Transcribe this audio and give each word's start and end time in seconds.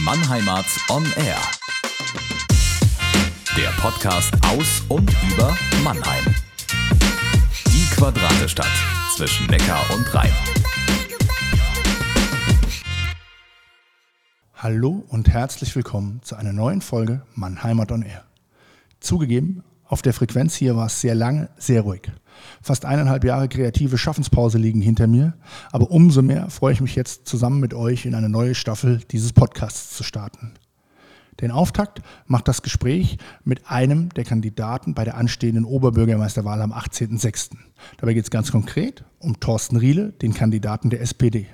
Mannheimart 0.00 0.66
on 0.90 1.04
Air. 1.16 1.38
Der 3.56 3.70
Podcast 3.80 4.32
aus 4.46 4.84
und 4.88 5.10
über 5.32 5.56
Mannheim. 5.82 6.24
Die 7.66 7.84
Quadratestadt 7.96 8.70
zwischen 9.16 9.46
Neckar 9.48 9.82
und 9.92 10.14
Rhein. 10.14 10.32
Hallo 14.54 15.04
und 15.08 15.28
herzlich 15.28 15.74
willkommen 15.74 16.20
zu 16.22 16.36
einer 16.36 16.52
neuen 16.52 16.80
Folge 16.80 17.22
Mannheimart 17.34 17.90
on 17.90 18.02
Air. 18.02 18.24
Zugegeben, 19.00 19.64
auf 19.88 20.02
der 20.02 20.12
Frequenz 20.12 20.54
hier 20.54 20.76
war 20.76 20.86
es 20.86 21.00
sehr 21.00 21.14
lange, 21.14 21.48
sehr 21.56 21.82
ruhig. 21.82 22.12
Fast 22.62 22.84
eineinhalb 22.84 23.24
Jahre 23.24 23.48
kreative 23.48 23.98
Schaffenspause 23.98 24.58
liegen 24.58 24.80
hinter 24.80 25.06
mir, 25.06 25.34
aber 25.72 25.90
umso 25.90 26.22
mehr 26.22 26.50
freue 26.50 26.74
ich 26.74 26.80
mich 26.80 26.94
jetzt 26.94 27.26
zusammen 27.26 27.58
mit 27.58 27.74
euch 27.74 28.06
in 28.06 28.14
eine 28.14 28.28
neue 28.28 28.54
Staffel 28.54 29.00
dieses 29.10 29.32
Podcasts 29.32 29.96
zu 29.96 30.04
starten. 30.04 30.52
Den 31.40 31.50
Auftakt 31.52 32.02
macht 32.26 32.48
das 32.48 32.62
Gespräch 32.62 33.16
mit 33.44 33.70
einem 33.70 34.08
der 34.10 34.24
Kandidaten 34.24 34.94
bei 34.94 35.04
der 35.04 35.16
anstehenden 35.16 35.64
Oberbürgermeisterwahl 35.64 36.60
am 36.60 36.72
18.06. 36.72 37.50
Dabei 37.96 38.14
geht 38.14 38.24
es 38.24 38.30
ganz 38.30 38.50
konkret 38.50 39.04
um 39.20 39.38
Thorsten 39.38 39.76
Riele, 39.76 40.12
den 40.12 40.34
Kandidaten 40.34 40.90
der 40.90 41.00
SPD. 41.00 41.46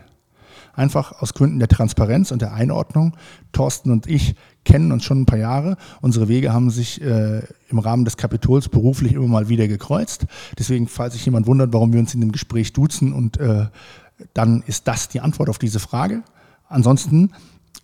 Einfach 0.76 1.20
aus 1.20 1.34
Gründen 1.34 1.58
der 1.58 1.68
Transparenz 1.68 2.30
und 2.30 2.42
der 2.42 2.52
Einordnung. 2.52 3.16
Thorsten 3.52 3.90
und 3.90 4.06
ich 4.06 4.34
kennen 4.64 4.92
uns 4.92 5.04
schon 5.04 5.22
ein 5.22 5.26
paar 5.26 5.38
Jahre. 5.38 5.76
Unsere 6.00 6.28
Wege 6.28 6.52
haben 6.52 6.70
sich 6.70 7.00
äh, 7.00 7.42
im 7.68 7.78
Rahmen 7.78 8.04
des 8.04 8.16
Kapitols 8.16 8.68
beruflich 8.68 9.12
immer 9.12 9.28
mal 9.28 9.48
wieder 9.48 9.68
gekreuzt. 9.68 10.26
Deswegen, 10.58 10.88
falls 10.88 11.14
sich 11.14 11.24
jemand 11.24 11.46
wundert, 11.46 11.72
warum 11.72 11.92
wir 11.92 12.00
uns 12.00 12.14
in 12.14 12.20
dem 12.20 12.32
Gespräch 12.32 12.72
duzen, 12.72 13.12
und 13.12 13.38
äh, 13.38 13.66
dann 14.32 14.62
ist 14.66 14.88
das 14.88 15.08
die 15.08 15.20
Antwort 15.20 15.48
auf 15.48 15.58
diese 15.58 15.80
Frage. 15.80 16.22
Ansonsten 16.68 17.32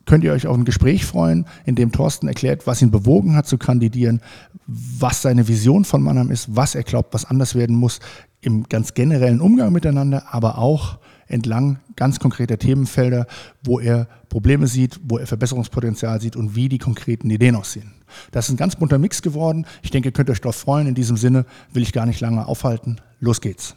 könnt 0.06 0.24
ihr 0.24 0.32
euch 0.32 0.46
auf 0.46 0.56
ein 0.56 0.64
Gespräch 0.64 1.04
freuen, 1.04 1.46
in 1.64 1.74
dem 1.74 1.92
Thorsten 1.92 2.28
erklärt, 2.28 2.66
was 2.66 2.82
ihn 2.82 2.90
bewogen 2.90 3.36
hat 3.36 3.46
zu 3.46 3.58
kandidieren, 3.58 4.20
was 4.66 5.22
seine 5.22 5.48
Vision 5.48 5.84
von 5.84 6.02
Mannheim 6.02 6.30
ist, 6.30 6.56
was 6.56 6.74
er 6.74 6.82
glaubt, 6.82 7.12
was 7.14 7.24
anders 7.24 7.54
werden 7.54 7.76
muss 7.76 8.00
im 8.40 8.64
ganz 8.64 8.94
generellen 8.94 9.40
Umgang 9.40 9.72
miteinander, 9.72 10.24
aber 10.30 10.58
auch 10.58 10.98
entlang 11.30 11.78
ganz 11.96 12.18
konkreter 12.18 12.58
Themenfelder, 12.58 13.26
wo 13.64 13.80
er 13.80 14.08
Probleme 14.28 14.66
sieht, 14.66 15.00
wo 15.02 15.18
er 15.18 15.26
Verbesserungspotenzial 15.26 16.20
sieht 16.20 16.36
und 16.36 16.54
wie 16.56 16.68
die 16.68 16.78
konkreten 16.78 17.30
Ideen 17.30 17.56
aussehen. 17.56 17.92
Das 18.32 18.46
ist 18.46 18.54
ein 18.54 18.56
ganz 18.56 18.76
bunter 18.76 18.98
Mix 18.98 19.22
geworden. 19.22 19.66
Ich 19.82 19.90
denke, 19.90 20.08
ihr 20.08 20.12
könnt 20.12 20.30
euch 20.30 20.40
darauf 20.40 20.56
freuen. 20.56 20.86
In 20.86 20.94
diesem 20.94 21.16
Sinne 21.16 21.46
will 21.72 21.82
ich 21.82 21.92
gar 21.92 22.06
nicht 22.06 22.20
lange 22.20 22.46
aufhalten. 22.46 23.00
Los 23.20 23.40
geht's. 23.40 23.76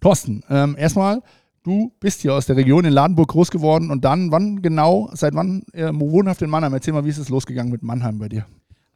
Thorsten, 0.00 0.44
ähm, 0.48 0.76
erstmal, 0.78 1.22
du 1.64 1.92
bist 1.98 2.22
hier 2.22 2.32
aus 2.32 2.46
der 2.46 2.56
Region 2.56 2.84
in 2.84 2.92
Ladenburg 2.92 3.30
groß 3.30 3.50
geworden 3.50 3.90
und 3.90 4.04
dann, 4.04 4.30
wann 4.30 4.62
genau, 4.62 5.10
seit 5.12 5.34
wann 5.34 5.62
äh, 5.72 5.90
wohnhaft 5.92 6.40
in 6.42 6.50
Mannheim? 6.50 6.72
Erzähl 6.72 6.94
mal, 6.94 7.04
wie 7.04 7.08
ist 7.08 7.18
es 7.18 7.28
losgegangen 7.28 7.72
mit 7.72 7.82
Mannheim 7.82 8.18
bei 8.18 8.28
dir? 8.28 8.46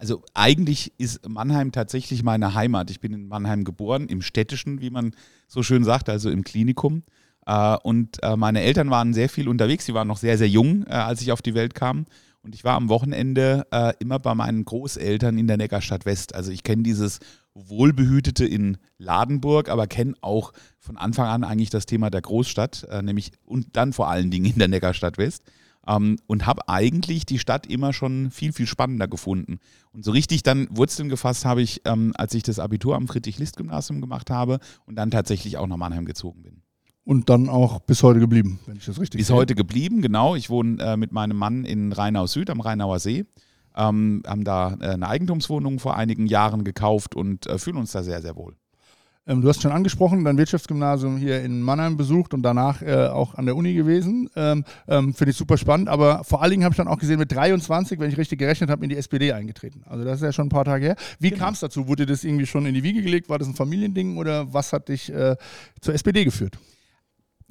Also 0.02 0.24
eigentlich 0.34 0.92
ist 0.98 1.28
Mannheim 1.28 1.70
tatsächlich 1.70 2.24
meine 2.24 2.54
Heimat. 2.54 2.90
Ich 2.90 2.98
bin 2.98 3.14
in 3.14 3.28
Mannheim 3.28 3.62
geboren, 3.62 4.08
im 4.08 4.20
städtischen, 4.20 4.80
wie 4.80 4.90
man 4.90 5.14
so 5.46 5.62
schön 5.62 5.84
sagt, 5.84 6.08
also 6.08 6.28
im 6.28 6.42
Klinikum. 6.42 7.04
Äh, 7.46 7.76
und 7.84 8.20
äh, 8.20 8.34
meine 8.34 8.62
Eltern 8.62 8.90
waren 8.90 9.14
sehr 9.14 9.28
viel 9.28 9.46
unterwegs. 9.46 9.86
Sie 9.86 9.94
waren 9.94 10.08
noch 10.08 10.16
sehr, 10.16 10.38
sehr 10.38 10.48
jung, 10.48 10.84
äh, 10.88 10.94
als 10.94 11.22
ich 11.22 11.30
auf 11.30 11.40
die 11.40 11.54
Welt 11.54 11.76
kam. 11.76 12.06
Und 12.42 12.56
ich 12.56 12.64
war 12.64 12.74
am 12.74 12.88
Wochenende 12.88 13.64
immer 14.00 14.18
bei 14.18 14.34
meinen 14.34 14.64
Großeltern 14.64 15.38
in 15.38 15.46
der 15.46 15.58
Neckarstadt 15.58 16.06
West. 16.06 16.34
Also 16.34 16.50
ich 16.50 16.64
kenne 16.64 16.82
dieses 16.82 17.20
Wohlbehütete 17.54 18.44
in 18.44 18.78
Ladenburg, 18.98 19.68
aber 19.68 19.86
kenne 19.86 20.14
auch 20.22 20.52
von 20.80 20.96
Anfang 20.96 21.28
an 21.28 21.44
eigentlich 21.44 21.70
das 21.70 21.86
Thema 21.86 22.10
der 22.10 22.20
Großstadt, 22.20 22.88
nämlich 23.04 23.30
und 23.44 23.76
dann 23.76 23.92
vor 23.92 24.08
allen 24.08 24.32
Dingen 24.32 24.46
in 24.46 24.58
der 24.58 24.66
Neckarstadt 24.66 25.18
West. 25.18 25.44
Ähm, 25.86 26.18
und 26.26 26.46
habe 26.46 26.68
eigentlich 26.68 27.26
die 27.26 27.38
Stadt 27.38 27.66
immer 27.66 27.92
schon 27.92 28.30
viel, 28.30 28.52
viel 28.52 28.66
spannender 28.66 29.08
gefunden. 29.08 29.58
Und 29.92 30.04
so 30.04 30.12
richtig 30.12 30.42
dann 30.42 30.68
Wurzeln 30.70 31.08
gefasst 31.08 31.44
habe 31.44 31.62
ich, 31.62 31.82
ähm, 31.84 32.12
als 32.14 32.34
ich 32.34 32.42
das 32.42 32.58
Abitur 32.58 32.94
am 32.94 33.08
Friedrich-List-Gymnasium 33.08 34.00
gemacht 34.00 34.30
habe 34.30 34.60
und 34.86 34.96
dann 34.96 35.10
tatsächlich 35.10 35.58
auch 35.58 35.66
nach 35.66 35.76
Mannheim 35.76 36.04
gezogen 36.04 36.42
bin. 36.42 36.62
Und 37.04 37.30
dann 37.30 37.48
auch 37.48 37.80
bis 37.80 38.02
heute 38.04 38.20
geblieben, 38.20 38.60
wenn 38.66 38.76
ich 38.76 38.84
das 38.84 39.00
richtig 39.00 39.18
Bis 39.18 39.26
sehe. 39.26 39.36
heute 39.36 39.56
geblieben, 39.56 40.02
genau. 40.02 40.36
Ich 40.36 40.50
wohne 40.50 40.80
äh, 40.82 40.96
mit 40.96 41.10
meinem 41.10 41.36
Mann 41.36 41.64
in 41.64 41.92
Rheinau 41.92 42.26
Süd 42.28 42.48
am 42.48 42.60
Rheinauer 42.60 43.00
See. 43.00 43.24
Ähm, 43.74 44.22
haben 44.24 44.44
da 44.44 44.76
äh, 44.80 44.90
eine 44.90 45.08
Eigentumswohnung 45.08 45.80
vor 45.80 45.96
einigen 45.96 46.26
Jahren 46.26 46.62
gekauft 46.62 47.16
und 47.16 47.46
äh, 47.46 47.58
fühlen 47.58 47.78
uns 47.78 47.90
da 47.90 48.04
sehr, 48.04 48.22
sehr 48.22 48.36
wohl. 48.36 48.54
Ähm, 49.26 49.40
du 49.40 49.48
hast 49.48 49.62
schon 49.62 49.70
angesprochen, 49.70 50.24
dein 50.24 50.36
Wirtschaftsgymnasium 50.36 51.16
hier 51.16 51.42
in 51.42 51.62
Mannheim 51.62 51.96
besucht 51.96 52.34
und 52.34 52.42
danach 52.42 52.82
äh, 52.82 53.06
auch 53.06 53.34
an 53.36 53.46
der 53.46 53.54
Uni 53.54 53.74
gewesen. 53.74 54.28
Ähm, 54.34 54.64
ähm, 54.88 55.14
Finde 55.14 55.30
ich 55.30 55.36
super 55.36 55.56
spannend. 55.56 55.88
Aber 55.88 56.24
vor 56.24 56.42
allen 56.42 56.50
Dingen 56.50 56.64
habe 56.64 56.72
ich 56.72 56.76
dann 56.76 56.88
auch 56.88 56.98
gesehen, 56.98 57.18
mit 57.18 57.30
23, 57.30 58.00
wenn 58.00 58.10
ich 58.10 58.18
richtig 58.18 58.40
gerechnet 58.40 58.68
habe, 58.68 58.82
in 58.82 58.90
die 58.90 58.96
SPD 58.96 59.32
eingetreten. 59.32 59.82
Also 59.86 60.04
das 60.04 60.16
ist 60.16 60.22
ja 60.22 60.32
schon 60.32 60.46
ein 60.46 60.50
paar 60.50 60.64
Tage 60.64 60.86
her. 60.86 60.96
Wie 61.20 61.30
genau. 61.30 61.44
kam 61.44 61.54
es 61.54 61.60
dazu? 61.60 61.86
Wurde 61.86 62.04
das 62.04 62.24
irgendwie 62.24 62.46
schon 62.46 62.66
in 62.66 62.74
die 62.74 62.82
Wiege 62.82 63.02
gelegt? 63.02 63.28
War 63.28 63.38
das 63.38 63.46
ein 63.46 63.54
Familiending 63.54 64.16
oder 64.16 64.52
was 64.52 64.72
hat 64.72 64.88
dich 64.88 65.12
äh, 65.12 65.36
zur 65.80 65.94
SPD 65.94 66.24
geführt? 66.24 66.58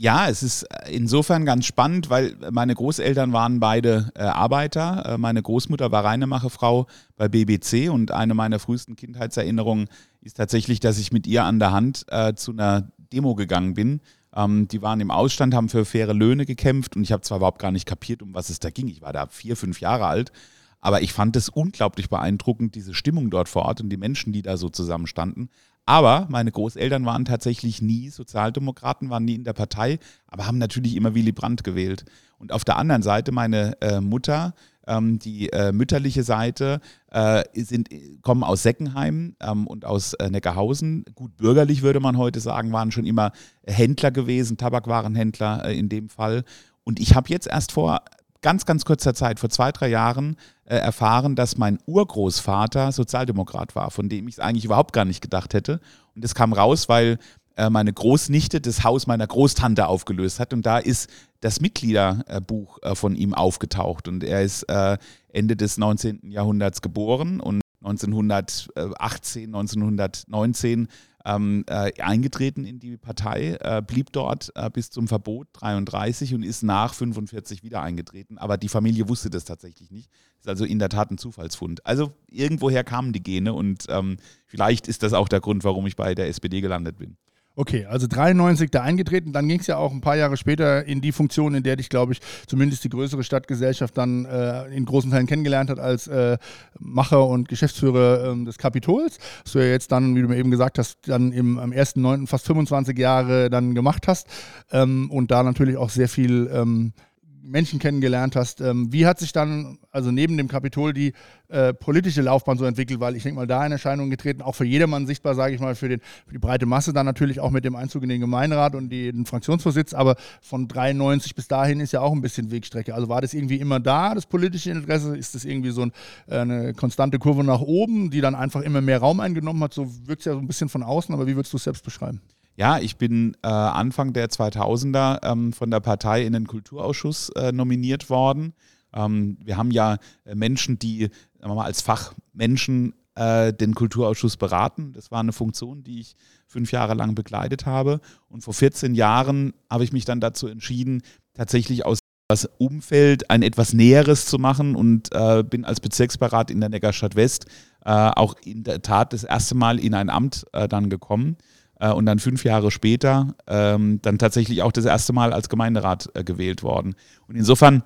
Ja, 0.01 0.27
es 0.27 0.41
ist 0.41 0.65
insofern 0.89 1.45
ganz 1.45 1.67
spannend, 1.67 2.09
weil 2.09 2.35
meine 2.49 2.73
Großeltern 2.73 3.33
waren 3.33 3.59
beide 3.59 4.11
äh, 4.15 4.23
Arbeiter. 4.23 5.05
Äh, 5.05 5.17
meine 5.19 5.43
Großmutter 5.43 5.91
war 5.91 6.03
Reinemacherfrau 6.03 6.87
bei 7.17 7.29
BBC 7.29 7.87
und 7.91 8.09
eine 8.09 8.33
meiner 8.33 8.57
frühesten 8.57 8.95
Kindheitserinnerungen 8.95 9.89
ist 10.21 10.37
tatsächlich, 10.37 10.79
dass 10.79 10.97
ich 10.97 11.11
mit 11.11 11.27
ihr 11.27 11.43
an 11.43 11.59
der 11.59 11.71
Hand 11.71 12.05
äh, 12.07 12.33
zu 12.33 12.51
einer 12.51 12.89
Demo 13.13 13.35
gegangen 13.35 13.75
bin. 13.75 14.01
Ähm, 14.35 14.67
die 14.67 14.81
waren 14.81 15.01
im 15.01 15.11
Ausstand, 15.11 15.53
haben 15.53 15.69
für 15.69 15.85
faire 15.85 16.15
Löhne 16.15 16.47
gekämpft 16.47 16.95
und 16.95 17.03
ich 17.03 17.11
habe 17.11 17.21
zwar 17.21 17.37
überhaupt 17.37 17.59
gar 17.59 17.71
nicht 17.71 17.85
kapiert, 17.85 18.23
um 18.23 18.33
was 18.33 18.49
es 18.49 18.59
da 18.59 18.71
ging. 18.71 18.87
Ich 18.87 19.03
war 19.03 19.13
da 19.13 19.27
vier, 19.27 19.55
fünf 19.55 19.81
Jahre 19.81 20.07
alt, 20.07 20.31
aber 20.79 21.03
ich 21.03 21.13
fand 21.13 21.35
es 21.35 21.47
unglaublich 21.47 22.09
beeindruckend, 22.09 22.73
diese 22.73 22.95
Stimmung 22.95 23.29
dort 23.29 23.49
vor 23.49 23.65
Ort 23.65 23.81
und 23.81 23.89
die 23.89 23.97
Menschen, 23.97 24.33
die 24.33 24.41
da 24.41 24.57
so 24.57 24.69
zusammenstanden. 24.69 25.51
Aber 25.91 26.25
meine 26.29 26.53
Großeltern 26.53 27.05
waren 27.05 27.25
tatsächlich 27.25 27.81
nie 27.81 28.07
Sozialdemokraten, 28.07 29.09
waren 29.09 29.25
nie 29.25 29.35
in 29.35 29.43
der 29.43 29.51
Partei, 29.51 29.99
aber 30.25 30.47
haben 30.47 30.57
natürlich 30.57 30.95
immer 30.95 31.15
Willy 31.15 31.33
Brandt 31.33 31.65
gewählt. 31.65 32.05
Und 32.37 32.53
auf 32.53 32.63
der 32.63 32.77
anderen 32.77 33.01
Seite 33.01 33.33
meine 33.33 33.75
äh, 33.81 33.99
Mutter, 33.99 34.53
ähm, 34.87 35.19
die 35.19 35.51
äh, 35.51 35.73
mütterliche 35.73 36.23
Seite, 36.23 36.79
äh, 37.11 37.43
sind, 37.55 37.89
kommen 38.21 38.45
aus 38.45 38.63
Seckenheim 38.63 39.35
ähm, 39.41 39.67
und 39.67 39.83
aus 39.83 40.13
äh, 40.13 40.29
Neckarhausen. 40.29 41.03
Gut 41.13 41.35
bürgerlich 41.35 41.81
würde 41.81 41.99
man 41.99 42.17
heute 42.17 42.39
sagen, 42.39 42.71
waren 42.71 42.93
schon 42.93 43.05
immer 43.05 43.33
Händler 43.67 44.11
gewesen, 44.11 44.55
Tabakwarenhändler 44.55 45.65
äh, 45.65 45.77
in 45.77 45.89
dem 45.89 46.07
Fall. 46.07 46.45
Und 46.85 47.01
ich 47.01 47.15
habe 47.15 47.27
jetzt 47.27 47.47
erst 47.47 47.73
vor 47.73 47.99
ganz, 48.41 48.65
ganz 48.65 48.85
kurzer 48.85 49.13
Zeit, 49.13 49.39
vor 49.39 49.49
zwei, 49.49 49.71
drei 49.71 49.89
Jahren, 49.89 50.37
äh, 50.65 50.75
erfahren, 50.77 51.35
dass 51.35 51.57
mein 51.57 51.79
Urgroßvater 51.85 52.91
Sozialdemokrat 52.91 53.75
war, 53.75 53.91
von 53.91 54.09
dem 54.09 54.27
ich 54.27 54.35
es 54.35 54.39
eigentlich 54.39 54.65
überhaupt 54.65 54.93
gar 54.93 55.05
nicht 55.05 55.21
gedacht 55.21 55.53
hätte. 55.53 55.79
Und 56.15 56.23
das 56.23 56.35
kam 56.35 56.53
raus, 56.53 56.89
weil 56.89 57.19
äh, 57.55 57.69
meine 57.69 57.93
Großnichte 57.93 58.61
das 58.61 58.83
Haus 58.83 59.07
meiner 59.07 59.27
Großtante 59.27 59.87
aufgelöst 59.87 60.39
hat. 60.39 60.53
Und 60.53 60.65
da 60.65 60.77
ist 60.77 61.09
das 61.41 61.61
Mitgliederbuch 61.61 62.79
äh, 62.81 62.95
von 62.95 63.15
ihm 63.15 63.33
aufgetaucht. 63.33 64.07
Und 64.07 64.23
er 64.23 64.41
ist 64.41 64.63
äh, 64.63 64.97
Ende 65.29 65.55
des 65.55 65.77
19. 65.77 66.31
Jahrhunderts 66.31 66.81
geboren 66.81 67.39
und 67.39 67.61
1918, 67.83 69.53
1919 69.53 70.87
ähm, 71.25 71.63
äh, 71.67 71.91
eingetreten 72.01 72.65
in 72.65 72.79
die 72.79 72.97
Partei, 72.97 73.57
äh, 73.61 73.81
blieb 73.85 74.11
dort 74.11 74.51
äh, 74.55 74.69
bis 74.69 74.89
zum 74.89 75.07
Verbot 75.07 75.47
33 75.53 76.33
und 76.33 76.43
ist 76.43 76.63
nach 76.63 76.93
45 76.93 77.63
wieder 77.63 77.81
eingetreten. 77.81 78.37
Aber 78.37 78.57
die 78.57 78.69
Familie 78.69 79.09
wusste 79.09 79.29
das 79.29 79.45
tatsächlich 79.45 79.91
nicht. 79.91 80.09
Ist 80.39 80.47
also 80.47 80.65
in 80.65 80.79
der 80.79 80.89
Tat 80.89 81.11
ein 81.11 81.17
Zufallsfund. 81.17 81.85
Also 81.85 82.11
irgendwoher 82.27 82.83
kamen 82.83 83.13
die 83.13 83.23
Gene 83.23 83.53
und 83.53 83.85
ähm, 83.89 84.17
vielleicht 84.47 84.87
ist 84.87 85.03
das 85.03 85.13
auch 85.13 85.29
der 85.29 85.39
Grund, 85.39 85.63
warum 85.63 85.85
ich 85.87 85.95
bei 85.95 86.15
der 86.15 86.27
SPD 86.27 86.61
gelandet 86.61 86.97
bin. 86.97 87.17
Okay, 87.61 87.85
also 87.85 88.07
93 88.07 88.71
da 88.71 88.81
eingetreten, 88.81 89.33
dann 89.33 89.47
ging 89.47 89.59
es 89.59 89.67
ja 89.67 89.77
auch 89.77 89.91
ein 89.91 90.01
paar 90.01 90.15
Jahre 90.15 90.35
später 90.35 90.83
in 90.83 90.99
die 90.99 91.11
Funktion, 91.11 91.53
in 91.53 91.61
der 91.61 91.75
dich, 91.75 91.89
glaube 91.89 92.13
ich, 92.13 92.19
zumindest 92.47 92.83
die 92.83 92.89
größere 92.89 93.23
Stadtgesellschaft 93.23 93.95
dann 93.95 94.25
äh, 94.25 94.65
in 94.69 94.83
großen 94.83 95.11
Teilen 95.11 95.27
kennengelernt 95.27 95.69
hat 95.69 95.77
als 95.77 96.07
äh, 96.07 96.39
Macher 96.79 97.27
und 97.27 97.49
Geschäftsführer 97.49 98.33
äh, 98.33 98.45
des 98.45 98.57
Kapitols. 98.57 99.19
Was 99.43 99.51
du 99.51 99.59
ja 99.59 99.65
jetzt 99.65 99.91
dann, 99.91 100.15
wie 100.15 100.23
du 100.23 100.27
mir 100.27 100.37
eben 100.37 100.49
gesagt 100.49 100.79
hast, 100.79 101.07
dann 101.07 101.31
im, 101.33 101.59
am 101.59 101.69
1.9. 101.69 102.25
fast 102.25 102.47
25 102.47 102.97
Jahre 102.97 103.51
dann 103.51 103.75
gemacht 103.75 104.07
hast 104.07 104.27
ähm, 104.71 105.11
und 105.11 105.29
da 105.29 105.43
natürlich 105.43 105.77
auch 105.77 105.91
sehr 105.91 106.09
viel 106.09 106.49
ähm, 106.51 106.93
Menschen 107.43 107.79
kennengelernt 107.79 108.35
hast. 108.35 108.61
Ähm, 108.61 108.91
wie 108.91 109.05
hat 109.05 109.19
sich 109.19 109.33
dann, 109.33 109.79
also 109.91 110.11
neben 110.11 110.37
dem 110.37 110.47
Kapitol, 110.47 110.93
die 110.93 111.13
äh, 111.49 111.73
politische 111.73 112.21
Laufbahn 112.21 112.57
so 112.57 112.65
entwickelt? 112.65 112.99
Weil 112.99 113.15
ich 113.15 113.23
denke 113.23 113.37
mal, 113.39 113.47
da 113.47 113.65
in 113.65 113.71
Erscheinung 113.71 114.09
getreten, 114.09 114.41
auch 114.41 114.55
für 114.55 114.65
jedermann 114.65 115.07
sichtbar, 115.07 115.35
sage 115.35 115.53
ich 115.55 115.59
mal, 115.59 115.75
für, 115.75 115.89
den, 115.89 115.99
für 116.25 116.33
die 116.33 116.39
breite 116.39 116.65
Masse, 116.65 116.93
dann 116.93 117.05
natürlich 117.05 117.39
auch 117.39 117.51
mit 117.51 117.65
dem 117.65 117.75
Einzug 117.75 118.03
in 118.03 118.09
den 118.09 118.21
Gemeinderat 118.21 118.75
und 118.75 118.89
die, 118.89 119.11
den 119.11 119.25
Fraktionsvorsitz. 119.25 119.93
Aber 119.93 120.15
von 120.41 120.67
93 120.67 121.35
bis 121.35 121.47
dahin 121.47 121.79
ist 121.79 121.93
ja 121.93 122.01
auch 122.01 122.11
ein 122.11 122.21
bisschen 122.21 122.51
Wegstrecke. 122.51 122.93
Also 122.93 123.09
war 123.09 123.21
das 123.21 123.33
irgendwie 123.33 123.57
immer 123.57 123.79
da, 123.79 124.13
das 124.15 124.25
politische 124.25 124.71
Interesse? 124.71 125.17
Ist 125.17 125.35
das 125.35 125.45
irgendwie 125.45 125.71
so 125.71 125.83
ein, 125.83 125.91
äh, 126.27 126.37
eine 126.37 126.73
konstante 126.73 127.19
Kurve 127.19 127.43
nach 127.43 127.61
oben, 127.61 128.11
die 128.11 128.21
dann 128.21 128.35
einfach 128.35 128.61
immer 128.61 128.81
mehr 128.81 128.99
Raum 128.99 129.19
eingenommen 129.19 129.63
hat? 129.63 129.73
So 129.73 129.87
wirkt 130.07 130.21
es 130.21 130.25
ja 130.25 130.33
so 130.33 130.39
ein 130.39 130.47
bisschen 130.47 130.69
von 130.69 130.83
außen, 130.83 131.13
aber 131.13 131.27
wie 131.27 131.35
würdest 131.35 131.53
du 131.53 131.57
es 131.57 131.63
selbst 131.63 131.83
beschreiben? 131.83 132.21
Ja, 132.55 132.79
ich 132.79 132.97
bin 132.97 133.35
äh, 133.43 133.47
Anfang 133.47 134.13
der 134.13 134.29
2000er 134.29 135.19
ähm, 135.23 135.53
von 135.53 135.71
der 135.71 135.79
Partei 135.79 136.25
in 136.25 136.33
den 136.33 136.47
Kulturausschuss 136.47 137.29
äh, 137.29 137.51
nominiert 137.51 138.09
worden. 138.09 138.53
Ähm, 138.93 139.37
wir 139.43 139.57
haben 139.57 139.71
ja 139.71 139.97
äh, 140.25 140.35
Menschen, 140.35 140.77
die 140.77 141.09
wir 141.39 141.55
mal, 141.55 141.65
als 141.65 141.81
Fachmenschen 141.81 142.93
äh, 143.15 143.53
den 143.53 143.73
Kulturausschuss 143.73 144.37
beraten. 144.37 144.93
Das 144.93 145.11
war 145.11 145.21
eine 145.21 145.33
Funktion, 145.33 145.83
die 145.83 146.01
ich 146.01 146.15
fünf 146.47 146.71
Jahre 146.71 146.93
lang 146.93 147.15
begleitet 147.15 147.65
habe. 147.65 148.01
Und 148.27 148.43
vor 148.43 148.53
14 148.53 148.95
Jahren 148.95 149.53
habe 149.69 149.83
ich 149.83 149.93
mich 149.93 150.05
dann 150.05 150.19
dazu 150.19 150.47
entschieden, 150.47 151.01
tatsächlich 151.33 151.85
aus 151.85 151.99
das 152.27 152.49
Umfeld 152.59 153.29
ein 153.29 153.41
etwas 153.41 153.73
Näheres 153.73 154.25
zu 154.25 154.39
machen 154.39 154.75
und 154.75 155.09
äh, 155.13 155.43
bin 155.43 155.65
als 155.65 155.81
Bezirksberat 155.81 156.49
in 156.49 156.61
der 156.61 156.69
Neckarstadt 156.69 157.15
West 157.15 157.45
äh, 157.83 157.91
auch 157.91 158.35
in 158.45 158.63
der 158.63 158.81
Tat 158.81 159.11
das 159.11 159.25
erste 159.25 159.55
Mal 159.55 159.79
in 159.79 159.93
ein 159.93 160.09
Amt 160.09 160.45
äh, 160.53 160.69
dann 160.69 160.89
gekommen 160.89 161.35
äh, 161.81 161.91
und 161.91 162.05
dann 162.05 162.19
fünf 162.19 162.45
Jahre 162.45 162.71
später 162.71 163.35
ähm, 163.47 163.99
dann 164.01 164.17
tatsächlich 164.17 164.61
auch 164.61 164.71
das 164.71 164.85
erste 164.85 165.11
Mal 165.11 165.33
als 165.33 165.49
Gemeinderat 165.49 166.09
äh, 166.13 166.23
gewählt 166.23 166.63
worden. 166.63 166.95
Und 167.27 167.35
insofern 167.35 167.83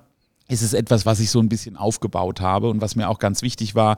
ist 0.48 0.62
es 0.62 0.74
etwas, 0.74 1.06
was 1.06 1.18
ich 1.18 1.30
so 1.30 1.40
ein 1.40 1.48
bisschen 1.48 1.76
aufgebaut 1.76 2.40
habe 2.40 2.70
und 2.70 2.80
was 2.80 2.94
mir 2.94 3.08
auch 3.08 3.18
ganz 3.18 3.42
wichtig 3.42 3.74
war, 3.74 3.96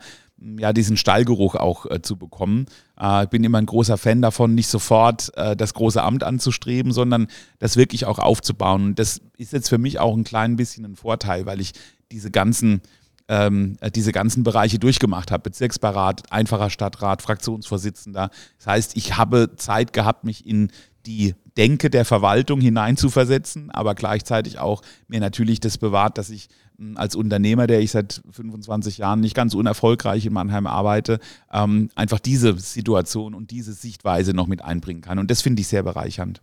ja, 0.59 0.73
diesen 0.73 0.97
Stallgeruch 0.97 1.56
auch 1.56 1.85
äh, 1.91 2.00
zu 2.00 2.17
bekommen. 2.17 2.67
Äh, 2.99 3.25
ich 3.25 3.29
bin 3.29 3.45
immer 3.45 3.59
ein 3.59 3.67
großer 3.67 3.99
Fan 3.99 4.23
davon, 4.23 4.55
nicht 4.55 4.69
sofort 4.69 5.37
äh, 5.37 5.56
das 5.56 5.75
große 5.75 6.03
Amt 6.03 6.23
anzustreben, 6.23 6.93
sondern 6.93 7.27
das 7.59 7.77
wirklich 7.77 8.06
auch 8.06 8.21
aufzubauen. 8.21 8.85
Und 8.85 8.99
das 8.99 9.21
ist 9.37 9.53
jetzt 9.53 9.69
für 9.69 9.79
mich 9.79 9.99
auch 9.99 10.17
ein 10.17 10.25
klein 10.25 10.56
bisschen 10.56 10.85
ein 10.85 10.97
Vorteil, 10.97 11.44
weil 11.44 11.61
ich 11.61 11.73
diese 12.12 12.31
ganzen 12.31 12.81
ähm, 13.29 13.77
diese 13.95 14.13
ganzen 14.13 14.43
Bereiche 14.43 14.79
durchgemacht 14.79 15.31
habe. 15.31 15.43
Bezirksberat, 15.43 16.33
einfacher 16.33 16.71
Stadtrat, 16.71 17.23
Fraktionsvorsitzender. 17.23 18.31
Das 18.57 18.67
heißt, 18.67 18.97
ich 18.97 19.17
habe 19.17 19.51
Zeit 19.57 19.93
gehabt, 19.93 20.25
mich 20.25 20.47
in 20.47 20.71
die 21.07 21.35
Denke 21.57 21.91
der 21.91 22.05
Verwaltung 22.05 22.61
hineinzuversetzen, 22.61 23.71
aber 23.71 23.95
gleichzeitig 23.95 24.59
auch 24.59 24.83
mir 25.09 25.21
natürlich 25.21 25.59
das 25.59 25.79
bewahrt, 25.79 26.19
dass 26.19 26.31
ich 26.31 26.49
hm, 26.79 26.97
als 26.97 27.17
Unternehmer, 27.17 27.67
der 27.67 27.81
ich 27.81 27.91
seit 27.91 28.23
25 28.31 28.99
Jahren 28.99 29.21
nicht 29.21 29.35
ganz 29.35 29.55
unerfolgreich 29.55 30.25
in 30.27 30.33
Mannheim 30.33 30.67
arbeite, 30.67 31.19
ähm, 31.53 31.91
einfach 31.95 32.21
diese 32.21 32.59
Situation 32.59 33.35
und 33.35 33.51
diese 33.51 33.73
Sichtweise 33.73 34.35
noch 34.35 34.47
mit 34.47 34.63
einbringen 34.63 35.01
kann. 35.01 35.19
Und 35.19 35.31
das 35.31 35.43
finde 35.43 35.61
ich 35.61 35.69
sehr 35.69 35.83
bereichernd. 35.83 36.43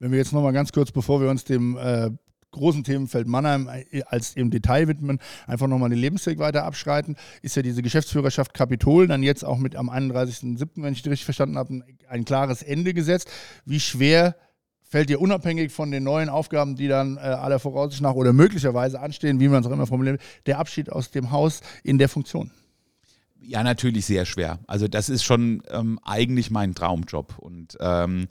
Wenn 0.00 0.10
wir 0.10 0.18
jetzt 0.18 0.32
nochmal 0.32 0.52
ganz 0.52 0.72
kurz, 0.72 0.90
bevor 0.90 1.20
wir 1.20 1.30
uns 1.30 1.44
dem 1.44 1.76
äh, 1.76 2.10
großen 2.54 2.84
Themenfeld 2.84 3.26
Mannheim 3.26 3.68
äh, 3.68 4.02
als 4.06 4.34
im 4.34 4.50
Detail 4.50 4.88
widmen, 4.88 5.18
einfach 5.46 5.66
nochmal 5.66 5.90
den 5.90 5.98
Lebensweg 5.98 6.38
weiter 6.38 6.64
abschreiten, 6.64 7.16
ist 7.42 7.56
ja 7.56 7.62
diese 7.62 7.82
Geschäftsführerschaft 7.82 8.54
Kapitol 8.54 9.06
dann 9.06 9.22
jetzt 9.22 9.44
auch 9.44 9.58
mit 9.58 9.76
am 9.76 9.90
31.07., 9.90 10.68
wenn 10.76 10.92
ich 10.92 11.04
richtig 11.04 11.24
verstanden 11.24 11.58
habe, 11.58 11.74
ein, 11.74 11.84
ein 12.08 12.24
klares 12.24 12.62
Ende 12.62 12.94
gesetzt. 12.94 13.30
Wie 13.64 13.80
schwer 13.80 14.34
fällt 14.82 15.08
dir 15.08 15.20
unabhängig 15.20 15.72
von 15.72 15.90
den 15.90 16.04
neuen 16.04 16.28
Aufgaben, 16.28 16.76
die 16.76 16.88
dann 16.88 17.16
äh, 17.16 17.20
aller 17.20 17.58
Voraussicht 17.58 18.00
nach 18.00 18.14
oder 18.14 18.32
möglicherweise 18.32 19.00
anstehen, 19.00 19.40
wie 19.40 19.48
man 19.48 19.60
es 19.60 19.66
auch 19.66 19.72
immer 19.72 19.86
formuliert, 19.86 20.20
der 20.46 20.58
Abschied 20.58 20.90
aus 20.90 21.10
dem 21.10 21.32
Haus 21.32 21.62
in 21.82 21.98
der 21.98 22.08
Funktion? 22.08 22.52
Ja, 23.40 23.62
natürlich 23.62 24.06
sehr 24.06 24.24
schwer. 24.24 24.60
Also 24.66 24.88
das 24.88 25.08
ist 25.08 25.24
schon 25.24 25.62
ähm, 25.68 25.98
eigentlich 26.04 26.50
mein 26.50 26.74
Traumjob 26.74 27.38
und 27.38 27.76
ähm, 27.80 28.28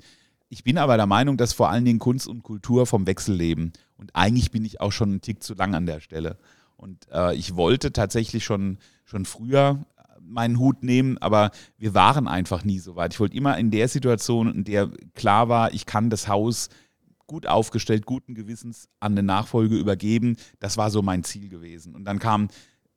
ich 0.54 0.64
bin 0.64 0.78
aber 0.78 0.98
der 0.98 1.08
Meinung, 1.08 1.36
dass 1.36 1.52
vor 1.52 1.72
allen 1.72 1.84
Dingen 1.84 1.98
Kunst 1.98 2.28
und 2.28 2.44
Kultur 2.44 2.86
vom 2.86 3.08
Wechsel 3.08 3.36
leben. 3.36 3.74
Und 3.98 4.16
eigentlich 4.16 4.52
bin 4.52 4.64
ich 4.64 4.82
auch 4.82 4.92
schon 4.92 5.10
einen 5.10 5.22
Tick 5.22 5.42
zu 5.42 5.56
lang 5.56 5.74
an 5.74 5.88
der 5.88 6.00
Stelle. 6.00 6.38
Und 6.78 7.08
äh, 7.12 7.36
ich 7.36 7.56
wollte 7.56 7.92
tatsächlich 7.92 8.46
schon, 8.46 8.78
schon 9.04 9.26
früher 9.26 9.84
meinen 10.22 10.60
Hut 10.60 10.84
nehmen, 10.84 11.18
aber 11.18 11.50
wir 11.80 11.96
waren 11.96 12.28
einfach 12.28 12.64
nie 12.64 12.78
so 12.78 12.96
weit. 12.96 13.14
Ich 13.14 13.20
wollte 13.20 13.36
immer 13.36 13.58
in 13.58 13.72
der 13.72 13.88
Situation, 13.88 14.54
in 14.54 14.64
der 14.64 14.92
klar 15.16 15.50
war, 15.50 15.74
ich 15.74 15.88
kann 15.88 16.12
das 16.12 16.28
Haus 16.28 16.70
gut 17.26 17.48
aufgestellt, 17.48 18.06
guten 18.06 18.36
Gewissens 18.36 18.90
an 19.00 19.14
eine 19.14 19.24
Nachfolge 19.24 19.76
übergeben. 19.76 20.38
Das 20.60 20.78
war 20.78 20.92
so 20.92 21.02
mein 21.02 21.24
Ziel 21.24 21.50
gewesen. 21.50 21.96
Und 21.96 22.06
dann 22.06 22.20
kam 22.20 22.50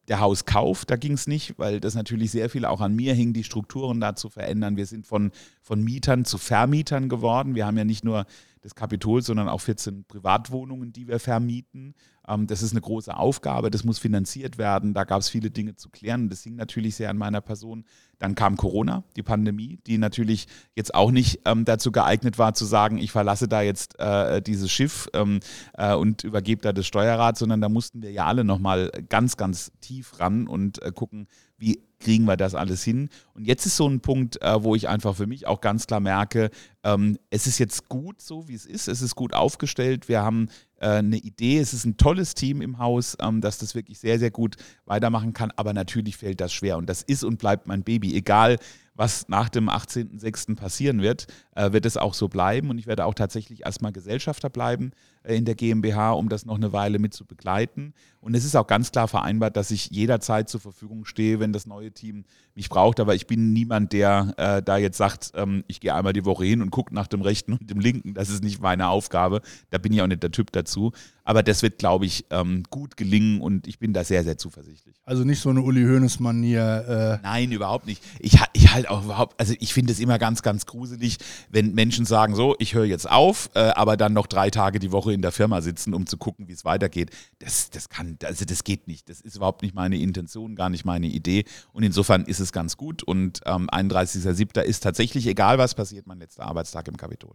der 0.09 0.21
Hauskauf, 0.21 0.85
da 0.85 0.97
ging 0.97 1.13
es 1.13 1.27
nicht, 1.27 1.59
weil 1.59 1.81
das 1.81 1.95
natürlich 1.95 2.31
sehr 2.31 2.49
viel 2.49 2.65
auch 2.65 2.81
an 2.81 2.95
mir 2.95 3.15
hing, 3.15 3.33
die 3.33 3.45
Strukturen 3.45 4.01
da 4.01 4.15
zu 4.15 4.29
verändern. 4.29 4.77
Wir 4.77 4.87
sind 4.87 5.07
von, 5.07 5.33
von 5.63 5.83
Mietern 5.83 6.25
zu 6.25 6.39
Vermietern 6.39 7.09
geworden. 7.09 7.55
Wir 7.55 7.67
haben 7.67 7.77
ja 7.77 7.85
nicht 7.85 8.05
nur 8.05 8.27
das 8.67 8.75
Kapitol, 8.75 9.23
sondern 9.23 9.49
auch 9.49 9.61
14 9.61 10.05
Privatwohnungen, 10.07 10.93
die 10.93 11.07
wir 11.07 11.21
vermieten. 11.21 11.95
Ähm, 12.27 12.49
das 12.49 12.63
ist 12.63 12.73
eine 12.73 12.81
große 12.81 13.17
Aufgabe, 13.17 13.71
das 13.71 13.85
muss 13.85 14.01
finanziert 14.01 14.59
werden. 14.59 14.93
Da 14.93 15.05
gab 15.05 15.21
es 15.21 15.29
viele 15.29 15.53
Dinge 15.53 15.77
zu 15.77 15.89
klären. 15.89 16.29
Das 16.29 16.43
hing 16.43 16.57
natürlich 16.57 16.97
sehr 16.97 17.11
an 17.11 17.17
meiner 17.17 17.41
Person. 17.41 17.85
Dann 18.19 18.35
kam 18.35 18.57
Corona, 18.57 19.05
die 19.15 19.23
Pandemie, 19.23 19.79
die 19.87 19.99
natürlich 19.99 20.49
jetzt 20.75 20.95
auch 20.97 21.13
nicht 21.13 21.43
ähm, 21.45 21.65
dazu 21.65 21.93
geeignet 21.93 22.39
war, 22.39 22.55
zu 22.55 22.65
sagen, 22.65 22.99
ich 22.99 23.13
verlasse 23.13 23.47
da 23.47 23.63
jetzt 23.63 24.01
äh, 24.01 24.43
dieses 24.43 24.73
Schiff 24.73 25.09
ähm, 25.13 25.39
äh, 25.75 25.95
und 25.95 26.25
übergebe 26.25 26.61
da 26.61 26.73
das 26.73 26.87
Steuerrad, 26.87 27.39
sondern 27.39 27.61
da 27.61 27.69
mussten 27.69 28.03
wir 28.03 28.11
ja 28.11 28.27
alle 28.27 28.43
nochmal 28.43 28.91
ganz, 29.09 29.37
ganz 29.37 29.71
tief 29.81 30.19
ran 30.19 30.49
und 30.49 30.83
äh, 30.83 30.91
gucken, 30.91 31.29
wie 31.57 31.85
kriegen 32.07 32.25
wir 32.25 32.37
das 32.37 32.55
alles 32.55 32.85
hin. 32.85 33.09
Und 33.35 33.49
jetzt 33.49 33.67
ist 33.67 33.77
so 33.77 33.89
ein 33.89 33.99
Punkt, 33.99 34.41
äh, 34.41 34.63
wo 34.63 34.77
ich 34.77 34.89
einfach 34.89 35.17
für 35.17 35.27
mich 35.27 35.49
auch 35.49 35.61
ganz 35.61 35.89
klar 35.89 35.99
merke, 35.99 36.51
ähm, 36.85 37.19
es 37.31 37.49
ist 37.49 37.59
jetzt 37.59 37.89
gut 37.89 38.23
so, 38.23 38.47
wie 38.47 38.55
es 38.55 38.65
ist. 38.65 38.87
Es 38.87 39.03
ist 39.03 39.17
gut 39.17 39.35
aufgestellt. 39.35 40.09
Wir 40.09 40.23
haben 40.23 40.49
äh, 40.79 40.87
eine 40.87 41.17
Idee. 41.17 41.59
Es 41.59 41.75
ist 41.75 41.85
ein 41.85 41.97
tolles 41.97 42.35
Team 42.35 42.63
im 42.63 42.79
Haus, 42.79 43.17
ähm, 43.21 43.41
dass 43.41 43.59
das 43.59 43.75
wirklich 43.75 43.99
sehr, 43.99 44.21
sehr 44.21 44.31
gut 44.31 44.55
weitermachen 44.85 45.33
kann. 45.33 45.51
Aber 45.57 45.73
natürlich 45.73 46.17
fällt 46.17 46.41
das 46.41 46.53
schwer. 46.53 46.79
Und 46.79 46.89
das 46.89 47.03
ist 47.03 47.25
und 47.25 47.39
bleibt 47.41 47.67
mein 47.67 47.83
Baby. 47.83 48.15
Egal, 48.15 48.59
was 48.97 49.29
nach 49.29 49.49
dem 49.49 49.69
18.06. 49.69 50.57
passieren 50.57 51.03
wird, 51.03 51.27
äh, 51.55 51.73
wird 51.73 51.87
es 51.87 51.97
auch 51.97 52.15
so 52.15 52.29
bleiben. 52.29 52.71
Und 52.71 52.79
ich 52.79 52.87
werde 52.87 53.05
auch 53.05 53.15
tatsächlich 53.15 53.65
erstmal 53.65 53.93
Gesellschafter 53.93 54.49
bleiben 54.49 54.93
äh, 55.23 55.37
in 55.37 55.45
der 55.45 55.55
GmbH, 55.55 56.13
um 56.13 56.29
das 56.29 56.47
noch 56.47 56.57
eine 56.57 56.73
Weile 56.73 56.99
mit 56.99 57.15
zu 57.15 57.27
begleiten. 57.27 57.93
Und 58.21 58.35
es 58.35 58.45
ist 58.45 58.57
auch 58.57 58.67
ganz 58.67 58.93
klar 58.93 59.09
vereinbart, 59.09 59.57
dass 59.57 59.71
ich 59.71 59.91
jederzeit 59.91 60.49
zur 60.49 60.61
Verfügung 60.61 61.05
stehe, 61.05 61.41
wenn 61.41 61.53
das 61.53 61.67
neue 61.67 61.93
Team 61.97 62.25
mich 62.55 62.69
braucht. 62.69 63.01
Aber 63.01 63.15
ich 63.15 63.27
bin 63.27 63.53
niemand, 63.53 63.93
der 63.93 64.35
äh, 64.37 64.63
da 64.63 64.77
jetzt 64.77 64.97
sagt, 64.97 65.33
ähm, 65.35 65.65
ich 65.67 65.81
gehe 65.81 65.95
einmal 65.95 66.13
die 66.13 66.25
Woche 66.25 66.45
hin 66.45 66.63
und 66.63 66.71
gucke 66.71 66.95
nach 66.95 67.07
dem 67.07 67.23
Rechten 67.23 67.55
und 67.55 67.69
dem 67.69 67.81
Linken. 67.81 68.15
Das 68.15 68.31
ist 68.31 68.45
nicht 68.45 68.61
meine 68.61 68.89
Aufgabe. 68.89 69.43
Da 69.71 69.79
bin 69.79 69.93
ich 69.93 70.03
auch 70.03 70.07
nicht 70.07 70.23
der 70.23 70.31
Typ 70.31 70.53
dazu. 70.53 70.93
Aber 71.27 71.43
das 71.43 71.63
wird, 71.63 71.79
glaube 71.79 72.07
ich, 72.07 72.25
ähm, 72.31 72.63
gut 72.71 72.97
gelingen 72.97 73.41
und 73.41 73.67
ich 73.67 73.81
bin 73.81 73.93
da 73.93 74.05
sehr, 74.05 74.23
sehr 74.23 74.39
zuversichtlich. 74.39 74.95
Also 75.05 75.25
nicht 75.25 75.41
so 75.41 75.51
eine 75.51 75.61
Uli 75.61 75.83
Hoeneß-Manier. 75.83 77.19
Äh 77.21 77.27
Nein, 77.27 77.51
überhaupt 77.51 77.87
nicht. 77.87 78.01
Ich, 78.21 78.39
ich 78.53 78.73
halt 78.73 78.89
auch 78.89 79.05
überhaupt, 79.05 79.39
also 79.41 79.53
ich 79.59 79.75
finde 79.75 79.93
es 79.93 79.99
immer 79.99 80.21
ganz, 80.21 80.43
ganz 80.43 80.67
gruselig, 80.67 81.19
wenn 81.51 81.75
Menschen 81.75 82.05
sagen, 82.05 82.37
so, 82.37 82.55
ich 82.61 82.75
höre 82.75 82.85
jetzt 82.85 83.11
auf, 83.11 83.51
äh, 83.55 83.59
aber 83.59 83.97
dann 83.97 84.13
noch 84.13 84.29
drei 84.29 84.51
Tage 84.51 84.79
die 84.79 84.93
Woche 84.93 85.13
in 85.13 85.21
der 85.21 85.33
Firma 85.33 85.63
sitzen, 85.63 85.95
um 85.95 86.07
zu 86.07 86.17
gucken, 86.17 86.47
wie 86.47 86.53
es 86.53 86.65
weitergeht. 86.65 87.11
Das, 87.41 87.71
das 87.71 87.89
kann, 87.89 88.19
also 88.23 88.45
das 88.45 88.63
geht 88.63 88.87
nicht. 88.87 89.09
Das 89.09 89.21
ist 89.21 89.35
überhaupt 89.35 89.63
nicht 89.63 89.75
meine 89.75 89.99
Intention, 89.99 90.55
gar 90.55 90.71
nicht 90.71 90.85
meine 90.85 91.09
Idee. 91.09 91.45
Und 91.77 91.83
insofern 91.83 92.25
ist 92.25 92.41
es 92.41 92.53
ganz 92.53 92.79
gut. 92.79 93.03
Und 93.03 93.43
ähm, 93.45 93.69
31.07. 93.69 94.63
ist 94.63 94.83
tatsächlich, 94.83 95.27
egal 95.27 95.59
was 95.59 95.75
passiert, 95.75 96.07
mein 96.07 96.19
letzter 96.19 96.45
Arbeitstag 96.45 96.89
im 96.89 96.97
Kapitol. 96.97 97.35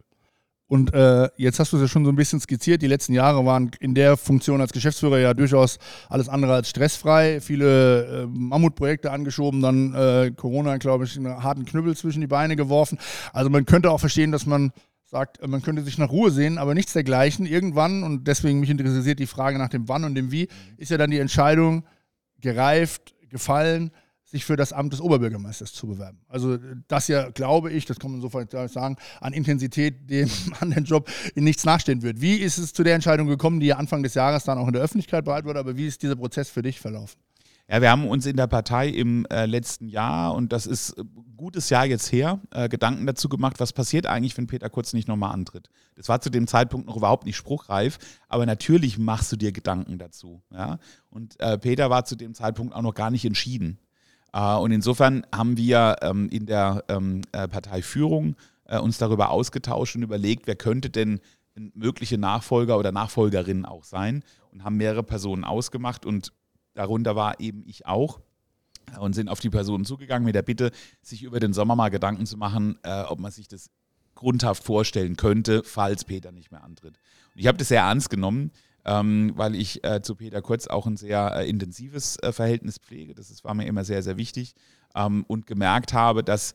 Und 0.65 0.95
äh, 0.95 1.29
jetzt 1.37 1.59
hast 1.59 1.71
du 1.73 1.77
es 1.77 1.83
ja 1.83 1.87
schon 1.87 2.05
so 2.05 2.11
ein 2.11 2.15
bisschen 2.15 2.39
skizziert. 2.39 2.81
Die 2.81 2.87
letzten 2.87 3.13
Jahre 3.13 3.45
waren 3.45 3.69
in 3.79 3.93
der 3.93 4.17
Funktion 4.17 4.59
als 4.59 4.73
Geschäftsführer 4.73 5.19
ja 5.19 5.35
durchaus 5.35 5.77
alles 6.09 6.27
andere 6.27 6.55
als 6.55 6.69
stressfrei. 6.69 7.39
Viele 7.39 8.23
äh, 8.23 8.25
Mammutprojekte 8.25 9.11
angeschoben, 9.11 9.61
dann 9.61 9.93
äh, 9.93 10.31
Corona, 10.35 10.77
glaube 10.77 11.03
ich, 11.03 11.15
einen 11.17 11.43
harten 11.43 11.65
Knüppel 11.65 11.95
zwischen 11.95 12.21
die 12.21 12.27
Beine 12.27 12.55
geworfen. 12.55 12.97
Also 13.33 13.51
man 13.51 13.67
könnte 13.67 13.91
auch 13.91 13.99
verstehen, 13.99 14.31
dass 14.31 14.47
man 14.47 14.71
sagt, 15.03 15.47
man 15.47 15.61
könnte 15.61 15.83
sich 15.83 15.99
nach 15.99 16.09
Ruhe 16.09 16.31
sehen, 16.31 16.57
aber 16.57 16.73
nichts 16.73 16.93
dergleichen. 16.93 17.45
Irgendwann, 17.45 18.01
und 18.01 18.27
deswegen 18.27 18.59
mich 18.59 18.71
interessiert 18.71 19.19
die 19.19 19.27
Frage 19.27 19.59
nach 19.59 19.69
dem 19.69 19.87
Wann 19.87 20.03
und 20.03 20.15
dem 20.15 20.31
Wie, 20.31 20.47
ist 20.77 20.89
ja 20.89 20.97
dann 20.97 21.11
die 21.11 21.19
Entscheidung 21.19 21.85
gereift, 22.39 23.13
gefallen 23.29 23.91
sich 24.31 24.45
für 24.45 24.55
das 24.55 24.71
Amt 24.71 24.93
des 24.93 25.01
Oberbürgermeisters 25.01 25.73
zu 25.73 25.87
bewerben. 25.87 26.19
Also 26.29 26.57
das 26.87 27.09
ja, 27.09 27.29
glaube 27.29 27.69
ich, 27.71 27.85
das 27.85 27.99
kann 27.99 28.11
man 28.11 28.21
sofort 28.21 28.51
sagen, 28.51 28.95
an 29.19 29.33
Intensität 29.33 29.95
dem 30.09 30.29
anderen 30.59 30.85
Job 30.85 31.09
in 31.35 31.43
nichts 31.43 31.65
nachstehen 31.65 32.01
wird. 32.01 32.21
Wie 32.21 32.35
ist 32.37 32.57
es 32.57 32.73
zu 32.73 32.83
der 32.83 32.95
Entscheidung 32.95 33.27
gekommen, 33.27 33.59
die 33.59 33.67
ja 33.67 33.75
Anfang 33.75 34.03
des 34.03 34.13
Jahres 34.13 34.45
dann 34.45 34.57
auch 34.57 34.67
in 34.67 34.73
der 34.73 34.81
Öffentlichkeit 34.81 35.25
bereit 35.25 35.45
wurde, 35.45 35.59
aber 35.59 35.75
wie 35.75 35.85
ist 35.85 36.01
dieser 36.01 36.15
Prozess 36.15 36.49
für 36.49 36.61
dich 36.61 36.79
verlaufen? 36.79 37.19
Ja, 37.69 37.81
wir 37.81 37.89
haben 37.89 38.05
uns 38.05 38.25
in 38.25 38.35
der 38.35 38.47
Partei 38.47 38.89
im 38.89 39.25
äh, 39.27 39.45
letzten 39.45 39.87
Jahr, 39.87 40.33
und 40.33 40.51
das 40.51 40.65
ist 40.65 40.97
ein 40.97 41.35
gutes 41.37 41.69
Jahr 41.69 41.85
jetzt 41.85 42.11
her, 42.11 42.41
äh, 42.51 42.67
Gedanken 42.67 43.05
dazu 43.05 43.29
gemacht, 43.29 43.61
was 43.61 43.71
passiert 43.71 44.07
eigentlich, 44.07 44.37
wenn 44.37 44.47
Peter 44.47 44.69
Kurz 44.69 44.91
nicht 44.91 45.07
nochmal 45.07 45.31
antritt. 45.31 45.69
Das 45.95 46.09
war 46.09 46.19
zu 46.19 46.29
dem 46.29 46.47
Zeitpunkt 46.47 46.87
noch 46.87 46.97
überhaupt 46.97 47.25
nicht 47.25 47.37
spruchreif, 47.37 47.97
aber 48.27 48.45
natürlich 48.45 48.97
machst 48.97 49.31
du 49.31 49.37
dir 49.37 49.53
Gedanken 49.53 49.99
dazu. 49.99 50.41
Ja? 50.51 50.79
Und 51.09 51.39
äh, 51.39 51.57
Peter 51.57 51.89
war 51.89 52.03
zu 52.03 52.17
dem 52.17 52.33
Zeitpunkt 52.33 52.75
auch 52.75 52.81
noch 52.81 52.93
gar 52.93 53.09
nicht 53.09 53.23
entschieden. 53.23 53.79
Äh, 54.33 54.55
und 54.55 54.71
insofern 54.71 55.25
haben 55.33 55.57
wir 55.57 55.97
ähm, 56.01 56.29
in 56.29 56.45
der 56.45 56.83
ähm, 56.87 57.21
äh, 57.31 57.47
Parteiführung 57.47 58.35
äh, 58.65 58.79
uns 58.79 58.97
darüber 58.97 59.29
ausgetauscht 59.29 59.95
und 59.95 60.03
überlegt, 60.03 60.47
wer 60.47 60.55
könnte 60.55 60.89
denn 60.89 61.19
mögliche 61.73 62.17
Nachfolger 62.17 62.79
oder 62.79 62.91
Nachfolgerin 62.93 63.65
auch 63.65 63.83
sein 63.83 64.23
und 64.51 64.63
haben 64.63 64.77
mehrere 64.77 65.03
Personen 65.03 65.43
ausgemacht 65.43 66.05
und 66.05 66.31
darunter 66.73 67.17
war 67.17 67.41
eben 67.41 67.63
ich 67.65 67.85
auch 67.85 68.21
und 68.97 69.13
sind 69.13 69.27
auf 69.27 69.41
die 69.41 69.49
Personen 69.49 69.83
zugegangen 69.83 70.25
mit 70.25 70.33
der 70.33 70.43
Bitte, 70.43 70.71
sich 71.01 71.23
über 71.23 71.41
den 71.41 71.51
Sommer 71.51 71.75
mal 71.75 71.89
Gedanken 71.89 72.25
zu 72.25 72.37
machen, 72.37 72.79
ob 73.09 73.19
man 73.19 73.31
sich 73.31 73.49
das 73.49 73.69
grundhaft 74.15 74.63
vorstellen 74.63 75.17
könnte, 75.17 75.61
falls 75.65 76.05
Peter 76.05 76.31
nicht 76.31 76.51
mehr 76.51 76.63
antritt. 76.63 76.97
Und 77.35 77.41
ich 77.41 77.47
habe 77.47 77.57
das 77.57 77.67
sehr 77.67 77.81
ernst 77.81 78.09
genommen, 78.09 78.51
ähm, 78.85 79.33
weil 79.35 79.55
ich 79.55 79.83
äh, 79.83 80.01
zu 80.01 80.15
Peter 80.15 80.41
Kurz 80.41 80.67
auch 80.67 80.85
ein 80.87 80.97
sehr 80.97 81.35
äh, 81.35 81.49
intensives 81.49 82.17
äh, 82.17 82.31
Verhältnis 82.31 82.77
pflege. 82.77 83.13
Das 83.13 83.29
ist, 83.29 83.43
war 83.43 83.53
mir 83.53 83.65
immer 83.67 83.83
sehr, 83.83 84.03
sehr 84.03 84.17
wichtig 84.17 84.55
ähm, 84.95 85.23
und 85.27 85.47
gemerkt 85.47 85.93
habe, 85.93 86.23
dass 86.23 86.53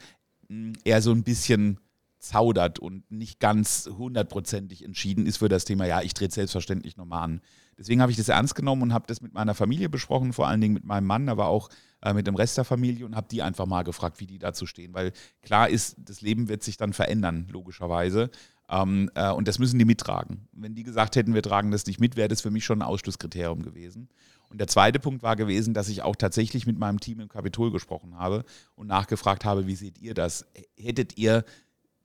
mh, 0.48 0.74
er 0.84 1.02
so 1.02 1.12
ein 1.12 1.22
bisschen 1.22 1.78
zaudert 2.18 2.78
und 2.78 3.10
nicht 3.10 3.40
ganz 3.40 3.88
hundertprozentig 3.96 4.84
entschieden 4.84 5.26
ist 5.26 5.36
für 5.36 5.48
das 5.48 5.64
Thema, 5.64 5.86
ja, 5.86 6.02
ich 6.02 6.14
trete 6.14 6.34
selbstverständlich 6.34 6.96
nochmal 6.96 7.22
an. 7.22 7.40
Deswegen 7.78 8.00
habe 8.00 8.10
ich 8.10 8.16
das 8.16 8.28
ernst 8.28 8.54
genommen 8.54 8.82
und 8.82 8.92
habe 8.92 9.06
das 9.06 9.20
mit 9.20 9.34
meiner 9.34 9.54
Familie 9.54 9.88
besprochen, 9.88 10.32
vor 10.32 10.48
allen 10.48 10.60
Dingen 10.60 10.74
mit 10.74 10.84
meinem 10.84 11.06
Mann, 11.06 11.28
aber 11.28 11.46
auch 11.46 11.68
äh, 12.02 12.14
mit 12.14 12.26
dem 12.26 12.34
Rest 12.34 12.56
der 12.56 12.64
Familie 12.64 13.04
und 13.04 13.14
habe 13.16 13.28
die 13.30 13.42
einfach 13.42 13.66
mal 13.66 13.82
gefragt, 13.82 14.18
wie 14.18 14.26
die 14.26 14.38
dazu 14.38 14.66
stehen. 14.66 14.94
Weil 14.94 15.12
klar 15.42 15.68
ist, 15.68 15.96
das 15.98 16.22
Leben 16.22 16.48
wird 16.48 16.62
sich 16.62 16.78
dann 16.78 16.94
verändern, 16.94 17.48
logischerweise. 17.50 18.30
Ähm, 18.68 19.10
äh, 19.14 19.30
und 19.30 19.48
das 19.48 19.58
müssen 19.58 19.78
die 19.78 19.84
mittragen. 19.84 20.48
Wenn 20.52 20.74
die 20.74 20.82
gesagt 20.82 21.16
hätten, 21.16 21.34
wir 21.34 21.42
tragen 21.42 21.70
das 21.70 21.86
nicht 21.86 22.00
mit, 22.00 22.16
wäre 22.16 22.28
das 22.28 22.40
für 22.40 22.50
mich 22.50 22.64
schon 22.64 22.80
ein 22.80 22.86
Ausschlusskriterium 22.86 23.62
gewesen. 23.62 24.08
Und 24.48 24.58
der 24.58 24.68
zweite 24.68 24.98
Punkt 24.98 25.22
war 25.22 25.36
gewesen, 25.36 25.74
dass 25.74 25.88
ich 25.88 26.02
auch 26.02 26.16
tatsächlich 26.16 26.66
mit 26.66 26.78
meinem 26.78 27.00
Team 27.00 27.20
im 27.20 27.28
Kapitol 27.28 27.70
gesprochen 27.70 28.16
habe 28.16 28.44
und 28.74 28.86
nachgefragt 28.86 29.44
habe, 29.44 29.66
wie 29.66 29.74
seht 29.74 29.98
ihr 29.98 30.14
das? 30.14 30.46
Hättet 30.76 31.18
ihr 31.18 31.44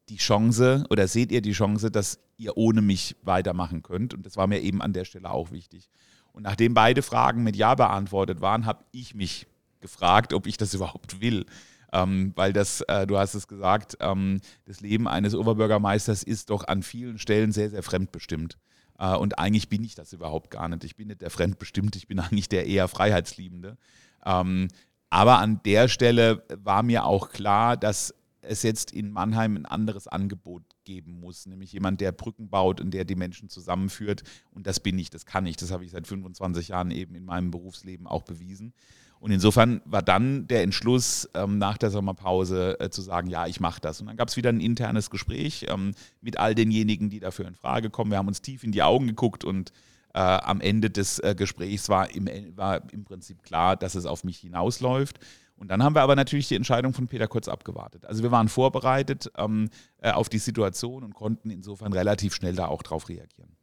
die 0.10 0.18
Chance 0.18 0.86
oder 0.90 1.08
seht 1.08 1.32
ihr 1.32 1.42
die 1.42 1.54
Chance, 1.54 1.92
dass 1.92 2.20
ihr 2.38 2.58
ohne 2.58 2.82
mich 2.82 3.16
weitermachen 3.24 3.84
könnt? 3.84 4.14
Und 4.14 4.26
das 4.26 4.38
war 4.38 4.48
mir 4.48 4.60
eben 4.60 4.82
an 4.82 4.94
der 4.94 5.06
Stelle 5.06 5.30
auch 5.30 5.52
wichtig. 5.52 5.90
Und 6.34 6.44
nachdem 6.44 6.74
beide 6.74 7.02
Fragen 7.02 7.44
mit 7.44 7.56
Ja 7.56 7.76
beantwortet 7.76 8.42
waren, 8.42 8.66
habe 8.66 8.86
ich 8.92 9.14
mich 9.14 9.48
gefragt, 9.80 10.34
ob 10.34 10.48
ich 10.48 10.58
das 10.58 10.74
überhaupt 10.74 11.22
will. 11.22 11.46
Ähm, 11.94 12.32
weil 12.36 12.54
das, 12.54 12.82
äh, 12.82 13.06
du 13.06 13.18
hast 13.18 13.34
es 13.34 13.48
gesagt, 13.48 13.98
ähm, 14.00 14.40
das 14.66 14.80
Leben 14.80 15.08
eines 15.08 15.36
Oberbürgermeisters 15.36 16.24
ist 16.24 16.50
doch 16.50 16.68
an 16.68 16.84
vielen 16.84 17.18
Stellen 17.18 17.52
sehr, 17.52 17.70
sehr 17.70 17.84
fremdbestimmt. 17.84 18.58
Äh, 18.98 19.16
und 19.16 19.40
eigentlich 19.40 19.68
bin 19.68 19.84
ich 19.84 19.96
das 19.96 20.14
überhaupt 20.14 20.52
gar 20.52 20.70
nicht. 20.70 20.84
Ich 20.84 20.96
bin 20.96 21.10
nicht 21.10 21.22
der 21.22 21.30
Fremdbestimmte, 21.30 21.98
ich 21.98 22.08
bin 22.08 22.20
eigentlich 22.22 22.50
der 22.50 22.66
eher 22.68 22.88
Freiheitsliebende. 22.88 23.78
Ähm, 24.26 24.70
aber 25.10 25.40
an 25.40 25.60
der 25.66 25.90
Stelle 25.90 26.46
war 26.64 26.84
mir 26.84 27.06
auch 27.06 27.30
klar, 27.30 27.76
dass 27.76 28.14
es 28.42 28.64
jetzt 28.64 28.92
in 28.92 29.12
Mannheim 29.12 29.56
ein 29.56 29.66
anderes 29.66 30.08
Angebot 30.08 30.64
geben 30.84 31.20
muss, 31.20 31.46
nämlich 31.46 31.74
jemand, 31.74 32.02
der 32.02 32.12
Brücken 32.12 32.50
baut 32.50 32.82
und 32.82 32.92
der 32.92 33.06
die 33.06 33.16
Menschen 33.16 33.50
zusammenführt. 33.50 34.24
Und 34.52 34.68
das 34.68 34.80
bin 34.80 34.98
ich, 34.98 35.10
das 35.10 35.26
kann 35.26 35.46
ich, 35.46 35.58
das 35.58 35.72
habe 35.72 35.86
ich 35.86 35.92
seit 35.92 36.08
25 36.08 36.70
Jahren 36.70 36.92
eben 36.92 37.16
in 37.16 37.26
meinem 37.26 37.52
Berufsleben 37.52 38.08
auch 38.08 38.24
bewiesen. 38.24 38.74
Und 39.22 39.30
insofern 39.30 39.82
war 39.86 40.02
dann 40.02 40.48
der 40.48 40.64
Entschluss 40.64 41.30
ähm, 41.36 41.60
nach 41.60 41.78
der 41.78 41.92
Sommerpause 41.92 42.80
äh, 42.80 42.90
zu 42.90 43.04
sagen, 43.04 43.30
ja, 43.30 43.46
ich 43.46 43.60
mache 43.60 43.80
das. 43.80 44.02
Und 44.02 44.08
dann 44.08 44.18
gab 44.18 44.30
es 44.30 44.36
wieder 44.36 44.50
ein 44.50 44.60
internes 44.60 45.12
Gespräch 45.12 45.68
ähm, 45.70 45.94
mit 46.22 46.40
all 46.40 46.56
denjenigen, 46.56 47.12
die 47.12 47.20
dafür 47.20 47.48
in 47.48 47.54
Frage 47.54 47.92
kommen. 47.92 48.10
Wir 48.10 48.18
haben 48.18 48.28
uns 48.28 48.42
tief 48.42 48.64
in 48.64 48.72
die 48.72 48.82
Augen 48.82 49.06
geguckt 49.06 49.44
und 49.46 49.74
äh, 50.16 50.20
am 50.20 50.60
Ende 50.60 50.90
des 50.90 51.20
äh, 51.20 51.36
Gesprächs 51.38 51.88
war 51.88 52.10
im, 52.10 52.28
war 52.58 52.82
im 52.92 53.04
Prinzip 53.04 53.44
klar, 53.44 53.76
dass 53.76 53.94
es 53.94 54.08
auf 54.08 54.24
mich 54.24 54.40
hinausläuft. 54.40 55.20
Und 55.56 55.68
dann 55.68 55.84
haben 55.84 55.94
wir 55.94 56.02
aber 56.02 56.16
natürlich 56.16 56.48
die 56.48 56.56
Entscheidung 56.56 56.92
von 56.96 57.08
Peter 57.08 57.28
Kurz 57.28 57.48
abgewartet. 57.48 58.08
Also 58.08 58.24
wir 58.24 58.32
waren 58.32 58.50
vorbereitet 58.50 59.32
ähm, 59.38 59.70
äh, 60.00 60.10
auf 60.10 60.30
die 60.30 60.40
Situation 60.40 61.04
und 61.04 61.14
konnten 61.14 61.52
insofern 61.52 61.94
relativ 61.94 62.34
schnell 62.34 62.56
da 62.56 62.66
auch 62.66 62.82
drauf 62.82 63.08
reagieren. 63.08 63.56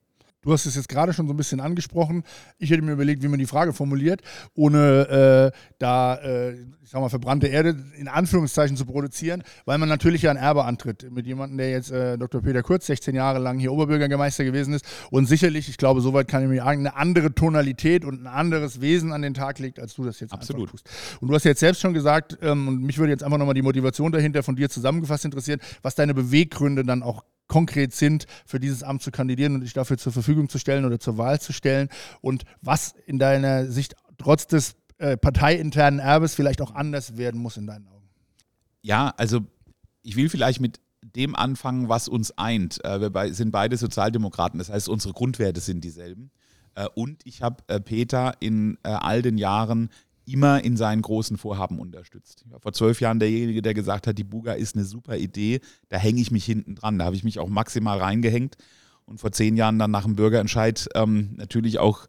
Du 0.48 0.54
hast 0.54 0.64
es 0.64 0.76
jetzt 0.76 0.88
gerade 0.88 1.12
schon 1.12 1.26
so 1.26 1.34
ein 1.34 1.36
bisschen 1.36 1.60
angesprochen. 1.60 2.22
Ich 2.56 2.70
hätte 2.70 2.80
mir 2.80 2.92
überlegt, 2.92 3.22
wie 3.22 3.28
man 3.28 3.38
die 3.38 3.44
Frage 3.44 3.74
formuliert, 3.74 4.22
ohne 4.54 5.52
äh, 5.52 5.58
da, 5.78 6.14
äh, 6.14 6.54
ich 6.82 6.88
sag 6.88 7.02
mal, 7.02 7.10
verbrannte 7.10 7.48
Erde 7.48 7.76
in 7.98 8.08
Anführungszeichen 8.08 8.74
zu 8.74 8.86
produzieren, 8.86 9.42
weil 9.66 9.76
man 9.76 9.90
natürlich 9.90 10.22
ja 10.22 10.30
ein 10.30 10.38
Erbe 10.38 10.64
antritt 10.64 11.12
mit 11.12 11.26
jemandem, 11.26 11.58
der 11.58 11.70
jetzt 11.70 11.90
äh, 11.90 12.16
Dr. 12.16 12.40
Peter 12.40 12.62
Kurz 12.62 12.86
16 12.86 13.14
Jahre 13.14 13.40
lang 13.40 13.58
hier 13.58 13.72
Oberbürgermeister 13.72 14.42
gewesen 14.42 14.72
ist 14.72 14.86
und 15.10 15.26
sicherlich, 15.26 15.68
ich 15.68 15.76
glaube, 15.76 16.00
soweit 16.00 16.28
kann 16.28 16.42
ich 16.42 16.48
mir 16.48 16.62
sagen, 16.62 16.80
eine 16.80 16.96
andere 16.96 17.34
Tonalität 17.34 18.06
und 18.06 18.22
ein 18.22 18.26
anderes 18.26 18.80
Wesen 18.80 19.12
an 19.12 19.20
den 19.20 19.34
Tag 19.34 19.58
legt, 19.58 19.78
als 19.78 19.96
du 19.96 20.04
das 20.04 20.18
jetzt 20.18 20.32
Absolut. 20.32 20.70
tust. 20.70 20.88
Und 21.20 21.28
du 21.28 21.34
hast 21.34 21.44
jetzt 21.44 21.60
selbst 21.60 21.82
schon 21.82 21.92
gesagt, 21.92 22.38
ähm, 22.40 22.68
und 22.68 22.82
mich 22.84 22.96
würde 22.96 23.12
jetzt 23.12 23.22
einfach 23.22 23.36
nochmal 23.36 23.52
die 23.52 23.60
Motivation 23.60 24.12
dahinter 24.12 24.42
von 24.42 24.56
dir 24.56 24.70
zusammengefasst 24.70 25.26
interessieren, 25.26 25.60
was 25.82 25.94
deine 25.94 26.14
Beweggründe 26.14 26.84
dann 26.84 27.02
auch 27.02 27.22
konkret 27.48 27.94
sind, 27.94 28.26
für 28.46 28.60
dieses 28.60 28.82
Amt 28.82 29.02
zu 29.02 29.10
kandidieren 29.10 29.54
und 29.54 29.62
dich 29.62 29.72
dafür 29.72 29.98
zur 29.98 30.12
Verfügung 30.12 30.48
zu 30.48 30.58
stellen 30.58 30.84
oder 30.84 31.00
zur 31.00 31.18
Wahl 31.18 31.40
zu 31.40 31.52
stellen 31.52 31.88
und 32.20 32.44
was 32.60 32.94
in 33.06 33.18
deiner 33.18 33.66
Sicht 33.66 33.96
trotz 34.18 34.46
des 34.46 34.76
äh, 34.98 35.16
parteiinternen 35.16 36.00
Erbes 36.00 36.34
vielleicht 36.34 36.60
auch 36.60 36.74
anders 36.74 37.16
werden 37.16 37.40
muss 37.40 37.56
in 37.56 37.66
deinen 37.66 37.88
Augen. 37.88 38.08
Ja, 38.82 39.12
also 39.16 39.40
ich 40.02 40.16
will 40.16 40.28
vielleicht 40.28 40.60
mit 40.60 40.80
dem 41.02 41.34
anfangen, 41.34 41.88
was 41.88 42.08
uns 42.08 42.36
eint. 42.36 42.84
Äh, 42.84 43.12
wir 43.12 43.34
sind 43.34 43.50
beide 43.50 43.76
Sozialdemokraten, 43.76 44.58
das 44.58 44.70
heißt, 44.70 44.88
unsere 44.88 45.14
Grundwerte 45.14 45.60
sind 45.60 45.82
dieselben. 45.82 46.30
Äh, 46.74 46.88
und 46.94 47.24
ich 47.24 47.42
habe 47.42 47.62
äh, 47.68 47.80
Peter 47.80 48.34
in 48.40 48.78
all 48.82 49.22
den 49.22 49.38
Jahren 49.38 49.90
immer 50.32 50.62
in 50.62 50.76
seinen 50.76 51.02
großen 51.02 51.36
Vorhaben 51.38 51.78
unterstützt. 51.78 52.42
Ich 52.44 52.52
war 52.52 52.60
vor 52.60 52.72
zwölf 52.72 53.00
Jahren 53.00 53.18
derjenige, 53.18 53.62
der 53.62 53.74
gesagt 53.74 54.06
hat, 54.06 54.18
die 54.18 54.24
Buga 54.24 54.52
ist 54.52 54.76
eine 54.76 54.84
super 54.84 55.16
Idee, 55.16 55.60
da 55.88 55.96
hänge 55.96 56.20
ich 56.20 56.30
mich 56.30 56.44
hinten 56.44 56.74
dran. 56.74 56.98
Da 56.98 57.04
habe 57.04 57.16
ich 57.16 57.24
mich 57.24 57.38
auch 57.38 57.48
maximal 57.48 57.98
reingehängt 57.98 58.56
und 59.06 59.18
vor 59.20 59.32
zehn 59.32 59.56
Jahren 59.56 59.78
dann 59.78 59.90
nach 59.90 60.04
dem 60.04 60.16
Bürgerentscheid 60.16 60.88
ähm, 60.94 61.30
natürlich 61.36 61.78
auch 61.78 62.06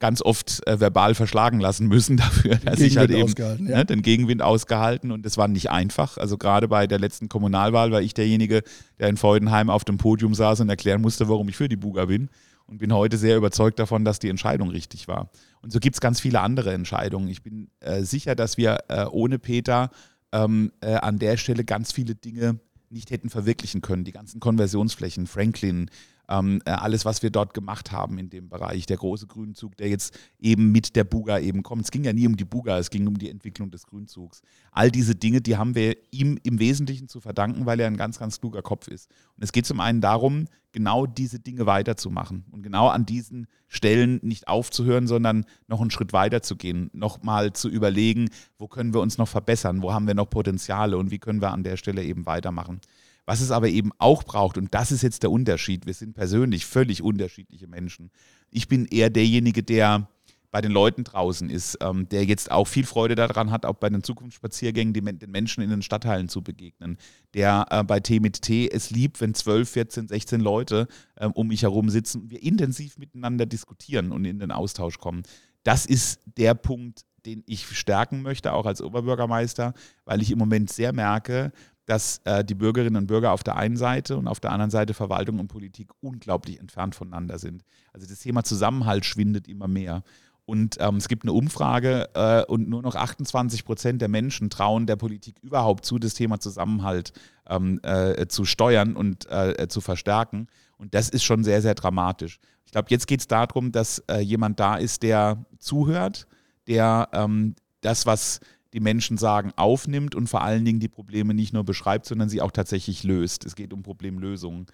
ganz 0.00 0.22
oft 0.22 0.66
äh, 0.66 0.80
verbal 0.80 1.14
verschlagen 1.14 1.60
lassen 1.60 1.86
müssen 1.86 2.16
dafür, 2.18 2.56
dass 2.56 2.80
ich 2.80 2.96
halt 2.96 3.10
eben 3.10 3.32
ja. 3.38 3.54
ne, 3.58 3.84
den 3.84 4.02
Gegenwind 4.02 4.42
ausgehalten 4.42 5.12
und 5.12 5.24
es 5.24 5.36
war 5.36 5.46
nicht 5.46 5.70
einfach. 5.70 6.16
Also 6.18 6.38
gerade 6.38 6.66
bei 6.68 6.86
der 6.86 6.98
letzten 6.98 7.28
Kommunalwahl 7.28 7.92
war 7.92 8.00
ich 8.00 8.14
derjenige, 8.14 8.62
der 8.98 9.08
in 9.08 9.16
Freudenheim 9.16 9.70
auf 9.70 9.84
dem 9.84 9.98
Podium 9.98 10.34
saß 10.34 10.60
und 10.60 10.70
erklären 10.70 11.02
musste, 11.02 11.28
warum 11.28 11.48
ich 11.48 11.56
für 11.56 11.68
die 11.68 11.76
Buga 11.76 12.06
bin 12.06 12.30
und 12.66 12.78
bin 12.78 12.92
heute 12.92 13.18
sehr 13.18 13.36
überzeugt 13.36 13.78
davon, 13.78 14.04
dass 14.04 14.18
die 14.18 14.28
Entscheidung 14.28 14.70
richtig 14.70 15.06
war. 15.06 15.30
Und 15.62 15.72
so 15.72 15.78
gibt 15.78 15.96
es 15.96 16.00
ganz 16.00 16.20
viele 16.20 16.40
andere 16.40 16.72
Entscheidungen. 16.72 17.28
Ich 17.28 17.42
bin 17.42 17.70
äh, 17.80 18.02
sicher, 18.02 18.34
dass 18.34 18.56
wir 18.56 18.84
äh, 18.88 19.04
ohne 19.04 19.38
Peter 19.38 19.90
ähm, 20.32 20.72
äh, 20.80 20.94
an 20.94 21.18
der 21.18 21.36
Stelle 21.36 21.64
ganz 21.64 21.92
viele 21.92 22.14
Dinge 22.14 22.60
nicht 22.88 23.10
hätten 23.10 23.30
verwirklichen 23.30 23.82
können. 23.82 24.04
Die 24.04 24.12
ganzen 24.12 24.40
Konversionsflächen, 24.40 25.26
Franklin, 25.26 25.90
ähm, 26.30 26.62
äh, 26.64 26.70
alles, 26.70 27.04
was 27.04 27.22
wir 27.22 27.30
dort 27.30 27.52
gemacht 27.52 27.92
haben 27.92 28.18
in 28.18 28.30
dem 28.30 28.48
Bereich, 28.48 28.86
der 28.86 28.96
große 28.96 29.26
Grünzug, 29.26 29.76
der 29.76 29.88
jetzt 29.88 30.18
eben 30.38 30.72
mit 30.72 30.96
der 30.96 31.04
Buga 31.04 31.38
eben 31.38 31.62
kommt. 31.62 31.82
Es 31.82 31.90
ging 31.90 32.04
ja 32.04 32.12
nie 32.12 32.26
um 32.26 32.36
die 32.36 32.44
Buga, 32.44 32.78
es 32.78 32.90
ging 32.90 33.06
um 33.06 33.18
die 33.18 33.28
Entwicklung 33.28 33.70
des 33.70 33.86
Grünzugs. 33.86 34.40
All 34.70 34.90
diese 34.90 35.14
Dinge, 35.14 35.40
die 35.40 35.56
haben 35.56 35.74
wir 35.74 35.96
ihm 36.10 36.38
im 36.42 36.58
Wesentlichen 36.60 37.08
zu 37.08 37.20
verdanken, 37.20 37.66
weil 37.66 37.80
er 37.80 37.88
ein 37.88 37.96
ganz, 37.96 38.18
ganz 38.18 38.40
kluger 38.40 38.62
Kopf 38.62 38.88
ist. 38.88 39.10
Und 39.36 39.44
es 39.44 39.52
geht 39.52 39.66
zum 39.66 39.80
einen 39.80 40.00
darum, 40.00 40.46
genau 40.72 41.06
diese 41.06 41.40
Dinge 41.40 41.66
weiterzumachen 41.66 42.44
und 42.52 42.62
genau 42.62 42.88
an 42.88 43.06
diesen 43.06 43.46
Stellen 43.66 44.20
nicht 44.22 44.48
aufzuhören, 44.48 45.06
sondern 45.06 45.44
noch 45.66 45.80
einen 45.80 45.90
Schritt 45.90 46.12
weiter 46.12 46.42
zu 46.42 46.56
gehen, 46.56 46.90
nochmal 46.92 47.52
zu 47.52 47.68
überlegen, 47.68 48.30
wo 48.58 48.68
können 48.68 48.94
wir 48.94 49.00
uns 49.00 49.18
noch 49.18 49.28
verbessern, 49.28 49.82
wo 49.82 49.92
haben 49.92 50.06
wir 50.06 50.14
noch 50.14 50.30
Potenziale 50.30 50.96
und 50.96 51.10
wie 51.10 51.18
können 51.18 51.40
wir 51.40 51.50
an 51.50 51.64
der 51.64 51.76
Stelle 51.76 52.04
eben 52.04 52.26
weitermachen. 52.26 52.80
Was 53.26 53.40
es 53.40 53.50
aber 53.50 53.68
eben 53.68 53.90
auch 53.98 54.22
braucht, 54.24 54.58
und 54.58 54.74
das 54.74 54.92
ist 54.92 55.02
jetzt 55.02 55.22
der 55.22 55.30
Unterschied, 55.30 55.86
wir 55.86 55.94
sind 55.94 56.14
persönlich 56.14 56.66
völlig 56.66 57.02
unterschiedliche 57.02 57.66
Menschen. 57.66 58.10
Ich 58.50 58.68
bin 58.68 58.86
eher 58.86 59.10
derjenige, 59.10 59.62
der 59.62 60.08
bei 60.50 60.60
den 60.60 60.72
Leuten 60.72 61.04
draußen 61.04 61.48
ist, 61.48 61.78
ähm, 61.80 62.08
der 62.08 62.24
jetzt 62.24 62.50
auch 62.50 62.66
viel 62.66 62.84
Freude 62.84 63.14
daran 63.14 63.50
hat, 63.50 63.64
auch 63.64 63.76
bei 63.76 63.88
den 63.88 64.02
Zukunftsspaziergängen 64.02 64.92
die, 64.92 65.00
den 65.00 65.30
Menschen 65.30 65.62
in 65.62 65.70
den 65.70 65.82
Stadtteilen 65.82 66.28
zu 66.28 66.42
begegnen, 66.42 66.98
der 67.34 67.66
äh, 67.70 67.84
bei 67.84 68.00
T 68.00 68.20
mit 68.20 68.42
T 68.42 68.68
es 68.68 68.90
liebt, 68.90 69.20
wenn 69.20 69.34
12, 69.34 69.70
14, 69.70 70.08
16 70.08 70.40
Leute 70.40 70.88
äh, 71.16 71.26
um 71.26 71.48
mich 71.48 71.62
herum 71.62 71.88
sitzen 71.88 72.22
und 72.22 72.30
wir 72.30 72.42
intensiv 72.42 72.98
miteinander 72.98 73.46
diskutieren 73.46 74.12
und 74.12 74.24
in 74.24 74.40
den 74.40 74.50
Austausch 74.50 74.98
kommen. 74.98 75.22
Das 75.62 75.86
ist 75.86 76.20
der 76.36 76.54
Punkt, 76.54 77.04
den 77.26 77.44
ich 77.46 77.66
stärken 77.66 78.22
möchte, 78.22 78.52
auch 78.52 78.66
als 78.66 78.80
Oberbürgermeister, 78.80 79.74
weil 80.04 80.22
ich 80.22 80.30
im 80.30 80.38
Moment 80.38 80.70
sehr 80.70 80.92
merke, 80.92 81.52
dass 81.90 82.20
äh, 82.22 82.44
die 82.44 82.54
Bürgerinnen 82.54 82.94
und 82.94 83.06
Bürger 83.08 83.32
auf 83.32 83.42
der 83.42 83.56
einen 83.56 83.76
Seite 83.76 84.16
und 84.16 84.28
auf 84.28 84.38
der 84.38 84.52
anderen 84.52 84.70
Seite 84.70 84.94
Verwaltung 84.94 85.40
und 85.40 85.48
Politik 85.48 85.90
unglaublich 86.00 86.60
entfernt 86.60 86.94
voneinander 86.94 87.40
sind. 87.40 87.64
Also 87.92 88.06
das 88.06 88.20
Thema 88.20 88.44
Zusammenhalt 88.44 89.04
schwindet 89.04 89.48
immer 89.48 89.66
mehr. 89.66 90.04
Und 90.44 90.76
ähm, 90.78 90.98
es 90.98 91.08
gibt 91.08 91.24
eine 91.24 91.32
Umfrage 91.32 92.08
äh, 92.14 92.44
und 92.44 92.68
nur 92.68 92.82
noch 92.82 92.94
28 92.94 93.64
Prozent 93.64 94.00
der 94.00 94.08
Menschen 94.08 94.50
trauen 94.50 94.86
der 94.86 94.94
Politik 94.94 95.40
überhaupt 95.42 95.84
zu, 95.84 95.98
das 95.98 96.14
Thema 96.14 96.38
Zusammenhalt 96.38 97.12
ähm, 97.48 97.80
äh, 97.82 98.28
zu 98.28 98.44
steuern 98.44 98.94
und 98.94 99.28
äh, 99.28 99.66
zu 99.68 99.80
verstärken. 99.80 100.46
Und 100.78 100.94
das 100.94 101.08
ist 101.08 101.24
schon 101.24 101.42
sehr, 101.42 101.60
sehr 101.60 101.74
dramatisch. 101.74 102.38
Ich 102.66 102.70
glaube, 102.70 102.86
jetzt 102.90 103.08
geht 103.08 103.18
es 103.18 103.26
darum, 103.26 103.72
dass 103.72 103.98
äh, 104.08 104.20
jemand 104.20 104.60
da 104.60 104.76
ist, 104.76 105.02
der 105.02 105.44
zuhört, 105.58 106.28
der 106.68 107.08
ähm, 107.12 107.56
das, 107.80 108.06
was 108.06 108.38
die 108.72 108.80
Menschen 108.80 109.18
sagen, 109.18 109.52
aufnimmt 109.56 110.14
und 110.14 110.28
vor 110.28 110.42
allen 110.42 110.64
Dingen 110.64 110.80
die 110.80 110.88
Probleme 110.88 111.34
nicht 111.34 111.52
nur 111.52 111.64
beschreibt, 111.64 112.06
sondern 112.06 112.28
sie 112.28 112.40
auch 112.40 112.52
tatsächlich 112.52 113.02
löst. 113.02 113.44
Es 113.44 113.56
geht 113.56 113.72
um 113.72 113.82
Problemlösungen. 113.82 114.66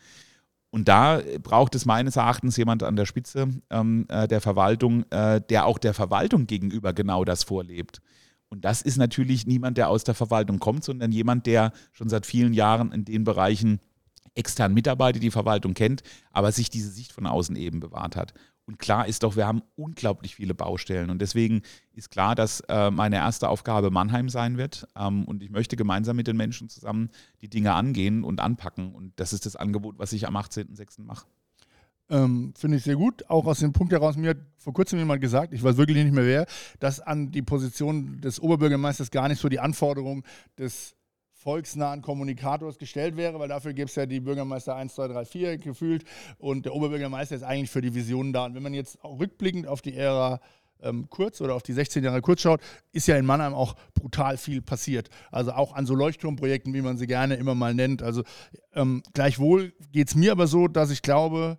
Und 0.71 0.89
da 0.89 1.23
braucht 1.43 1.75
es 1.75 1.87
meines 1.87 2.17
Erachtens 2.17 2.57
jemand 2.57 2.83
an 2.83 2.97
der 2.97 3.07
Spitze 3.07 3.49
ähm, 3.71 4.05
äh, 4.09 4.29
der 4.29 4.41
Verwaltung, 4.41 5.05
äh, 5.11 5.41
der 5.41 5.65
auch 5.65 5.79
der 5.79 5.95
Verwaltung 5.95 6.47
gegenüber 6.47 6.93
genau 6.93 7.25
das 7.25 7.45
vorlebt. 7.45 8.03
Und 8.49 8.65
das 8.65 8.83
ist 8.83 8.97
natürlich 8.97 9.47
niemand, 9.47 9.79
der 9.79 9.89
aus 9.89 10.05
der 10.05 10.15
Verwaltung 10.15 10.59
kommt, 10.59 10.85
sondern 10.85 11.13
jemand, 11.13 11.47
der 11.47 11.73
schon 11.93 12.09
seit 12.09 12.27
vielen 12.27 12.53
Jahren 12.53 12.93
in 12.93 13.05
den 13.05 13.25
Bereichen 13.25 13.81
extern 14.35 14.75
mitarbeitet, 14.75 15.23
die 15.23 15.31
Verwaltung 15.31 15.75
kennt, 15.75 16.03
aber 16.31 16.53
sich 16.53 16.69
diese 16.69 16.91
Sicht 16.91 17.13
von 17.13 17.27
außen 17.27 17.57
eben 17.57 17.81
bewahrt 17.81 18.17
hat. 18.17 18.35
Und 18.67 18.81
klar 18.81 19.07
ist 19.07 19.23
doch, 19.23 19.37
wir 19.37 19.47
haben 19.47 19.63
unglaublich 19.77 20.35
viele 20.35 20.55
Baustellen. 20.55 21.11
Und 21.11 21.23
deswegen 21.23 21.63
ist 21.93 22.11
klar, 22.11 22.35
dass 22.35 22.61
äh, 22.69 22.91
meine 22.91 23.17
erste 23.17 23.49
Aufgabe 23.49 23.91
Mannheim 23.91 24.29
sein 24.29 24.59
wird. 24.59 24.89
Ähm, 24.97 25.25
und 25.25 25.43
ich 25.43 25.51
möchte 25.51 25.77
gemeinsam 25.77 26.17
mit 26.17 26.27
den 26.27 26.37
Menschen 26.37 26.69
zusammen 26.69 27.11
die 27.43 27.49
Dinge 27.49 27.75
angehen 27.75 28.25
und 28.25 28.41
anpacken. 28.41 28.93
Und 28.93 29.13
das 29.17 29.33
ist 29.33 29.47
das 29.47 29.55
Angebot, 29.55 29.99
was 29.99 30.13
ich 30.13 30.27
am 30.27 30.37
18.06. 30.37 31.03
mache. 31.03 31.27
Ähm, 32.11 32.55
Finde 32.57 32.77
ich 32.77 32.83
sehr 32.83 32.97
gut. 32.97 33.29
Auch 33.31 33.47
aus 33.47 33.61
dem 33.61 33.73
Punkt 33.73 33.93
heraus, 33.93 34.17
mir 34.17 34.31
hat 34.31 34.39
vor 34.57 34.73
kurzem 34.73 34.99
jemand 34.99 35.21
gesagt, 35.21 35.53
ich 35.53 35.63
weiß 35.63 35.77
wirklich 35.77 35.97
nicht 35.97 36.13
mehr 36.13 36.27
wer, 36.27 36.47
dass 36.81 37.01
an 37.01 37.31
die 37.31 37.43
Position 37.43 38.21
des 38.21 38.41
Oberbürgermeisters 38.41 39.13
gar 39.13 39.29
nicht 39.29 39.41
so 39.41 39.49
die 39.49 39.61
Anforderung 39.61 40.25
des 40.59 40.96
volksnahen 41.47 42.03
Kommunikators 42.03 42.77
gestellt 42.77 43.17
wäre, 43.17 43.39
weil 43.39 43.47
dafür 43.47 43.73
gibt 43.73 43.91
es 43.91 43.95
ja 43.95 44.05
die 44.05 44.19
Bürgermeister 44.19 44.75
1, 44.75 44.97
2, 44.97 45.07
3, 45.07 45.25
4 45.25 45.59
gefühlt 45.59 46.03
und 46.39 46.67
der 46.67 46.75
Oberbürgermeister 46.75 47.37
ist 47.37 47.45
eigentlich 47.45 47.71
für 47.71 47.81
die 47.81 47.95
Visionen 47.95 48.33
da. 48.33 48.47
Und 48.47 48.57
wenn 48.57 48.65
man 48.65 48.75
jetzt 48.75 48.99
rückblickend 49.05 49.69
auf 49.69 49.81
die 49.81 49.95
Ära 49.95 50.41
ähm, 50.83 51.07
Kurz 51.09 51.41
oder 51.41 51.55
auf 51.55 51.63
die 51.63 51.73
16 51.73 52.03
Jahre 52.03 52.21
Kurz 52.21 52.41
schaut, 52.41 52.61
ist 52.91 53.07
ja 53.07 53.17
in 53.17 53.25
Mannheim 53.25 53.55
auch 53.55 53.77
brutal 53.95 54.39
viel 54.39 54.61
passiert. 54.61 55.09
Also 55.31 55.53
auch 55.53 55.77
an 55.77 55.87
so 55.87 55.95
Leuchtturmprojekten, 55.95 56.75
wie 56.75 56.83
man 56.83 56.99
sie 56.99 57.07
gerne 57.07 57.37
immer 57.37 57.55
mal 57.55 57.75
nennt. 57.75 58.03
Also 58.03 58.25
ähm, 58.75 59.05
gleichwohl 59.15 59.73
geht 59.93 60.09
es 60.09 60.17
mir 60.17 60.33
aber 60.33 60.49
so, 60.49 60.67
dass 60.67 60.91
ich 60.91 61.01
glaube, 61.01 61.59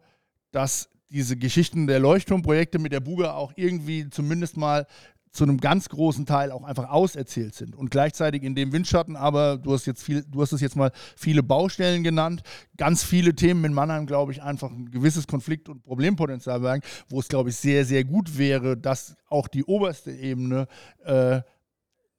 dass 0.51 0.89
diese 1.09 1.37
Geschichten 1.37 1.87
der 1.87 2.01
Leuchtturmprojekte 2.01 2.77
mit 2.77 2.91
der 2.91 2.99
Buga 2.99 3.35
auch 3.35 3.53
irgendwie 3.55 4.09
zumindest 4.09 4.57
mal 4.57 4.85
zu 5.37 5.43
einem 5.43 5.59
ganz 5.59 5.87
großen 5.89 6.25
Teil 6.25 6.51
auch 6.51 6.63
einfach 6.63 6.89
auserzählt 6.89 7.53
sind 7.53 7.75
und 7.75 7.91
gleichzeitig 7.91 8.41
in 8.41 8.55
dem 8.55 8.73
Windschatten, 8.73 9.15
aber 9.15 9.57
du 9.57 9.71
hast 9.71 9.85
jetzt 9.85 10.03
viel, 10.03 10.23
du 10.23 10.41
hast 10.41 10.51
es 10.51 10.61
jetzt 10.61 10.75
mal 10.75 10.91
viele 11.15 11.43
Baustellen 11.43 12.03
genannt, 12.03 12.41
ganz 12.75 13.03
viele 13.03 13.35
Themen 13.35 13.63
in 13.63 13.73
Mannheim, 13.73 14.07
glaube 14.07 14.31
ich, 14.31 14.41
einfach 14.41 14.71
ein 14.71 14.89
gewisses 14.89 15.27
Konflikt- 15.27 15.69
und 15.69 15.83
Problempotenzial 15.83 16.61
bergen, 16.61 16.81
wo 17.09 17.19
es, 17.19 17.27
glaube 17.27 17.51
ich, 17.51 17.55
sehr, 17.55 17.85
sehr 17.85 18.03
gut 18.03 18.39
wäre, 18.39 18.75
dass 18.77 19.15
auch 19.29 19.47
die 19.47 19.63
oberste 19.63 20.11
Ebene 20.11 20.67
äh, 21.05 21.41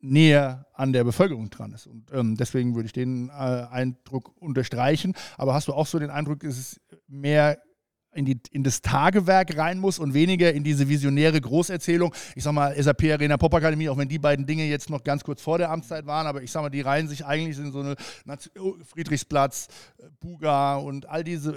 näher 0.00 0.66
an 0.74 0.92
der 0.92 1.02
Bevölkerung 1.02 1.50
dran 1.50 1.72
ist. 1.72 1.88
Und 1.88 2.12
ähm, 2.12 2.36
deswegen 2.36 2.76
würde 2.76 2.86
ich 2.86 2.92
den 2.92 3.30
äh, 3.30 3.32
Eindruck 3.32 4.30
unterstreichen. 4.40 5.14
Aber 5.36 5.54
hast 5.54 5.66
du 5.66 5.72
auch 5.72 5.88
so 5.88 5.98
den 5.98 6.10
Eindruck, 6.10 6.44
ist 6.44 6.58
es 6.58 6.80
mehr 7.08 7.58
in, 8.14 8.24
die, 8.24 8.40
in 8.50 8.64
das 8.64 8.82
Tagewerk 8.82 9.56
rein 9.56 9.78
muss 9.78 9.98
und 9.98 10.14
weniger 10.14 10.52
in 10.52 10.64
diese 10.64 10.88
visionäre 10.88 11.40
Großerzählung. 11.40 12.14
Ich 12.34 12.42
sag 12.42 12.52
mal, 12.52 12.74
SAP 12.80 13.04
Arena 13.04 13.36
Pop 13.36 13.54
Akademie, 13.54 13.88
auch 13.88 13.96
wenn 13.96 14.08
die 14.08 14.18
beiden 14.18 14.46
Dinge 14.46 14.64
jetzt 14.64 14.90
noch 14.90 15.04
ganz 15.04 15.22
kurz 15.24 15.40
vor 15.40 15.58
der 15.58 15.70
Amtszeit 15.70 16.06
waren, 16.06 16.26
aber 16.26 16.42
ich 16.42 16.50
sag 16.50 16.62
mal, 16.62 16.70
die 16.70 16.80
reihen 16.80 17.08
sich 17.08 17.24
eigentlich 17.24 17.58
in 17.58 17.70
so 17.70 17.80
eine 17.80 17.96
oh, 18.58 18.74
Friedrichsplatz, 18.84 19.68
äh, 19.98 20.04
Buga 20.20 20.76
und 20.76 21.08
all 21.08 21.22
diese 21.22 21.54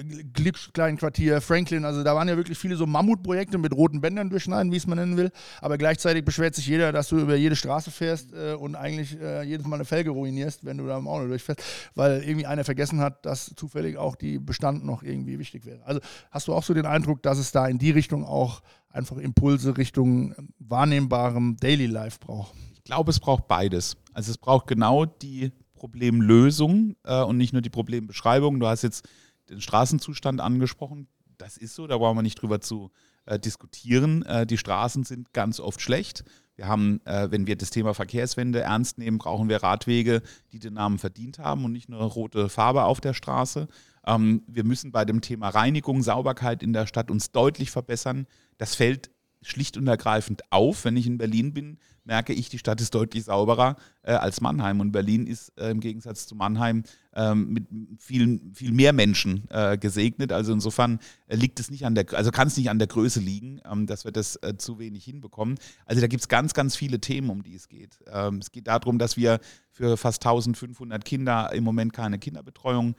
kleinen 0.73 0.97
Quartier, 0.97 1.41
Franklin, 1.41 1.85
also 1.85 2.03
da 2.03 2.15
waren 2.15 2.27
ja 2.27 2.37
wirklich 2.37 2.57
viele 2.57 2.75
so 2.75 2.85
Mammutprojekte 2.85 3.57
mit 3.57 3.73
roten 3.73 4.01
Bändern 4.01 4.29
durchschneiden, 4.29 4.71
wie 4.71 4.77
es 4.77 4.87
man 4.87 4.97
nennen 4.97 5.17
will, 5.17 5.31
aber 5.61 5.77
gleichzeitig 5.77 6.23
beschwert 6.23 6.55
sich 6.55 6.67
jeder, 6.67 6.91
dass 6.91 7.09
du 7.09 7.17
über 7.17 7.35
jede 7.35 7.55
Straße 7.55 7.91
fährst 7.91 8.33
äh, 8.33 8.53
und 8.53 8.75
eigentlich 8.75 9.19
äh, 9.19 9.43
jedes 9.43 9.65
Mal 9.65 9.75
eine 9.75 9.85
Felge 9.85 10.11
ruinierst, 10.11 10.63
wenn 10.63 10.77
du 10.77 10.85
da 10.85 10.97
im 10.97 11.07
Auto 11.07 11.27
durchfährst, 11.27 11.63
weil 11.95 12.21
irgendwie 12.23 12.45
einer 12.45 12.63
vergessen 12.63 12.99
hat, 12.99 13.25
dass 13.25 13.53
zufällig 13.55 13.97
auch 13.97 14.15
die 14.15 14.37
Bestand 14.37 14.85
noch 14.85 15.01
irgendwie 15.01 15.39
wichtig 15.39 15.65
wäre. 15.65 15.79
Also 15.85 16.01
hast 16.29 16.47
du 16.47 16.50
du 16.51 16.55
auch 16.55 16.63
so 16.63 16.73
den 16.73 16.85
Eindruck, 16.85 17.23
dass 17.23 17.37
es 17.37 17.51
da 17.51 17.67
in 17.67 17.77
die 17.77 17.91
Richtung 17.91 18.25
auch 18.25 18.61
einfach 18.89 19.17
Impulse 19.17 19.77
Richtung 19.77 20.35
wahrnehmbarem 20.59 21.57
Daily 21.57 21.87
Life 21.87 22.19
braucht? 22.19 22.53
Ich 22.75 22.83
glaube, 22.83 23.11
es 23.11 23.19
braucht 23.19 23.47
beides. 23.47 23.97
Also 24.13 24.31
es 24.31 24.37
braucht 24.37 24.67
genau 24.67 25.05
die 25.05 25.51
Problemlösung 25.73 26.95
äh, 27.03 27.23
und 27.23 27.37
nicht 27.37 27.53
nur 27.53 27.61
die 27.61 27.69
Problembeschreibung. 27.69 28.59
Du 28.59 28.67
hast 28.67 28.83
jetzt 28.83 29.07
den 29.49 29.61
Straßenzustand 29.61 30.41
angesprochen. 30.41 31.07
Das 31.37 31.57
ist 31.57 31.75
so, 31.75 31.87
da 31.87 31.97
brauchen 31.97 32.17
wir 32.17 32.21
nicht 32.21 32.41
drüber 32.41 32.61
zu 32.61 32.91
äh, 33.25 33.39
diskutieren. 33.39 34.23
Äh, 34.23 34.45
die 34.45 34.57
Straßen 34.57 35.03
sind 35.03 35.33
ganz 35.33 35.59
oft 35.59 35.81
schlecht. 35.81 36.23
Wir 36.55 36.67
haben, 36.67 37.01
äh, 37.05 37.31
wenn 37.31 37.47
wir 37.47 37.55
das 37.55 37.69
Thema 37.69 37.93
Verkehrswende 37.93 38.61
ernst 38.61 38.97
nehmen, 38.97 39.17
brauchen 39.17 39.49
wir 39.49 39.63
Radwege, 39.63 40.21
die 40.51 40.59
den 40.59 40.75
Namen 40.75 40.99
verdient 40.99 41.39
haben 41.39 41.65
und 41.65 41.71
nicht 41.71 41.89
nur 41.89 42.01
rote 42.01 42.49
Farbe 42.49 42.83
auf 42.83 43.01
der 43.01 43.13
Straße. 43.13 43.67
Ähm, 44.05 44.43
wir 44.47 44.63
müssen 44.63 44.91
bei 44.91 45.05
dem 45.05 45.21
Thema 45.21 45.49
Reinigung, 45.49 46.01
Sauberkeit 46.01 46.61
in 46.61 46.73
der 46.73 46.87
Stadt 46.87 47.09
uns 47.09 47.31
deutlich 47.31 47.71
verbessern. 47.71 48.27
Das 48.57 48.75
fällt 48.75 49.11
schlicht 49.41 49.77
und 49.77 49.87
ergreifend 49.87 50.43
auf. 50.51 50.85
Wenn 50.85 50.97
ich 50.97 51.07
in 51.07 51.17
Berlin 51.17 51.53
bin, 51.53 51.77
merke 52.03 52.33
ich, 52.33 52.49
die 52.49 52.59
Stadt 52.59 52.81
ist 52.81 52.93
deutlich 52.95 53.23
sauberer 53.25 53.75
äh, 54.03 54.13
als 54.13 54.41
Mannheim. 54.41 54.79
Und 54.79 54.91
Berlin 54.91 55.27
ist 55.27 55.57
äh, 55.57 55.69
im 55.69 55.79
Gegensatz 55.79 56.27
zu 56.27 56.35
Mannheim 56.35 56.83
äh, 57.13 57.35
mit 57.35 57.67
vielen, 57.99 58.53
viel 58.53 58.71
mehr 58.71 58.93
Menschen 58.93 59.47
äh, 59.49 59.77
gesegnet. 59.77 60.31
Also 60.31 60.53
insofern 60.53 60.99
äh, 61.27 61.35
liegt 61.35 61.59
es 61.59 61.69
nicht 61.69 61.85
an 61.85 61.95
der, 61.95 62.05
also 62.13 62.31
kann 62.31 62.47
es 62.47 62.57
nicht 62.57 62.69
an 62.69 62.79
der 62.79 62.87
Größe 62.87 63.19
liegen, 63.19 63.61
ähm, 63.69 63.85
dass 63.85 64.05
wir 64.05 64.11
das 64.11 64.35
äh, 64.37 64.55
zu 64.57 64.79
wenig 64.79 65.03
hinbekommen. 65.03 65.57
Also 65.85 66.01
da 66.01 66.07
gibt 66.07 66.21
es 66.21 66.27
ganz, 66.27 66.53
ganz 66.53 66.75
viele 66.75 66.99
Themen, 66.99 67.29
um 67.29 67.43
die 67.43 67.55
es 67.55 67.69
geht. 67.69 67.99
Ähm, 68.11 68.39
es 68.39 68.51
geht 68.51 68.67
darum, 68.67 68.97
dass 68.97 69.17
wir 69.17 69.39
für 69.71 69.97
fast 69.97 70.25
1500 70.25 71.05
Kinder 71.05 71.51
im 71.53 71.63
Moment 71.63 71.93
keine 71.93 72.19
Kinderbetreuung 72.19 72.95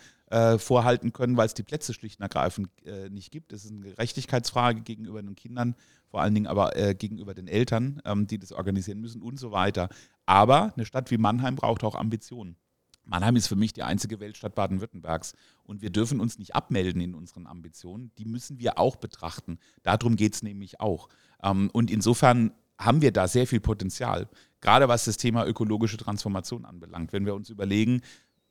vorhalten 0.57 1.13
können, 1.13 1.37
weil 1.37 1.45
es 1.45 1.53
die 1.53 1.63
Plätze 1.63 1.93
schlicht 1.93 2.19
und 2.19 2.23
ergreifend 2.23 2.71
nicht 3.11 3.31
gibt. 3.31 3.53
Das 3.53 3.67
ist 3.67 3.71
eine 3.71 3.81
Gerechtigkeitsfrage 3.81 4.81
gegenüber 4.81 5.21
den 5.21 5.37
Kindern, 5.37 5.75
vor 6.13 6.21
allen 6.21 6.35
Dingen 6.35 6.47
aber 6.47 6.77
äh, 6.77 6.95
gegenüber 6.95 7.33
den 7.33 7.49
Eltern, 7.49 8.03
ähm, 8.05 8.27
die 8.27 8.39
das 8.39 8.53
organisieren 8.53 9.01
müssen 9.01 9.23
und 9.23 9.41
so 9.41 9.51
weiter. 9.51 9.89
Aber 10.27 10.75
eine 10.77 10.85
Stadt 10.85 11.11
wie 11.11 11.17
Mannheim 11.17 11.57
braucht 11.57 11.83
auch 11.85 11.95
Ambitionen. 11.95 12.57
Mannheim 13.05 13.35
ist 13.35 13.47
für 13.47 13.57
mich 13.57 13.73
die 13.73 13.83
einzige 13.83 14.21
Weltstadt 14.21 14.55
Baden-Württembergs 14.55 15.33
und 15.65 15.81
wir 15.81 15.89
dürfen 15.89 16.21
uns 16.21 16.39
nicht 16.39 16.55
abmelden 16.55 17.01
in 17.01 17.15
unseren 17.15 17.47
Ambitionen. 17.47 18.13
Die 18.19 18.27
müssen 18.27 18.59
wir 18.59 18.79
auch 18.79 18.97
betrachten. 18.97 19.59
Darum 19.83 20.17
geht 20.17 20.35
es 20.35 20.43
nämlich 20.43 20.81
auch. 20.81 21.09
Ähm, 21.43 21.71
und 21.73 21.91
insofern 21.91 22.53
haben 22.79 23.01
wir 23.01 23.11
da 23.11 23.27
sehr 23.27 23.47
viel 23.47 23.61
Potenzial, 23.61 24.29
gerade 24.61 24.89
was 24.89 25.07
das 25.07 25.17
Thema 25.17 25.47
ökologische 25.47 25.97
Transformation 25.97 26.67
anbelangt. 26.67 27.15
Wenn 27.15 27.25
wir 27.25 27.35
uns 27.35 27.49
überlegen, 27.49 28.03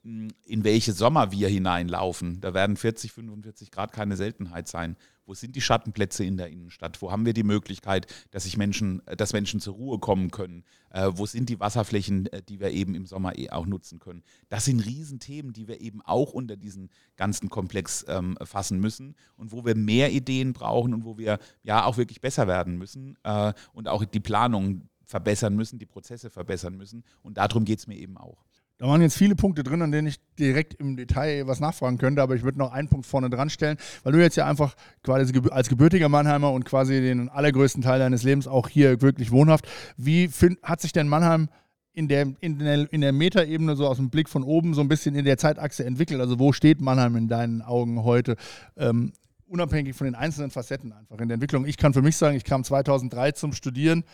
in 0.04 0.64
welche 0.64 0.94
Sommer 0.94 1.32
wir 1.32 1.48
hineinlaufen. 1.48 2.42
Da 2.42 2.56
werden 2.56 2.76
40, 2.76 3.12
45 3.12 3.70
Grad 3.70 3.92
keine 3.92 4.18
Seltenheit 4.18 4.68
sein. 4.68 4.98
Wo 5.28 5.36
sind 5.36 5.56
die 5.56 5.62
Schattenplätze 5.62 6.26
in 6.26 6.38
der 6.38 6.50
Innenstadt? 6.50 7.02
Wo 7.02 7.12
haben 7.12 7.26
wir 7.26 7.34
die 7.34 7.44
Möglichkeit, 7.44 8.08
dass 8.32 8.44
sich 8.44 8.58
Menschen, 8.58 9.04
dass 9.06 9.34
Menschen 9.34 9.60
zur 9.60 9.76
Ruhe 9.76 10.00
kommen 10.00 10.32
können? 10.32 10.64
Äh, 10.90 11.12
wo 11.14 11.28
sind 11.28 11.50
die 11.50 11.60
Wasserflächen, 11.60 12.26
äh, 12.28 12.42
die 12.42 12.60
wir 12.60 12.72
eben 12.72 12.96
im 12.96 13.06
Sommer 13.06 13.38
eh 13.38 13.52
auch 13.52 13.68
nutzen 13.68 14.00
können? 14.00 14.24
Das 14.50 14.66
sind 14.66 14.80
Riesenthemen, 14.80 15.54
die 15.54 15.68
wir 15.68 15.80
eben 15.80 16.02
auch 16.02 16.34
unter 16.34 16.58
diesen 16.58 16.90
ganzen 17.16 17.50
Komplex 17.50 18.04
ähm, 18.08 18.38
fassen 18.44 18.80
müssen 18.80 19.16
und 19.38 19.52
wo 19.52 19.64
wir 19.64 19.76
mehr 19.76 20.12
Ideen 20.12 20.54
brauchen 20.54 20.96
und 20.96 21.06
wo 21.06 21.20
wir 21.20 21.38
ja 21.62 21.86
auch 21.86 21.98
wirklich 21.98 22.22
besser 22.22 22.48
werden 22.48 22.78
müssen 22.78 23.18
äh, 23.24 23.54
und 23.74 23.88
auch 23.88 24.04
die 24.04 24.20
Planung 24.20 24.90
verbessern 25.06 25.56
müssen, 25.56 25.78
die 25.78 25.86
Prozesse 25.86 26.32
verbessern 26.32 26.76
müssen. 26.76 27.04
Und 27.22 27.38
darum 27.38 27.66
geht 27.66 27.80
es 27.80 27.88
mir 27.88 27.98
eben 27.98 28.18
auch. 28.18 28.44
Da 28.82 28.88
waren 28.88 29.00
jetzt 29.00 29.16
viele 29.16 29.36
Punkte 29.36 29.62
drin, 29.62 29.84
an 29.84 29.92
denen 29.92 30.08
ich 30.08 30.20
direkt 30.40 30.74
im 30.74 30.98
Detail 30.98 31.46
was 31.46 31.60
nachfragen 31.60 32.00
könnte, 32.00 32.20
aber 32.20 32.34
ich 32.34 32.42
würde 32.42 32.58
noch 32.58 32.72
einen 32.72 32.88
Punkt 32.88 33.06
vorne 33.06 33.30
dran 33.30 33.52
stellen, 33.52 33.78
weil 34.02 34.12
du 34.12 34.20
jetzt 34.20 34.38
ja 34.38 34.48
einfach 34.48 34.74
quasi 35.04 35.40
als 35.52 35.70
gebürtiger 35.70 36.10
Mannheimer 36.10 36.52
und 36.52 36.66
quasi 36.66 37.00
den 37.00 37.30
allergrößten 37.30 37.84
Teil 37.84 38.00
deines 38.00 38.24
Lebens 38.24 38.48
auch 38.48 38.68
hier 38.68 39.00
wirklich 39.04 39.30
wohnhaft. 39.30 39.68
Wie 39.98 40.30
find, 40.30 40.60
hat 40.64 40.82
sich 40.82 40.94
denn 40.94 41.08
Mannheim 41.08 41.50
in 41.94 42.08
der, 42.08 42.34
in 42.40 42.58
der, 42.58 42.92
in 42.92 43.02
der 43.02 43.12
Metaebene 43.12 43.76
so 43.76 43.86
aus 43.86 43.98
dem 43.98 44.10
Blick 44.10 44.28
von 44.28 44.42
oben 44.42 44.74
so 44.74 44.82
ein 44.82 44.88
bisschen 44.88 45.14
in 45.14 45.26
der 45.26 45.38
Zeitachse 45.38 45.86
entwickelt? 45.86 46.20
Also 46.20 46.40
wo 46.40 46.52
steht 46.52 46.82
Mannheim 46.82 47.16
in 47.18 47.28
deinen 47.28 47.62
Augen 47.62 48.04
heute? 48.04 48.36
Ähm, 48.78 49.14
unabhängig 49.46 49.96
von 49.96 50.06
den 50.06 50.16
einzelnen 50.16 50.50
Facetten 50.50 50.92
einfach 50.92 51.20
in 51.20 51.28
der 51.28 51.36
Entwicklung. 51.36 51.68
Ich 51.68 51.78
kann 51.78 51.94
für 51.94 52.02
mich 52.02 52.18
sagen, 52.18 52.36
ich 52.36 52.46
kam 52.46 52.64
2003 52.64 53.34
zum 53.34 53.54
Studieren 53.54 54.06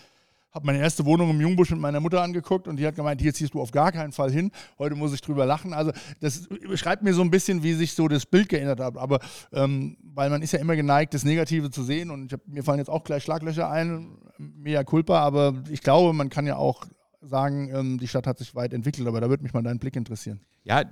habe 0.51 0.65
meine 0.65 0.79
erste 0.79 1.05
Wohnung 1.05 1.29
im 1.29 1.41
Jungbusch 1.41 1.71
mit 1.71 1.79
meiner 1.79 1.99
Mutter 1.99 2.21
angeguckt 2.21 2.67
und 2.67 2.77
die 2.77 2.87
hat 2.87 2.95
gemeint, 2.95 3.21
hier 3.21 3.33
ziehst 3.33 3.53
du 3.53 3.61
auf 3.61 3.71
gar 3.71 3.91
keinen 3.91 4.11
Fall 4.11 4.31
hin. 4.31 4.51
Heute 4.79 4.95
muss 4.95 5.13
ich 5.13 5.21
drüber 5.21 5.45
lachen. 5.45 5.73
Also 5.73 5.91
das 6.19 6.47
beschreibt 6.47 7.03
mir 7.03 7.13
so 7.13 7.21
ein 7.21 7.29
bisschen, 7.29 7.63
wie 7.63 7.73
sich 7.73 7.93
so 7.93 8.07
das 8.07 8.25
Bild 8.25 8.49
geändert 8.49 8.79
hat. 8.79 8.97
Aber 8.97 9.19
ähm, 9.53 9.97
weil 10.01 10.29
man 10.29 10.41
ist 10.41 10.53
ja 10.53 10.59
immer 10.59 10.75
geneigt, 10.75 11.13
das 11.13 11.23
Negative 11.23 11.69
zu 11.69 11.83
sehen 11.83 12.09
und 12.11 12.33
hab, 12.33 12.47
mir 12.47 12.63
fallen 12.63 12.79
jetzt 12.79 12.89
auch 12.89 13.03
gleich 13.03 13.23
Schlaglöcher 13.23 13.69
ein, 13.69 14.17
mea 14.37 14.83
culpa, 14.83 15.19
aber 15.19 15.53
ich 15.69 15.81
glaube, 15.81 16.13
man 16.13 16.29
kann 16.29 16.47
ja 16.47 16.55
auch 16.55 16.85
sagen, 17.21 17.69
ähm, 17.73 17.97
die 17.99 18.07
Stadt 18.07 18.27
hat 18.27 18.39
sich 18.39 18.55
weit 18.55 18.73
entwickelt, 18.73 19.07
aber 19.07 19.21
da 19.21 19.29
würde 19.29 19.43
mich 19.43 19.53
mal 19.53 19.63
dein 19.63 19.79
Blick 19.79 19.95
interessieren. 19.95 20.41
Ja, 20.63 20.83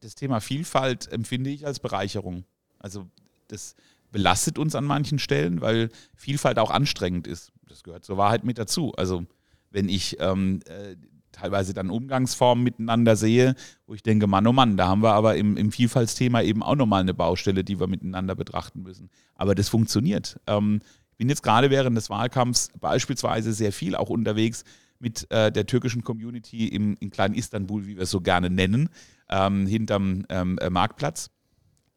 das 0.00 0.14
Thema 0.14 0.40
Vielfalt 0.40 1.10
empfinde 1.10 1.50
ich 1.50 1.66
als 1.66 1.80
Bereicherung. 1.80 2.44
Also 2.78 3.06
das 3.48 3.74
belastet 4.10 4.58
uns 4.58 4.74
an 4.74 4.84
manchen 4.84 5.18
Stellen, 5.18 5.60
weil 5.60 5.90
Vielfalt 6.14 6.58
auch 6.58 6.70
anstrengend 6.70 7.26
ist. 7.26 7.52
Das 7.74 7.82
gehört 7.82 8.04
zur 8.04 8.16
Wahrheit 8.16 8.44
mit 8.44 8.56
dazu. 8.56 8.92
Also 8.96 9.26
wenn 9.72 9.88
ich 9.88 10.18
ähm, 10.20 10.60
äh, 10.66 10.94
teilweise 11.32 11.74
dann 11.74 11.90
Umgangsformen 11.90 12.62
miteinander 12.62 13.16
sehe, 13.16 13.56
wo 13.88 13.94
ich 13.94 14.02
denke, 14.04 14.28
Mann, 14.28 14.46
oh 14.46 14.52
Mann, 14.52 14.76
da 14.76 14.86
haben 14.86 15.02
wir 15.02 15.12
aber 15.12 15.34
im, 15.34 15.56
im 15.56 15.72
Vielfaltsthema 15.72 16.42
eben 16.42 16.62
auch 16.62 16.76
nochmal 16.76 17.00
eine 17.00 17.14
Baustelle, 17.14 17.64
die 17.64 17.80
wir 17.80 17.88
miteinander 17.88 18.36
betrachten 18.36 18.82
müssen. 18.82 19.10
Aber 19.34 19.56
das 19.56 19.68
funktioniert. 19.68 20.38
Ähm, 20.46 20.82
ich 21.10 21.16
bin 21.16 21.28
jetzt 21.28 21.42
gerade 21.42 21.68
während 21.68 21.96
des 21.96 22.10
Wahlkampfs 22.10 22.70
beispielsweise 22.78 23.52
sehr 23.52 23.72
viel 23.72 23.96
auch 23.96 24.08
unterwegs 24.08 24.62
mit 25.00 25.28
äh, 25.32 25.50
der 25.50 25.66
türkischen 25.66 26.04
Community 26.04 26.68
im, 26.68 26.96
in 27.00 27.10
Klein 27.10 27.34
Istanbul, 27.34 27.88
wie 27.88 27.96
wir 27.96 28.04
es 28.04 28.10
so 28.12 28.20
gerne 28.20 28.50
nennen, 28.50 28.88
ähm, 29.28 29.66
hinterm 29.66 30.26
ähm, 30.28 30.58
äh, 30.58 30.70
Marktplatz. 30.70 31.30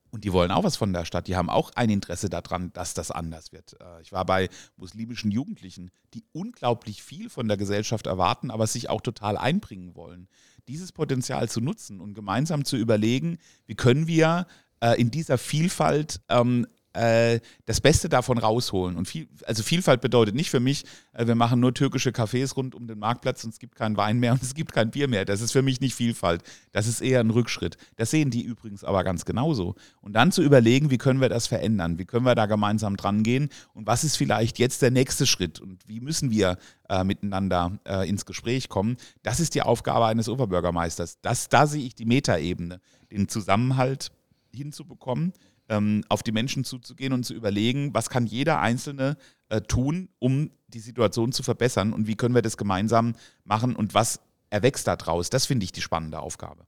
Und 0.09 0.23
die 0.23 0.33
wollen 0.33 0.51
auch 0.51 0.63
was 0.63 0.77
von 0.77 0.93
der 0.93 1.05
Stadt. 1.05 1.27
Die 1.27 1.35
haben 1.35 1.49
auch 1.49 1.71
ein 1.75 1.89
Interesse 1.89 2.29
daran, 2.29 2.71
dass 2.73 2.93
das 2.93 3.11
anders 3.11 3.51
wird. 3.51 3.79
Äh, 3.81 4.01
ich 4.01 4.11
war 4.11 4.25
bei 4.25 4.49
muslimischen 4.77 5.31
Jugendlichen, 5.31 5.91
die 6.13 6.23
unglaublich 6.31 7.03
viel 7.03 7.29
von 7.29 7.47
der 7.47 7.57
Gesellschaft 7.57 8.07
erwarten, 8.07 8.51
aber 8.51 8.67
sich 8.67 8.89
auch 8.89 9.01
total 9.01 9.37
einbringen 9.37 9.95
wollen. 9.95 10.27
Dieses 10.67 10.91
Potenzial 10.91 11.49
zu 11.49 11.61
nutzen 11.61 11.99
und 11.99 12.13
gemeinsam 12.13 12.65
zu 12.65 12.77
überlegen, 12.77 13.37
wie 13.65 13.75
können 13.75 14.07
wir 14.07 14.47
äh, 14.79 14.99
in 14.99 15.11
dieser 15.11 15.37
Vielfalt 15.37 16.21
ähm, 16.29 16.65
äh, 16.65 16.76
das 16.93 17.81
Beste 17.81 18.09
davon 18.09 18.37
rausholen. 18.37 18.95
Und 18.95 19.07
viel, 19.07 19.27
also 19.45 19.61
Vielfalt 19.61 20.01
bedeutet 20.01 20.33
nicht 20.33 20.49
für 20.49 20.59
mich, 20.59 20.83
äh, 21.13 21.27
wir 21.27 21.35
machen 21.35 21.59
nur 21.59 21.73
türkische 21.73 22.09
Cafés 22.09 22.55
rund 22.55 22.73
um 22.73 22.87
den 22.87 22.97
Marktplatz 22.97 23.43
und 23.43 23.51
es 23.51 23.59
gibt 23.59 23.75
keinen 23.75 23.97
Wein 23.97 24.19
mehr 24.19 24.33
und 24.33 24.41
es 24.41 24.55
gibt 24.55 24.71
kein 24.73 24.89
Bier 24.89 25.07
mehr. 25.07 25.25
Das 25.25 25.41
ist 25.41 25.51
für 25.51 25.61
mich 25.61 25.79
nicht 25.79 25.93
Vielfalt. 25.93 26.41
Das 26.71 26.87
ist 26.87 27.01
eher 27.01 27.19
ein 27.19 27.29
Rückschritt. 27.29 27.77
Das 27.97 28.11
sehen 28.11 28.31
die 28.31 28.41
übrigens 28.41 28.83
aber 28.83 29.03
ganz 29.03 29.25
genauso. 29.25 29.75
Und 30.01 30.13
dann 30.13 30.31
zu 30.31 30.41
überlegen, 30.41 30.89
wie 30.89 30.97
können 30.97 31.21
wir 31.21 31.29
das 31.29 31.47
verändern? 31.47 31.99
Wie 31.99 32.05
können 32.05 32.25
wir 32.25 32.35
da 32.35 32.45
gemeinsam 32.45 32.97
dran 32.97 33.23
gehen? 33.23 33.49
Und 33.73 33.85
was 33.85 34.03
ist 34.03 34.15
vielleicht 34.15 34.57
jetzt 34.57 34.81
der 34.81 34.91
nächste 34.91 35.27
Schritt? 35.27 35.59
Und 35.59 35.87
wie 35.87 35.99
müssen 35.99 36.31
wir 36.31 36.57
äh, 36.89 37.03
miteinander 37.03 37.77
äh, 37.85 38.09
ins 38.09 38.25
Gespräch 38.25 38.69
kommen? 38.69 38.97
Das 39.23 39.39
ist 39.39 39.53
die 39.55 39.61
Aufgabe 39.61 40.07
eines 40.07 40.29
Oberbürgermeisters. 40.29 41.19
Das, 41.21 41.49
da 41.49 41.67
sehe 41.67 41.85
ich 41.85 41.95
die 41.95 42.05
Metaebene, 42.05 42.79
den 43.11 43.27
Zusammenhalt 43.27 44.11
hinzubekommen 44.51 45.33
ähm, 45.69 46.03
auf 46.09 46.23
die 46.23 46.31
Menschen 46.31 46.63
zuzugehen 46.63 47.13
und 47.13 47.23
zu 47.23 47.33
überlegen, 47.33 47.93
was 47.93 48.09
kann 48.09 48.25
jeder 48.25 48.59
Einzelne 48.59 49.17
äh, 49.49 49.61
tun, 49.61 50.09
um 50.19 50.51
die 50.67 50.79
Situation 50.79 51.31
zu 51.31 51.43
verbessern 51.43 51.93
und 51.93 52.07
wie 52.07 52.15
können 52.15 52.35
wir 52.35 52.41
das 52.41 52.57
gemeinsam 52.57 53.15
machen 53.43 53.75
und 53.75 53.93
was 53.93 54.19
erwächst 54.49 54.87
daraus. 54.87 55.29
Das 55.29 55.45
finde 55.45 55.63
ich 55.63 55.71
die 55.71 55.81
spannende 55.81 56.19
Aufgabe. 56.19 56.65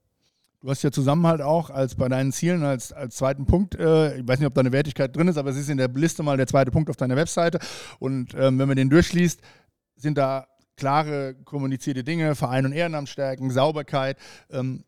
Du 0.62 0.70
hast 0.70 0.84
ja 0.84 0.92
Zusammenhalt 0.92 1.42
auch 1.42 1.70
als 1.70 1.96
bei 1.96 2.10
deinen 2.10 2.34
Zielen 2.34 2.64
als, 2.64 2.92
als 2.92 3.16
zweiten 3.16 3.46
Punkt. 3.46 3.76
Äh, 3.76 4.20
ich 4.20 4.28
weiß 4.28 4.40
nicht, 4.40 4.48
ob 4.48 4.54
da 4.54 4.60
eine 4.60 4.74
Wertigkeit 4.74 5.16
drin 5.16 5.30
ist, 5.30 5.38
aber 5.38 5.52
es 5.52 5.58
ist 5.58 5.70
in 5.70 5.78
der 5.78 5.88
Liste 5.88 6.22
mal 6.22 6.36
der 6.36 6.48
zweite 6.48 6.70
Punkt 6.70 6.90
auf 6.90 6.98
deiner 6.98 7.16
Webseite. 7.16 7.60
Und 8.00 8.34
ähm, 8.34 8.60
wenn 8.60 8.68
man 8.68 8.76
den 8.76 8.90
durchliest, 8.90 9.42
sind 9.96 10.18
da 10.18 10.48
klare 10.76 11.36
kommunizierte 11.46 12.04
Dinge, 12.04 12.36
Verein 12.36 12.66
und 12.66 12.74
Ehrenamt 12.74 13.08
stärken, 13.08 13.52
Sauberkeit. 13.52 14.18
Ähm, 14.50 14.84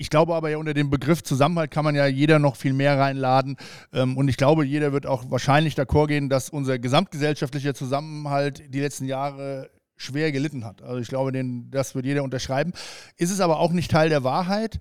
ich 0.00 0.08
glaube 0.08 0.34
aber 0.34 0.48
ja 0.48 0.56
unter 0.56 0.72
dem 0.72 0.88
Begriff 0.88 1.22
Zusammenhalt 1.22 1.70
kann 1.70 1.84
man 1.84 1.94
ja 1.94 2.06
jeder 2.06 2.38
noch 2.38 2.56
viel 2.56 2.72
mehr 2.72 2.98
reinladen. 2.98 3.58
Ähm, 3.92 4.16
und 4.16 4.28
ich 4.28 4.38
glaube, 4.38 4.64
jeder 4.64 4.92
wird 4.92 5.06
auch 5.06 5.30
wahrscheinlich 5.30 5.74
d'accord 5.74 6.06
gehen, 6.06 6.30
dass 6.30 6.48
unser 6.48 6.78
gesamtgesellschaftlicher 6.78 7.74
Zusammenhalt 7.74 8.62
die 8.72 8.80
letzten 8.80 9.04
Jahre 9.04 9.70
schwer 9.96 10.32
gelitten 10.32 10.64
hat. 10.64 10.80
Also 10.80 11.00
ich 11.00 11.08
glaube, 11.08 11.32
den, 11.32 11.70
das 11.70 11.94
wird 11.94 12.06
jeder 12.06 12.22
unterschreiben. 12.22 12.72
Ist 13.18 13.30
es 13.30 13.40
aber 13.40 13.60
auch 13.60 13.72
nicht 13.72 13.90
Teil 13.90 14.08
der 14.08 14.24
Wahrheit? 14.24 14.80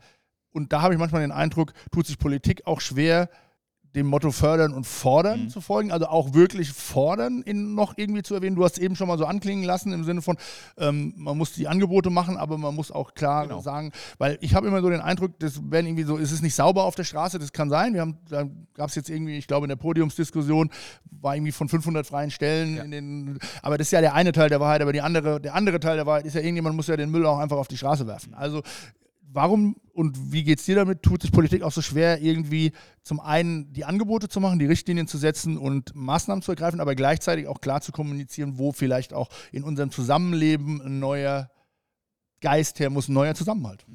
Und 0.52 0.72
da 0.72 0.82
habe 0.82 0.94
ich 0.94 1.00
manchmal 1.00 1.22
den 1.22 1.34
Eindruck, 1.34 1.74
tut 1.92 2.08
sich 2.08 2.18
Politik 2.18 2.66
auch 2.66 2.80
schwer, 2.80 3.30
dem 3.96 4.08
Motto 4.08 4.32
fördern 4.32 4.74
und 4.74 4.86
fordern 4.86 5.44
mhm. 5.44 5.50
zu 5.50 5.62
folgen, 5.62 5.92
also 5.92 6.08
auch 6.08 6.34
wirklich 6.34 6.72
fordern 6.72 7.42
in 7.42 7.74
noch 7.74 7.94
irgendwie 7.98 8.22
zu 8.22 8.36
erwähnen. 8.36 8.56
Du 8.56 8.64
hast 8.64 8.78
eben 8.78 8.96
schon 8.96 9.08
mal 9.08 9.18
so 9.18 9.26
anklingen 9.26 9.64
lassen 9.64 9.92
im 9.94 10.04
Sinne 10.04 10.22
von, 10.22 10.38
ähm, 10.78 11.14
man 11.18 11.38
muss 11.38 11.54
die 11.54 11.68
Angebote 11.68 12.10
machen, 12.10 12.38
aber 12.38 12.58
man 12.58 12.76
muss 12.76 12.92
auch 12.92 13.14
klar 13.14 13.48
genau. 13.48 13.62
sagen, 13.62 13.92
weil 14.20 14.38
ich 14.42 14.54
habe 14.54 14.68
immer 14.68 14.82
so 14.82 14.90
den 14.90 15.02
Eindruck, 15.02 15.40
das 15.40 15.60
werden 15.72 15.88
irgendwie 15.88 16.04
so, 16.04 16.18
ist 16.18 16.32
es 16.32 16.42
nicht 16.42 16.56
sauber 16.56 16.84
auf 16.84 16.96
der 16.96 17.04
Straße, 17.04 17.40
das 17.40 17.52
kann 17.52 17.70
sein. 17.70 17.94
Wir 17.94 18.02
haben, 18.02 18.18
da 18.30 18.44
gab 18.76 18.90
es 18.90 18.96
jetzt 18.96 19.10
irgendwie, 19.10 19.38
ich 19.38 19.48
glaube 19.48 19.66
in 19.66 19.70
der 19.70 19.76
Podiumsdiskussion 19.76 20.70
war 21.22 21.36
irgendwie 21.36 21.52
von 21.52 21.68
500 21.68 22.06
freien 22.06 22.32
Stellen 22.32 22.76
ja. 22.76 22.84
in 22.84 22.92
den, 22.92 23.40
aber 23.64 23.78
das 23.78 23.88
ist 23.88 23.92
ja 23.92 24.02
der 24.02 24.14
eine 24.14 24.32
Teil 24.32 24.50
der 24.50 24.60
Wahrheit, 24.60 24.82
aber 24.82 24.94
die 24.94 25.02
andere, 25.02 25.42
der 25.42 25.56
andere 25.56 25.80
Teil 25.80 25.96
der 25.96 26.06
Wahrheit 26.06 26.26
ist 26.26 26.36
ja 26.36 26.42
irgendjemand 26.42 26.76
muss 26.76 26.88
ja 26.88 26.96
den 26.96 27.10
Müll 27.10 27.26
auch 27.26 27.40
einfach 27.40 27.58
auf 27.58 27.68
die 27.68 27.78
Straße 27.78 28.06
werfen. 28.06 28.34
Also 28.36 28.62
warum 29.32 29.76
und 29.94 30.32
wie 30.32 30.44
geht 30.44 30.60
es 30.60 30.66
dir 30.66 30.76
damit? 30.76 31.04
Tut 31.04 31.22
sich 31.22 31.32
Politik 31.32 31.62
auch 31.62 31.72
so 31.72 31.82
schwer, 31.82 32.22
irgendwie 32.22 32.72
zum 33.04 33.20
einen 33.20 33.72
die 33.74 33.86
Angebote 33.86 34.30
zu 34.30 34.40
machen, 34.40 34.60
die 34.60 34.66
Richtlinien 34.66 35.08
zu 35.08 35.18
setzen 35.18 35.58
und 35.58 35.94
Maßnahmen 35.96 36.42
zu 36.42 36.52
ergreifen, 36.52 36.80
aber 36.80 36.96
gleichzeitig 36.96 37.48
auch 37.48 37.62
klar 37.62 37.82
zu 37.82 37.92
kommunizieren, 37.92 38.58
wo 38.58 38.72
vielleicht 38.72 39.14
auch 39.14 39.30
in 39.52 39.64
unserem 39.64 39.92
Zusammenleben 39.92 40.82
ein 40.82 41.00
neuer 41.00 41.50
Geist 42.42 42.80
her 42.80 42.90
muss, 42.90 43.10
ein 43.10 43.14
neuer 43.14 43.36
Zusammenhalt? 43.36 43.86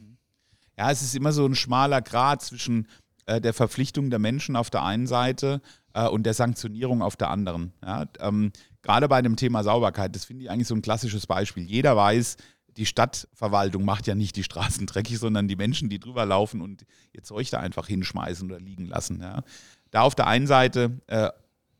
Ja, 0.76 0.90
es 0.90 1.02
ist 1.02 1.14
immer 1.14 1.32
so 1.32 1.46
ein 1.46 1.54
schmaler 1.54 2.02
Grad 2.02 2.42
zwischen 2.42 2.88
äh, 3.26 3.40
der 3.40 3.54
Verpflichtung 3.54 4.10
der 4.10 4.18
Menschen 4.18 4.56
auf 4.56 4.70
der 4.70 4.82
einen 4.82 5.06
Seite 5.06 5.62
äh, 5.94 6.06
und 6.06 6.24
der 6.24 6.34
Sanktionierung 6.34 7.00
auf 7.00 7.16
der 7.16 7.30
anderen. 7.30 7.72
Ja, 7.82 8.06
ähm, 8.20 8.52
gerade 8.82 9.08
bei 9.08 9.22
dem 9.22 9.36
Thema 9.36 9.62
Sauberkeit, 9.64 10.14
das 10.14 10.26
finde 10.26 10.44
ich 10.44 10.50
eigentlich 10.50 10.68
so 10.68 10.74
ein 10.74 10.82
klassisches 10.82 11.26
Beispiel. 11.26 11.64
Jeder 11.64 11.96
weiß, 11.96 12.36
die 12.76 12.86
Stadtverwaltung 12.86 13.84
macht 13.84 14.06
ja 14.06 14.14
nicht 14.14 14.36
die 14.36 14.44
Straßen 14.44 14.86
dreckig, 14.86 15.18
sondern 15.18 15.48
die 15.48 15.56
Menschen, 15.56 15.88
die 15.88 15.98
drüber 15.98 16.26
laufen 16.26 16.60
und 16.60 16.84
ihr 17.12 17.22
Zeug 17.22 17.50
da 17.50 17.60
einfach 17.60 17.86
hinschmeißen 17.86 18.50
oder 18.50 18.60
liegen 18.60 18.86
lassen. 18.86 19.20
Ja. 19.20 19.42
Da 19.90 20.02
auf 20.02 20.14
der 20.14 20.26
einen 20.26 20.46
Seite 20.46 21.00
äh, 21.06 21.30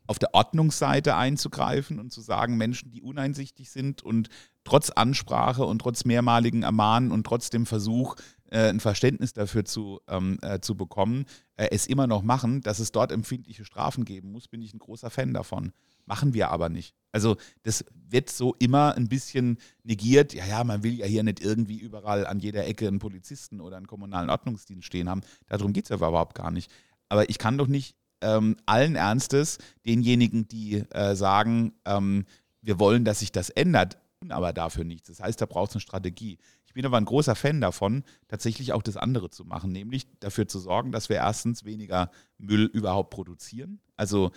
auf 0.06 0.18
der 0.18 0.34
Ordnungsseite 0.34 1.16
einzugreifen 1.16 1.98
und 1.98 2.12
zu 2.12 2.20
sagen, 2.20 2.56
Menschen, 2.56 2.90
die 2.90 3.02
uneinsichtig 3.02 3.70
sind 3.70 4.02
und 4.02 4.28
trotz 4.62 4.90
Ansprache 4.90 5.64
und 5.64 5.78
trotz 5.78 6.04
mehrmaligen 6.04 6.62
Ermahnen 6.62 7.10
und 7.10 7.24
trotz 7.24 7.50
dem 7.50 7.66
Versuch, 7.66 8.16
äh, 8.50 8.68
ein 8.68 8.80
Verständnis 8.80 9.32
dafür 9.32 9.64
zu, 9.64 10.00
ähm, 10.08 10.38
äh, 10.42 10.60
zu 10.60 10.76
bekommen, 10.76 11.24
äh, 11.56 11.68
es 11.70 11.86
immer 11.86 12.06
noch 12.06 12.22
machen, 12.22 12.60
dass 12.60 12.78
es 12.78 12.92
dort 12.92 13.12
empfindliche 13.12 13.64
Strafen 13.64 14.04
geben 14.04 14.32
muss, 14.32 14.48
bin 14.48 14.62
ich 14.62 14.74
ein 14.74 14.78
großer 14.78 15.10
Fan 15.10 15.32
davon. 15.32 15.72
Machen 16.06 16.34
wir 16.34 16.50
aber 16.50 16.68
nicht. 16.68 16.94
Also 17.12 17.36
das 17.62 17.84
wird 17.92 18.28
so 18.28 18.56
immer 18.58 18.94
ein 18.96 19.08
bisschen 19.08 19.58
negiert. 19.84 20.34
Ja, 20.34 20.44
ja, 20.46 20.64
man 20.64 20.82
will 20.82 20.94
ja 20.94 21.06
hier 21.06 21.22
nicht 21.22 21.40
irgendwie 21.40 21.78
überall 21.78 22.26
an 22.26 22.40
jeder 22.40 22.66
Ecke 22.66 22.88
einen 22.88 22.98
Polizisten 22.98 23.60
oder 23.60 23.76
einen 23.76 23.86
kommunalen 23.86 24.30
Ordnungsdienst 24.30 24.86
stehen 24.86 25.08
haben. 25.08 25.22
Darum 25.46 25.72
geht 25.72 25.84
es 25.84 25.90
ja 25.90 25.96
überhaupt 25.96 26.34
gar 26.34 26.50
nicht. 26.50 26.70
Aber 27.08 27.28
ich 27.30 27.38
kann 27.38 27.56
doch 27.56 27.68
nicht 27.68 27.96
ähm, 28.20 28.56
allen 28.66 28.96
Ernstes 28.96 29.58
denjenigen, 29.86 30.48
die 30.48 30.84
äh, 30.90 31.14
sagen, 31.14 31.74
ähm, 31.84 32.24
wir 32.62 32.78
wollen, 32.78 33.04
dass 33.04 33.20
sich 33.20 33.30
das 33.30 33.50
ändert, 33.50 33.98
aber 34.28 34.52
dafür 34.52 34.84
nichts. 34.84 35.08
Das 35.08 35.20
heißt, 35.20 35.40
da 35.40 35.46
braucht 35.46 35.70
es 35.70 35.76
eine 35.76 35.82
Strategie. 35.82 36.38
Ich 36.66 36.72
bin 36.72 36.86
aber 36.86 36.96
ein 36.96 37.04
großer 37.04 37.36
Fan 37.36 37.60
davon, 37.60 38.02
tatsächlich 38.26 38.72
auch 38.72 38.82
das 38.82 38.96
andere 38.96 39.30
zu 39.30 39.44
machen, 39.44 39.70
nämlich 39.70 40.08
dafür 40.18 40.48
zu 40.48 40.58
sorgen, 40.58 40.90
dass 40.90 41.08
wir 41.08 41.16
erstens 41.16 41.64
weniger 41.64 42.10
Müll 42.38 42.64
überhaupt 42.64 43.10
produzieren. 43.10 43.78
Also 43.96 44.32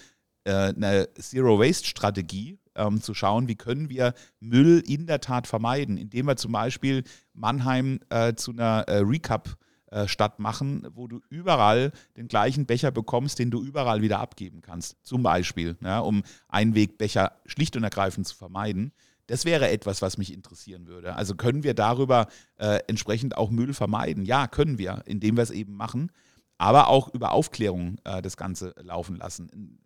eine 0.51 1.09
Zero-Waste-Strategie 1.15 2.57
ähm, 2.77 3.01
zu 3.01 3.13
schauen, 3.13 3.47
wie 3.47 3.55
können 3.55 3.89
wir 3.89 4.13
Müll 4.39 4.83
in 4.87 5.07
der 5.07 5.19
Tat 5.19 5.47
vermeiden, 5.47 5.97
indem 5.97 6.27
wir 6.27 6.37
zum 6.37 6.51
Beispiel 6.51 7.03
Mannheim 7.33 7.99
äh, 8.09 8.35
zu 8.35 8.51
einer 8.51 8.85
äh, 8.87 8.99
Recap 8.99 9.57
äh, 9.89 10.07
Stadt 10.07 10.39
machen, 10.39 10.87
wo 10.93 11.07
du 11.07 11.21
überall 11.29 11.91
den 12.15 12.27
gleichen 12.27 12.65
Becher 12.65 12.91
bekommst, 12.91 13.39
den 13.39 13.51
du 13.51 13.63
überall 13.63 14.01
wieder 14.01 14.19
abgeben 14.19 14.61
kannst. 14.61 14.97
Zum 15.03 15.23
Beispiel, 15.23 15.77
ja, 15.81 15.99
um 15.99 16.23
Einwegbecher 16.47 17.33
schlicht 17.45 17.75
und 17.75 17.83
ergreifend 17.83 18.27
zu 18.27 18.35
vermeiden. 18.35 18.91
Das 19.27 19.43
wäre 19.43 19.69
etwas, 19.69 20.01
was 20.01 20.17
mich 20.17 20.33
interessieren 20.33 20.87
würde. 20.87 21.15
Also 21.15 21.35
können 21.35 21.63
wir 21.63 21.73
darüber 21.73 22.27
äh, 22.57 22.79
entsprechend 22.87 23.35
auch 23.37 23.49
Müll 23.49 23.73
vermeiden? 23.73 24.23
Ja, 24.23 24.47
können 24.47 24.77
wir, 24.77 25.03
indem 25.05 25.35
wir 25.35 25.43
es 25.43 25.51
eben 25.51 25.75
machen, 25.75 26.11
aber 26.57 26.87
auch 26.87 27.13
über 27.13 27.31
Aufklärung 27.31 27.97
äh, 28.03 28.21
das 28.21 28.37
Ganze 28.37 28.73
laufen 28.81 29.17
lassen 29.17 29.79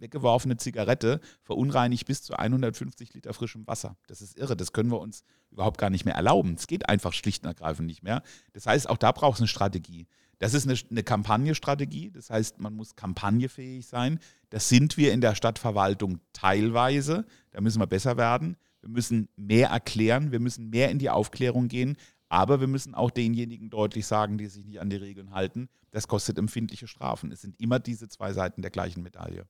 weggeworfene 0.00 0.56
Zigarette 0.56 1.20
verunreinigt 1.42 2.06
bis 2.06 2.22
zu 2.22 2.34
150 2.34 3.14
Liter 3.14 3.34
frischem 3.34 3.66
Wasser. 3.66 3.96
Das 4.06 4.20
ist 4.20 4.38
irre. 4.38 4.56
Das 4.56 4.72
können 4.72 4.90
wir 4.90 5.00
uns 5.00 5.24
überhaupt 5.50 5.78
gar 5.78 5.90
nicht 5.90 6.04
mehr 6.04 6.14
erlauben. 6.14 6.54
Es 6.54 6.66
geht 6.66 6.88
einfach 6.88 7.12
schlicht 7.12 7.44
und 7.44 7.48
ergreifend 7.48 7.86
nicht 7.86 8.02
mehr. 8.02 8.22
Das 8.52 8.66
heißt, 8.66 8.88
auch 8.88 8.96
da 8.96 9.12
braucht 9.12 9.36
es 9.36 9.40
eine 9.40 9.48
Strategie. 9.48 10.06
Das 10.38 10.54
ist 10.54 10.68
eine, 10.68 10.78
eine 10.90 11.02
Kampagnenstrategie. 11.02 12.10
Das 12.10 12.30
heißt, 12.30 12.60
man 12.60 12.74
muss 12.74 12.94
kampagnefähig 12.94 13.86
sein. 13.86 14.20
Das 14.50 14.68
sind 14.68 14.96
wir 14.96 15.12
in 15.12 15.20
der 15.20 15.34
Stadtverwaltung 15.34 16.20
teilweise. 16.32 17.26
Da 17.50 17.60
müssen 17.60 17.80
wir 17.80 17.86
besser 17.86 18.16
werden. 18.16 18.56
Wir 18.80 18.90
müssen 18.90 19.28
mehr 19.36 19.70
erklären, 19.70 20.30
wir 20.30 20.40
müssen 20.40 20.70
mehr 20.70 20.90
in 20.90 20.98
die 20.98 21.10
Aufklärung 21.10 21.68
gehen, 21.68 21.96
aber 22.28 22.60
wir 22.60 22.66
müssen 22.66 22.94
auch 22.94 23.10
denjenigen 23.10 23.70
deutlich 23.70 24.06
sagen, 24.06 24.38
die 24.38 24.46
sich 24.46 24.64
nicht 24.64 24.80
an 24.80 24.90
die 24.90 24.96
Regeln 24.96 25.32
halten, 25.32 25.68
das 25.90 26.08
kostet 26.08 26.38
empfindliche 26.38 26.86
Strafen. 26.86 27.32
Es 27.32 27.40
sind 27.40 27.60
immer 27.60 27.78
diese 27.78 28.08
zwei 28.08 28.32
Seiten 28.32 28.62
der 28.62 28.70
gleichen 28.70 29.02
Medaille. 29.02 29.46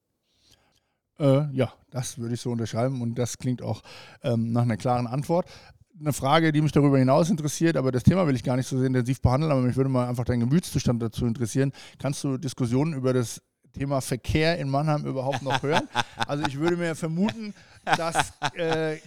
Äh, 1.19 1.51
ja, 1.53 1.73
das 1.91 2.19
würde 2.19 2.35
ich 2.35 2.41
so 2.41 2.51
unterschreiben 2.53 3.03
und 3.03 3.17
das 3.17 3.38
klingt 3.38 3.62
auch 3.62 3.83
ähm, 4.23 4.53
nach 4.53 4.62
einer 4.62 4.77
klaren 4.77 5.07
Antwort. 5.07 5.51
Eine 5.99 6.12
Frage, 6.12 6.53
die 6.53 6.61
mich 6.61 6.71
darüber 6.71 6.97
hinaus 6.97 7.29
interessiert, 7.29 7.77
aber 7.77 7.91
das 7.91 8.05
Thema 8.05 8.27
will 8.29 8.37
ich 8.37 8.45
gar 8.45 8.57
nicht 8.57 8.69
so 8.69 8.79
sehr 8.79 8.87
intensiv 8.87 9.21
behandeln, 9.21 9.51
aber 9.51 9.62
mich 9.62 9.75
würde 9.75 9.91
mal 9.91 10.09
einfach 10.09 10.25
dein 10.25 10.38
Gemütszustand 10.38 11.03
dazu 11.03 11.27
interessieren. 11.27 11.73
Kannst 11.99 12.23
du 12.23 12.38
Diskussionen 12.38 12.95
über 12.95 13.12
das 13.12 13.43
Thema 13.73 14.01
Verkehr 14.01 14.59
in 14.59 14.69
Mannheim 14.69 15.05
überhaupt 15.05 15.43
noch 15.43 15.62
hören? 15.62 15.88
Also 16.27 16.45
ich 16.47 16.59
würde 16.59 16.77
mir 16.77 16.95
vermuten, 16.95 17.55
das 17.85 18.35
äh, 18.55 18.99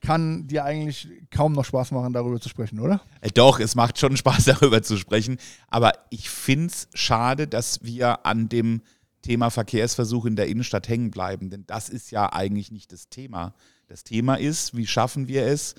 kann 0.00 0.46
dir 0.46 0.64
eigentlich 0.64 1.08
kaum 1.30 1.52
noch 1.52 1.64
Spaß 1.64 1.90
machen, 1.92 2.12
darüber 2.12 2.40
zu 2.40 2.48
sprechen, 2.48 2.80
oder? 2.80 3.00
Äh, 3.20 3.30
doch, 3.30 3.60
es 3.60 3.74
macht 3.74 3.98
schon 3.98 4.16
Spaß, 4.16 4.44
darüber 4.46 4.82
zu 4.82 4.96
sprechen. 4.96 5.38
Aber 5.68 5.92
ich 6.10 6.30
finde 6.30 6.66
es 6.66 6.88
schade, 6.94 7.46
dass 7.46 7.82
wir 7.82 8.26
an 8.26 8.48
dem 8.48 8.82
Thema 9.22 9.50
Verkehrsversuch 9.50 10.26
in 10.26 10.36
der 10.36 10.48
Innenstadt 10.48 10.88
hängen 10.88 11.10
bleiben, 11.10 11.50
denn 11.50 11.64
das 11.66 11.88
ist 11.88 12.10
ja 12.10 12.32
eigentlich 12.32 12.70
nicht 12.70 12.92
das 12.92 13.08
Thema. 13.08 13.54
Das 13.88 14.04
Thema 14.04 14.36
ist, 14.36 14.76
wie 14.76 14.86
schaffen 14.86 15.28
wir 15.28 15.46
es, 15.46 15.74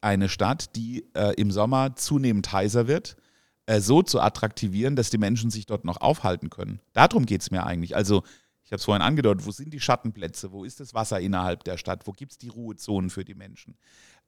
eine 0.00 0.28
Stadt, 0.28 0.76
die 0.76 1.06
äh, 1.14 1.32
im 1.34 1.50
Sommer 1.50 1.96
zunehmend 1.96 2.52
heißer 2.52 2.88
wird, 2.88 3.16
äh, 3.66 3.80
so 3.80 4.02
zu 4.02 4.20
attraktivieren, 4.20 4.96
dass 4.96 5.10
die 5.10 5.18
Menschen 5.18 5.50
sich 5.50 5.66
dort 5.66 5.84
noch 5.84 6.00
aufhalten 6.00 6.50
können. 6.50 6.80
Darum 6.92 7.24
geht 7.24 7.42
es 7.42 7.50
mir 7.50 7.64
eigentlich. 7.64 7.96
Also 7.96 8.24
ich 8.64 8.70
habe 8.70 8.78
es 8.78 8.84
vorhin 8.84 9.02
angedeutet, 9.02 9.44
wo 9.44 9.50
sind 9.50 9.72
die 9.72 9.80
Schattenplätze, 9.80 10.52
wo 10.52 10.64
ist 10.64 10.80
das 10.80 10.94
Wasser 10.94 11.20
innerhalb 11.20 11.64
der 11.64 11.76
Stadt, 11.76 12.06
wo 12.06 12.12
gibt 12.12 12.32
es 12.32 12.38
die 12.38 12.48
Ruhezonen 12.48 13.10
für 13.10 13.24
die 13.24 13.34
Menschen. 13.34 13.76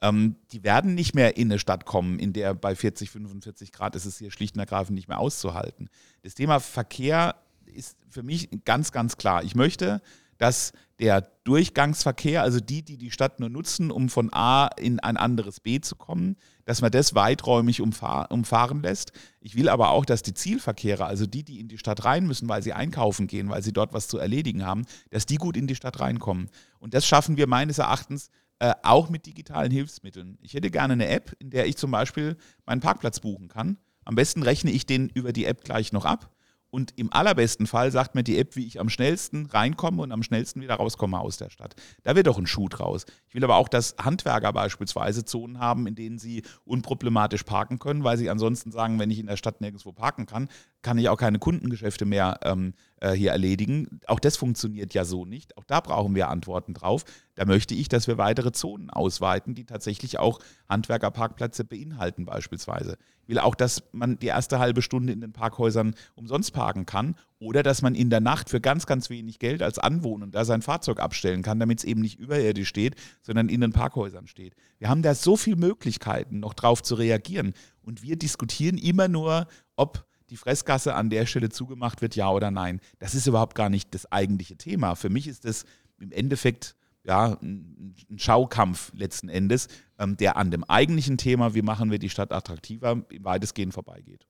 Ähm, 0.00 0.36
die 0.52 0.64
werden 0.64 0.94
nicht 0.94 1.14
mehr 1.14 1.36
in 1.36 1.50
eine 1.50 1.58
Stadt 1.58 1.84
kommen, 1.84 2.18
in 2.18 2.32
der 2.32 2.54
bei 2.54 2.74
40, 2.74 3.10
45 3.10 3.72
Grad 3.72 3.94
ist 3.94 4.06
es 4.06 4.18
hier 4.18 4.30
schlicht 4.30 4.56
und 4.56 4.60
ergreifend 4.60 4.96
nicht 4.96 5.08
mehr 5.08 5.18
auszuhalten. 5.18 5.88
Das 6.22 6.34
Thema 6.34 6.60
Verkehr 6.60 7.36
ist 7.66 7.96
für 8.08 8.22
mich 8.22 8.48
ganz, 8.64 8.92
ganz 8.92 9.16
klar. 9.16 9.44
Ich 9.44 9.54
möchte, 9.54 10.02
dass 10.44 10.72
der 11.00 11.22
Durchgangsverkehr, 11.44 12.42
also 12.42 12.60
die, 12.60 12.82
die 12.82 12.98
die 12.98 13.10
Stadt 13.10 13.40
nur 13.40 13.48
nutzen, 13.48 13.90
um 13.90 14.10
von 14.10 14.30
A 14.30 14.66
in 14.76 15.00
ein 15.00 15.16
anderes 15.16 15.58
B 15.58 15.80
zu 15.80 15.96
kommen, 15.96 16.36
dass 16.66 16.82
man 16.82 16.90
das 16.90 17.14
weiträumig 17.14 17.80
umfahr 17.80 18.30
umfahren 18.30 18.82
lässt. 18.82 19.12
Ich 19.40 19.56
will 19.56 19.70
aber 19.70 19.88
auch, 19.88 20.04
dass 20.04 20.20
die 20.20 20.34
Zielverkehre, 20.34 21.06
also 21.06 21.24
die, 21.24 21.44
die 21.44 21.60
in 21.60 21.68
die 21.68 21.78
Stadt 21.78 22.04
rein 22.04 22.26
müssen, 22.26 22.46
weil 22.46 22.62
sie 22.62 22.74
einkaufen 22.74 23.26
gehen, 23.26 23.48
weil 23.48 23.62
sie 23.62 23.72
dort 23.72 23.94
was 23.94 24.06
zu 24.06 24.18
erledigen 24.18 24.66
haben, 24.66 24.84
dass 25.08 25.24
die 25.24 25.36
gut 25.36 25.56
in 25.56 25.66
die 25.66 25.76
Stadt 25.76 25.98
reinkommen. 25.98 26.50
Und 26.78 26.92
das 26.92 27.06
schaffen 27.06 27.38
wir 27.38 27.46
meines 27.46 27.78
Erachtens 27.78 28.28
äh, 28.58 28.74
auch 28.82 29.08
mit 29.08 29.24
digitalen 29.24 29.72
Hilfsmitteln. 29.72 30.36
Ich 30.42 30.52
hätte 30.52 30.70
gerne 30.70 30.92
eine 30.92 31.08
App, 31.08 31.34
in 31.38 31.48
der 31.48 31.66
ich 31.66 31.78
zum 31.78 31.90
Beispiel 31.90 32.36
meinen 32.66 32.82
Parkplatz 32.82 33.20
buchen 33.20 33.48
kann. 33.48 33.78
Am 34.04 34.14
besten 34.14 34.42
rechne 34.42 34.72
ich 34.72 34.84
den 34.84 35.08
über 35.08 35.32
die 35.32 35.46
App 35.46 35.64
gleich 35.64 35.94
noch 35.94 36.04
ab 36.04 36.34
und 36.74 36.92
im 36.96 37.12
allerbesten 37.12 37.68
Fall 37.68 37.92
sagt 37.92 38.16
mir 38.16 38.24
die 38.24 38.36
App, 38.36 38.56
wie 38.56 38.66
ich 38.66 38.80
am 38.80 38.88
schnellsten 38.88 39.46
reinkomme 39.46 40.02
und 40.02 40.10
am 40.10 40.24
schnellsten 40.24 40.60
wieder 40.60 40.74
rauskomme 40.74 41.20
aus 41.20 41.36
der 41.36 41.48
Stadt. 41.48 41.76
Da 42.02 42.16
wird 42.16 42.26
doch 42.26 42.36
ein 42.36 42.48
Schuh 42.48 42.68
draus. 42.68 43.06
Ich 43.28 43.34
will 43.36 43.44
aber 43.44 43.54
auch, 43.54 43.68
dass 43.68 43.94
Handwerker 43.96 44.52
beispielsweise 44.52 45.24
Zonen 45.24 45.60
haben, 45.60 45.86
in 45.86 45.94
denen 45.94 46.18
sie 46.18 46.42
unproblematisch 46.64 47.44
parken 47.44 47.78
können, 47.78 48.02
weil 48.02 48.18
sie 48.18 48.28
ansonsten 48.28 48.72
sagen, 48.72 48.98
wenn 48.98 49.10
ich 49.10 49.20
in 49.20 49.26
der 49.26 49.36
Stadt 49.36 49.60
nirgendwo 49.60 49.92
parken 49.92 50.26
kann, 50.26 50.48
kann 50.84 50.98
ich 50.98 51.08
auch 51.08 51.16
keine 51.16 51.40
Kundengeschäfte 51.40 52.04
mehr 52.04 52.38
ähm, 52.44 52.74
äh, 53.00 53.12
hier 53.12 53.32
erledigen. 53.32 54.00
Auch 54.06 54.20
das 54.20 54.36
funktioniert 54.36 54.94
ja 54.94 55.04
so 55.04 55.24
nicht. 55.24 55.56
Auch 55.56 55.64
da 55.64 55.80
brauchen 55.80 56.14
wir 56.14 56.28
Antworten 56.28 56.74
drauf. 56.74 57.04
Da 57.34 57.46
möchte 57.46 57.74
ich, 57.74 57.88
dass 57.88 58.06
wir 58.06 58.18
weitere 58.18 58.52
Zonen 58.52 58.90
ausweiten, 58.90 59.54
die 59.54 59.64
tatsächlich 59.64 60.18
auch 60.18 60.38
Handwerkerparkplätze 60.68 61.64
beinhalten 61.64 62.26
beispielsweise. 62.26 62.98
Ich 63.22 63.28
will 63.28 63.38
auch, 63.38 63.54
dass 63.54 63.82
man 63.92 64.18
die 64.18 64.26
erste 64.26 64.58
halbe 64.58 64.82
Stunde 64.82 65.12
in 65.14 65.22
den 65.22 65.32
Parkhäusern 65.32 65.94
umsonst 66.14 66.52
parken 66.52 66.84
kann 66.84 67.16
oder 67.38 67.62
dass 67.62 67.80
man 67.80 67.94
in 67.94 68.10
der 68.10 68.20
Nacht 68.20 68.50
für 68.50 68.60
ganz, 68.60 68.84
ganz 68.84 69.08
wenig 69.08 69.38
Geld 69.38 69.62
als 69.62 69.78
Anwohner 69.78 70.44
sein 70.44 70.60
Fahrzeug 70.60 71.00
abstellen 71.00 71.42
kann, 71.42 71.58
damit 71.58 71.78
es 71.78 71.84
eben 71.84 72.02
nicht 72.02 72.20
überirdisch 72.20 72.68
steht, 72.68 72.96
sondern 73.22 73.48
in 73.48 73.62
den 73.62 73.72
Parkhäusern 73.72 74.26
steht. 74.26 74.54
Wir 74.78 74.90
haben 74.90 75.00
da 75.00 75.14
so 75.14 75.38
viele 75.38 75.56
Möglichkeiten, 75.56 76.40
noch 76.40 76.52
drauf 76.52 76.82
zu 76.82 76.94
reagieren. 76.94 77.54
Und 77.80 78.02
wir 78.02 78.16
diskutieren 78.16 78.76
immer 78.76 79.08
nur, 79.08 79.46
ob 79.76 80.06
die 80.30 80.36
Fressgasse 80.36 80.94
an 80.94 81.10
der 81.10 81.26
Stelle 81.26 81.50
zugemacht 81.50 82.02
wird, 82.02 82.16
ja 82.16 82.30
oder 82.30 82.50
nein. 82.50 82.80
Das 82.98 83.14
ist 83.14 83.26
überhaupt 83.26 83.54
gar 83.54 83.68
nicht 83.68 83.94
das 83.94 84.10
eigentliche 84.10 84.56
Thema. 84.56 84.94
Für 84.94 85.10
mich 85.10 85.28
ist 85.28 85.44
das 85.44 85.64
im 85.98 86.12
Endeffekt 86.12 86.76
ja, 87.04 87.36
ein 87.42 87.94
Schaukampf 88.16 88.92
letzten 88.94 89.28
Endes, 89.28 89.68
ähm, 89.98 90.16
der 90.16 90.36
an 90.36 90.50
dem 90.50 90.64
eigentlichen 90.64 91.18
Thema, 91.18 91.54
wie 91.54 91.62
machen 91.62 91.90
wir 91.90 91.98
die 91.98 92.08
Stadt 92.08 92.32
attraktiver, 92.32 93.04
weitestgehend 93.20 93.74
vorbeigeht. 93.74 94.26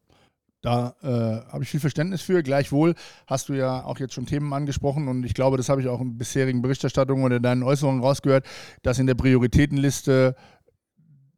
Da 0.61 0.97
äh, 1.03 1.53
habe 1.53 1.63
ich 1.63 1.69
viel 1.69 1.79
Verständnis 1.79 2.23
für. 2.23 2.43
Gleichwohl 2.43 2.95
hast 3.27 3.51
du 3.51 3.53
ja 3.53 3.85
auch 3.85 3.99
jetzt 3.99 4.15
schon 4.15 4.27
Themen 4.27 4.53
angesprochen 4.53 5.09
und 5.09 5.23
ich 5.25 5.35
glaube, 5.35 5.59
das 5.59 5.69
habe 5.69 5.83
ich 5.83 5.89
auch 5.89 6.01
in 6.01 6.17
bisherigen 6.17 6.63
Berichterstattungen 6.63 7.23
oder 7.23 7.39
deinen 7.39 7.63
Äußerungen 7.63 8.03
rausgehört, 8.03 8.47
dass 8.83 8.99
in 8.99 9.07
der 9.07 9.15
Prioritätenliste 9.15 10.35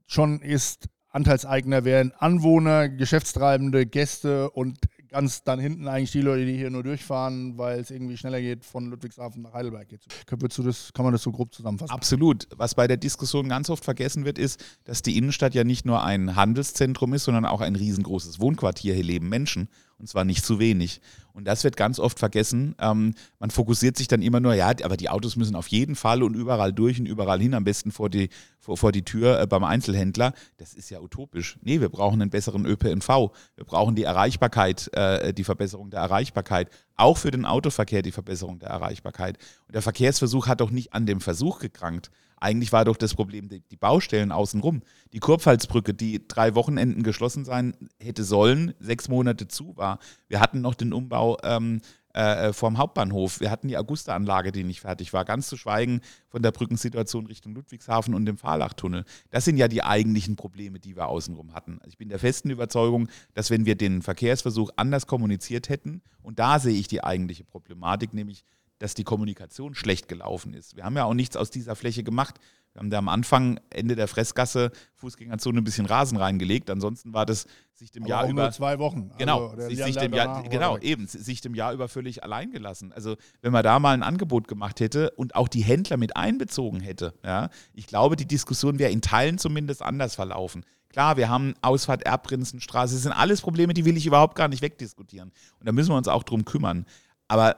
schon 0.07 0.41
ist, 0.41 0.89
Anteilseigner 1.17 1.87
wären 1.87 2.13
Anwohner, 2.19 2.91
Geschäftstreibende, 2.91 3.87
Gäste 3.87 4.51
und 4.51 4.79
ganz 5.09 5.43
dann 5.43 5.59
hinten 5.59 5.89
eigentlich 5.89 6.13
die 6.13 6.21
Leute, 6.21 6.45
die 6.45 6.55
hier 6.59 6.69
nur 6.69 6.83
durchfahren, 6.83 7.57
weil 7.57 7.81
es 7.81 7.91
irgendwie 7.91 8.19
schneller 8.19 8.39
geht 8.39 8.67
von 8.67 8.91
Ludwigshafen 8.91 9.41
nach 9.41 9.55
Heidelberg. 9.55 9.89
Geht. 9.89 10.03
du 10.59 10.63
das, 10.63 10.93
kann 10.93 11.05
man 11.05 11.13
das 11.13 11.23
so 11.23 11.33
grob 11.33 11.55
zusammenfassen? 11.55 11.91
Absolut. 11.91 12.47
Was 12.57 12.75
bei 12.75 12.87
der 12.87 12.99
Diskussion 12.99 13.49
ganz 13.49 13.71
oft 13.71 13.83
vergessen 13.83 14.27
wird, 14.27 14.39
ist, 14.39 14.63
dass 14.85 15.01
die 15.01 15.17
Innenstadt 15.17 15.55
ja 15.55 15.65
nicht 15.65 15.87
nur 15.87 16.05
ein 16.05 16.37
Handelszentrum 16.37 17.15
ist, 17.15 17.25
sondern 17.25 17.47
auch 17.47 17.63
ein 17.63 17.77
riesengroßes 17.77 18.39
Wohnquartier. 18.39 18.93
Hier 18.93 19.05
leben 19.05 19.31
Menschen 19.31 19.71
und 19.99 20.09
zwar 20.09 20.25
nicht 20.25 20.45
zu 20.45 20.59
wenig. 20.59 21.01
Und 21.33 21.45
das 21.45 21.65
wird 21.65 21.77
ganz 21.77 21.99
oft 21.99 22.19
vergessen. 22.19 22.75
Ähm, 22.79 23.15
man 23.39 23.51
fokussiert 23.51 23.97
sich 23.97 24.09
dann 24.09 24.23
immer 24.23 24.41
nur, 24.41 24.55
ja, 24.55 24.69
aber 24.83 24.97
die 24.97 25.09
Autos 25.09 25.37
müssen 25.37 25.55
auf 25.55 25.69
jeden 25.69 25.95
Fall 25.95 26.23
und 26.23 26.35
überall 26.35 26.73
durch 26.73 26.99
und 26.99 27.07
überall 27.07 27.41
hin, 27.41 27.55
am 27.55 27.65
besten 27.65 27.93
vor 27.93 28.09
die, 28.09 28.31
vor, 28.59 28.77
vor 28.77 28.93
die 28.93 29.05
Tür 29.05 29.41
äh, 29.41 29.47
beim 29.47 29.65
Einzelhändler. 29.65 30.33
Das 30.57 30.75
ist 30.75 30.91
ja 30.91 31.01
utopisch. 31.01 31.59
Nee, 31.63 31.81
wir 31.81 31.89
brauchen 31.89 32.21
einen 32.21 32.31
besseren 32.31 32.65
ÖPNV. 32.65 33.09
Wir 33.57 33.65
brauchen 33.65 33.95
die 33.95 34.05
Erreichbarkeit, 34.05 34.93
äh, 34.95 35.35
die 35.35 35.45
Verbesserung 35.45 35.91
der 35.91 36.01
Erreichbarkeit. 36.01 36.71
Auch 36.97 37.19
für 37.19 37.31
den 37.31 37.45
Autoverkehr 37.45 38.03
die 38.03 38.13
Verbesserung 38.13 38.59
der 38.59 38.71
Erreichbarkeit. 38.71 39.39
Und 39.67 39.75
der 39.75 39.83
Verkehrsversuch 39.83 40.47
hat 40.47 40.61
doch 40.61 40.71
nicht 40.71 40.95
an 40.95 41.05
dem 41.05 41.21
Versuch 41.21 41.59
gekrankt. 41.59 42.11
Eigentlich 42.39 42.73
war 42.73 42.85
doch 42.85 42.97
das 42.97 43.15
Problem 43.15 43.49
die, 43.49 43.61
die 43.61 43.77
Baustellen 43.77 44.33
außenrum. 44.33 44.83
Die 45.13 45.21
Kurpfalzbrücke, 45.21 45.95
die 45.95 46.27
drei 46.27 46.55
Wochenenden 46.55 47.03
geschlossen 47.03 47.45
sein 47.45 47.77
hätte 47.99 48.25
sollen, 48.25 48.75
sechs 48.79 49.09
Monate 49.09 49.49
zu 49.49 49.77
war. 49.77 49.99
Wir 50.29 50.41
hatten 50.41 50.61
noch 50.61 50.75
den 50.75 50.93
Umbau 50.93 51.39
ähm, 51.43 51.81
äh, 52.17 52.53
vom 52.53 52.79
Hauptbahnhof. 52.79 53.41
Wir 53.41 53.51
hatten 53.51 53.69
die 53.69 53.77
Augusta-Anlage, 53.77 54.51
die 54.51 54.65
nicht 54.65 54.81
fertig 54.81 55.13
war. 55.13 55.25
Ganz 55.25 55.49
zu 55.49 55.57
schweigen 55.57 56.01
von 56.29 56.43
der 56.43 56.51
Brückensituation 56.51 57.27
Richtung 57.27 57.55
Ludwigshafen 57.55 58.15
und 58.15 58.25
dem 58.25 58.39
Fahrlachtunnel. 58.39 59.05
Das 59.31 59.45
sind 59.45 59.59
ja 59.59 59.69
die 59.69 59.83
eigentlichen 59.83 60.35
Probleme, 60.35 60.81
die 60.81 60.97
wir 60.97 61.09
außenrum 61.09 61.53
hatten. 61.53 61.79
Also 61.81 61.89
ich 61.91 61.99
bin 61.99 62.09
der 62.09 62.19
festen 62.19 62.49
Überzeugung, 62.51 63.09
dass 63.35 63.51
wenn 63.51 63.67
wir 63.67 63.75
den 63.75 64.01
Verkehrsversuch 64.01 64.71
anders 64.77 65.07
kommuniziert 65.07 65.69
hätten, 65.69 66.01
und 66.23 66.39
da 66.39 66.59
sehe 66.59 66.73
ich 66.73 66.89
die 66.89 67.05
eigentliche 67.05 67.45
Problematik, 67.45 68.15
nämlich 68.15 68.45
dass 68.79 68.95
die 68.95 69.05
Kommunikation 69.05 69.75
schlecht 69.75 70.09
gelaufen 70.09 70.55
ist. 70.55 70.77
Wir 70.77 70.85
haben 70.85 70.97
ja 70.97 71.05
auch 71.05 71.15
nichts 71.15 71.37
aus 71.37 71.51
dieser 71.51 71.77
Fläche 71.77 72.03
gemacht. 72.03 72.39
Wir 72.77 72.81
haben 72.81 72.91
da 72.91 72.99
am 72.99 73.09
Anfang, 73.09 73.59
Ende 73.71 73.97
der 73.97 74.07
Fressgasse, 74.07 74.71
Fußgängerzone 74.97 75.63
ein 75.63 75.65
bisschen 75.65 75.87
Rasen 75.87 76.19
reingelegt. 76.19 76.69
Ansonsten 76.69 77.15
war 77.15 77.25
das 77.25 77.47
sich 77.73 77.91
dem 77.91 78.03
Aber 78.03 78.11
Jahr 78.11 78.29
über. 78.29 78.43
Nur 78.43 78.53
zwei 78.53 78.79
Wochen. 78.79 79.13
Genau, 79.17 79.49
also 79.49 79.67
sich, 79.67 79.83
sich 79.83 79.97
dem 79.97 80.13
Jahr, 80.13 80.43
genau 80.43 80.77
eben, 80.77 81.07
sich 81.07 81.41
dem 81.41 81.55
Jahr 81.55 81.73
über 81.73 81.89
völlig 81.89 82.23
allein 82.23 82.51
gelassen. 82.51 82.93
Also, 82.93 83.17
wenn 83.41 83.53
man 83.53 83.65
da 83.65 83.79
mal 83.79 83.95
ein 83.95 84.03
Angebot 84.03 84.47
gemacht 84.47 84.81
hätte 84.81 85.11
und 85.13 85.37
auch 85.37 85.49
die 85.49 85.63
Händler 85.63 85.97
mit 85.97 86.17
einbezogen 86.17 86.81
hätte, 86.81 87.15
ja, 87.25 87.49
ich 87.73 87.87
glaube, 87.87 88.15
die 88.15 88.27
Diskussion 88.27 88.79
wäre 88.79 88.91
in 88.91 89.01
Teilen 89.01 89.39
zumindest 89.39 89.81
anders 89.81 90.15
verlaufen. 90.15 90.63
Klar, 90.91 91.17
wir 91.17 91.31
haben 91.31 91.55
Ausfahrt 91.63 92.03
Erbprinzenstraße, 92.03 92.95
das 92.95 93.03
sind 93.05 93.13
alles 93.13 93.41
Probleme, 93.41 93.73
die 93.73 93.87
will 93.87 93.97
ich 93.97 94.07
überhaupt 94.07 94.35
gar 94.35 94.49
nicht 94.49 94.61
wegdiskutieren. 94.61 95.33
Und 95.59 95.67
da 95.67 95.73
müssen 95.73 95.91
wir 95.91 95.97
uns 95.97 96.09
auch 96.09 96.25
drum 96.25 96.45
kümmern. 96.45 96.85
Aber 97.29 97.57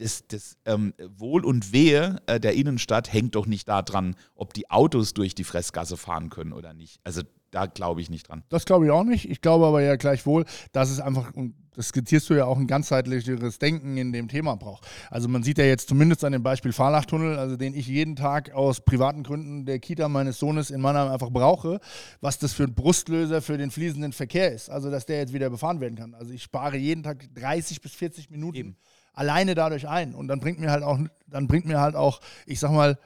das, 0.00 0.26
das 0.26 0.56
ähm, 0.64 0.94
Wohl 1.16 1.44
und 1.44 1.72
Wehe 1.72 2.22
äh, 2.26 2.40
der 2.40 2.54
Innenstadt 2.54 3.12
hängt 3.12 3.34
doch 3.34 3.46
nicht 3.46 3.68
daran, 3.68 4.16
ob 4.34 4.54
die 4.54 4.70
Autos 4.70 5.14
durch 5.14 5.34
die 5.34 5.44
Fressgasse 5.44 5.96
fahren 5.96 6.30
können 6.30 6.52
oder 6.52 6.72
nicht. 6.72 7.00
Also 7.04 7.22
da 7.50 7.66
glaube 7.66 8.00
ich 8.00 8.10
nicht 8.10 8.28
dran. 8.28 8.44
Das 8.48 8.64
glaube 8.64 8.86
ich 8.86 8.90
auch 8.90 9.04
nicht. 9.04 9.28
Ich 9.28 9.40
glaube 9.40 9.66
aber 9.66 9.82
ja 9.82 9.96
gleichwohl, 9.96 10.44
dass 10.72 10.90
es 10.90 11.00
einfach, 11.00 11.34
und 11.34 11.54
das 11.74 11.88
skizzierst 11.88 12.30
du 12.30 12.34
ja 12.34 12.44
auch, 12.44 12.58
ein 12.58 12.66
ganzheitlicheres 12.66 13.58
Denken 13.58 13.96
in 13.96 14.12
dem 14.12 14.28
Thema 14.28 14.54
braucht. 14.56 14.86
Also 15.10 15.28
man 15.28 15.42
sieht 15.42 15.58
ja 15.58 15.64
jetzt 15.64 15.88
zumindest 15.88 16.24
an 16.24 16.32
dem 16.32 16.42
Beispiel 16.42 16.72
Fahrlachtunnel, 16.72 17.38
also 17.38 17.56
den 17.56 17.74
ich 17.74 17.86
jeden 17.86 18.16
Tag 18.16 18.52
aus 18.52 18.80
privaten 18.84 19.22
Gründen 19.22 19.66
der 19.66 19.80
Kita 19.80 20.08
meines 20.08 20.38
Sohnes 20.38 20.70
in 20.70 20.80
Mannheim 20.80 21.10
einfach 21.10 21.30
brauche, 21.30 21.80
was 22.20 22.38
das 22.38 22.52
für 22.52 22.64
ein 22.64 22.74
Brustlöser 22.74 23.42
für 23.42 23.58
den 23.58 23.70
fließenden 23.70 24.12
Verkehr 24.12 24.52
ist. 24.52 24.70
Also 24.70 24.90
dass 24.90 25.06
der 25.06 25.18
jetzt 25.18 25.32
wieder 25.32 25.50
befahren 25.50 25.80
werden 25.80 25.96
kann. 25.96 26.14
Also 26.14 26.32
ich 26.32 26.42
spare 26.42 26.76
jeden 26.76 27.02
Tag 27.02 27.28
30 27.34 27.80
bis 27.80 27.92
40 27.92 28.30
Minuten. 28.30 28.56
Eben 28.56 28.76
alleine 29.12 29.54
dadurch 29.54 29.88
ein. 29.88 30.14
Und 30.14 30.28
dann 30.28 30.40
bringt 30.40 30.60
mir 30.60 30.70
halt 30.70 30.82
auch, 30.82 30.98
dann 31.26 31.46
bringt 31.46 31.66
mir 31.66 31.80
halt 31.80 31.96
auch, 31.96 32.20
ich 32.46 32.60
sag 32.60 32.72
mal, 32.72 32.98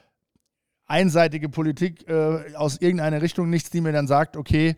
einseitige 0.86 1.48
Politik 1.48 2.08
äh, 2.08 2.54
aus 2.56 2.80
irgendeiner 2.80 3.22
Richtung, 3.22 3.50
nichts, 3.50 3.70
die 3.70 3.80
mir 3.80 3.92
dann 3.92 4.06
sagt, 4.06 4.36
okay, 4.36 4.76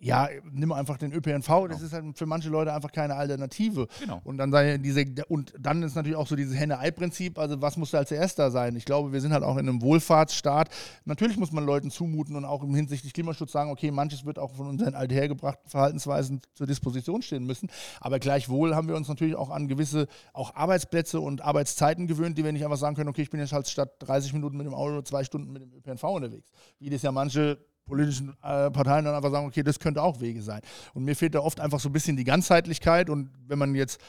ja, 0.00 0.28
nimm 0.50 0.72
einfach 0.72 0.96
den 0.96 1.12
ÖPNV, 1.12 1.46
genau. 1.46 1.68
das 1.68 1.82
ist 1.82 1.92
halt 1.92 2.16
für 2.16 2.26
manche 2.26 2.48
Leute 2.48 2.72
einfach 2.72 2.90
keine 2.90 3.16
Alternative. 3.16 3.86
Genau. 4.00 4.20
Und 4.24 4.38
dann 4.38 4.50
sei 4.50 4.78
diese 4.78 5.04
und 5.28 5.52
dann 5.58 5.82
ist 5.82 5.94
natürlich 5.94 6.16
auch 6.16 6.26
so 6.26 6.36
dieses 6.36 6.56
Henne-Ei-Prinzip, 6.56 7.38
also 7.38 7.60
was 7.60 7.76
muss 7.76 7.90
da 7.90 7.98
als 7.98 8.10
erster 8.10 8.50
sein? 8.50 8.74
Ich 8.76 8.86
glaube, 8.86 9.12
wir 9.12 9.20
sind 9.20 9.32
halt 9.32 9.44
auch 9.44 9.58
in 9.58 9.68
einem 9.68 9.82
Wohlfahrtsstaat. 9.82 10.70
Natürlich 11.04 11.36
muss 11.36 11.52
man 11.52 11.66
Leuten 11.66 11.90
zumuten 11.90 12.34
und 12.34 12.46
auch 12.46 12.62
im 12.62 12.74
hinsichtlich 12.74 13.12
Klimaschutz 13.12 13.52
sagen, 13.52 13.70
okay, 13.70 13.90
manches 13.90 14.24
wird 14.24 14.38
auch 14.38 14.54
von 14.54 14.68
unseren 14.68 14.94
althergebrachten 14.94 15.68
Verhaltensweisen 15.68 16.40
zur 16.54 16.66
Disposition 16.66 17.20
stehen 17.20 17.44
müssen, 17.44 17.68
aber 18.00 18.18
gleichwohl 18.18 18.74
haben 18.74 18.88
wir 18.88 18.96
uns 18.96 19.08
natürlich 19.08 19.36
auch 19.36 19.50
an 19.50 19.68
gewisse 19.68 20.06
auch 20.32 20.54
Arbeitsplätze 20.54 21.20
und 21.20 21.42
Arbeitszeiten 21.42 22.06
gewöhnt, 22.06 22.38
die 22.38 22.44
wir 22.44 22.52
nicht 22.52 22.64
einfach 22.64 22.78
sagen 22.78 22.96
können, 22.96 23.10
okay, 23.10 23.22
ich 23.22 23.30
bin 23.30 23.40
jetzt 23.40 23.52
halt 23.52 23.68
statt 23.68 23.96
30 23.98 24.32
Minuten 24.32 24.56
mit 24.56 24.66
dem 24.66 24.74
Auto 24.74 25.02
zwei 25.02 25.24
Stunden 25.24 25.52
mit 25.52 25.62
dem 25.62 25.72
ÖPNV 25.74 26.04
unterwegs. 26.04 26.50
Wie 26.78 26.88
das 26.88 27.02
ja 27.02 27.12
manche 27.12 27.58
politischen 27.90 28.30
äh, 28.42 28.70
Parteien 28.70 29.04
dann 29.04 29.14
einfach 29.14 29.30
sagen, 29.30 29.46
okay, 29.46 29.62
das 29.62 29.78
könnte 29.78 30.02
auch 30.02 30.20
Wege 30.20 30.40
sein. 30.42 30.62
Und 30.94 31.04
mir 31.04 31.14
fehlt 31.14 31.34
da 31.34 31.40
oft 31.40 31.60
einfach 31.60 31.80
so 31.80 31.90
ein 31.90 31.92
bisschen 31.92 32.16
die 32.16 32.24
Ganzheitlichkeit 32.24 33.10
und 33.10 33.28
wenn 33.46 33.58
man 33.58 33.74
jetzt, 33.74 34.00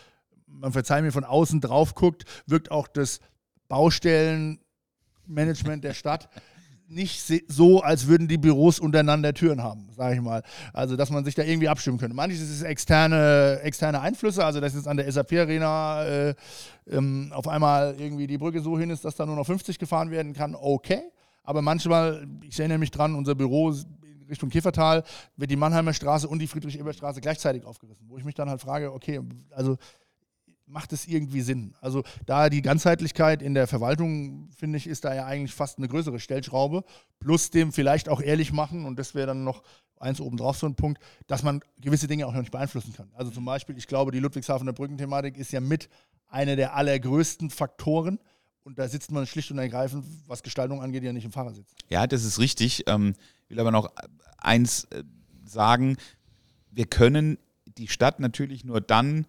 man 0.47 0.71
verzeiht 0.71 1.03
mir, 1.03 1.11
von 1.11 1.25
außen 1.25 1.59
drauf 1.59 1.95
guckt, 1.95 2.23
wirkt 2.47 2.71
auch 2.71 2.87
das 2.87 3.19
Baustellenmanagement 3.67 5.83
der 5.83 5.93
Stadt 5.93 6.29
nicht 6.91 7.23
so, 7.47 7.81
als 7.81 8.07
würden 8.07 8.27
die 8.27 8.37
Büros 8.37 8.79
untereinander 8.79 9.33
Türen 9.33 9.63
haben, 9.63 9.87
sage 9.95 10.15
ich 10.15 10.21
mal. 10.21 10.43
Also, 10.73 10.95
dass 10.95 11.09
man 11.09 11.23
sich 11.23 11.35
da 11.35 11.43
irgendwie 11.43 11.69
abstimmen 11.69 11.97
könnte. 11.97 12.15
Manches 12.15 12.41
ist 12.41 12.63
externe, 12.63 13.59
externe 13.63 14.01
Einflüsse, 14.01 14.45
also 14.45 14.59
dass 14.59 14.73
jetzt 14.73 14.87
an 14.87 14.97
der 14.97 15.11
SAP-Arena 15.11 16.03
äh, 16.03 16.35
ähm, 16.89 17.31
auf 17.33 17.47
einmal 17.47 17.95
irgendwie 17.97 18.27
die 18.27 18.37
Brücke 18.37 18.61
so 18.61 18.77
hin 18.77 18.89
ist, 18.89 19.05
dass 19.05 19.15
da 19.15 19.25
nur 19.25 19.35
noch 19.35 19.45
50 19.45 19.79
gefahren 19.79 20.11
werden 20.11 20.33
kann, 20.33 20.55
okay. 20.55 21.01
Aber 21.43 21.61
manchmal, 21.61 22.27
ich 22.47 22.59
erinnere 22.59 22.77
mich 22.77 22.91
dran, 22.91 23.15
unser 23.15 23.35
Büro 23.35 23.73
Richtung 24.29 24.49
Käfertal 24.49 25.03
wird 25.35 25.51
die 25.51 25.55
Mannheimer 25.55 25.93
Straße 25.93 26.27
und 26.27 26.39
die 26.39 26.47
Friedrich-Ebert-Straße 26.47 27.21
gleichzeitig 27.21 27.65
aufgerissen. 27.65 28.07
Wo 28.07 28.17
ich 28.17 28.23
mich 28.23 28.35
dann 28.35 28.49
halt 28.49 28.61
frage, 28.61 28.93
okay, 28.93 29.19
also 29.51 29.77
macht 30.65 30.93
es 30.93 31.05
irgendwie 31.05 31.41
Sinn? 31.41 31.75
Also 31.81 32.03
da 32.25 32.49
die 32.49 32.61
Ganzheitlichkeit 32.61 33.41
in 33.41 33.53
der 33.53 33.67
Verwaltung, 33.67 34.49
finde 34.55 34.77
ich, 34.77 34.87
ist 34.87 35.03
da 35.03 35.13
ja 35.13 35.25
eigentlich 35.25 35.53
fast 35.53 35.77
eine 35.77 35.89
größere 35.89 36.19
Stellschraube. 36.19 36.83
Plus 37.19 37.49
dem 37.49 37.73
vielleicht 37.73 38.07
auch 38.07 38.21
ehrlich 38.21 38.53
machen, 38.53 38.85
und 38.85 38.97
das 38.97 39.13
wäre 39.13 39.27
dann 39.27 39.43
noch 39.43 39.63
eins 39.99 40.21
obendrauf 40.21 40.57
so 40.57 40.65
ein 40.65 40.75
Punkt, 40.75 41.01
dass 41.27 41.43
man 41.43 41.61
gewisse 41.79 42.07
Dinge 42.07 42.25
auch 42.25 42.33
noch 42.33 42.39
nicht 42.39 42.51
beeinflussen 42.51 42.93
kann. 42.93 43.09
Also 43.13 43.31
zum 43.31 43.45
Beispiel, 43.45 43.77
ich 43.77 43.87
glaube, 43.87 44.11
die 44.11 44.19
Ludwigshafener 44.19 44.73
Brückenthematik 44.73 45.37
ist 45.37 45.51
ja 45.51 45.59
mit 45.59 45.89
einer 46.27 46.55
der 46.55 46.75
allergrößten 46.75 47.49
Faktoren, 47.49 48.19
und 48.63 48.77
da 48.77 48.87
sitzt 48.87 49.11
man 49.11 49.25
schlicht 49.25 49.51
und 49.51 49.57
ergreifend, 49.57 50.05
was 50.27 50.43
Gestaltung 50.43 50.81
angeht, 50.81 51.03
ja 51.03 51.13
nicht 51.13 51.25
im 51.25 51.31
Fahrersitz. 51.31 51.73
Ja, 51.89 52.07
das 52.07 52.23
ist 52.23 52.39
richtig. 52.39 52.83
Ähm, 52.87 53.15
will 53.47 53.59
aber 53.59 53.71
noch 53.71 53.91
eins 54.37 54.85
äh, 54.85 55.03
sagen. 55.45 55.97
Wir 56.69 56.85
können 56.85 57.37
die 57.65 57.87
Stadt 57.87 58.19
natürlich 58.19 58.63
nur 58.63 58.81
dann, 58.81 59.25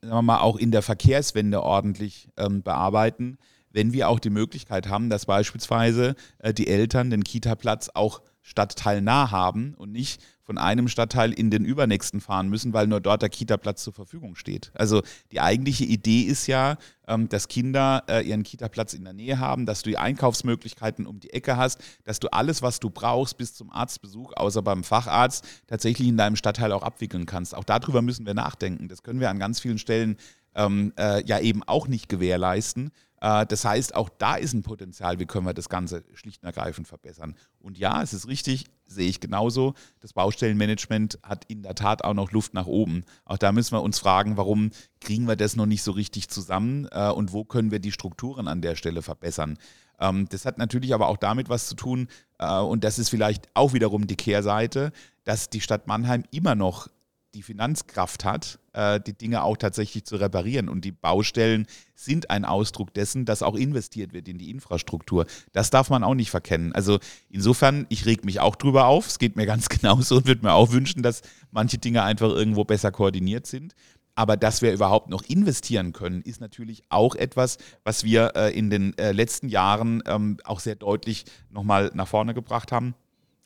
sagen 0.00 0.14
wir 0.14 0.22
mal, 0.22 0.40
auch 0.40 0.56
in 0.56 0.70
der 0.70 0.82
Verkehrswende 0.82 1.62
ordentlich 1.62 2.28
ähm, 2.36 2.62
bearbeiten, 2.62 3.38
wenn 3.70 3.92
wir 3.92 4.08
auch 4.08 4.20
die 4.20 4.30
Möglichkeit 4.30 4.88
haben, 4.88 5.10
dass 5.10 5.26
beispielsweise 5.26 6.14
äh, 6.38 6.54
die 6.54 6.68
Eltern 6.68 7.10
den 7.10 7.24
Kita-Platz 7.24 7.90
auch 7.94 8.22
stadtteilnah 8.42 9.30
haben 9.30 9.74
und 9.74 9.90
nicht 9.90 10.22
von 10.44 10.58
einem 10.58 10.88
Stadtteil 10.88 11.32
in 11.32 11.50
den 11.50 11.64
übernächsten 11.64 12.20
fahren 12.20 12.48
müssen, 12.48 12.72
weil 12.72 12.86
nur 12.86 13.00
dort 13.00 13.22
der 13.22 13.30
Kita-Platz 13.30 13.82
zur 13.82 13.94
Verfügung 13.94 14.36
steht. 14.36 14.70
Also 14.74 15.02
die 15.32 15.40
eigentliche 15.40 15.84
Idee 15.84 16.22
ist 16.22 16.46
ja, 16.46 16.76
ähm, 17.08 17.28
dass 17.28 17.48
Kinder 17.48 18.04
äh, 18.08 18.26
ihren 18.26 18.42
Kita-Platz 18.42 18.92
in 18.94 19.04
der 19.04 19.14
Nähe 19.14 19.38
haben, 19.38 19.66
dass 19.66 19.82
du 19.82 19.90
die 19.90 19.98
Einkaufsmöglichkeiten 19.98 21.06
um 21.06 21.18
die 21.20 21.32
Ecke 21.32 21.56
hast, 21.56 21.82
dass 22.04 22.20
du 22.20 22.28
alles, 22.28 22.62
was 22.62 22.78
du 22.78 22.90
brauchst 22.90 23.38
bis 23.38 23.54
zum 23.54 23.72
Arztbesuch, 23.72 24.32
außer 24.36 24.62
beim 24.62 24.84
Facharzt, 24.84 25.46
tatsächlich 25.66 26.08
in 26.08 26.16
deinem 26.16 26.36
Stadtteil 26.36 26.72
auch 26.72 26.82
abwickeln 26.82 27.26
kannst. 27.26 27.54
Auch 27.54 27.64
darüber 27.64 28.02
müssen 28.02 28.26
wir 28.26 28.34
nachdenken. 28.34 28.88
Das 28.88 29.02
können 29.02 29.20
wir 29.20 29.30
an 29.30 29.38
ganz 29.38 29.60
vielen 29.60 29.78
Stellen 29.78 30.16
ähm, 30.54 30.92
äh, 30.98 31.24
ja 31.24 31.38
eben 31.40 31.62
auch 31.62 31.88
nicht 31.88 32.08
gewährleisten. 32.08 32.90
Äh, 33.20 33.46
das 33.46 33.64
heißt, 33.64 33.94
auch 33.94 34.08
da 34.08 34.36
ist 34.36 34.52
ein 34.52 34.62
Potenzial, 34.62 35.18
wie 35.18 35.26
können 35.26 35.46
wir 35.46 35.54
das 35.54 35.68
Ganze 35.68 36.04
schlicht 36.14 36.42
und 36.42 36.46
ergreifend 36.46 36.86
verbessern. 36.86 37.36
Und 37.58 37.78
ja, 37.78 38.02
es 38.02 38.12
ist 38.12 38.28
richtig, 38.28 38.66
sehe 38.86 39.08
ich 39.08 39.20
genauso. 39.20 39.74
Das 40.00 40.12
Baustellenmanagement 40.12 41.18
hat 41.22 41.44
in 41.48 41.62
der 41.62 41.74
Tat 41.74 42.04
auch 42.04 42.14
noch 42.14 42.32
Luft 42.32 42.54
nach 42.54 42.66
oben. 42.66 43.04
Auch 43.24 43.38
da 43.38 43.52
müssen 43.52 43.74
wir 43.74 43.82
uns 43.82 43.98
fragen, 43.98 44.36
warum 44.36 44.70
kriegen 45.00 45.26
wir 45.26 45.36
das 45.36 45.56
noch 45.56 45.66
nicht 45.66 45.82
so 45.82 45.92
richtig 45.92 46.28
zusammen 46.28 46.86
äh, 46.90 47.08
und 47.08 47.32
wo 47.32 47.44
können 47.44 47.70
wir 47.70 47.78
die 47.78 47.92
Strukturen 47.92 48.46
an 48.46 48.60
der 48.60 48.76
Stelle 48.76 49.00
verbessern. 49.00 49.58
Ähm, 49.98 50.28
das 50.28 50.44
hat 50.44 50.58
natürlich 50.58 50.92
aber 50.92 51.08
auch 51.08 51.16
damit 51.16 51.48
was 51.48 51.66
zu 51.66 51.76
tun, 51.76 52.08
äh, 52.38 52.58
und 52.60 52.84
das 52.84 52.98
ist 52.98 53.08
vielleicht 53.08 53.48
auch 53.54 53.72
wiederum 53.72 54.06
die 54.06 54.16
Kehrseite, 54.16 54.92
dass 55.24 55.48
die 55.48 55.60
Stadt 55.60 55.86
Mannheim 55.86 56.24
immer 56.30 56.54
noch 56.54 56.88
die 57.34 57.42
Finanzkraft 57.42 58.24
hat, 58.24 58.58
äh, 58.72 59.00
die 59.00 59.12
Dinge 59.12 59.42
auch 59.42 59.56
tatsächlich 59.56 60.04
zu 60.04 60.16
reparieren. 60.16 60.68
Und 60.68 60.84
die 60.84 60.92
Baustellen 60.92 61.66
sind 61.94 62.30
ein 62.30 62.44
Ausdruck 62.44 62.94
dessen, 62.94 63.24
dass 63.24 63.42
auch 63.42 63.56
investiert 63.56 64.12
wird 64.12 64.28
in 64.28 64.38
die 64.38 64.50
Infrastruktur. 64.50 65.26
Das 65.52 65.70
darf 65.70 65.90
man 65.90 66.04
auch 66.04 66.14
nicht 66.14 66.30
verkennen. 66.30 66.72
Also 66.72 66.98
insofern, 67.28 67.86
ich 67.88 68.06
reg 68.06 68.24
mich 68.24 68.40
auch 68.40 68.56
drüber 68.56 68.86
auf. 68.86 69.06
Es 69.06 69.18
geht 69.18 69.36
mir 69.36 69.46
ganz 69.54 69.68
genauso 69.68 70.16
und 70.16 70.26
würde 70.26 70.42
mir 70.42 70.52
auch 70.52 70.72
wünschen, 70.72 71.02
dass 71.02 71.22
manche 71.50 71.78
Dinge 71.78 72.02
einfach 72.02 72.30
irgendwo 72.30 72.64
besser 72.64 72.92
koordiniert 72.92 73.46
sind. 73.46 73.74
Aber 74.16 74.36
dass 74.36 74.62
wir 74.62 74.72
überhaupt 74.72 75.10
noch 75.10 75.22
investieren 75.22 75.92
können, 75.92 76.22
ist 76.22 76.40
natürlich 76.40 76.84
auch 76.88 77.16
etwas, 77.16 77.58
was 77.82 78.04
wir 78.04 78.32
äh, 78.36 78.56
in 78.56 78.70
den 78.70 78.96
äh, 78.96 79.10
letzten 79.10 79.48
Jahren 79.48 80.04
ähm, 80.06 80.36
auch 80.44 80.60
sehr 80.60 80.76
deutlich 80.76 81.24
nochmal 81.50 81.90
nach 81.94 82.06
vorne 82.06 82.32
gebracht 82.32 82.70
haben. 82.70 82.94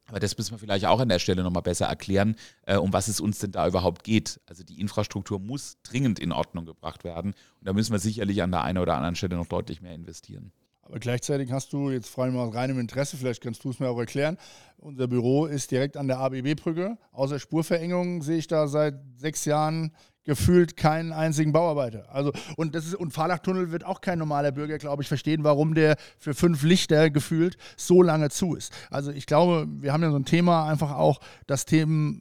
Aber 0.09 0.21
das 0.21 0.37
müssen 0.37 0.53
wir 0.53 0.59
vielleicht 0.59 0.87
auch 0.87 1.01
an 1.01 1.09
der 1.09 1.19
Stelle 1.19 1.43
nochmal 1.43 1.63
besser 1.63 1.87
erklären, 1.87 2.35
äh, 2.67 2.77
um 2.77 2.93
was 2.93 3.09
es 3.09 3.21
uns 3.21 3.39
denn 3.39 3.53
da 3.53 3.69
überhaupt 3.69 4.05
geht. 4.05 4.41
Also 4.47 4.65
die 4.65 4.81
Infrastruktur 4.81 5.39
muss 5.39 5.77
dringend 5.83 6.19
in 6.19 6.33
Ordnung 6.33 6.65
gebracht 6.65 7.05
werden. 7.05 7.33
Und 7.61 7.69
da 7.69 7.73
müssen 7.73 7.93
wir 7.93 7.99
sicherlich 7.99 8.43
an 8.43 8.51
der 8.51 8.63
einen 8.63 8.79
oder 8.79 8.97
anderen 8.97 9.17
Stelle 9.17 9.37
noch 9.37 9.47
deutlich 9.47 9.83
mehr 9.83 9.95
investieren. 9.95 10.51
Aber 10.83 10.99
gleichzeitig 10.99 11.53
hast 11.53 11.75
du 11.75 11.91
jetzt 11.91 12.09
vor 12.09 12.25
allem 12.25 12.39
aus 12.39 12.55
reinem 12.55 12.79
Interesse, 12.79 13.19
vielleicht 13.19 13.43
kannst 13.43 13.63
du 13.63 13.69
es 13.69 13.79
mir 13.79 13.91
auch 13.91 13.99
erklären, 13.99 14.39
unser 14.79 15.07
Büro 15.07 15.45
ist 15.45 15.71
direkt 15.71 15.99
an 15.99 16.09
der 16.09 16.19
ABB-Brücke. 16.19 16.97
Außer 17.13 17.39
Spurverengung 17.39 18.23
sehe 18.23 18.39
ich 18.39 18.47
da 18.47 18.69
seit 18.69 18.95
sechs 19.17 19.45
Jahren 19.45 19.93
gefühlt 20.29 20.77
keinen 20.77 21.15
einzigen 21.15 21.53
Bauarbeiter. 21.53 22.05
Also, 22.13 22.33
und 22.59 22.75
das 22.75 22.87
ist, 22.87 22.95
und 22.95 23.13
Fahrlachtunnel 23.13 23.73
wird 23.73 23.85
auch 23.87 24.03
kein 24.03 24.19
normaler 24.19 24.53
Bürger, 24.53 24.77
glaube 24.77 25.03
ich, 25.03 25.09
verstehen, 25.09 25.43
warum 25.43 25.75
der 25.75 25.97
für 26.19 26.35
fünf 26.35 26.63
Lichter 26.63 27.09
gefühlt 27.09 27.57
so 27.79 28.03
lange 28.03 28.29
zu 28.29 28.55
ist. 28.55 28.71
Also 28.91 29.11
ich 29.11 29.25
glaube, 29.25 29.67
wir 29.81 29.91
haben 29.91 30.03
ja 30.03 30.11
so 30.11 30.19
ein 30.19 30.27
Thema 30.27 30.69
einfach 30.69 30.93
auch, 30.93 31.21
das 31.47 31.65
Themen 31.65 32.21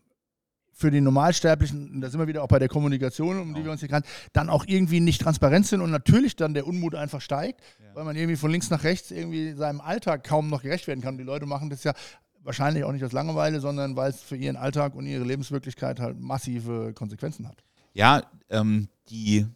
für 0.72 0.90
den 0.90 1.04
Normalsterblichen, 1.04 2.00
da 2.00 2.10
sind 2.10 2.18
wir 2.22 2.28
wieder 2.28 2.44
auch 2.44 2.48
bei 2.48 2.60
der 2.60 2.70
Kommunikation, 2.70 3.42
um 3.42 3.54
die 3.54 3.66
wir 3.66 3.72
uns 3.72 3.82
hier 3.82 3.90
gerade, 3.90 4.08
dann 4.32 4.50
auch 4.50 4.64
irgendwie 4.68 5.02
nicht 5.02 5.20
transparent 5.20 5.66
sind 5.68 5.82
und 5.82 5.92
natürlich 5.92 6.38
dann 6.38 6.54
der 6.54 6.66
Unmut 6.66 6.96
einfach 6.96 7.20
steigt, 7.20 7.60
ja. 7.60 7.94
weil 7.94 8.06
man 8.06 8.16
irgendwie 8.16 8.38
von 8.38 8.52
links 8.52 8.70
nach 8.70 8.86
rechts 8.86 9.12
irgendwie 9.12 9.52
seinem 9.52 9.82
Alltag 9.82 10.24
kaum 10.24 10.50
noch 10.50 10.62
gerecht 10.62 10.88
werden 10.88 11.02
kann. 11.02 11.18
Die 11.18 11.26
Leute 11.26 11.46
machen 11.46 11.70
das 11.70 11.84
ja 11.84 11.94
wahrscheinlich 12.42 12.86
auch 12.86 12.94
nicht 12.94 13.04
aus 13.04 13.12
Langeweile, 13.12 13.60
sondern 13.60 13.98
weil 13.98 14.12
es 14.12 14.22
für 14.22 14.38
ihren 14.38 14.56
Alltag 14.56 14.96
und 14.96 15.08
ihre 15.08 15.26
Lebenswirklichkeit 15.26 16.00
halt 16.00 16.22
massive 16.22 16.94
Konsequenzen 16.94 17.50
hat. 17.50 17.67
Ja, 17.98 18.22
ähm, 18.52 18.90
die 19.10 19.48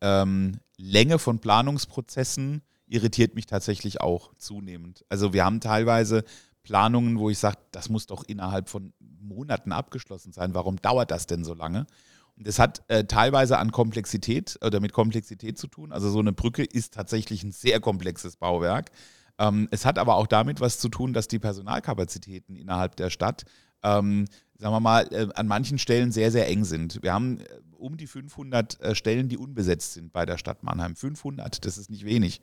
ähm, 0.00 0.60
Länge 0.76 1.18
von 1.18 1.40
Planungsprozessen 1.40 2.62
irritiert 2.86 3.34
mich 3.34 3.46
tatsächlich 3.46 4.00
auch 4.00 4.32
zunehmend. 4.36 5.04
Also 5.08 5.32
wir 5.32 5.44
haben 5.44 5.58
teilweise 5.58 6.22
Planungen, 6.62 7.18
wo 7.18 7.28
ich 7.28 7.40
sage, 7.40 7.56
das 7.72 7.88
muss 7.88 8.06
doch 8.06 8.22
innerhalb 8.22 8.68
von 8.68 8.92
Monaten 9.00 9.72
abgeschlossen 9.72 10.32
sein. 10.32 10.54
Warum 10.54 10.76
dauert 10.76 11.10
das 11.10 11.26
denn 11.26 11.42
so 11.42 11.54
lange? 11.54 11.88
Und 12.36 12.46
das 12.46 12.60
hat 12.60 12.84
äh, 12.86 13.02
teilweise 13.02 13.58
an 13.58 13.72
Komplexität 13.72 14.60
oder 14.64 14.78
mit 14.78 14.92
Komplexität 14.92 15.58
zu 15.58 15.66
tun. 15.66 15.90
Also 15.90 16.08
so 16.08 16.20
eine 16.20 16.32
Brücke 16.32 16.62
ist 16.62 16.94
tatsächlich 16.94 17.42
ein 17.42 17.50
sehr 17.50 17.80
komplexes 17.80 18.36
Bauwerk. 18.36 18.92
Ähm, 19.38 19.66
es 19.72 19.84
hat 19.84 19.98
aber 19.98 20.14
auch 20.14 20.28
damit 20.28 20.60
was 20.60 20.78
zu 20.78 20.88
tun, 20.88 21.12
dass 21.12 21.26
die 21.26 21.40
Personalkapazitäten 21.40 22.54
innerhalb 22.54 22.94
der 22.94 23.10
Stadt 23.10 23.44
ähm, 23.82 24.26
sagen 24.62 24.74
wir 24.74 24.80
mal, 24.80 25.08
äh, 25.12 25.28
an 25.34 25.46
manchen 25.46 25.78
Stellen 25.78 26.12
sehr, 26.12 26.30
sehr 26.30 26.48
eng 26.48 26.64
sind. 26.64 27.02
Wir 27.02 27.12
haben 27.12 27.40
äh, 27.40 27.44
um 27.82 27.96
die 27.96 28.06
500 28.06 28.80
äh, 28.80 28.94
Stellen, 28.94 29.28
die 29.28 29.36
unbesetzt 29.36 29.94
sind 29.94 30.12
bei 30.12 30.24
der 30.24 30.38
Stadt 30.38 30.62
Mannheim. 30.62 30.96
500, 30.96 31.64
das 31.64 31.78
ist 31.78 31.90
nicht 31.90 32.04
wenig. 32.04 32.40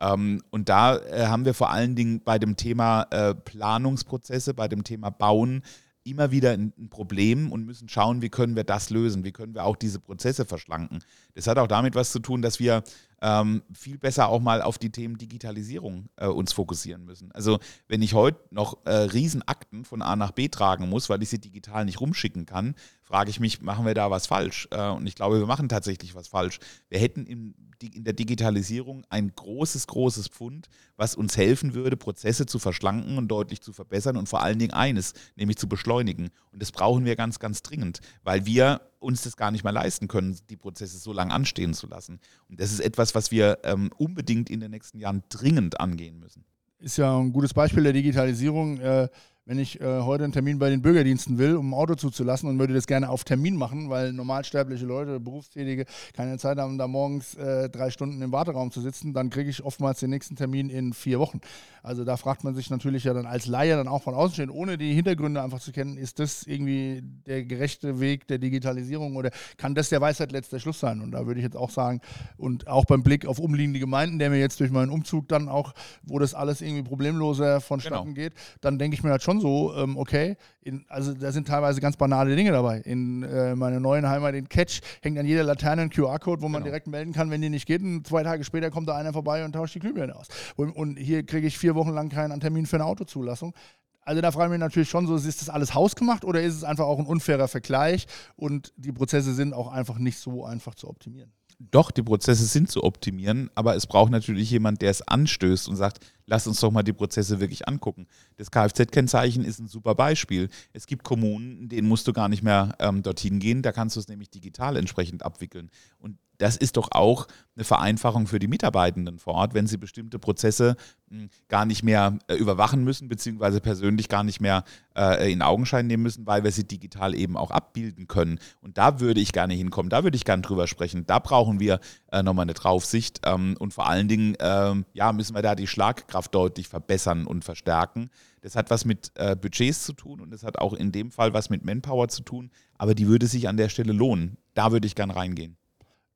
Ähm, 0.00 0.42
und 0.50 0.68
da 0.68 1.00
haben 1.10 1.44
wir 1.44 1.54
vor 1.54 1.70
allen 1.70 1.94
Dingen 1.94 2.20
bei 2.22 2.38
dem 2.38 2.56
Thema 2.56 3.04
Planungsprozesse, 3.44 4.54
bei 4.54 4.68
dem 4.68 4.84
Thema 4.84 5.10
Bauen 5.10 5.62
immer 6.04 6.30
wieder 6.30 6.52
ein, 6.52 6.72
Problem 6.88 7.52
und 7.52 7.66
müssen 7.66 7.88
schauen, 7.88 8.22
wie 8.22 8.28
können 8.28 8.56
wir 8.56 8.64
das 8.64 8.90
lösen, 8.90 9.24
wie 9.24 9.32
können 9.32 9.54
wir 9.54 9.64
auch 9.64 9.76
diese 9.76 10.00
Prozesse 10.00 10.44
verschlanken. 10.44 11.00
Das 11.34 11.46
hat 11.46 11.58
auch 11.58 11.66
damit 11.66 11.94
was 11.94 12.12
zu 12.12 12.18
tun, 12.18 12.42
dass 12.42 12.58
wir 12.58 12.82
ähm, 13.20 13.62
viel 13.72 13.98
besser 13.98 14.28
auch 14.28 14.40
mal 14.40 14.62
auf 14.62 14.78
die 14.78 14.90
Themen 14.90 15.18
Digitalisierung 15.18 16.08
äh, 16.16 16.26
uns 16.26 16.52
fokussieren 16.52 17.04
müssen. 17.04 17.32
Also 17.32 17.58
wenn 17.88 18.02
ich 18.02 18.14
heute 18.14 18.40
noch 18.50 18.78
äh, 18.84 18.92
Riesenakten 18.92 19.84
von 19.84 20.02
A 20.02 20.16
nach 20.16 20.32
B 20.32 20.48
tragen 20.48 20.88
muss, 20.88 21.08
weil 21.08 21.22
ich 21.22 21.28
sie 21.28 21.40
digital 21.40 21.84
nicht 21.84 22.00
rumschicken 22.00 22.46
kann, 22.46 22.74
frage 23.02 23.30
ich 23.30 23.40
mich, 23.40 23.60
machen 23.60 23.84
wir 23.84 23.94
da 23.94 24.10
was 24.10 24.26
falsch? 24.26 24.68
Äh, 24.70 24.88
und 24.88 25.06
ich 25.06 25.14
glaube, 25.14 25.38
wir 25.38 25.46
machen 25.46 25.68
tatsächlich 25.68 26.14
was 26.14 26.28
falsch. 26.28 26.60
Wir 26.88 26.98
hätten 26.98 27.26
in, 27.26 27.54
in 27.82 28.04
der 28.04 28.14
Digitalisierung 28.14 29.04
ein 29.10 29.32
großes, 29.34 29.86
großes 29.86 30.28
Pfund, 30.28 30.68
was 30.96 31.14
uns 31.14 31.36
helfen 31.36 31.74
würde, 31.74 31.96
Prozesse 31.96 32.46
zu 32.46 32.58
verschlanken 32.58 33.18
und 33.18 33.28
deutlich 33.28 33.60
zu 33.60 33.72
verbessern 33.72 34.16
und 34.16 34.28
vor 34.28 34.42
allen 34.42 34.58
Dingen 34.58 34.72
eines, 34.72 35.14
nämlich 35.36 35.58
zu 35.58 35.68
beschleunigen. 35.68 36.30
Und 36.52 36.62
das 36.62 36.72
brauchen 36.72 37.04
wir 37.04 37.16
ganz, 37.16 37.38
ganz 37.38 37.62
dringend, 37.62 38.00
weil 38.22 38.46
wir 38.46 38.80
uns 39.00 39.22
das 39.22 39.36
gar 39.36 39.50
nicht 39.50 39.64
mehr 39.64 39.72
leisten 39.72 40.06
können, 40.06 40.38
die 40.48 40.56
Prozesse 40.56 40.98
so 40.98 41.12
lange 41.12 41.32
anstehen 41.32 41.74
zu 41.74 41.86
lassen. 41.86 42.20
Und 42.48 42.60
das 42.60 42.70
ist 42.70 42.80
etwas, 42.80 43.14
was 43.14 43.30
wir 43.30 43.58
ähm, 43.64 43.90
unbedingt 43.96 44.48
in 44.50 44.60
den 44.60 44.70
nächsten 44.70 44.98
Jahren 44.98 45.24
dringend 45.28 45.80
angehen 45.80 46.20
müssen. 46.20 46.44
Ist 46.78 46.96
ja 46.96 47.18
ein 47.18 47.32
gutes 47.32 47.52
Beispiel 47.52 47.82
der 47.82 47.92
Digitalisierung. 47.92 48.78
Äh 48.78 49.08
wenn 49.50 49.58
ich 49.58 49.80
äh, 49.80 50.02
heute 50.02 50.22
einen 50.22 50.32
Termin 50.32 50.60
bei 50.60 50.70
den 50.70 50.80
Bürgerdiensten 50.80 51.36
will, 51.36 51.56
um 51.56 51.70
ein 51.70 51.74
Auto 51.74 51.96
zuzulassen 51.96 52.48
und 52.48 52.60
würde 52.60 52.72
das 52.72 52.86
gerne 52.86 53.08
auf 53.08 53.24
Termin 53.24 53.56
machen, 53.56 53.90
weil 53.90 54.12
normalsterbliche 54.12 54.86
Leute, 54.86 55.18
Berufstätige, 55.18 55.86
keine 56.14 56.38
Zeit 56.38 56.58
haben, 56.58 56.78
da 56.78 56.86
morgens 56.86 57.34
äh, 57.34 57.68
drei 57.68 57.90
Stunden 57.90 58.22
im 58.22 58.30
Warteraum 58.30 58.70
zu 58.70 58.80
sitzen, 58.80 59.12
dann 59.12 59.28
kriege 59.28 59.50
ich 59.50 59.64
oftmals 59.64 59.98
den 59.98 60.10
nächsten 60.10 60.36
Termin 60.36 60.70
in 60.70 60.92
vier 60.92 61.18
Wochen. 61.18 61.40
Also 61.82 62.04
da 62.04 62.16
fragt 62.16 62.44
man 62.44 62.54
sich 62.54 62.70
natürlich 62.70 63.02
ja 63.02 63.12
dann 63.12 63.26
als 63.26 63.46
Laie 63.46 63.74
dann 63.74 63.88
auch 63.88 64.02
von 64.04 64.14
außen 64.14 64.34
stehen, 64.34 64.50
ohne 64.50 64.78
die 64.78 64.94
Hintergründe 64.94 65.42
einfach 65.42 65.58
zu 65.58 65.72
kennen, 65.72 65.96
ist 65.96 66.20
das 66.20 66.44
irgendwie 66.44 67.02
der 67.26 67.42
gerechte 67.42 67.98
Weg 67.98 68.28
der 68.28 68.38
Digitalisierung 68.38 69.16
oder 69.16 69.30
kann 69.56 69.74
das 69.74 69.88
der 69.88 70.00
Weisheit 70.00 70.30
letzter 70.30 70.60
Schluss 70.60 70.78
sein? 70.78 71.00
Und 71.00 71.10
da 71.10 71.26
würde 71.26 71.40
ich 71.40 71.44
jetzt 71.44 71.56
auch 71.56 71.70
sagen, 71.70 72.00
und 72.36 72.68
auch 72.68 72.84
beim 72.84 73.02
Blick 73.02 73.26
auf 73.26 73.40
umliegende 73.40 73.80
Gemeinden, 73.80 74.20
der 74.20 74.30
mir 74.30 74.38
jetzt 74.38 74.60
durch 74.60 74.70
meinen 74.70 74.90
Umzug 74.90 75.26
dann 75.26 75.48
auch, 75.48 75.72
wo 76.04 76.20
das 76.20 76.34
alles 76.34 76.60
irgendwie 76.60 76.84
problemloser 76.84 77.60
vonstatten 77.60 78.14
genau. 78.14 78.28
geht, 78.28 78.34
dann 78.60 78.78
denke 78.78 78.94
ich 78.94 79.02
mir 79.02 79.10
halt 79.10 79.24
schon 79.24 79.39
so, 79.40 79.74
ähm, 79.74 79.96
okay, 79.96 80.36
in, 80.62 80.84
also 80.88 81.14
da 81.14 81.32
sind 81.32 81.48
teilweise 81.48 81.80
ganz 81.80 81.96
banale 81.96 82.36
Dinge 82.36 82.52
dabei. 82.52 82.78
In 82.78 83.22
äh, 83.22 83.54
meiner 83.56 83.80
neuen 83.80 84.08
Heimat 84.08 84.34
in 84.34 84.48
Catch 84.48 84.80
hängt 85.02 85.18
an 85.18 85.26
jeder 85.26 85.42
Laterne 85.42 85.82
ein 85.82 85.90
QR-Code, 85.90 86.42
wo 86.42 86.48
man 86.48 86.62
genau. 86.62 86.70
direkt 86.70 86.86
melden 86.86 87.12
kann, 87.12 87.30
wenn 87.30 87.40
die 87.40 87.48
nicht 87.48 87.66
geht. 87.66 87.82
Und 87.82 88.06
zwei 88.06 88.22
Tage 88.22 88.44
später 88.44 88.70
kommt 88.70 88.88
da 88.88 88.96
einer 88.96 89.12
vorbei 89.12 89.44
und 89.44 89.52
tauscht 89.52 89.74
die 89.74 89.80
Glühbirne 89.80 90.14
aus. 90.14 90.28
Und, 90.56 90.70
und 90.70 90.96
hier 90.96 91.24
kriege 91.24 91.46
ich 91.46 91.58
vier 91.58 91.74
Wochen 91.74 91.90
lang 91.90 92.08
keinen 92.08 92.40
Termin 92.40 92.66
für 92.66 92.76
eine 92.76 92.84
Autozulassung. 92.84 93.54
Also 94.02 94.22
da 94.22 94.32
frage 94.32 94.46
ich 94.46 94.50
mich 94.50 94.60
natürlich 94.60 94.88
schon 94.88 95.06
so, 95.06 95.16
ist 95.16 95.40
das 95.40 95.48
alles 95.48 95.74
hausgemacht 95.74 96.24
oder 96.24 96.42
ist 96.42 96.54
es 96.54 96.64
einfach 96.64 96.86
auch 96.86 96.98
ein 96.98 97.06
unfairer 97.06 97.48
Vergleich 97.48 98.06
und 98.36 98.72
die 98.76 98.92
Prozesse 98.92 99.34
sind 99.34 99.52
auch 99.52 99.70
einfach 99.70 99.98
nicht 99.98 100.18
so 100.18 100.44
einfach 100.44 100.74
zu 100.74 100.88
optimieren? 100.88 101.32
Doch, 101.60 101.90
die 101.90 102.02
Prozesse 102.02 102.46
sind 102.46 102.70
zu 102.70 102.82
optimieren, 102.82 103.50
aber 103.54 103.76
es 103.76 103.86
braucht 103.86 104.10
natürlich 104.10 104.50
jemand, 104.50 104.80
der 104.80 104.90
es 104.90 105.02
anstößt 105.02 105.68
und 105.68 105.76
sagt, 105.76 105.98
lass 106.24 106.46
uns 106.46 106.58
doch 106.60 106.70
mal 106.70 106.82
die 106.82 106.94
Prozesse 106.94 107.38
wirklich 107.38 107.68
angucken. 107.68 108.06
Das 108.38 108.50
Kfz-Kennzeichen 108.50 109.44
ist 109.44 109.58
ein 109.58 109.68
super 109.68 109.94
Beispiel. 109.94 110.48
Es 110.72 110.86
gibt 110.86 111.04
Kommunen, 111.04 111.68
denen 111.68 111.86
musst 111.86 112.08
du 112.08 112.14
gar 112.14 112.30
nicht 112.30 112.42
mehr 112.42 112.74
ähm, 112.78 113.02
dorthin 113.02 113.40
gehen, 113.40 113.60
da 113.60 113.72
kannst 113.72 113.96
du 113.96 114.00
es 114.00 114.08
nämlich 114.08 114.30
digital 114.30 114.76
entsprechend 114.76 115.22
abwickeln. 115.22 115.70
Und 115.98 116.16
das 116.40 116.56
ist 116.56 116.78
doch 116.78 116.88
auch 116.92 117.26
eine 117.54 117.64
Vereinfachung 117.64 118.26
für 118.26 118.38
die 118.38 118.48
Mitarbeitenden 118.48 119.18
vor 119.18 119.34
Ort, 119.34 119.52
wenn 119.52 119.66
sie 119.66 119.76
bestimmte 119.76 120.18
Prozesse 120.18 120.76
hm, 121.10 121.28
gar 121.48 121.66
nicht 121.66 121.82
mehr 121.82 122.18
äh, 122.28 122.34
überwachen 122.34 122.82
müssen, 122.82 123.08
beziehungsweise 123.08 123.60
persönlich 123.60 124.08
gar 124.08 124.24
nicht 124.24 124.40
mehr 124.40 124.64
äh, 124.96 125.30
in 125.30 125.42
Augenschein 125.42 125.86
nehmen 125.86 126.02
müssen, 126.02 126.26
weil 126.26 126.42
wir 126.42 126.50
sie 126.50 126.66
digital 126.66 127.14
eben 127.14 127.36
auch 127.36 127.50
abbilden 127.50 128.08
können. 128.08 128.38
Und 128.62 128.78
da 128.78 129.00
würde 129.00 129.20
ich 129.20 129.32
gerne 129.32 129.52
hinkommen, 129.52 129.90
da 129.90 130.02
würde 130.02 130.16
ich 130.16 130.24
gerne 130.24 130.40
drüber 130.40 130.66
sprechen. 130.66 131.04
Da 131.06 131.18
brauchen 131.18 131.60
wir 131.60 131.78
äh, 132.10 132.22
nochmal 132.22 132.44
eine 132.44 132.54
Draufsicht. 132.54 133.20
Ähm, 133.26 133.56
und 133.58 133.74
vor 133.74 133.86
allen 133.86 134.08
Dingen 134.08 134.34
ähm, 134.40 134.86
ja, 134.94 135.12
müssen 135.12 135.34
wir 135.34 135.42
da 135.42 135.54
die 135.54 135.66
Schlagkraft 135.66 136.34
deutlich 136.34 136.68
verbessern 136.68 137.26
und 137.26 137.44
verstärken. 137.44 138.08
Das 138.40 138.56
hat 138.56 138.70
was 138.70 138.86
mit 138.86 139.12
Budgets 139.42 139.84
zu 139.84 139.92
tun 139.92 140.22
und 140.22 140.30
das 140.30 140.44
hat 140.44 140.56
auch 140.56 140.72
in 140.72 140.92
dem 140.92 141.10
Fall 141.10 141.34
was 141.34 141.50
mit 141.50 141.62
Manpower 141.62 142.08
zu 142.08 142.22
tun, 142.22 142.50
aber 142.78 142.94
die 142.94 143.06
würde 143.06 143.26
sich 143.26 143.48
an 143.48 143.58
der 143.58 143.68
Stelle 143.68 143.92
lohnen. 143.92 144.38
Da 144.54 144.72
würde 144.72 144.86
ich 144.86 144.94
gerne 144.94 145.14
reingehen. 145.14 145.58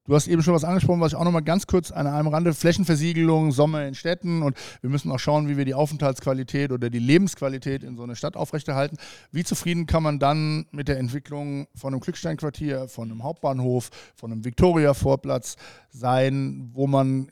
Du 0.07 0.15
hast 0.15 0.29
eben 0.29 0.43
schon 0.43 0.53
was 0.53 0.65
angesprochen, 0.65 1.01
was 1.01 1.13
ich 1.13 1.17
auch 1.19 1.25
noch 1.25 1.33
mal 1.33 1.41
ganz 1.41 1.67
kurz 1.67 1.91
an 1.91 2.07
einem 2.07 2.29
Rande, 2.29 2.53
Flächenversiegelung, 2.53 3.53
Sommer 3.53 3.87
in 3.87 3.95
Städten 3.95 4.43
und 4.43 4.55
wir 4.83 4.91
müssen 4.91 5.11
auch 5.11 5.19
schauen, 5.19 5.49
wie 5.49 5.57
wir 5.57 5.65
die 5.65 5.73
Aufenthaltsqualität 5.73 6.73
oder 6.73 6.91
die 6.91 6.99
Lebensqualität 6.99 7.83
in 7.83 7.97
so 7.97 8.03
einer 8.03 8.15
Stadt 8.15 8.37
aufrechterhalten. 8.37 8.99
Wie 9.33 9.45
zufrieden 9.45 9.87
kann 9.87 10.03
man 10.03 10.19
dann 10.19 10.67
mit 10.73 10.89
der 10.89 10.99
Entwicklung 10.99 11.69
von 11.75 11.95
einem 11.95 12.01
Glücksteinquartier, 12.01 12.87
von 12.87 13.11
einem 13.11 13.23
Hauptbahnhof, 13.23 13.89
von 14.15 14.31
einem 14.31 14.45
Viktoria-Vorplatz 14.45 15.57
sein, 15.89 16.69
wo 16.75 16.87
man 16.87 17.29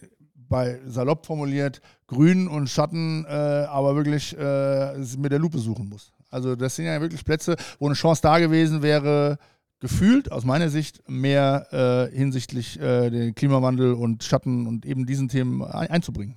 bei 0.48 0.80
salopp 0.86 1.26
formuliert 1.26 1.82
Grün 2.06 2.48
und 2.48 2.70
Schatten 2.70 3.26
äh, 3.26 3.28
aber 3.28 3.96
wirklich 3.96 4.34
äh, 4.38 4.96
mit 5.18 5.30
der 5.30 5.38
Lupe 5.38 5.58
suchen 5.58 5.90
muss. 5.90 6.10
Also 6.30 6.56
das 6.56 6.74
sind 6.74 6.86
ja 6.86 6.98
wirklich 7.02 7.22
Plätze, 7.22 7.56
wo 7.78 7.84
eine 7.84 7.94
Chance 7.94 8.22
da 8.22 8.38
gewesen 8.38 8.80
wäre, 8.80 9.38
gefühlt 9.82 10.30
aus 10.30 10.44
meiner 10.44 10.70
Sicht 10.70 11.02
mehr 11.08 12.08
äh, 12.12 12.16
hinsichtlich 12.16 12.80
äh, 12.80 13.10
den 13.10 13.34
Klimawandel 13.34 13.94
und 13.94 14.22
Schatten 14.22 14.68
und 14.68 14.86
eben 14.86 15.06
diesen 15.06 15.28
Themen 15.28 15.60
ein 15.60 15.90
einzubringen. 15.90 16.36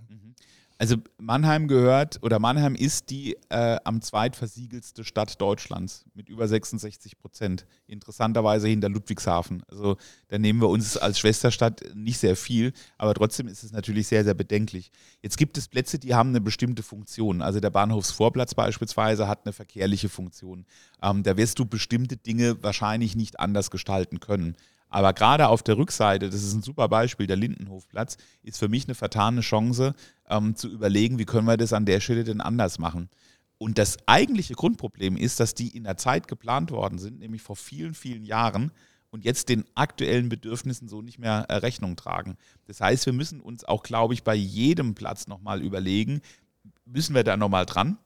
Also 0.77 0.97
Mannheim 1.17 1.69
gehört 1.69 2.19
oder 2.21 2.37
Mannheim 2.37 2.75
ist 2.75 3.09
die 3.09 3.37
äh, 3.47 3.77
am 3.85 4.01
zweitversiegelste 4.01 5.05
Stadt 5.05 5.39
Deutschlands 5.39 6.03
mit 6.13 6.27
über 6.27 6.49
66 6.49 7.17
Prozent. 7.17 7.65
Interessanterweise 7.87 8.67
hinter 8.67 8.89
Ludwigshafen. 8.89 9.63
Also 9.69 9.95
da 10.27 10.37
nehmen 10.37 10.59
wir 10.61 10.67
uns 10.67 10.97
als 10.97 11.17
Schwesterstadt 11.17 11.81
nicht 11.95 12.17
sehr 12.17 12.35
viel, 12.35 12.73
aber 12.97 13.13
trotzdem 13.13 13.47
ist 13.47 13.63
es 13.63 13.71
natürlich 13.71 14.07
sehr, 14.07 14.25
sehr 14.25 14.33
bedenklich. 14.33 14.91
Jetzt 15.21 15.37
gibt 15.37 15.57
es 15.57 15.69
Plätze, 15.69 15.97
die 15.97 16.13
haben 16.13 16.29
eine 16.29 16.41
bestimmte 16.41 16.83
Funktion. 16.83 17.41
Also 17.41 17.61
der 17.61 17.69
Bahnhofsvorplatz 17.69 18.53
beispielsweise 18.53 19.29
hat 19.29 19.45
eine 19.45 19.53
verkehrliche 19.53 20.09
Funktion. 20.09 20.65
Ähm, 21.01 21.23
da 21.23 21.37
wirst 21.37 21.57
du 21.57 21.65
bestimmte 21.65 22.17
Dinge 22.17 22.61
wahrscheinlich 22.61 23.15
nicht 23.15 23.39
anders 23.39 23.71
gestalten 23.71 24.19
können. 24.19 24.57
Aber 24.89 25.13
gerade 25.13 25.47
auf 25.47 25.63
der 25.63 25.77
Rückseite, 25.77 26.29
das 26.29 26.43
ist 26.43 26.53
ein 26.53 26.61
super 26.61 26.87
Beispiel, 26.87 27.27
der 27.27 27.35
Lindenhofplatz, 27.35 28.17
ist 28.43 28.59
für 28.59 28.69
mich 28.69 28.85
eine 28.85 28.95
vertane 28.95 29.41
Chance, 29.41 29.93
ähm, 30.29 30.55
zu 30.55 30.69
überlegen, 30.69 31.19
wie 31.19 31.25
können 31.25 31.47
wir 31.47 31.57
das 31.57 31.73
an 31.73 31.85
der 31.85 31.99
Stelle 31.99 32.23
denn 32.23 32.41
anders 32.41 32.79
machen. 32.79 33.09
Und 33.57 33.77
das 33.77 33.97
eigentliche 34.05 34.53
Grundproblem 34.53 35.17
ist, 35.17 35.39
dass 35.39 35.53
die 35.53 35.75
in 35.75 35.83
der 35.83 35.97
Zeit 35.97 36.27
geplant 36.27 36.71
worden 36.71 36.99
sind, 36.99 37.19
nämlich 37.19 37.41
vor 37.41 37.55
vielen, 37.55 37.93
vielen 37.93 38.25
Jahren 38.25 38.71
und 39.09 39.23
jetzt 39.23 39.47
den 39.47 39.63
aktuellen 39.75 40.27
Bedürfnissen 40.27 40.89
so 40.89 41.01
nicht 41.01 41.19
mehr 41.19 41.45
äh, 41.47 41.55
Rechnung 41.55 41.95
tragen. 41.95 42.37
Das 42.65 42.81
heißt, 42.81 43.05
wir 43.05 43.13
müssen 43.13 43.39
uns 43.39 43.63
auch, 43.63 43.81
glaube 43.81 44.13
ich, 44.13 44.23
bei 44.23 44.35
jedem 44.35 44.93
Platz 44.93 45.27
nochmal 45.27 45.61
überlegen, 45.61 46.21
müssen 46.83 47.15
wir 47.15 47.23
da 47.23 47.37
nochmal 47.37 47.65
dran? 47.65 47.97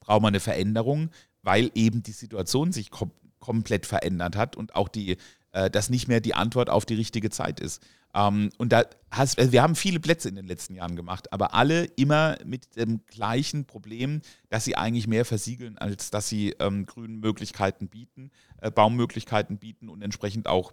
Brauchen 0.00 0.22
wir 0.22 0.28
eine 0.28 0.40
Veränderung, 0.40 1.10
weil 1.42 1.70
eben 1.74 2.02
die 2.02 2.12
Situation 2.12 2.72
sich 2.72 2.90
kom 2.90 3.10
komplett 3.38 3.86
verändert 3.86 4.36
hat 4.36 4.54
und 4.54 4.76
auch 4.76 4.90
die 4.90 5.16
äh, 5.52 5.70
das 5.70 5.90
nicht 5.90 6.08
mehr 6.08 6.20
die 6.20 6.34
Antwort 6.34 6.70
auf 6.70 6.84
die 6.84 6.94
richtige 6.94 7.30
Zeit 7.30 7.60
ist. 7.60 7.82
Ähm, 8.14 8.50
und 8.58 8.72
da 8.72 8.84
hast, 9.10 9.38
also 9.38 9.52
wir 9.52 9.62
haben 9.62 9.74
viele 9.74 10.00
Plätze 10.00 10.28
in 10.28 10.34
den 10.34 10.46
letzten 10.46 10.74
Jahren 10.74 10.96
gemacht, 10.96 11.32
aber 11.32 11.54
alle 11.54 11.84
immer 11.84 12.36
mit 12.44 12.76
dem 12.76 13.04
gleichen 13.06 13.64
Problem, 13.66 14.22
dass 14.48 14.64
sie 14.64 14.76
eigentlich 14.76 15.06
mehr 15.06 15.24
versiegeln, 15.24 15.78
als 15.78 16.10
dass 16.10 16.28
sie 16.28 16.50
ähm, 16.58 16.86
grünen 16.86 17.20
Möglichkeiten 17.20 17.88
bieten, 17.88 18.30
äh, 18.60 18.70
Baummöglichkeiten 18.70 19.58
bieten 19.58 19.88
und 19.88 20.02
entsprechend 20.02 20.48
auch 20.48 20.72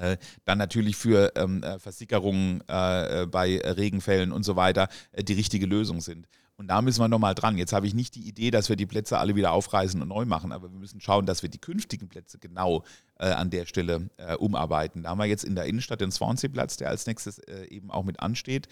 äh, 0.00 0.16
dann 0.44 0.58
natürlich 0.58 0.96
für 0.96 1.32
ähm, 1.36 1.62
äh, 1.62 1.78
Versickerungen 1.78 2.62
äh, 2.68 3.26
bei 3.26 3.58
Regenfällen 3.58 4.32
und 4.32 4.42
so 4.42 4.56
weiter 4.56 4.88
äh, 5.12 5.22
die 5.24 5.34
richtige 5.34 5.66
Lösung 5.66 6.00
sind. 6.00 6.28
Und 6.56 6.68
da 6.68 6.82
müssen 6.82 7.00
wir 7.00 7.08
nochmal 7.08 7.34
dran. 7.34 7.58
Jetzt 7.58 7.72
habe 7.72 7.86
ich 7.86 7.94
nicht 7.94 8.14
die 8.14 8.28
Idee, 8.28 8.50
dass 8.50 8.68
wir 8.68 8.76
die 8.76 8.86
Plätze 8.86 9.18
alle 9.18 9.34
wieder 9.34 9.52
aufreißen 9.52 10.00
und 10.00 10.08
neu 10.08 10.24
machen, 10.26 10.52
aber 10.52 10.70
wir 10.70 10.78
müssen 10.78 11.00
schauen, 11.00 11.26
dass 11.26 11.42
wir 11.42 11.48
die 11.48 11.58
künftigen 11.58 12.08
Plätze 12.08 12.38
genau 12.38 12.84
äh, 13.18 13.26
an 13.26 13.50
der 13.50 13.66
Stelle 13.66 14.10
äh, 14.18 14.36
umarbeiten. 14.36 15.02
Da 15.02 15.10
haben 15.10 15.18
wir 15.18 15.24
jetzt 15.24 15.44
in 15.44 15.54
der 15.54 15.64
Innenstadt 15.64 16.00
den 16.00 16.12
Swansea-Platz, 16.12 16.76
der 16.76 16.90
als 16.90 17.06
nächstes 17.06 17.38
äh, 17.38 17.64
eben 17.66 17.90
auch 17.90 18.04
mit 18.04 18.20
ansteht. 18.20 18.68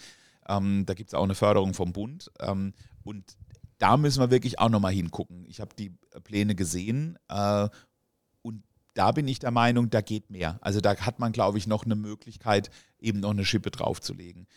Ähm, 0.47 0.85
da 0.85 0.93
gibt 0.93 1.09
es 1.09 1.13
auch 1.13 1.23
eine 1.23 1.35
Förderung 1.35 1.73
vom 1.73 1.91
Bund. 1.91 2.31
Ähm, 2.39 2.73
und 3.03 3.35
da 3.77 3.97
müssen 3.97 4.21
wir 4.21 4.29
wirklich 4.29 4.59
auch 4.59 4.69
nochmal 4.69 4.93
hingucken. 4.93 5.45
Ich 5.47 5.59
habe 5.59 5.75
die 5.75 5.91
Pläne 6.23 6.55
gesehen 6.55 7.17
äh, 7.29 7.67
und 8.43 8.63
da 8.93 9.11
bin 9.11 9.27
ich 9.27 9.39
der 9.39 9.51
Meinung, 9.51 9.89
da 9.89 10.01
geht 10.01 10.29
mehr. 10.29 10.59
Also 10.61 10.81
da 10.81 10.95
hat 10.97 11.19
man, 11.19 11.31
glaube 11.31 11.57
ich, 11.57 11.65
noch 11.65 11.85
eine 11.85 11.95
Möglichkeit, 11.95 12.69
eben 12.99 13.19
noch 13.21 13.31
eine 13.31 13.45
Schippe 13.45 13.71
draufzulegen. 13.71 14.47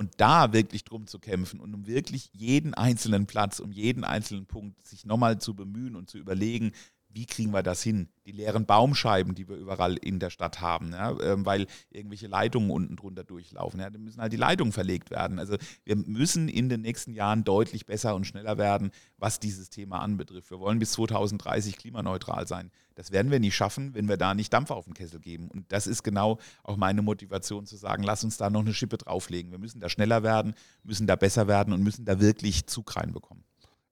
Und 0.00 0.12
da 0.18 0.52
wirklich 0.52 0.84
drum 0.84 1.08
zu 1.08 1.18
kämpfen 1.18 1.58
und 1.58 1.74
um 1.74 1.88
wirklich 1.88 2.30
jeden 2.32 2.72
einzelnen 2.72 3.26
Platz, 3.26 3.58
um 3.58 3.72
jeden 3.72 4.04
einzelnen 4.04 4.46
Punkt 4.46 4.86
sich 4.86 5.04
nochmal 5.04 5.40
zu 5.40 5.56
bemühen 5.56 5.96
und 5.96 6.08
zu 6.08 6.18
überlegen, 6.18 6.70
wie 7.10 7.26
kriegen 7.26 7.52
wir 7.52 7.62
das 7.62 7.82
hin? 7.82 8.08
Die 8.26 8.32
leeren 8.32 8.66
Baumscheiben, 8.66 9.34
die 9.34 9.48
wir 9.48 9.56
überall 9.56 9.96
in 9.96 10.18
der 10.18 10.30
Stadt 10.30 10.60
haben, 10.60 10.92
ja, 10.92 11.18
ähm, 11.20 11.46
weil 11.46 11.66
irgendwelche 11.90 12.26
Leitungen 12.26 12.70
unten 12.70 12.96
drunter 12.96 13.24
durchlaufen. 13.24 13.80
Ja, 13.80 13.88
da 13.88 13.98
müssen 13.98 14.20
halt 14.20 14.32
die 14.32 14.36
Leitungen 14.36 14.72
verlegt 14.72 15.10
werden. 15.10 15.38
Also 15.38 15.56
wir 15.84 15.96
müssen 15.96 16.48
in 16.48 16.68
den 16.68 16.82
nächsten 16.82 17.14
Jahren 17.14 17.44
deutlich 17.44 17.86
besser 17.86 18.14
und 18.14 18.26
schneller 18.26 18.58
werden, 18.58 18.90
was 19.16 19.40
dieses 19.40 19.70
Thema 19.70 20.00
anbetrifft. 20.00 20.50
Wir 20.50 20.60
wollen 20.60 20.78
bis 20.78 20.92
2030 20.92 21.76
klimaneutral 21.76 22.46
sein. 22.46 22.70
Das 22.94 23.10
werden 23.10 23.30
wir 23.30 23.40
nicht 23.40 23.56
schaffen, 23.56 23.94
wenn 23.94 24.08
wir 24.08 24.16
da 24.16 24.34
nicht 24.34 24.52
Dampf 24.52 24.70
auf 24.70 24.84
den 24.84 24.94
Kessel 24.94 25.20
geben. 25.20 25.48
Und 25.48 25.72
das 25.72 25.86
ist 25.86 26.02
genau 26.02 26.38
auch 26.62 26.76
meine 26.76 27.00
Motivation 27.00 27.64
zu 27.64 27.76
sagen, 27.76 28.02
lass 28.02 28.24
uns 28.24 28.36
da 28.36 28.50
noch 28.50 28.60
eine 28.60 28.74
Schippe 28.74 28.98
drauflegen. 28.98 29.50
Wir 29.50 29.58
müssen 29.58 29.80
da 29.80 29.88
schneller 29.88 30.22
werden, 30.22 30.54
müssen 30.82 31.06
da 31.06 31.16
besser 31.16 31.48
werden 31.48 31.72
und 31.72 31.82
müssen 31.82 32.04
da 32.04 32.20
wirklich 32.20 32.66
Zug 32.66 32.94
reinbekommen. 32.96 33.44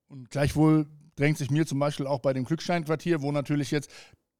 Und 0.08 0.30
gleichwohl 0.30 0.86
drängt 1.16 1.38
sich 1.38 1.50
mir 1.50 1.66
zum 1.66 1.78
Beispiel 1.78 2.06
auch 2.06 2.20
bei 2.20 2.32
dem 2.32 2.44
Glücksteinquartier, 2.44 3.22
wo 3.22 3.32
natürlich 3.32 3.70
jetzt 3.70 3.90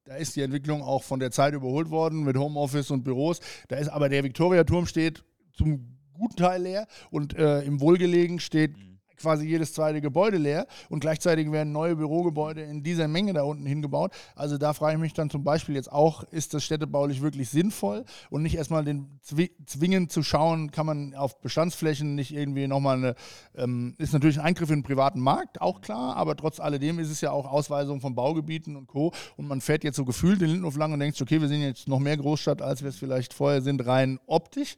da 0.05 0.15
ist 0.15 0.37
die 0.37 0.43
Entwicklung 0.43 0.83
auch 0.83 1.03
von 1.03 1.19
der 1.19 1.33
Zeit 1.33 1.53
überholt 1.53 1.91
worden 1.91 2.23
mit 2.23 2.37
Homeoffice 2.37 2.93
und 2.93 3.03
Büros. 3.03 3.41
Da 3.67 3.75
ist 3.75 3.89
aber 3.89 4.09
der 4.09 4.23
Viktoriaturm 4.23 4.87
steht 4.87 5.25
zum 5.53 5.99
guten 6.13 6.37
Teil 6.37 6.63
leer 6.63 6.87
und 7.11 7.37
äh, 7.37 7.63
im 7.63 7.81
Wohlgelegen 7.81 8.39
steht 8.39 8.77
mhm 8.77 8.96
quasi 9.17 9.47
jedes 9.47 9.73
zweite 9.73 10.01
Gebäude 10.01 10.39
leer 10.39 10.67
und 10.89 11.01
gleichzeitig 11.01 11.51
werden 11.53 11.73
neue 11.73 11.97
Bürogebäude 11.97 12.63
in 12.63 12.83
dieser 12.83 13.09
Menge 13.09 13.33
da 13.33 13.43
unten 13.43 13.67
hingebaut. 13.67 14.13
Also 14.35 14.59
da 14.59 14.73
frage 14.73 14.95
ich 14.95 15.01
mich 15.01 15.15
dann 15.15 15.31
zum 15.31 15.45
Beispiel 15.45 15.75
jetzt 15.75 15.91
auch, 15.91 16.25
ist 16.25 16.55
das 16.55 16.65
städtebaulich 16.65 17.23
wirklich 17.23 17.51
sinnvoll 17.51 18.05
und 18.31 18.43
nicht 18.43 18.57
erstmal 18.57 18.85
den 18.85 19.21
zwingend 19.23 20.13
zu 20.13 20.23
schauen, 20.23 20.71
kann 20.71 20.87
man 20.87 21.15
auf 21.15 21.41
Bestandsflächen 21.41 22.15
nicht 22.15 22.35
irgendwie 22.35 22.67
nochmal 22.67 22.97
eine, 22.97 23.15
ähm, 23.55 23.95
ist 23.99 24.13
natürlich 24.13 24.39
ein 24.39 24.45
Eingriff 24.45 24.71
in 24.71 24.81
den 24.81 24.85
privaten 24.85 25.21
Markt, 25.21 25.61
auch 25.61 25.81
klar, 25.81 26.17
aber 26.17 26.37
trotz 26.37 26.61
alledem 26.61 26.99
ist 26.99 27.11
es 27.11 27.21
ja 27.21 27.31
auch 27.31 27.47
Ausweisung 27.47 28.01
von 28.01 28.15
Baugebieten 28.15 28.77
und 28.77 28.87
Co. 28.87 29.13
Und 29.37 29.49
man 29.49 29.61
fährt 29.61 29.85
jetzt 29.85 29.97
so 29.97 30.05
gefühlt 30.05 30.41
den 30.41 30.51
Lindenhof 30.51 30.77
lang 30.77 30.93
und 30.93 31.01
denkt, 31.01 31.21
okay, 31.21 31.41
wir 31.41 31.49
sind 31.49 31.63
jetzt 31.63 31.89
noch 31.89 31.99
mehr 31.99 32.17
Großstadt, 32.17 32.63
als 32.63 32.83
wir 32.83 32.91
es 32.91 32.97
vielleicht 32.97 33.35
vorher 33.35 33.63
sind, 33.63 33.87
rein 33.87 34.19
optisch, 34.27 34.77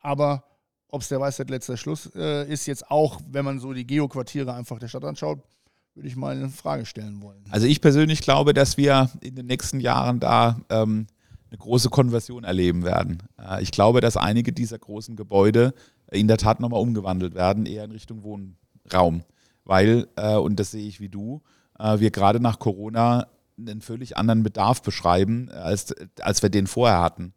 aber 0.00 0.44
ob 0.88 1.02
es 1.02 1.08
der 1.08 1.20
Weisheit 1.20 1.50
letzter 1.50 1.76
Schluss 1.76 2.10
äh, 2.14 2.50
ist, 2.50 2.66
jetzt 2.66 2.90
auch, 2.90 3.20
wenn 3.30 3.44
man 3.44 3.60
so 3.60 3.72
die 3.72 3.86
Geoquartiere 3.86 4.54
einfach 4.54 4.78
der 4.78 4.88
Stadt 4.88 5.04
anschaut, 5.04 5.40
würde 5.94 6.08
ich 6.08 6.16
mal 6.16 6.36
eine 6.36 6.48
Frage 6.48 6.86
stellen 6.86 7.22
wollen. 7.22 7.44
Also 7.50 7.66
ich 7.66 7.80
persönlich 7.80 8.22
glaube, 8.22 8.54
dass 8.54 8.76
wir 8.76 9.10
in 9.20 9.34
den 9.34 9.46
nächsten 9.46 9.80
Jahren 9.80 10.20
da 10.20 10.60
ähm, 10.70 11.06
eine 11.50 11.58
große 11.58 11.90
Konversion 11.90 12.44
erleben 12.44 12.84
werden. 12.84 13.22
Äh, 13.38 13.62
ich 13.62 13.70
glaube, 13.70 14.00
dass 14.00 14.16
einige 14.16 14.52
dieser 14.52 14.78
großen 14.78 15.16
Gebäude 15.16 15.74
in 16.10 16.28
der 16.28 16.38
Tat 16.38 16.60
nochmal 16.60 16.80
umgewandelt 16.80 17.34
werden, 17.34 17.66
eher 17.66 17.84
in 17.84 17.90
Richtung 17.90 18.22
Wohnraum. 18.22 19.24
Weil, 19.64 20.08
äh, 20.16 20.36
und 20.36 20.58
das 20.58 20.70
sehe 20.70 20.86
ich 20.86 21.00
wie 21.00 21.08
du, 21.08 21.42
äh, 21.78 21.98
wir 22.00 22.10
gerade 22.10 22.40
nach 22.40 22.58
Corona 22.58 23.26
einen 23.58 23.80
völlig 23.80 24.16
anderen 24.16 24.42
Bedarf 24.42 24.82
beschreiben, 24.82 25.50
als, 25.50 25.94
als 26.20 26.42
wir 26.42 26.48
den 26.48 26.66
vorher 26.66 27.00
hatten. 27.00 27.34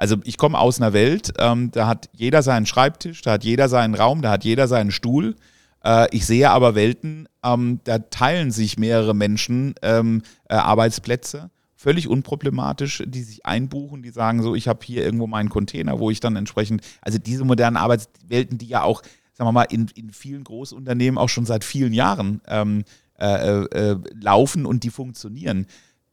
Also 0.00 0.16
ich 0.24 0.38
komme 0.38 0.58
aus 0.58 0.80
einer 0.80 0.94
Welt, 0.94 1.34
ähm, 1.38 1.70
da 1.72 1.86
hat 1.86 2.08
jeder 2.16 2.42
seinen 2.42 2.64
Schreibtisch, 2.64 3.20
da 3.20 3.32
hat 3.32 3.44
jeder 3.44 3.68
seinen 3.68 3.94
Raum, 3.94 4.22
da 4.22 4.30
hat 4.30 4.44
jeder 4.44 4.66
seinen 4.66 4.92
Stuhl. 4.92 5.36
Äh, 5.84 6.06
ich 6.16 6.24
sehe 6.24 6.50
aber 6.50 6.74
Welten, 6.74 7.28
ähm, 7.44 7.80
da 7.84 7.98
teilen 7.98 8.50
sich 8.50 8.78
mehrere 8.78 9.14
Menschen 9.14 9.74
ähm, 9.82 10.22
äh, 10.48 10.54
Arbeitsplätze 10.54 11.50
völlig 11.76 12.08
unproblematisch, 12.08 13.02
die 13.06 13.22
sich 13.22 13.44
einbuchen, 13.44 14.02
die 14.02 14.10
sagen 14.10 14.42
so, 14.42 14.54
ich 14.54 14.68
habe 14.68 14.80
hier 14.84 15.04
irgendwo 15.04 15.26
meinen 15.26 15.50
Container, 15.50 15.98
wo 15.98 16.10
ich 16.10 16.20
dann 16.20 16.36
entsprechend, 16.36 16.82
also 17.02 17.18
diese 17.18 17.44
modernen 17.44 17.76
Arbeitswelten, 17.76 18.56
die 18.56 18.68
ja 18.68 18.82
auch, 18.82 19.02
sagen 19.34 19.48
wir 19.48 19.52
mal, 19.52 19.64
in, 19.64 19.86
in 19.94 20.10
vielen 20.10 20.44
Großunternehmen 20.44 21.18
auch 21.18 21.28
schon 21.28 21.44
seit 21.44 21.62
vielen 21.62 21.92
Jahren 21.92 22.40
ähm, 22.48 22.84
äh, 23.18 23.64
äh, 23.64 23.98
laufen 24.18 24.64
und 24.64 24.82
die 24.82 24.90
funktionieren. 24.90 25.66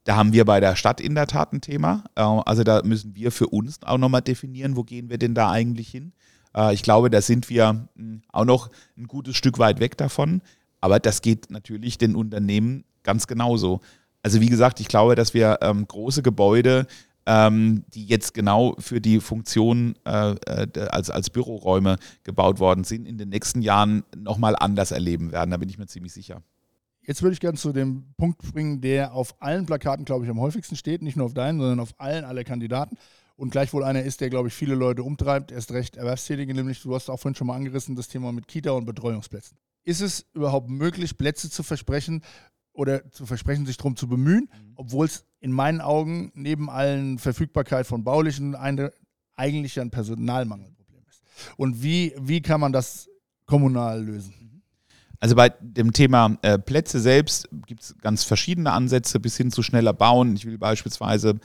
Da 0.08 0.16
haben 0.16 0.32
wir 0.32 0.46
bei 0.46 0.58
der 0.58 0.74
Stadt 0.74 1.02
in 1.02 1.14
der 1.14 1.26
Tat 1.26 1.52
ein 1.52 1.60
Thema. 1.60 2.02
Äh, 2.14 2.22
also 2.22 2.64
da 2.64 2.80
müssen 2.82 3.14
wir 3.14 3.30
für 3.30 3.46
uns 3.48 3.82
auch 3.82 3.98
nochmal 3.98 4.22
definieren, 4.22 4.74
wo 4.74 4.82
gehen 4.82 5.10
wir 5.10 5.18
denn 5.18 5.34
da 5.34 5.50
eigentlich 5.50 5.90
hin. 5.90 6.14
Äh, 6.56 6.72
ich 6.72 6.82
glaube, 6.82 7.10
da 7.10 7.20
sind 7.20 7.50
wir 7.50 7.86
hm, 7.94 8.22
auch 8.32 8.46
noch 8.46 8.70
ein 8.96 9.06
gutes 9.06 9.36
Stück 9.36 9.58
weit 9.58 9.80
weg 9.80 9.98
davon. 9.98 10.40
Aber 10.80 10.98
das 10.98 11.20
geht 11.20 11.50
natürlich 11.50 11.98
den 11.98 12.14
Unternehmen 12.16 12.84
ganz 13.02 13.26
genauso. 13.26 13.82
Also 14.22 14.40
wie 14.40 14.48
gesagt, 14.48 14.80
ich 14.80 14.88
glaube, 14.88 15.14
dass 15.14 15.34
wir 15.34 15.58
ähm, 15.60 15.86
große 15.86 16.22
Gebäude, 16.22 16.86
ähm, 17.26 17.84
die 17.92 18.06
jetzt 18.06 18.32
genau 18.32 18.76
für 18.78 19.02
die 19.02 19.20
Funktion 19.20 19.94
äh, 20.06 20.34
als, 20.88 21.10
als 21.10 21.28
Büroräume 21.28 21.98
gebaut 22.24 22.60
worden 22.60 22.84
sind, 22.84 23.04
in 23.04 23.18
den 23.18 23.28
nächsten 23.28 23.60
Jahren 23.60 24.04
nochmal 24.16 24.56
anders 24.56 24.90
erleben 24.90 25.32
werden. 25.32 25.50
Da 25.50 25.58
bin 25.58 25.68
ich 25.68 25.76
mir 25.76 25.86
ziemlich 25.86 26.14
sicher. 26.14 26.40
Jetzt 27.08 27.22
würde 27.22 27.32
ich 27.32 27.40
gerne 27.40 27.56
zu 27.56 27.72
dem 27.72 28.04
Punkt 28.18 28.44
springen, 28.44 28.82
der 28.82 29.14
auf 29.14 29.34
allen 29.40 29.64
Plakaten, 29.64 30.04
glaube 30.04 30.26
ich, 30.26 30.30
am 30.30 30.38
häufigsten 30.38 30.76
steht. 30.76 31.00
Nicht 31.00 31.16
nur 31.16 31.24
auf 31.24 31.32
deinen, 31.32 31.58
sondern 31.58 31.80
auf 31.80 31.94
allen, 31.96 32.26
alle 32.26 32.44
Kandidaten. 32.44 32.98
Und 33.34 33.50
gleichwohl 33.50 33.82
einer 33.82 34.02
ist, 34.02 34.20
der, 34.20 34.28
glaube 34.28 34.48
ich, 34.48 34.54
viele 34.54 34.74
Leute 34.74 35.02
umtreibt, 35.02 35.50
erst 35.50 35.72
recht 35.72 35.96
Erwerbstätige, 35.96 36.52
nämlich, 36.52 36.82
du 36.82 36.94
hast 36.94 37.08
auch 37.08 37.18
vorhin 37.18 37.34
schon 37.34 37.46
mal 37.46 37.56
angerissen, 37.56 37.96
das 37.96 38.08
Thema 38.08 38.30
mit 38.30 38.46
Kita 38.46 38.72
und 38.72 38.84
Betreuungsplätzen. 38.84 39.56
Ist 39.84 40.02
es 40.02 40.26
überhaupt 40.34 40.68
möglich, 40.68 41.16
Plätze 41.16 41.48
zu 41.48 41.62
versprechen 41.62 42.22
oder 42.74 43.10
zu 43.10 43.24
versprechen, 43.24 43.64
sich 43.64 43.78
darum 43.78 43.96
zu 43.96 44.06
bemühen, 44.06 44.50
mhm. 44.52 44.72
obwohl 44.76 45.06
es 45.06 45.24
in 45.40 45.50
meinen 45.50 45.80
Augen 45.80 46.30
neben 46.34 46.68
allen 46.68 47.18
Verfügbarkeit 47.18 47.86
von 47.86 48.04
baulichen 48.04 48.54
eine, 48.54 48.92
eigentlich 49.34 49.80
ein 49.80 49.88
Personalmangelproblem 49.90 51.04
ist? 51.08 51.22
Und 51.56 51.82
wie, 51.82 52.12
wie 52.18 52.42
kann 52.42 52.60
man 52.60 52.74
das 52.74 53.08
kommunal 53.46 54.04
lösen? 54.04 54.47
Also 55.20 55.34
bei 55.34 55.48
dem 55.60 55.92
Thema 55.92 56.36
äh, 56.42 56.58
Plätze 56.58 57.00
selbst 57.00 57.48
gibt 57.66 57.82
es 57.82 57.96
ganz 58.00 58.22
verschiedene 58.22 58.72
Ansätze 58.72 59.18
bis 59.18 59.36
hin 59.36 59.50
zu 59.50 59.62
schneller 59.62 59.92
bauen. 59.92 60.36
Ich 60.36 60.46
will 60.46 60.58
beispielsweise 60.58 61.40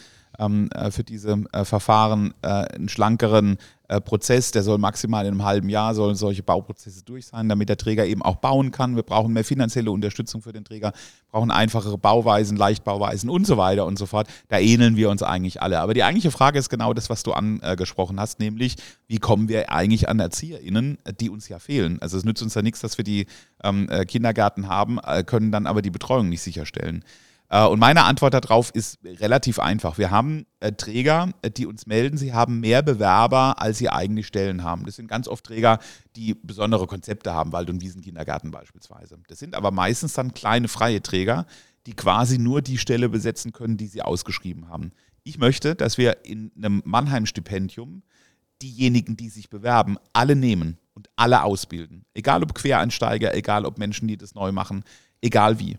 für 0.91 1.03
diese 1.03 1.43
äh, 1.51 1.65
Verfahren 1.65 2.33
äh, 2.41 2.47
einen 2.47 2.89
schlankeren 2.89 3.57
äh, 3.87 3.99
Prozess, 4.01 4.51
der 4.51 4.63
soll 4.63 4.77
maximal 4.77 5.25
in 5.25 5.33
einem 5.33 5.43
halben 5.43 5.69
Jahr, 5.69 5.93
sollen 5.93 6.15
solche 6.15 6.43
Bauprozesse 6.43 7.03
durch 7.03 7.27
sein, 7.27 7.49
damit 7.49 7.69
der 7.69 7.77
Träger 7.77 8.05
eben 8.05 8.21
auch 8.21 8.37
bauen 8.37 8.71
kann. 8.71 8.95
Wir 8.95 9.03
brauchen 9.03 9.33
mehr 9.33 9.43
finanzielle 9.43 9.91
Unterstützung 9.91 10.41
für 10.41 10.53
den 10.53 10.63
Träger, 10.63 10.93
brauchen 11.31 11.51
einfachere 11.51 11.97
Bauweisen, 11.97 12.57
Leichtbauweisen 12.57 13.29
und 13.29 13.45
so 13.45 13.57
weiter 13.57 13.85
und 13.85 13.99
so 13.99 14.05
fort. 14.05 14.27
Da 14.47 14.57
ähneln 14.57 14.95
wir 14.95 15.09
uns 15.09 15.21
eigentlich 15.21 15.61
alle. 15.61 15.79
Aber 15.79 15.93
die 15.93 16.03
eigentliche 16.03 16.31
Frage 16.31 16.57
ist 16.57 16.69
genau 16.69 16.93
das, 16.93 17.09
was 17.09 17.23
du 17.23 17.33
angesprochen 17.33 18.19
hast, 18.19 18.39
nämlich, 18.39 18.75
wie 19.07 19.17
kommen 19.17 19.49
wir 19.49 19.71
eigentlich 19.71 20.09
an 20.09 20.19
ErzieherInnen, 20.19 20.97
die 21.19 21.29
uns 21.29 21.49
ja 21.49 21.59
fehlen? 21.59 22.01
Also 22.01 22.17
es 22.17 22.23
nützt 22.23 22.41
uns 22.41 22.55
ja 22.55 22.61
nichts, 22.61 22.79
dass 22.79 22.97
wir 22.97 23.03
die 23.03 23.27
ähm, 23.63 23.89
Kindergärten 24.07 24.67
haben, 24.67 24.99
können 25.25 25.51
dann 25.51 25.67
aber 25.67 25.81
die 25.81 25.91
Betreuung 25.91 26.29
nicht 26.29 26.41
sicherstellen. 26.41 27.03
Äh, 27.53 27.67
und 27.67 27.79
meine 27.79 28.03
Antwort 28.05 28.33
darauf 28.33 28.71
ist 28.71 28.97
relativ 29.05 29.59
einfach. 29.59 29.99
Wir 29.99 30.09
haben 30.09 30.47
äh, 30.59 30.71
Träger, 30.71 31.29
äh, 31.43 31.51
die 31.51 31.67
uns 31.67 31.85
melden, 31.85 32.17
sie 32.17 32.33
haben 32.33 32.59
mehr 32.59 32.81
Bewerber, 32.81 33.61
als 33.61 33.77
sie 33.77 33.89
eigentlich 33.89 34.25
Stellen 34.25 34.63
haben. 34.63 34.85
Das 34.85 34.95
sind 34.95 35.07
ganz 35.07 35.27
oft 35.27 35.45
Träger, 35.45 35.77
die 36.15 36.33
besondere 36.33 36.87
Konzepte 36.87 37.31
haben, 37.31 37.51
Wald- 37.51 37.69
und 37.69 37.81
Wiesenkindergarten 37.81 38.49
beispielsweise. 38.49 39.19
Das 39.27 39.37
sind 39.37 39.53
aber 39.53 39.69
meistens 39.69 40.13
dann 40.13 40.33
kleine 40.33 40.67
freie 40.67 41.03
Träger, 41.03 41.45
die 41.85 41.93
quasi 41.93 42.39
nur 42.39 42.63
die 42.63 42.79
Stelle 42.79 43.07
besetzen 43.07 43.51
können, 43.51 43.77
die 43.77 43.87
sie 43.87 44.01
ausgeschrieben 44.01 44.69
haben. 44.69 44.91
Ich 45.23 45.37
möchte, 45.37 45.75
dass 45.75 45.99
wir 45.99 46.25
in 46.25 46.51
einem 46.57 46.81
Mannheim-Stipendium 46.85 48.01
diejenigen, 48.63 49.15
die 49.15 49.29
sich 49.29 49.51
bewerben, 49.51 49.97
alle 50.11 50.35
nehmen 50.35 50.77
und 50.95 51.07
alle 51.17 51.43
ausbilden. 51.43 52.05
Egal 52.15 52.41
ob 52.41 52.55
Quereinsteiger, 52.55 53.35
egal 53.35 53.65
ob 53.65 53.77
Menschen, 53.77 54.07
die 54.07 54.17
das 54.17 54.33
neu 54.33 54.51
machen, 54.51 54.83
egal 55.21 55.59
wie 55.59 55.77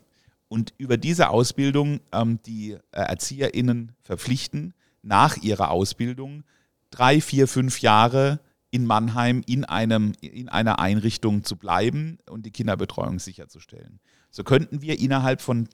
und 0.54 0.72
über 0.78 0.96
diese 0.96 1.30
Ausbildung 1.30 1.98
ähm, 2.12 2.38
die 2.46 2.74
äh, 2.74 2.78
ErzieherInnen 2.92 3.90
verpflichten, 4.02 4.72
nach 5.02 5.36
ihrer 5.38 5.72
Ausbildung 5.72 6.44
drei, 6.90 7.20
vier, 7.20 7.48
fünf 7.48 7.80
Jahre 7.80 8.38
in 8.70 8.86
Mannheim 8.86 9.42
in, 9.46 9.64
einem, 9.64 10.12
in 10.20 10.48
einer 10.48 10.78
Einrichtung 10.78 11.42
zu 11.42 11.56
bleiben 11.56 12.18
und 12.30 12.46
die 12.46 12.52
Kinderbetreuung 12.52 13.18
sicherzustellen. 13.18 13.98
So 14.30 14.44
könnten 14.44 14.80
wir 14.80 15.00
innerhalb 15.00 15.42
von 15.42 15.68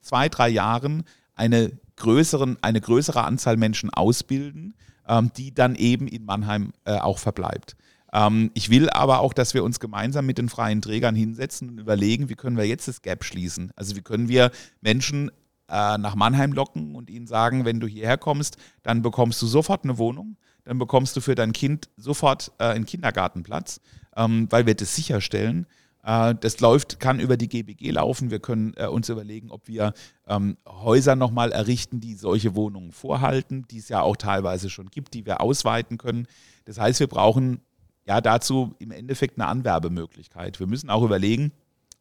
zwei, 0.00 0.30
drei 0.30 0.48
Jahren 0.48 1.04
eine, 1.34 1.78
größeren, 1.96 2.56
eine 2.62 2.80
größere 2.80 3.24
Anzahl 3.24 3.58
Menschen 3.58 3.90
ausbilden, 3.90 4.72
ähm, 5.06 5.30
die 5.36 5.52
dann 5.52 5.74
eben 5.74 6.08
in 6.08 6.24
Mannheim 6.24 6.72
äh, 6.86 6.96
auch 6.96 7.18
verbleibt. 7.18 7.76
Ähm, 8.12 8.50
ich 8.54 8.70
will 8.70 8.90
aber 8.90 9.20
auch, 9.20 9.32
dass 9.32 9.54
wir 9.54 9.64
uns 9.64 9.80
gemeinsam 9.80 10.26
mit 10.26 10.38
den 10.38 10.48
freien 10.48 10.82
Trägern 10.82 11.14
hinsetzen 11.14 11.70
und 11.70 11.78
überlegen, 11.78 12.28
wie 12.28 12.34
können 12.34 12.56
wir 12.56 12.66
jetzt 12.66 12.88
das 12.88 13.02
Gap 13.02 13.24
schließen. 13.24 13.72
Also 13.76 13.96
wie 13.96 14.02
können 14.02 14.28
wir 14.28 14.50
Menschen 14.80 15.30
äh, 15.68 15.98
nach 15.98 16.14
Mannheim 16.14 16.52
locken 16.52 16.94
und 16.94 17.10
ihnen 17.10 17.26
sagen, 17.26 17.64
wenn 17.64 17.80
du 17.80 17.86
hierher 17.86 18.18
kommst, 18.18 18.58
dann 18.82 19.02
bekommst 19.02 19.40
du 19.40 19.46
sofort 19.46 19.84
eine 19.84 19.98
Wohnung, 19.98 20.36
dann 20.64 20.78
bekommst 20.78 21.16
du 21.16 21.20
für 21.20 21.34
dein 21.34 21.52
Kind 21.52 21.88
sofort 21.96 22.52
äh, 22.58 22.64
einen 22.64 22.86
Kindergartenplatz, 22.86 23.80
ähm, 24.16 24.46
weil 24.50 24.66
wir 24.66 24.74
das 24.74 24.94
sicherstellen. 24.94 25.66
Äh, 26.04 26.34
das 26.38 26.60
läuft, 26.60 27.00
kann 27.00 27.20
über 27.20 27.36
die 27.38 27.48
GBG 27.48 27.90
laufen. 27.92 28.30
Wir 28.30 28.40
können 28.40 28.74
äh, 28.76 28.86
uns 28.86 29.08
überlegen, 29.08 29.50
ob 29.50 29.66
wir 29.68 29.94
ähm, 30.26 30.58
Häuser 30.68 31.16
nochmal 31.16 31.52
errichten, 31.52 32.00
die 32.00 32.14
solche 32.14 32.54
Wohnungen 32.54 32.92
vorhalten, 32.92 33.64
die 33.70 33.78
es 33.78 33.88
ja 33.88 34.02
auch 34.02 34.16
teilweise 34.16 34.68
schon 34.68 34.90
gibt, 34.90 35.14
die 35.14 35.24
wir 35.24 35.40
ausweiten 35.40 35.96
können. 35.96 36.26
Das 36.64 36.78
heißt, 36.78 37.00
wir 37.00 37.06
brauchen 37.06 37.60
ja 38.04 38.20
dazu 38.20 38.74
im 38.78 38.90
Endeffekt 38.90 39.38
eine 39.38 39.48
Anwerbemöglichkeit. 39.48 40.58
Wir 40.60 40.66
müssen 40.66 40.90
auch 40.90 41.02
überlegen, 41.02 41.52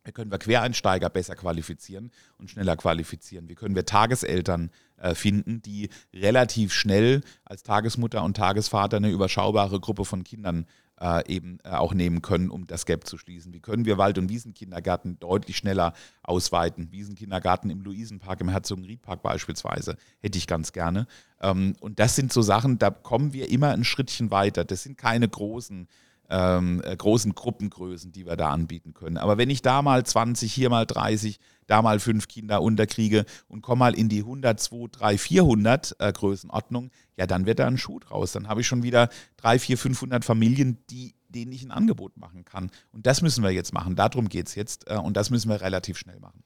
Wie 0.04 0.12
können 0.12 0.32
wir 0.32 0.40
Quereinsteiger 0.40 1.10
besser 1.10 1.36
qualifizieren 1.36 2.12
und 2.40 2.50
schneller 2.50 2.76
qualifizieren? 2.76 3.48
Wie 3.50 3.56
können 3.56 3.76
wir 3.76 3.86
Tageseltern 3.86 4.72
äh, 4.98 5.14
finden, 5.14 5.62
die 5.62 5.90
relativ 6.14 6.74
schnell 6.74 7.22
als 7.46 7.62
Tagesmutter 7.62 8.24
und 8.24 8.36
Tagesvater 8.36 8.98
eine 8.98 9.12
überschaubare 9.12 9.80
Gruppe 9.80 10.06
von 10.06 10.24
Kindern 10.24 10.66
äh, 11.02 11.28
eben 11.28 11.58
äh, 11.64 11.70
auch 11.70 11.94
nehmen 11.94 12.22
können, 12.22 12.50
um 12.50 12.68
das 12.68 12.86
Gap 12.86 13.08
zu 13.08 13.18
schließen? 13.18 13.54
Wie 13.54 13.60
können 13.60 13.86
wir 13.86 13.98
Wald- 13.98 14.18
und 14.18 14.30
Wiesenkindergärten 14.30 15.20
deutlich 15.20 15.58
schneller 15.58 15.94
ausweiten? 16.24 16.92
Wiesenkindergarten 16.92 17.70
im 17.70 17.82
Luisenpark, 17.82 18.40
im 18.42 18.50
Herzogenriedpark 18.50 19.22
beispielsweise, 19.22 19.98
hätte 20.22 20.38
ich 20.38 20.48
ganz 20.48 20.72
gerne. 20.72 21.08
Ähm, 21.42 21.76
und 21.80 22.00
das 22.00 22.16
sind 22.16 22.32
so 22.32 22.42
Sachen, 22.42 22.78
da 22.78 22.92
kommen 22.92 23.34
wir 23.34 23.50
immer 23.50 23.72
ein 23.72 23.84
Schrittchen 23.84 24.32
weiter. 24.32 24.64
Das 24.64 24.84
sind 24.84 24.98
keine 24.98 25.28
großen 25.28 25.88
ähm, 26.32 26.82
äh, 26.86 26.96
großen 26.96 27.36
Gruppengrößen, 27.36 28.12
die 28.14 28.26
wir 28.26 28.38
da 28.38 28.50
anbieten 28.50 28.94
können. 28.94 29.18
Aber 29.18 29.38
wenn 29.38 29.50
ich 29.50 29.62
da 29.62 29.82
mal 29.82 30.04
20, 30.04 30.52
hier 30.52 30.70
mal 30.70 30.86
30, 30.86 31.40
da 31.68 31.82
mal 31.82 32.00
fünf 32.00 32.30
Kinder 32.30 32.62
unterkriege 32.62 33.26
und 33.50 33.62
komme 33.62 33.80
mal 33.80 33.94
in 33.94 34.08
die 34.08 34.20
100, 34.20 34.60
2, 34.60 34.88
3, 34.92 35.18
400 35.18 35.96
äh, 36.00 36.12
Größenordnung, 36.14 36.90
ja, 37.18 37.28
dann 37.28 37.46
wird 37.46 37.60
da 37.60 37.68
ein 37.68 37.78
Schuh 37.78 38.00
draus. 38.00 38.32
Dann 38.32 38.48
habe 38.48 38.62
ich 38.62 38.68
schon 38.68 38.82
wieder 38.82 39.10
3, 39.38 39.60
4, 39.60 39.78
500 39.78 40.26
Familien, 40.26 40.78
die, 40.90 41.16
denen 41.28 41.52
ich 41.52 41.64
ein 41.64 41.72
Angebot 41.72 42.16
machen 42.16 42.46
kann. 42.46 42.72
Und 42.94 43.06
das 43.06 43.22
müssen 43.22 43.44
wir 43.44 43.52
jetzt 43.52 43.74
machen. 43.74 43.98
Darum 43.98 44.30
geht 44.30 44.48
es 44.48 44.56
jetzt. 44.56 44.90
Äh, 44.90 44.96
und 44.96 45.18
das 45.18 45.30
müssen 45.32 45.50
wir 45.50 45.60
relativ 45.60 45.98
schnell 45.98 46.20
machen. 46.22 46.44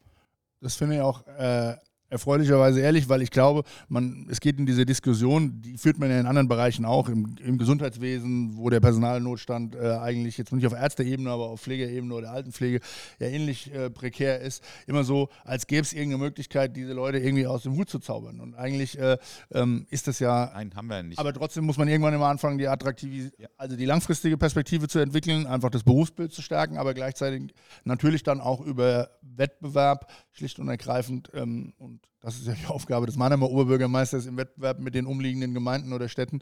Das 0.62 0.76
finde 0.76 0.96
ich 0.96 1.02
auch 1.02 1.28
äh, 1.28 1.76
erfreulicherweise 2.16 2.80
ehrlich, 2.80 3.10
weil 3.10 3.22
ich 3.22 3.30
glaube, 3.30 3.64
man, 3.90 4.28
es 4.30 4.40
geht 4.40 4.58
in 4.58 4.66
diese 4.66 4.86
Diskussion, 4.86 5.62
die 5.62 5.78
führt 5.78 6.00
man 6.00 6.10
ja 6.10 6.20
in 6.20 6.26
anderen 6.26 6.48
Bereichen 6.48 6.86
auch, 6.86 7.10
im, 7.10 7.36
im 7.44 7.58
Gesundheitswesen, 7.58 8.56
wo 8.56 8.70
der 8.70 8.80
Personalnotstand 8.80 9.76
äh, 9.76 9.98
eigentlich 9.98 10.38
jetzt 10.38 10.54
nicht 10.54 10.66
auf 10.66 10.74
Ärzteebene, 10.74 11.30
aber 11.30 11.50
auf 11.50 11.62
Pflegeebene 11.62 12.14
oder 12.14 12.32
Altenpflege 12.32 12.80
ja 13.20 13.28
ähnlich 13.28 13.74
äh, 13.74 13.90
prekär 13.90 14.40
ist, 14.40 14.64
immer 14.88 15.04
so, 15.04 15.30
als 15.44 15.68
gäbe 15.68 15.82
es 15.82 15.94
irgendeine 15.94 16.24
Möglichkeit, 16.24 16.76
diese 16.76 16.94
Leute 16.94 17.20
irgendwie 17.20 17.48
aus 17.48 17.64
dem 17.64 17.76
Hut 17.76 17.90
zu 17.90 18.00
zaubern. 18.00 18.40
Und 18.40 18.56
eigentlich 18.56 18.98
äh, 18.98 19.18
ähm, 19.52 19.86
ist 19.90 20.08
das 20.08 20.20
ja. 20.20 20.52
Nein, 20.54 20.72
haben 20.76 20.88
wir 20.88 21.04
nicht. 21.04 21.20
Aber 21.20 21.34
trotzdem 21.34 21.66
muss 21.66 21.78
man 21.78 21.88
irgendwann 21.88 22.14
immer 22.14 22.28
anfangen, 22.28 22.58
die 22.58 22.68
attraktive, 22.68 23.32
ja. 23.38 23.50
also 23.58 23.76
die 23.76 23.86
langfristige 23.86 24.38
Perspektive 24.38 24.88
zu 24.88 25.00
entwickeln, 25.00 25.48
einfach 25.48 25.70
das 25.70 25.84
Berufsbild 25.84 26.32
zu 26.32 26.42
stärken, 26.42 26.78
aber 26.78 26.94
gleichzeitig 26.94 27.54
natürlich 27.84 28.24
dann 28.24 28.40
auch 28.40 28.62
über 28.62 29.10
Wettbewerb 29.22 30.10
schlicht 30.32 30.60
und 30.60 30.70
ergreifend 30.70 31.32
ähm, 31.34 31.74
und 31.78 32.05
das 32.22 32.38
ist 32.38 32.48
ja 32.48 32.54
die 32.54 32.66
Aufgabe 32.70 33.06
des 33.06 33.16
Mannheimer 33.16 33.50
Oberbürgermeisters 33.50 34.26
im 34.26 34.38
Wettbewerb 34.38 34.80
mit 34.80 34.96
den 34.96 35.06
umliegenden 35.06 35.54
Gemeinden 35.54 35.94
oder 35.94 36.10
Städten, 36.10 36.40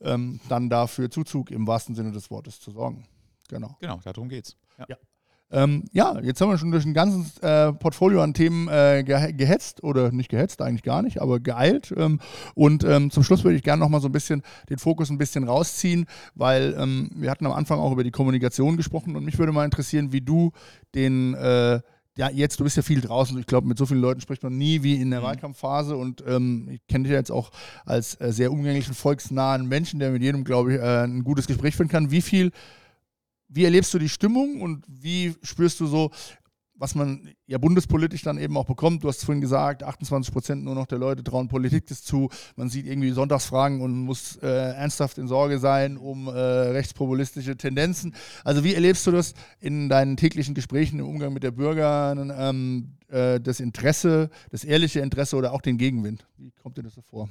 ähm, 0.00 0.40
dann 0.48 0.70
dafür 0.70 1.10
Zuzug 1.10 1.50
im 1.50 1.66
wahrsten 1.66 1.94
Sinne 1.94 2.12
des 2.12 2.30
Wortes 2.30 2.60
zu 2.60 2.70
sorgen. 2.70 3.04
Genau. 3.48 3.76
Genau, 3.80 4.00
darum 4.04 4.28
geht's. 4.28 4.56
Ja. 4.78 4.86
ja. 4.88 4.96
Ähm, 5.50 5.84
ja, 5.92 6.18
jetzt 6.20 6.40
haben 6.40 6.50
wir 6.50 6.58
schon 6.58 6.72
durch 6.72 6.84
ein 6.84 6.94
ganzes 6.94 7.38
äh, 7.38 7.72
Portfolio 7.72 8.22
an 8.22 8.34
Themen 8.34 8.66
äh, 8.68 9.04
ge 9.04 9.32
gehetzt 9.32 9.84
oder 9.84 10.10
nicht 10.10 10.28
gehetzt, 10.28 10.60
eigentlich 10.62 10.82
gar 10.82 11.02
nicht, 11.02 11.20
aber 11.20 11.38
geeilt. 11.38 11.94
Ähm, 11.96 12.18
und 12.54 12.82
ähm, 12.82 13.10
zum 13.10 13.22
Schluss 13.22 13.44
würde 13.44 13.56
ich 13.56 13.62
gerne 13.62 13.80
nochmal 13.80 14.00
so 14.00 14.08
ein 14.08 14.12
bisschen 14.12 14.42
den 14.68 14.78
Fokus 14.78 15.10
ein 15.10 15.18
bisschen 15.18 15.44
rausziehen, 15.44 16.06
weil 16.34 16.74
ähm, 16.78 17.10
wir 17.14 17.30
hatten 17.30 17.46
am 17.46 17.52
Anfang 17.52 17.78
auch 17.78 17.92
über 17.92 18.02
die 18.02 18.10
Kommunikation 18.10 18.76
gesprochen 18.76 19.14
und 19.14 19.24
mich 19.24 19.38
würde 19.38 19.52
mal 19.52 19.64
interessieren, 19.64 20.12
wie 20.12 20.22
du 20.22 20.50
den 20.94 21.34
äh, 21.34 21.80
ja, 22.16 22.30
jetzt, 22.30 22.60
du 22.60 22.64
bist 22.64 22.76
ja 22.76 22.82
viel 22.82 23.00
draußen. 23.00 23.36
Ich 23.38 23.46
glaube, 23.46 23.66
mit 23.66 23.76
so 23.76 23.86
vielen 23.86 24.00
Leuten 24.00 24.20
spricht 24.20 24.42
man 24.42 24.56
nie 24.56 24.82
wie 24.82 25.00
in 25.00 25.10
der 25.10 25.20
mhm. 25.20 25.24
Wahlkampfphase. 25.24 25.96
Und 25.96 26.22
ähm, 26.26 26.68
ich 26.70 26.86
kenne 26.86 27.04
dich 27.04 27.12
ja 27.12 27.18
jetzt 27.18 27.32
auch 27.32 27.50
als 27.84 28.20
äh, 28.20 28.32
sehr 28.32 28.52
umgänglichen, 28.52 28.94
volksnahen 28.94 29.66
Menschen, 29.66 29.98
der 29.98 30.10
mit 30.10 30.22
jedem, 30.22 30.44
glaube 30.44 30.74
ich, 30.74 30.80
äh, 30.80 31.04
ein 31.04 31.24
gutes 31.24 31.46
Gespräch 31.46 31.74
führen 31.74 31.88
kann. 31.88 32.10
Wie 32.10 32.22
viel, 32.22 32.52
wie 33.48 33.64
erlebst 33.64 33.92
du 33.94 33.98
die 33.98 34.08
Stimmung 34.08 34.62
und 34.62 34.84
wie 34.88 35.34
spürst 35.42 35.80
du 35.80 35.86
so, 35.86 36.12
was 36.76 36.94
man 36.94 37.30
ja 37.46 37.58
bundespolitisch 37.58 38.22
dann 38.22 38.38
eben 38.38 38.56
auch 38.56 38.66
bekommt. 38.66 39.04
Du 39.04 39.08
hast 39.08 39.24
vorhin 39.24 39.40
gesagt, 39.40 39.82
28 39.82 40.32
Prozent 40.32 40.64
nur 40.64 40.74
noch 40.74 40.86
der 40.86 40.98
Leute 40.98 41.22
trauen 41.22 41.48
Politik 41.48 41.86
das 41.86 42.02
zu. 42.02 42.30
Man 42.56 42.68
sieht 42.68 42.86
irgendwie 42.86 43.10
Sonntagsfragen 43.10 43.80
und 43.80 43.92
muss 43.92 44.36
äh, 44.36 44.46
ernsthaft 44.46 45.18
in 45.18 45.28
Sorge 45.28 45.58
sein 45.58 45.96
um 45.96 46.26
äh, 46.26 46.30
rechtspopulistische 46.30 47.56
Tendenzen. 47.56 48.14
Also 48.42 48.64
wie 48.64 48.74
erlebst 48.74 49.06
du 49.06 49.12
das 49.12 49.34
in 49.60 49.88
deinen 49.88 50.16
täglichen 50.16 50.54
Gesprächen 50.54 50.98
im 50.98 51.06
Umgang 51.06 51.32
mit 51.32 51.42
der 51.42 51.52
Bürger, 51.52 52.14
ähm, 52.16 52.94
äh, 53.08 53.40
das 53.40 53.60
Interesse, 53.60 54.30
das 54.50 54.64
ehrliche 54.64 55.00
Interesse 55.00 55.36
oder 55.36 55.52
auch 55.52 55.62
den 55.62 55.78
Gegenwind? 55.78 56.26
Wie 56.36 56.50
kommt 56.50 56.76
dir 56.76 56.82
das 56.82 56.94
so 56.94 57.02
vor? 57.02 57.28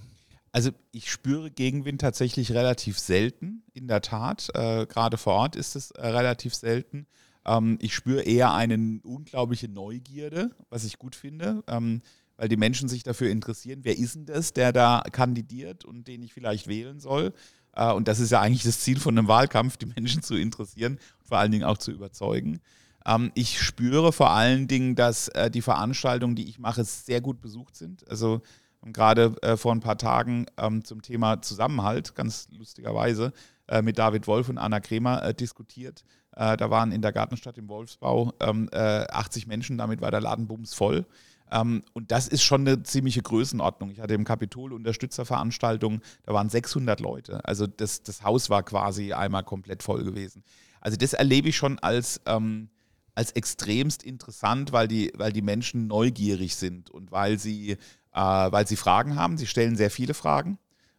Also 0.54 0.70
ich 0.91 1.12
spüre 1.12 1.50
Gegenwind 1.50 2.00
tatsächlich 2.00 2.52
relativ 2.52 3.00
selten, 3.00 3.64
in 3.74 3.88
der 3.88 4.02
Tat. 4.02 4.50
Äh, 4.54 4.86
gerade 4.86 5.18
vor 5.18 5.34
Ort 5.34 5.56
ist 5.56 5.76
es 5.76 5.89
äh, 5.91 6.08
relativ 6.08 6.54
selten. 6.54 7.08
Ähm, 7.46 7.78
ich 7.82 7.94
spüre 7.94 8.22
eher 8.22 8.54
eine 8.54 9.00
unglaubliche 9.04 9.68
Neugierde, 9.68 10.52
was 10.70 10.84
ich 10.84 11.00
gut 11.00 11.16
finde, 11.16 11.64
ähm, 11.68 12.02
weil 12.38 12.50
die 12.50 12.58
Menschen 12.58 12.89
sich 12.89 13.04
dafür 13.04 13.30
interessieren, 13.30 13.82
wer 13.84 13.98
ist 13.98 14.16
denn 14.16 14.26
das, 14.26 14.54
der 14.54 14.74
da 14.74 15.04
kandidiert 15.12 15.86
und 15.86 16.08
den 16.08 16.24
ich 16.24 16.34
vielleicht 16.34 16.68
wählen 16.68 17.00
soll. 17.00 17.34
Äh, 17.76 17.91
und 17.91 18.08
das 18.08 18.20
ist 18.20 18.32
ja 18.32 18.41
eigentlich 18.41 18.64
das 18.64 18.80
Ziel 18.80 19.00
von 19.00 19.18
einem 19.18 19.28
Wahlkampf, 19.28 19.78
die 19.78 19.86
Menschen 19.86 20.24
zu 20.24 20.36
interessieren 20.36 21.00
und 21.20 21.28
vor 21.28 21.38
allen 21.38 21.52
Dingen 21.52 21.64
auch 21.64 21.78
zu 21.78 21.91
überzeugen. 21.91 22.60
Ähm, 23.06 23.32
ich 23.36 23.62
spüre 23.62 24.14
vor 24.14 24.32
allen 24.32 24.68
Dingen, 24.68 24.96
dass 24.96 25.28
äh, 25.30 25.52
die 25.52 25.62
Veranstaltungen, 25.62 26.36
die 26.36 26.50
ich 26.50 26.60
mache, 26.60 26.84
sehr 26.84 27.22
gut 27.22 27.41
besucht 27.41 27.76
sind. 27.76 28.08
Also 28.10 28.41
gerade 28.91 29.36
äh, 29.41 29.58
vor 29.58 29.74
ein 29.74 29.80
paar 29.80 29.98
Tagen 29.98 30.46
ähm, 30.58 30.84
zum 30.84 31.02
Thema 31.02 31.41
Zusammenhalt, 31.41 32.16
ganz 32.16 32.48
lustigerweise, 32.52 33.32
äh, 33.68 33.82
mit 33.82 33.98
David 33.98 34.28
Wolf 34.28 34.50
und 34.50 34.58
Anna 34.58 34.80
Kremer 34.80 35.24
äh, 35.24 35.34
diskutiert. 35.34 36.04
Äh, 36.36 36.58
da 36.58 36.70
waren 36.70 36.92
in 36.92 37.02
der 37.02 37.12
Gartenstadt 37.12 37.58
im 37.58 37.68
Wolfsbau 37.70 38.34
ähm, 38.40 38.70
80 38.72 39.48
Menschen, 39.48 39.78
damit 39.78 40.02
war 40.02 40.12
der 40.12 40.22
Laden 40.22 40.48
bumsvoll. 40.48 41.06
Ähm, 41.54 41.84
und 41.94 42.12
das 42.12 42.28
ist 42.28 42.44
schon 42.44 42.62
eine 42.62 42.82
ziemliche 42.84 43.22
Größenordnung. 43.22 43.92
Ich 43.92 44.00
hatte 44.00 44.16
im 44.16 44.24
Kapitol 44.24 44.74
Unterstützerveranstaltungen, 44.74 46.02
da 46.26 46.34
waren 46.34 46.50
600 46.50 47.00
Leute. 47.00 47.46
Also 47.46 47.68
das, 47.68 48.02
das 48.02 48.24
Haus 48.24 48.50
war 48.50 48.64
quasi 48.64 49.14
einmal 49.14 49.44
komplett 49.44 49.84
voll 49.84 50.04
gewesen. 50.04 50.44
Also 50.82 50.98
das 50.98 51.14
erlebe 51.14 51.50
ich 51.50 51.58
schon 51.58 51.80
als, 51.80 52.22
ähm, 52.26 52.70
als 53.16 53.32
extremst 53.32 54.04
interessant, 54.04 54.72
weil 54.74 54.88
die, 54.88 55.14
weil 55.16 55.32
die 55.32 55.44
Menschen 55.44 55.88
neugierig 55.88 56.56
sind 56.56 56.90
und 56.90 57.12
weil 57.12 57.38
sie, 57.38 57.72
äh, 57.72 57.78
weil 58.16 58.68
sie 58.68 58.76
Fragen 58.76 59.16
haben. 59.16 59.38
Sie 59.38 59.48
stellen 59.48 59.76
sehr 59.76 59.92
viele 59.92 60.16
Fragen. 60.16 60.58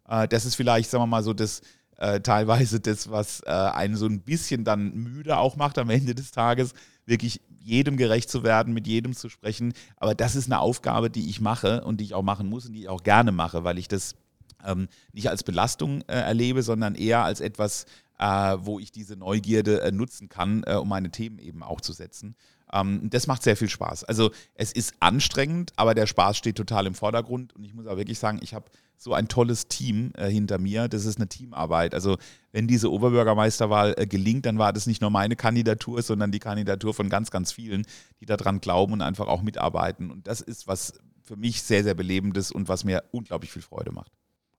Äh, 0.08 0.28
das 0.28 0.44
ist 0.44 0.54
vielleicht, 0.54 0.88
sagen 0.88 1.02
wir 1.02 1.08
mal, 1.08 1.24
so 1.24 1.34
das, 1.34 1.62
äh, 1.96 2.20
teilweise 2.20 2.80
das, 2.80 3.10
was 3.10 3.40
äh, 3.40 3.50
einen 3.50 3.96
so 3.96 4.06
ein 4.06 4.20
bisschen 4.20 4.64
dann 4.64 4.94
müde 4.94 5.38
auch 5.38 5.56
macht 5.56 5.78
am 5.78 5.90
Ende 5.90 6.14
des 6.14 6.30
Tages, 6.30 6.74
wirklich 7.06 7.40
jedem 7.60 7.96
gerecht 7.96 8.30
zu 8.30 8.42
werden, 8.42 8.74
mit 8.74 8.86
jedem 8.86 9.14
zu 9.14 9.28
sprechen. 9.28 9.72
Aber 9.96 10.14
das 10.14 10.36
ist 10.36 10.46
eine 10.46 10.60
Aufgabe, 10.60 11.10
die 11.10 11.28
ich 11.28 11.40
mache 11.40 11.82
und 11.84 12.00
die 12.00 12.04
ich 12.04 12.14
auch 12.14 12.22
machen 12.22 12.48
muss 12.48 12.66
und 12.66 12.74
die 12.74 12.82
ich 12.82 12.88
auch 12.88 13.02
gerne 13.02 13.32
mache, 13.32 13.64
weil 13.64 13.78
ich 13.78 13.88
das 13.88 14.16
ähm, 14.64 14.88
nicht 15.12 15.28
als 15.28 15.42
Belastung 15.42 16.02
äh, 16.02 16.14
erlebe, 16.14 16.62
sondern 16.62 16.94
eher 16.94 17.24
als 17.24 17.40
etwas, 17.40 17.86
äh, 18.18 18.56
wo 18.60 18.78
ich 18.78 18.92
diese 18.92 19.16
Neugierde 19.16 19.82
äh, 19.82 19.92
nutzen 19.92 20.28
kann, 20.28 20.62
äh, 20.66 20.74
um 20.74 20.88
meine 20.88 21.10
Themen 21.10 21.38
eben 21.38 21.62
auch 21.62 21.80
zu 21.80 21.92
setzen. 21.92 22.36
Ähm, 22.74 23.08
das 23.08 23.26
macht 23.26 23.42
sehr 23.42 23.56
viel 23.56 23.70
Spaß. 23.70 24.04
Also 24.04 24.32
es 24.54 24.72
ist 24.72 24.94
anstrengend, 25.00 25.72
aber 25.76 25.94
der 25.94 26.06
Spaß 26.06 26.36
steht 26.36 26.56
total 26.56 26.86
im 26.86 26.94
Vordergrund. 26.94 27.54
Und 27.54 27.64
ich 27.64 27.72
muss 27.72 27.86
auch 27.86 27.96
wirklich 27.96 28.18
sagen, 28.18 28.40
ich 28.42 28.52
habe 28.52 28.66
so 28.96 29.14
ein 29.14 29.28
tolles 29.28 29.68
Team 29.68 30.12
äh, 30.16 30.28
hinter 30.28 30.58
mir. 30.58 30.88
Das 30.88 31.04
ist 31.04 31.18
eine 31.18 31.28
Teamarbeit. 31.28 31.94
Also 31.94 32.18
wenn 32.52 32.66
diese 32.66 32.90
Oberbürgermeisterwahl 32.90 33.94
äh, 33.96 34.06
gelingt, 34.06 34.44
dann 34.46 34.58
war 34.58 34.72
das 34.72 34.86
nicht 34.86 35.00
nur 35.00 35.10
meine 35.10 35.36
Kandidatur, 35.36 36.02
sondern 36.02 36.32
die 36.32 36.40
Kandidatur 36.40 36.92
von 36.92 37.08
ganz, 37.08 37.30
ganz 37.30 37.52
vielen, 37.52 37.86
die 38.20 38.26
daran 38.26 38.60
glauben 38.60 38.92
und 38.92 39.02
einfach 39.02 39.28
auch 39.28 39.42
mitarbeiten. 39.42 40.10
Und 40.10 40.26
das 40.26 40.40
ist 40.40 40.66
was 40.66 40.94
für 41.22 41.36
mich 41.36 41.62
sehr, 41.62 41.84
sehr 41.84 41.94
belebendes 41.94 42.50
und 42.50 42.68
was 42.68 42.84
mir 42.84 43.04
unglaublich 43.12 43.50
viel 43.52 43.62
Freude 43.62 43.92
macht. 43.92 44.12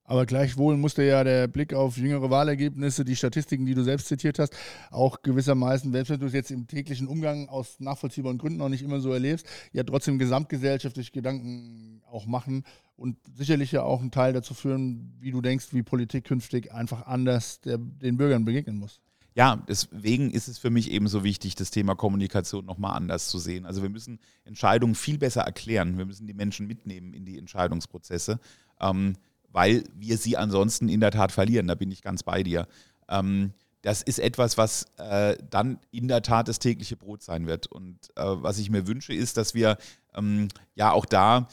Aber 0.05 0.27
gleichwohl 0.27 0.77
musste 0.77 1.03
ja 1.03 1.23
der 1.23 1.47
Blick 1.47 1.73
auf 1.73 1.97
jüngere 1.97 2.29
Wahlergebnisse, 2.29 3.03
die 3.03 3.15
Statistiken, 3.15 3.65
die 3.65 3.73
du 3.73 3.83
selbst 3.83 4.07
zitiert 4.07 4.37
hast, 4.37 4.55
auch 4.91 5.23
gewissermaßen, 5.23 5.91
selbst 5.91 6.11
wenn 6.11 6.19
du 6.19 6.27
es 6.27 6.33
jetzt 6.33 6.51
im 6.51 6.67
täglichen 6.67 7.07
Umgang 7.07 7.49
aus 7.49 7.79
nachvollziehbaren 7.79 8.37
Gründen 8.37 8.59
noch 8.59 8.69
nicht 8.69 8.83
immer 8.83 8.99
so 8.99 9.11
erlebst, 9.11 9.47
ja 9.73 9.83
trotzdem 9.83 10.19
gesamtgesellschaftlich 10.19 11.11
Gedanken 11.11 12.03
auch 12.07 12.27
machen 12.27 12.63
und 12.95 13.17
sicherlich 13.35 13.71
ja 13.71 13.81
auch 13.81 13.99
einen 13.99 14.11
Teil 14.11 14.31
dazu 14.31 14.53
führen, 14.53 15.15
wie 15.19 15.31
du 15.31 15.41
denkst, 15.41 15.67
wie 15.71 15.81
Politik 15.81 16.25
künftig 16.25 16.71
einfach 16.71 17.07
anders 17.07 17.61
der, 17.61 17.79
den 17.79 18.17
Bürgern 18.17 18.45
begegnen 18.45 18.77
muss. 18.77 19.01
Ja, 19.33 19.61
deswegen 19.67 20.31
ist 20.31 20.47
es 20.47 20.59
für 20.59 20.69
mich 20.69 20.89
eben 20.91 21.07
so 21.07 21.25
wichtig, 21.25 21.55
das 21.55 21.69
Thema 21.69 21.95
Kommunikation 21.95 22.65
nochmal 22.65 22.95
anders 22.95 23.27
zu 23.27 23.37
sehen. 23.37 23.65
Also 23.65 23.81
wir 23.81 23.89
müssen 23.89 24.19
Entscheidungen 24.45 24.95
viel 24.95 25.17
besser 25.17 25.41
erklären. 25.41 25.97
Wir 25.97 26.05
müssen 26.05 26.25
die 26.25 26.33
Menschen 26.33 26.67
mitnehmen 26.67 27.13
in 27.13 27.25
die 27.25 27.37
Entscheidungsprozesse. 27.37 28.39
Ähm, 28.79 29.15
weil 29.55 29.85
wir 29.95 30.17
sie 30.17 30.35
ansonsten 30.35 30.89
in 30.89 30.99
der 30.99 31.11
Tat 31.11 31.31
verlieren. 31.31 31.67
Da 31.67 31.75
bin 31.75 31.89
ich 31.89 32.01
ganz 32.01 32.23
bei 32.23 32.43
dir. 32.43 32.67
Ähm, 33.07 33.53
das 33.83 34.01
ist 34.01 34.19
etwas, 34.19 34.57
was 34.57 34.85
äh, 34.97 35.37
dann 35.49 35.79
in 35.91 36.09
der 36.09 36.21
Tat 36.21 36.49
das 36.49 36.59
tägliche 36.59 36.97
Brot 36.97 37.23
sein 37.23 37.47
wird. 37.47 37.67
Und 37.67 37.97
äh, 38.17 38.23
was 38.25 38.57
ich 38.57 38.69
mir 38.69 38.85
wünsche, 38.85 39.13
ist, 39.13 39.37
dass 39.37 39.53
wir 39.53 39.77
ähm, 40.13 40.49
ja 40.75 40.91
auch 40.91 41.05
da 41.05 41.47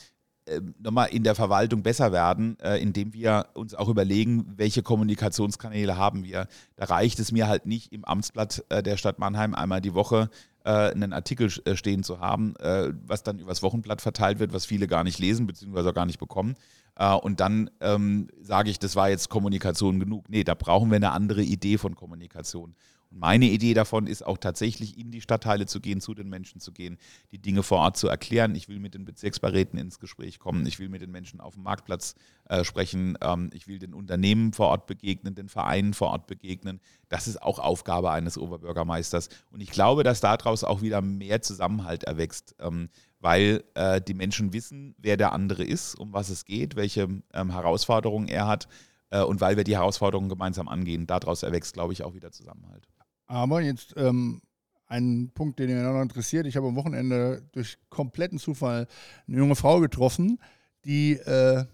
äh, 0.47 0.61
nochmal 0.81 1.11
in 1.11 1.23
der 1.23 1.37
Verwaltung 1.37 1.85
besser 1.85 2.11
werden, 2.11 2.59
äh, 2.59 2.79
indem 2.79 3.13
wir 3.13 3.47
uns 3.55 3.73
auch 3.73 3.89
überlegen, 3.89 4.53
welche 4.57 4.83
Kommunikationskanäle 4.83 5.97
haben 5.97 6.25
wir. 6.25 6.49
Da 6.75 6.87
reicht 6.87 7.21
es 7.21 7.31
mir 7.31 7.47
halt 7.47 7.67
nicht, 7.67 7.93
im 7.93 8.05
Amtsblatt 8.05 8.65
äh, 8.69 8.83
der 8.83 8.97
Stadt 8.97 9.21
Mannheim 9.21 9.55
einmal 9.55 9.81
die 9.81 9.95
Woche 9.95 10.29
einen 10.71 11.13
Artikel 11.13 11.53
äh, 11.65 11.77
stehen 11.77 12.03
zu 12.03 12.21
haben, 12.21 12.55
äh, 12.57 12.93
was 13.07 13.23
dann 13.23 13.39
übers 13.39 13.63
Wochenblatt 13.63 14.01
verteilt 14.01 14.39
wird, 14.39 14.53
was 14.53 14.67
viele 14.67 14.87
gar 14.87 15.05
nicht 15.05 15.19
lesen 15.19 15.47
bzw. 15.47 15.93
gar 15.93 16.07
nicht 16.07 16.19
bekommen. 16.19 16.55
Äh, 16.97 17.15
und 17.15 17.41
dann 17.41 17.71
ähm, 17.81 18.29
sage 18.41 18.71
ich, 18.71 18.79
das 18.79 18.97
war 18.97 19.09
jetzt 19.09 19.29
Kommunikation 19.29 20.01
genug. 20.01 20.29
Nee, 20.29 20.45
da 20.45 20.55
brauchen 20.55 20.91
wir 20.91 20.97
eine 20.97 21.13
andere 21.13 21.43
Idee 21.43 21.79
von 21.79 21.95
Kommunikation. 21.95 22.75
Meine 23.15 23.47
Idee 23.47 23.75
davon 23.75 24.07
ist 24.07 24.25
auch 24.25 24.39
tatsächlich 24.39 24.99
in 24.99 25.11
die 25.11 25.21
Stadtteile 25.21 25.67
zu 25.67 25.81
gehen, 25.81 26.01
zu 26.01 26.15
den 26.15 26.29
Menschen 26.29 26.61
zu 26.61 26.73
gehen, 26.73 26.99
die 27.31 27.39
Dinge 27.39 27.63
vor 27.63 27.79
Ort 27.79 27.97
zu 27.97 28.09
erklären. 28.09 28.55
Ich 28.55 28.69
will 28.69 28.79
mit 28.79 28.95
den 28.95 29.05
Bezirksbeiräten 29.05 29.79
ins 29.79 29.99
Gespräch 29.99 30.39
kommen. 30.39 30.67
Ich 30.67 30.79
will 30.79 30.89
mit 30.89 31.03
den 31.03 31.11
Menschen 31.11 31.41
auf 31.41 31.55
dem 31.55 31.63
Marktplatz 31.63 32.15
äh, 32.49 32.65
sprechen. 32.65 33.19
Ähm, 33.21 33.51
ich 33.53 33.69
will 33.69 33.79
den 33.79 33.95
Unternehmen 33.95 34.53
vor 34.53 34.69
Ort 34.69 34.87
begegnen, 34.87 35.35
den 35.35 35.49
Vereinen 35.49 35.95
vor 35.95 36.09
Ort 36.09 36.27
begegnen. 36.27 36.81
Das 37.09 37.29
ist 37.29 37.43
auch 37.43 37.59
Aufgabe 37.59 38.11
eines 38.11 38.39
Oberbürgermeisters. 38.39 39.29
Und 39.51 39.61
ich 39.61 39.71
glaube, 39.71 40.03
dass 40.05 40.21
daraus 40.21 40.65
auch 40.65 40.81
wieder 40.81 41.03
mehr 41.03 41.43
Zusammenhalt 41.43 42.05
erwächst. 42.05 42.55
Ähm, 42.61 42.89
weil 43.21 43.63
äh, 43.75 44.01
die 44.01 44.15
Menschen 44.15 44.53
wissen, 44.53 44.97
wer 44.99 45.17
der 45.17 45.33
andere 45.33 45.63
ist, 45.63 45.95
um 45.95 46.13
was 46.13 46.29
es 46.29 46.45
geht, 46.45 46.75
welche 46.75 47.09
ähm, 47.33 47.51
Herausforderungen 47.53 48.27
er 48.27 48.49
hat 48.49 48.67
äh, 49.11 49.23
und 49.23 49.41
weil 49.41 49.57
wir 49.57 49.65
die 49.65 49.77
Herausforderungen 49.77 50.29
gemeinsam 50.29 50.69
angehen. 50.69 51.07
Daraus 51.07 51.45
erwächst, 51.45 51.75
glaube 51.75 51.93
ich, 51.93 52.03
auch 52.03 52.15
wieder 52.15 52.33
Zusammenhalt. 52.33 52.89
Aber 53.33 53.63
jetzt 53.63 53.95
ähm, 53.97 54.43
ein 54.89 55.31
Punkt, 55.33 55.59
den 55.59 55.71
mir 55.71 55.83
noch 55.83 56.03
interessiert. 56.03 56.47
Ich 56.47 56.55
habe 56.55 56.67
am 56.67 56.77
Wochenende 56.77 57.43
durch 57.53 57.79
kompletten 57.89 58.39
Zufall 58.39 58.87
eine 59.27 59.39
junge 59.39 59.57
Frau 59.57 59.81
getroffen, 59.81 60.39
die 60.85 61.15
äh, 61.15 61.65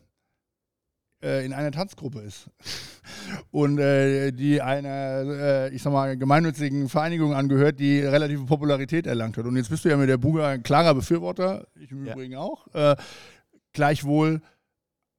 äh, 1.20 1.44
in 1.44 1.52
einer 1.52 1.72
Tanzgruppe 1.72 2.20
ist 2.20 2.48
und 3.50 3.80
äh, 3.80 4.30
die 4.30 4.62
einer, 4.62 5.24
äh, 5.26 5.74
ich 5.74 5.82
sag 5.82 5.92
mal, 5.92 6.16
gemeinnützigen 6.16 6.88
Vereinigung 6.88 7.34
angehört, 7.34 7.80
die 7.80 8.02
relative 8.02 8.44
Popularität 8.44 9.08
erlangt 9.08 9.36
hat. 9.36 9.44
Und 9.44 9.56
jetzt 9.56 9.70
bist 9.70 9.84
du 9.84 9.88
ja 9.88 9.96
mit 9.96 10.08
der 10.08 10.18
Buga 10.18 10.50
ein 10.50 10.62
klarer 10.62 10.94
Befürworter, 10.94 11.66
ich 11.74 11.90
im 11.90 12.06
ja. 12.06 12.12
Übrigen 12.12 12.36
auch. 12.36 12.72
Äh, 12.72 12.94
gleichwohl 13.72 14.42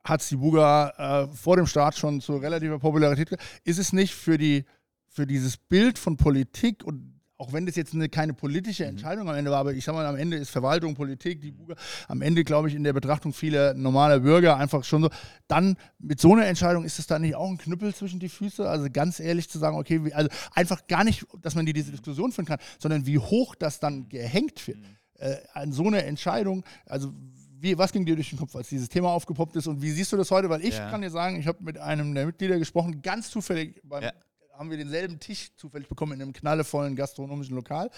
hat 0.06 0.22
es 0.22 0.30
die 0.30 0.38
Buga 0.38 1.28
äh, 1.28 1.36
vor 1.36 1.58
dem 1.58 1.66
Start 1.66 1.98
schon 1.98 2.22
zu 2.22 2.38
relativer 2.38 2.80
Popularität. 2.80 3.38
Ist 3.66 3.78
es 3.78 3.92
nicht 3.92 4.14
für 4.14 4.38
die 4.38 4.64
für 5.10 5.28
dieses 5.28 5.57
Bild 5.57 5.99
von 5.99 6.18
Politik 6.18 6.84
und 6.84 7.20
auch 7.39 7.53
wenn 7.53 7.66
das 7.66 7.78
jetzt 7.78 7.93
eine, 7.93 8.10
keine 8.10 8.34
politische 8.34 8.84
mhm. 8.84 8.89
Entscheidung 8.89 9.24
mhm. 9.24 9.30
am 9.32 9.36
Ende 9.38 9.51
war, 9.51 9.60
aber 9.60 9.74
ich 9.74 9.86
sag 9.86 9.93
mal, 9.93 10.05
am 10.05 10.18
Ende 10.18 10.38
ist 10.38 10.49
Verwaltung, 10.49 10.93
Politik, 10.93 11.41
die 11.41 11.51
Buga, 11.51 11.76
am 12.07 12.22
Ende 12.22 12.43
glaube 12.43 12.68
ich 12.68 12.76
in 12.76 12.84
der 12.84 12.93
Betrachtung 12.93 13.34
vieler 13.34 13.74
normaler 13.74 14.20
Bürger 14.20 14.57
einfach 14.57 14.84
schon 14.84 15.03
so, 15.03 15.10
dann 15.47 15.78
mit 15.97 16.20
so 16.20 16.34
einer 16.34 16.45
Entscheidung 16.45 16.84
ist 16.84 16.99
es 16.99 17.07
da 17.07 17.18
nicht 17.18 17.36
auch 17.36 17.49
ein 17.49 17.57
Knüppel 17.57 17.95
zwischen 17.95 18.20
die 18.20 18.30
Füße? 18.30 18.70
Also 18.70 18.88
ganz 18.91 19.22
ehrlich 19.22 19.49
zu 19.49 19.57
sagen, 19.57 19.78
okay, 19.78 20.03
wie, 20.03 20.14
also 20.14 20.30
einfach 20.53 20.86
gar 20.88 21.05
nicht, 21.05 21.26
dass 21.41 21.55
man 21.55 21.66
die 21.66 21.74
diese 21.74 21.91
Diskussion 21.91 22.34
führen 22.34 22.45
kann, 22.45 22.60
sondern 22.78 23.05
wie 23.05 23.18
hoch 23.18 23.55
das 23.55 23.80
dann 23.80 24.10
gehängt 24.10 24.68
wird. 24.68 24.80
Mhm. 24.80 24.95
Äh, 25.16 25.38
an 25.53 25.72
so 25.72 25.88
einer 25.88 26.03
Entscheidung, 26.03 26.66
also 26.86 27.14
wie, 27.62 27.78
was 27.78 27.91
ging 27.93 28.05
dir 28.05 28.16
durch 28.16 28.30
den 28.30 28.39
Kopf, 28.39 28.55
als 28.55 28.70
dieses 28.70 28.89
Thema 28.89 29.10
aufgepoppt 29.10 29.55
ist 29.55 29.68
und 29.68 29.82
wie 29.82 29.91
siehst 29.91 30.12
du 30.12 30.18
das 30.18 30.32
heute? 30.32 30.49
Weil 30.49 30.62
ich 30.62 30.78
ja. 30.78 30.89
kann 30.89 31.01
dir 31.01 31.10
sagen, 31.10 31.38
ich 31.39 31.47
habe 31.47 31.62
mit 31.62 31.78
einem 31.78 32.14
der 32.16 32.26
Mitglieder 32.26 32.57
gesprochen, 32.57 33.01
ganz 33.01 33.30
zufällig 33.30 33.82
beim 33.84 34.03
ja 34.03 34.12
haben 34.60 34.70
wir 34.70 34.78
denselben 34.78 35.22
Tisch 35.22 35.55
zufällig 35.55 35.88
bekommen 35.88 36.12
in 36.12 36.22
einem 36.22 36.34
knallevollen 36.34 36.97
gastronomischen 36.97 37.55
Lokal 37.55 37.89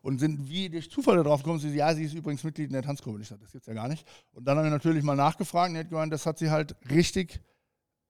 und 0.00 0.20
sind 0.20 0.48
wie 0.48 0.70
durch 0.70 0.88
Zufall 0.88 1.16
darauf 1.16 1.42
gekommen, 1.42 1.58
sie, 1.58 1.74
ja, 1.74 1.92
sie 1.92 2.04
ist 2.04 2.14
übrigens 2.14 2.44
Mitglied 2.44 2.68
in 2.68 2.72
der 2.72 2.82
Tanzgruppe. 2.82 3.20
Ich 3.20 3.26
sagte, 3.26 3.42
das 3.42 3.52
jetzt 3.52 3.66
ja 3.66 3.74
gar 3.74 3.88
nicht. 3.88 4.06
Und 4.32 4.44
dann 4.44 4.56
haben 4.56 4.64
wir 4.64 4.70
natürlich 4.70 5.02
mal 5.02 5.16
nachgefragt 5.16 5.72
und 5.72 5.78
hat 5.78 5.88
gemeint, 5.88 6.12
das 6.12 6.24
hat 6.24 6.38
sie 6.38 6.50
halt 6.50 6.76
richtig 6.88 7.40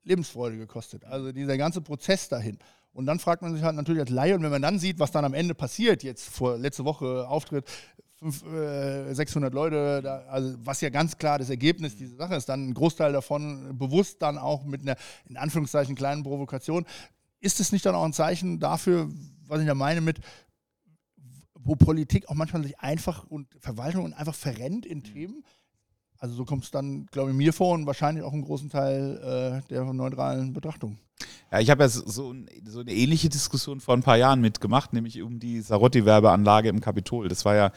Lebensfreude 0.03 0.59
gekostet. 0.59 1.03
Also 1.07 1.33
dieser 1.33 1.57
ganze 1.57 1.81
Prozess 1.81 2.29
dahin. 2.29 2.59
Und 2.93 3.07
dann 3.07 3.19
fragt 3.19 3.41
man 3.41 3.55
sich 3.55 3.63
halt 3.63 3.75
natürlich 3.75 4.03
als 4.03 4.11
Laie, 4.11 4.35
und 4.35 4.43
wenn 4.43 4.51
man 4.51 4.63
dann 4.63 4.79
sieht, 4.79 4.99
was 4.99 5.11
dann 5.11 5.25
am 5.25 5.33
Ende 5.33 5.55
passiert, 5.55 6.03
jetzt 6.03 6.29
vor 6.29 6.59
letzte 6.59 6.85
Woche 6.85 7.27
Auftritt, 7.27 7.65
500, 8.19 9.09
äh, 9.11 9.15
600 9.15 9.55
Leute, 9.55 10.03
da, 10.03 10.19
also 10.29 10.55
was 10.59 10.83
ja 10.83 10.91
ganz 10.91 11.17
klar 11.17 11.39
das 11.39 11.49
Ergebnis 11.49 11.97
dieser 11.97 12.17
Sache 12.17 12.35
ist, 12.35 12.51
dann 12.51 12.69
ein 12.69 12.75
Großteil 12.75 13.15
davon 13.15 13.79
bewusst 13.79 14.21
dann 14.21 14.37
auch 14.37 14.65
mit 14.65 14.83
einer, 14.83 14.97
in 15.27 15.39
Anführungszeichen, 15.39 15.95
kleinen 15.95 16.23
Provokation, 16.23 16.85
ist 17.45 17.61
es 17.61 17.73
nicht 17.73 17.85
dann 17.87 17.95
auch 17.95 18.05
ein 18.05 18.13
Zeichen 18.13 18.59
dafür, 18.59 19.09
was 19.47 19.61
ich 19.61 19.67
da 19.67 19.75
meine 19.75 20.01
mit, 20.01 20.21
wo 21.55 21.77
Politik 21.77 22.29
auch 22.29 22.35
manchmal 22.35 22.63
sich 22.63 22.79
einfach 22.81 23.25
und 23.25 23.49
Verwaltung 23.61 24.13
einfach 24.15 24.35
verrennt 24.35 24.87
in 24.87 24.99
mhm. 24.99 25.05
Themen? 25.05 25.45
Also 26.19 26.35
so 26.35 26.45
kommt 26.45 26.65
es 26.65 26.71
dann, 26.71 27.07
glaube 27.07 27.31
ich, 27.31 27.37
mir 27.37 27.53
vor 27.53 27.75
und 27.75 27.87
wahrscheinlich 27.87 28.25
auch 28.25 28.33
einen 28.33 28.45
großen 28.45 28.71
Teil 28.71 29.63
äh, 29.63 29.69
der 29.69 29.85
neutralen 29.93 30.53
Betrachtung. 30.53 30.99
Ja, 31.53 31.61
ich 31.61 31.71
habe 31.71 31.83
ja 31.83 31.89
so, 31.89 32.03
so, 32.07 32.81
eine 32.81 32.93
ähnliche 32.93 33.29
Diskussion 33.29 33.81
vor 33.81 33.95
ein 33.95 34.03
paar 34.03 34.17
Jahren 34.17 34.41
mitgemacht, 34.41 34.93
nämlich 34.93 35.21
um 35.23 35.39
die 35.39 35.61
Sarotti-Werbeanlage 35.61 36.69
im 36.69 36.81
Kapitol. 36.81 37.29
Das 37.29 37.45
war 37.45 37.55
ja, 37.55 37.73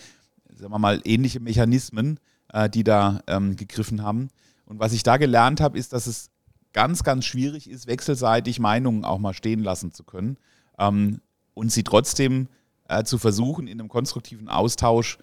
sagen 0.53 0.71
wir 0.71 0.79
mal, 0.79 1.01
ähnliche 1.03 1.39
Mechanismen, 1.39 2.19
äh, 2.53 2.69
die 2.69 2.83
da 2.83 3.21
ähm, 3.27 3.57
gegriffen 3.57 4.01
haben. 4.01 4.29
Und 4.65 4.79
was 4.79 4.93
ich 4.93 5.03
da 5.03 5.17
gelernt 5.17 5.59
habe, 5.59 5.77
ist, 5.77 5.93
dass 5.93 6.07
es 6.07 6.29
ganz, 6.77 7.03
ganz 7.03 7.25
schwierig 7.25 7.67
ist, 7.67 7.87
wechselseitig 7.87 8.59
Meinungen 8.59 9.03
auch 9.03 9.17
mal 9.17 9.33
stehen 9.33 9.63
lassen 9.63 9.91
zu 9.91 10.03
können 10.03 10.37
ähm, 10.77 11.21
und 11.55 11.71
sie 11.71 11.81
trotzdem 11.81 12.49
äh, 12.87 13.03
zu 13.03 13.17
versuchen, 13.17 13.65
in 13.65 13.79
einem 13.79 13.89
konstruktiven 13.89 14.47
Austausch 14.47 15.17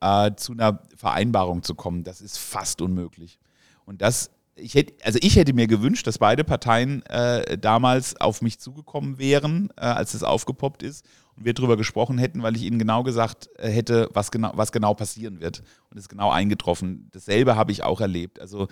äh, 0.00 0.32
zu 0.34 0.54
einer 0.54 0.82
Vereinbarung 0.96 1.62
zu 1.62 1.76
kommen. 1.76 2.02
Das 2.02 2.20
ist 2.20 2.36
fast 2.36 2.82
unmöglich. 2.82 3.38
Und 3.84 4.02
das, 4.02 4.32
ich 4.56 4.74
hätte, 4.74 4.92
also 5.04 5.20
ich 5.22 5.36
hätte 5.36 5.52
mir 5.52 5.68
gewünscht, 5.68 6.04
dass 6.08 6.18
beide 6.18 6.42
Parteien 6.42 7.06
äh, 7.06 7.56
damals 7.56 8.20
auf 8.20 8.42
mich 8.42 8.58
zugekommen 8.58 9.18
wären, 9.18 9.70
äh, 9.76 9.82
als 9.82 10.14
es 10.14 10.24
aufgepoppt 10.24 10.82
ist 10.82 11.06
und 11.36 11.44
wir 11.44 11.54
darüber 11.54 11.76
gesprochen 11.76 12.18
hätten, 12.18 12.42
weil 12.42 12.56
ich 12.56 12.64
ihnen 12.64 12.80
genau 12.80 13.04
gesagt 13.04 13.50
äh, 13.58 13.70
hätte, 13.70 14.08
was 14.14 14.32
genau, 14.32 14.50
was 14.56 14.72
genau 14.72 14.94
passieren 14.94 15.38
wird. 15.38 15.60
Und 15.90 15.96
es 15.96 16.06
ist 16.06 16.08
genau 16.08 16.32
eingetroffen. 16.32 17.08
Dasselbe 17.12 17.54
habe 17.54 17.70
ich 17.70 17.84
auch 17.84 18.00
erlebt. 18.00 18.40
Also 18.40 18.66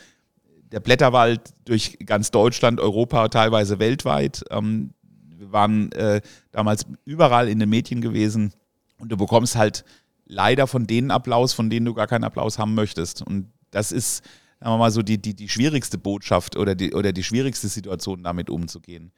der 0.73 0.81
Blätterwald 0.81 1.55
durch 1.65 1.99
ganz 2.05 2.31
Deutschland, 2.31 2.81
Europa, 2.81 3.29
teilweise 3.29 3.79
weltweit. 3.79 4.45
Ähm, 4.51 4.91
wir 5.39 5.53
waren 5.53 5.93
äh, 5.93 6.21
damals 6.51 6.87
überall 7.05 7.49
in 7.49 7.59
den 7.59 7.69
Medien 7.69 8.01
gewesen 8.01 8.53
und 8.99 9.11
du 9.11 9.17
bekommst 9.17 9.57
halt 9.57 9.85
leider 10.25 10.67
von 10.67 10.87
denen 10.87 11.11
Applaus, 11.11 11.53
von 11.53 11.71
denen 11.71 11.87
du 11.87 11.95
gar 11.95 12.07
keinen 12.07 12.25
Applaus 12.25 12.59
haben 12.59 12.75
möchtest. 12.75 13.23
Und 13.23 13.53
das 13.71 13.93
ist, 13.93 14.25
sagen 14.61 14.73
wir 14.73 14.79
mal 14.79 14.91
so, 14.91 15.03
die, 15.03 15.19
die, 15.19 15.35
die 15.35 15.49
schwierigste 15.49 15.99
Botschaft 15.99 16.57
oder 16.57 16.75
die, 16.75 16.93
oder 16.93 17.13
die 17.13 17.23
schwierigste 17.23 17.69
Situation, 17.69 18.23
damit 18.23 18.51
umzugehen. 18.51 19.13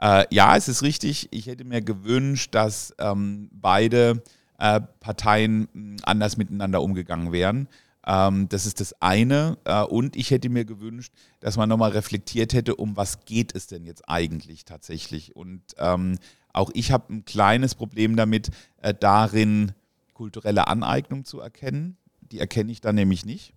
Äh, 0.00 0.24
ja, 0.30 0.56
es 0.56 0.68
ist 0.68 0.82
richtig, 0.82 1.28
ich 1.30 1.46
hätte 1.46 1.64
mir 1.64 1.80
gewünscht, 1.80 2.54
dass 2.54 2.94
ähm, 2.98 3.48
beide 3.52 4.22
äh, 4.58 4.80
Parteien 5.00 5.96
anders 6.02 6.36
miteinander 6.36 6.82
umgegangen 6.82 7.32
wären. 7.32 7.68
Ähm, 8.06 8.48
das 8.48 8.66
ist 8.66 8.80
das 8.80 8.94
eine. 9.00 9.58
Äh, 9.64 9.82
und 9.82 10.16
ich 10.16 10.30
hätte 10.30 10.48
mir 10.48 10.64
gewünscht, 10.64 11.12
dass 11.40 11.56
man 11.56 11.68
nochmal 11.68 11.90
reflektiert 11.92 12.52
hätte, 12.52 12.76
um 12.76 12.96
was 12.96 13.24
geht 13.24 13.54
es 13.54 13.66
denn 13.66 13.84
jetzt 13.84 14.08
eigentlich 14.08 14.64
tatsächlich. 14.64 15.36
Und 15.36 15.62
ähm, 15.78 16.18
auch 16.52 16.70
ich 16.74 16.92
habe 16.92 17.12
ein 17.12 17.24
kleines 17.24 17.74
Problem 17.74 18.16
damit, 18.16 18.50
äh, 18.78 18.94
darin 18.98 19.72
kulturelle 20.14 20.66
Aneignung 20.66 21.24
zu 21.24 21.40
erkennen. 21.40 21.96
Die 22.20 22.40
erkenne 22.40 22.72
ich 22.72 22.80
da 22.80 22.92
nämlich 22.92 23.24
nicht. 23.24 23.54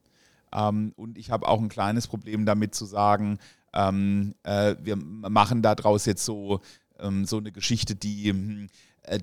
Ähm, 0.53 0.93
und 0.95 1.17
ich 1.17 1.31
habe 1.31 1.47
auch 1.47 1.59
ein 1.59 1.69
kleines 1.69 2.07
Problem 2.07 2.45
damit 2.45 2.75
zu 2.75 2.85
sagen, 2.85 3.39
ähm, 3.73 4.35
äh, 4.43 4.75
wir 4.81 4.95
machen 4.95 5.61
daraus 5.61 6.05
jetzt 6.05 6.25
so, 6.25 6.61
ähm, 6.99 7.25
so 7.25 7.37
eine 7.37 7.51
Geschichte, 7.51 7.95
die, 7.95 8.29
hm, 8.29 8.67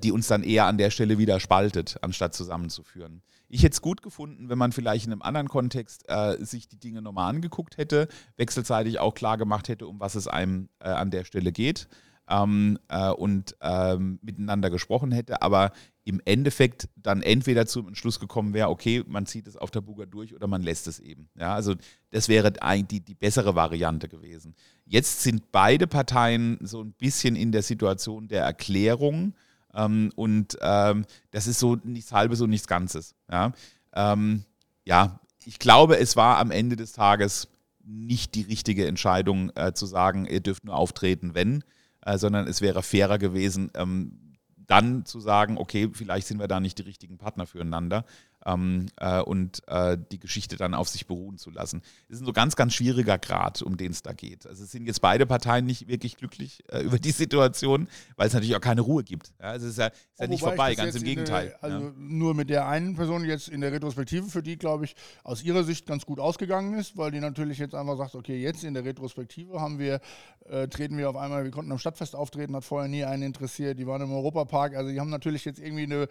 die 0.01 0.11
uns 0.11 0.27
dann 0.27 0.43
eher 0.43 0.65
an 0.65 0.77
der 0.77 0.91
Stelle 0.91 1.17
wieder 1.17 1.39
spaltet, 1.39 1.97
anstatt 2.01 2.35
zusammenzuführen. 2.35 3.21
Ich 3.49 3.63
hätte 3.63 3.73
es 3.73 3.81
gut 3.81 4.01
gefunden, 4.01 4.47
wenn 4.49 4.57
man 4.57 4.71
vielleicht 4.71 5.05
in 5.05 5.11
einem 5.11 5.21
anderen 5.21 5.49
Kontext 5.49 6.05
äh, 6.07 6.37
sich 6.39 6.67
die 6.67 6.79
Dinge 6.79 7.01
nochmal 7.01 7.29
angeguckt 7.29 7.77
hätte, 7.77 8.07
wechselseitig 8.37 8.99
auch 8.99 9.13
klar 9.13 9.37
gemacht 9.37 9.67
hätte, 9.67 9.87
um 9.87 9.99
was 9.99 10.15
es 10.15 10.27
einem 10.27 10.69
äh, 10.79 10.89
an 10.89 11.11
der 11.11 11.25
Stelle 11.25 11.51
geht 11.51 11.87
ähm, 12.29 12.79
äh, 12.87 13.09
und 13.09 13.55
ähm, 13.61 14.19
miteinander 14.21 14.69
gesprochen 14.69 15.11
hätte, 15.11 15.41
aber 15.41 15.71
im 16.03 16.21
Endeffekt 16.25 16.89
dann 16.95 17.21
entweder 17.21 17.67
zum 17.67 17.87
Entschluss 17.87 18.19
gekommen 18.19 18.53
wäre, 18.53 18.69
okay, 18.69 19.03
man 19.05 19.25
zieht 19.25 19.47
es 19.47 19.57
auf 19.57 19.69
der 19.69 19.81
Buga 19.81 20.05
durch 20.05 20.33
oder 20.33 20.47
man 20.47 20.63
lässt 20.63 20.87
es 20.87 20.99
eben. 20.99 21.29
Ja, 21.37 21.53
also 21.53 21.75
das 22.09 22.27
wäre 22.27 22.53
eigentlich 22.61 23.03
die 23.03 23.13
bessere 23.13 23.55
Variante 23.55 24.07
gewesen. 24.07 24.55
Jetzt 24.85 25.21
sind 25.21 25.51
beide 25.51 25.87
Parteien 25.87 26.57
so 26.61 26.81
ein 26.81 26.93
bisschen 26.93 27.35
in 27.35 27.51
der 27.51 27.61
Situation 27.61 28.27
der 28.27 28.43
Erklärung 28.43 29.35
ähm, 29.73 30.11
und 30.15 30.57
ähm, 30.61 31.05
das 31.31 31.47
ist 31.47 31.59
so 31.59 31.77
nichts 31.83 32.11
Halbes 32.11 32.41
und 32.41 32.49
nichts 32.49 32.67
Ganzes. 32.67 33.15
Ja? 33.29 33.51
Ähm, 33.93 34.43
ja, 34.85 35.19
ich 35.45 35.59
glaube, 35.59 35.97
es 35.97 36.15
war 36.15 36.37
am 36.37 36.51
Ende 36.51 36.75
des 36.75 36.93
Tages 36.93 37.47
nicht 37.83 38.35
die 38.35 38.43
richtige 38.43 38.87
Entscheidung 38.87 39.51
äh, 39.55 39.73
zu 39.73 39.85
sagen, 39.85 40.25
ihr 40.25 40.39
dürft 40.39 40.65
nur 40.65 40.75
auftreten, 40.75 41.33
wenn, 41.33 41.63
äh, 42.01 42.17
sondern 42.17 42.47
es 42.47 42.61
wäre 42.61 42.83
fairer 42.83 43.17
gewesen, 43.17 43.71
ähm, 43.75 44.37
dann 44.67 45.05
zu 45.05 45.19
sagen, 45.19 45.57
okay, 45.57 45.89
vielleicht 45.91 46.27
sind 46.27 46.39
wir 46.39 46.47
da 46.47 46.59
nicht 46.59 46.77
die 46.77 46.83
richtigen 46.83 47.17
Partner 47.17 47.45
füreinander. 47.45 48.05
Ähm, 48.45 48.87
äh, 48.97 49.21
und 49.21 49.67
äh, 49.67 49.97
die 50.11 50.19
Geschichte 50.19 50.57
dann 50.57 50.73
auf 50.73 50.89
sich 50.89 51.07
beruhen 51.07 51.37
zu 51.37 51.49
lassen. 51.49 51.81
Das 52.07 52.17
ist 52.17 52.23
ein 52.23 52.25
so 52.25 52.33
ganz, 52.33 52.55
ganz 52.55 52.73
schwieriger 52.73 53.17
Grad, 53.17 53.61
um 53.61 53.77
den 53.77 53.91
es 53.91 54.01
da 54.01 54.13
geht. 54.13 54.45
Also 54.47 54.63
es 54.63 54.71
sind 54.71 54.85
jetzt 54.85 55.01
beide 55.01 55.25
Parteien 55.25 55.65
nicht 55.65 55.87
wirklich 55.87 56.17
glücklich 56.17 56.63
äh, 56.69 56.81
über 56.81 56.99
die 56.99 57.11
Situation, 57.11 57.87
weil 58.15 58.27
es 58.27 58.33
natürlich 58.33 58.55
auch 58.55 58.61
keine 58.61 58.81
Ruhe 58.81 59.03
gibt. 59.03 59.33
Ja, 59.39 59.51
also 59.51 59.67
es 59.67 59.73
ist 59.73 59.79
ja, 59.79 59.87
ist 59.87 59.95
ja 60.19 60.27
nicht 60.27 60.41
vorbei, 60.41 60.75
ganz 60.75 60.95
im 60.95 61.03
Gegenteil. 61.03 61.49
Der, 61.49 61.63
also 61.63 61.85
ja. 61.85 61.93
nur 61.95 62.33
mit 62.33 62.49
der 62.49 62.67
einen 62.67 62.95
Person 62.95 63.25
jetzt 63.25 63.47
in 63.47 63.61
der 63.61 63.71
Retrospektive, 63.71 64.27
für 64.27 64.43
die, 64.43 64.57
glaube 64.57 64.85
ich, 64.85 64.95
aus 65.23 65.43
ihrer 65.43 65.63
Sicht 65.63 65.85
ganz 65.85 66.05
gut 66.05 66.19
ausgegangen 66.19 66.77
ist, 66.77 66.97
weil 66.97 67.11
die 67.11 67.19
natürlich 67.19 67.57
jetzt 67.57 67.75
einfach 67.75 67.97
sagt, 67.97 68.15
okay, 68.15 68.41
jetzt 68.41 68.63
in 68.63 68.73
der 68.73 68.85
Retrospektive 68.85 69.59
haben 69.59 69.79
wir, 69.79 69.99
äh, 70.45 70.67
treten 70.67 70.97
wir 70.97 71.09
auf 71.09 71.15
einmal, 71.15 71.43
wir 71.43 71.51
konnten 71.51 71.71
am 71.71 71.77
Stadtfest 71.77 72.15
auftreten, 72.15 72.55
hat 72.55 72.65
vorher 72.65 72.89
nie 72.89 73.03
einen 73.03 73.23
interessiert, 73.23 73.79
die 73.79 73.87
waren 73.87 74.01
im 74.01 74.11
Europapark, 74.11 74.75
also 74.75 74.89
die 74.91 74.99
haben 74.99 75.09
natürlich 75.09 75.45
jetzt 75.45 75.59
irgendwie 75.59 75.83
eine, 75.83 76.07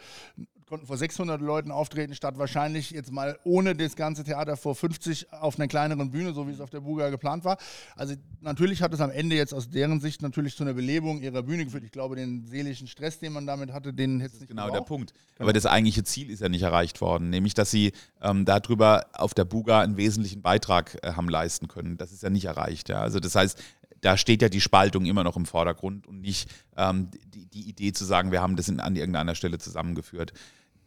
konnten 0.70 0.86
vor 0.86 0.96
600 0.96 1.40
Leuten 1.40 1.70
auftreten, 1.70 2.14
statt 2.20 2.36
wahrscheinlich 2.36 2.90
jetzt 2.90 3.10
mal 3.10 3.38
ohne 3.44 3.74
das 3.74 3.96
ganze 3.96 4.24
Theater 4.24 4.58
vor 4.58 4.74
50 4.74 5.32
auf 5.32 5.58
einer 5.58 5.68
kleineren 5.68 6.10
Bühne, 6.10 6.34
so 6.34 6.46
wie 6.46 6.52
es 6.52 6.60
auf 6.60 6.68
der 6.68 6.80
Buga 6.80 7.08
geplant 7.08 7.46
war. 7.46 7.56
Also 7.96 8.14
natürlich 8.42 8.82
hat 8.82 8.92
es 8.92 9.00
am 9.00 9.10
Ende 9.10 9.36
jetzt 9.36 9.54
aus 9.54 9.70
deren 9.70 10.02
Sicht 10.02 10.20
natürlich 10.20 10.54
zu 10.54 10.62
einer 10.62 10.74
Belebung 10.74 11.22
ihrer 11.22 11.42
Bühne 11.42 11.64
geführt. 11.64 11.82
Ich 11.82 11.92
glaube, 11.92 12.16
den 12.16 12.44
seelischen 12.44 12.88
Stress, 12.88 13.18
den 13.20 13.32
man 13.32 13.46
damit 13.46 13.72
hatte, 13.72 13.94
den 13.94 14.20
hätte 14.20 14.34
es 14.34 14.40
nicht 14.40 14.50
Genau 14.50 14.66
gebraucht. 14.66 14.80
der 14.80 14.84
Punkt. 14.84 15.14
Genau. 15.14 15.44
Aber 15.44 15.54
das 15.54 15.64
eigentliche 15.64 16.04
Ziel 16.04 16.28
ist 16.28 16.40
ja 16.40 16.50
nicht 16.50 16.60
erreicht 16.60 17.00
worden, 17.00 17.30
nämlich 17.30 17.54
dass 17.54 17.70
sie 17.70 17.92
ähm, 18.20 18.44
darüber 18.44 19.06
auf 19.14 19.32
der 19.32 19.46
Buga 19.46 19.80
einen 19.80 19.96
wesentlichen 19.96 20.42
Beitrag 20.42 20.98
äh, 21.02 21.14
haben 21.14 21.30
leisten 21.30 21.68
können. 21.68 21.96
Das 21.96 22.12
ist 22.12 22.22
ja 22.22 22.28
nicht 22.28 22.44
erreicht. 22.44 22.90
Ja. 22.90 23.00
Also 23.00 23.18
das 23.18 23.34
heißt, 23.34 23.58
da 24.02 24.18
steht 24.18 24.42
ja 24.42 24.50
die 24.50 24.60
Spaltung 24.60 25.06
immer 25.06 25.24
noch 25.24 25.36
im 25.36 25.46
Vordergrund 25.46 26.06
und 26.06 26.20
nicht 26.20 26.50
ähm, 26.76 27.10
die, 27.34 27.46
die, 27.46 27.68
Idee 27.68 27.92
zu 27.92 28.04
sagen, 28.04 28.30
wir 28.30 28.42
haben 28.42 28.56
das 28.56 28.68
in, 28.68 28.78
an 28.78 28.94
irgendeiner 28.94 29.34
Stelle 29.34 29.58
zusammengeführt. 29.58 30.34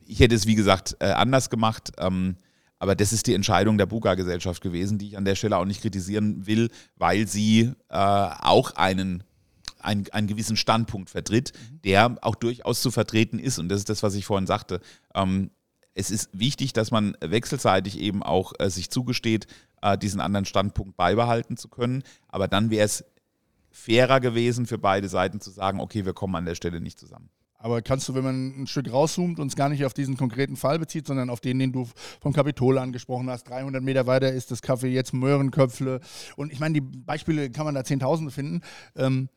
Ich 0.06 0.20
hätte 0.20 0.36
es, 0.36 0.48
wie 0.48 0.56
gesagt, 0.56 0.96
äh, 1.00 1.06
anders 1.06 1.50
gemacht. 1.50 1.92
Ähm, 1.98 2.38
aber 2.80 2.96
das 2.96 3.14
ist 3.14 3.28
die 3.28 3.34
Entscheidung 3.34 3.78
der 3.78 3.86
Buga-Gesellschaft 3.86 4.62
gewesen, 4.62 4.98
die 4.98 5.08
ich 5.08 5.18
an 5.18 5.24
der 5.24 5.36
Stelle 5.36 5.58
auch 5.58 5.66
nicht 5.66 5.82
kritisieren 5.82 6.46
will, 6.46 6.70
weil 6.98 7.28
sie 7.28 7.72
äh, 7.88 7.96
auch 7.96 8.72
einen, 8.72 9.24
einen, 9.80 10.10
einen 10.12 10.28
gewissen 10.28 10.58
Standpunkt 10.58 11.10
vertritt, 11.10 11.54
der 11.86 12.18
auch 12.22 12.36
durchaus 12.36 12.82
zu 12.82 12.92
vertreten 12.92 13.40
ist. 13.40 13.58
Und 13.58 13.70
das 13.70 13.80
ist 13.80 13.90
das, 13.90 14.04
was 14.04 14.16
ich 14.16 14.26
vorhin 14.26 14.48
sagte. 14.48 14.82
Ähm, 15.16 15.50
es 15.94 16.12
ist 16.12 16.30
wichtig, 16.34 16.74
dass 16.74 16.92
man 16.92 17.16
wechselseitig 17.22 18.00
eben 18.00 18.22
auch 18.22 18.52
äh, 18.60 18.70
sich 18.70 18.90
zugesteht, 18.90 19.48
äh, 19.82 19.98
diesen 19.98 20.20
anderen 20.20 20.46
Standpunkt 20.46 20.98
beibehalten 20.98 21.56
zu 21.56 21.70
können. 21.70 22.04
Aber 22.28 22.48
dann 22.48 22.70
wäre 22.70 22.86
es 22.86 23.06
fairer 23.70 24.20
gewesen 24.20 24.66
für 24.66 24.78
beide 24.78 25.08
Seiten 25.08 25.40
zu 25.40 25.52
sagen, 25.52 25.80
okay, 25.80 26.06
wir 26.06 26.14
kommen 26.14 26.36
an 26.36 26.46
der 26.46 26.56
Stelle 26.56 26.82
nicht 26.82 27.00
zusammen. 27.00 27.30
Aber 27.64 27.82
kannst 27.82 28.10
du, 28.10 28.14
wenn 28.14 28.26
man 28.26 28.64
ein 28.64 28.68
Stück 28.68 28.92
rauszoomt 28.92 29.40
und 29.40 29.48
es 29.48 29.56
gar 29.56 29.70
nicht 29.70 29.86
auf 29.86 29.94
diesen 29.94 30.18
konkreten 30.18 30.58
Fall 30.58 30.80
bezieht, 30.80 31.08
sondern 31.08 31.30
auf 31.30 31.40
den, 31.40 31.60
den 31.60 31.72
du 31.72 31.88
vom 32.20 32.34
Kapitol 32.34 32.78
angesprochen 32.78 33.30
hast, 33.30 33.46
300 33.46 33.82
Meter 33.82 34.06
weiter 34.06 34.34
ist 34.34 34.52
das 34.52 34.62
Café 34.62 34.88
jetzt 34.88 35.14
Möhrenköpfle. 35.14 36.02
Und 36.36 36.52
ich 36.52 36.60
meine, 36.60 36.74
die 36.74 36.82
Beispiele 36.82 37.50
kann 37.52 37.64
man 37.64 37.74
da 37.74 37.86
Zehntausende 37.86 38.34
finden. 38.34 38.60
Ähm, 38.98 39.30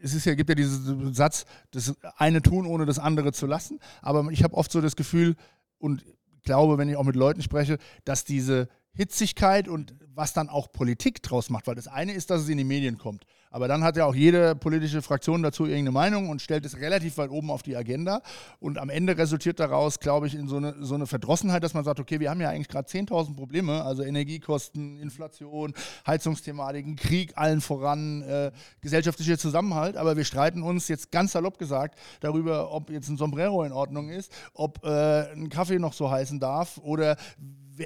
es 0.00 0.14
ist 0.14 0.26
ja, 0.26 0.36
gibt 0.36 0.48
ja 0.48 0.54
diesen 0.54 1.12
Satz, 1.12 1.44
das 1.72 1.92
eine 2.18 2.40
tun, 2.40 2.66
ohne 2.66 2.86
das 2.86 3.00
andere 3.00 3.32
zu 3.32 3.46
lassen. 3.46 3.80
Aber 4.00 4.30
ich 4.30 4.44
habe 4.44 4.56
oft 4.56 4.70
so 4.70 4.80
das 4.80 4.94
Gefühl 4.94 5.34
und 5.78 6.04
glaube, 6.44 6.78
wenn 6.78 6.88
ich 6.88 6.96
auch 6.96 7.02
mit 7.02 7.16
Leuten 7.16 7.42
spreche, 7.42 7.78
dass 8.04 8.24
diese 8.24 8.68
Hitzigkeit 8.94 9.68
und 9.68 9.94
was 10.14 10.32
dann 10.32 10.48
auch 10.48 10.72
Politik 10.72 11.22
draus 11.22 11.50
macht, 11.50 11.66
weil 11.66 11.74
das 11.74 11.88
eine 11.88 12.12
ist, 12.12 12.30
dass 12.30 12.42
es 12.42 12.48
in 12.48 12.58
die 12.58 12.64
Medien 12.64 12.98
kommt. 12.98 13.24
Aber 13.52 13.68
dann 13.68 13.84
hat 13.84 13.96
ja 13.96 14.06
auch 14.06 14.14
jede 14.14 14.54
politische 14.54 15.02
Fraktion 15.02 15.42
dazu 15.42 15.64
irgendeine 15.64 15.92
Meinung 15.92 16.30
und 16.30 16.40
stellt 16.40 16.64
es 16.64 16.78
relativ 16.78 17.18
weit 17.18 17.30
oben 17.30 17.50
auf 17.50 17.62
die 17.62 17.76
Agenda. 17.76 18.22
Und 18.60 18.78
am 18.78 18.88
Ende 18.88 19.16
resultiert 19.18 19.60
daraus, 19.60 20.00
glaube 20.00 20.26
ich, 20.26 20.34
in 20.34 20.48
so 20.48 20.56
eine, 20.56 20.74
so 20.80 20.94
eine 20.94 21.06
Verdrossenheit, 21.06 21.62
dass 21.62 21.74
man 21.74 21.84
sagt, 21.84 22.00
okay, 22.00 22.18
wir 22.18 22.30
haben 22.30 22.40
ja 22.40 22.48
eigentlich 22.48 22.68
gerade 22.68 22.88
10.000 22.88 23.36
Probleme, 23.36 23.84
also 23.84 24.02
Energiekosten, 24.02 24.98
Inflation, 24.98 25.74
Heizungsthematiken, 26.06 26.96
Krieg 26.96 27.36
allen 27.36 27.60
voran, 27.60 28.22
äh, 28.22 28.52
gesellschaftlicher 28.80 29.36
Zusammenhalt. 29.36 29.98
Aber 29.98 30.16
wir 30.16 30.24
streiten 30.24 30.62
uns 30.62 30.88
jetzt 30.88 31.12
ganz 31.12 31.32
salopp 31.32 31.58
gesagt 31.58 31.98
darüber, 32.20 32.72
ob 32.72 32.88
jetzt 32.90 33.10
ein 33.10 33.18
Sombrero 33.18 33.64
in 33.64 33.72
Ordnung 33.72 34.08
ist, 34.08 34.32
ob 34.54 34.82
äh, 34.82 35.30
ein 35.32 35.50
Kaffee 35.50 35.78
noch 35.78 35.92
so 35.92 36.10
heißen 36.10 36.40
darf 36.40 36.78
oder 36.78 37.18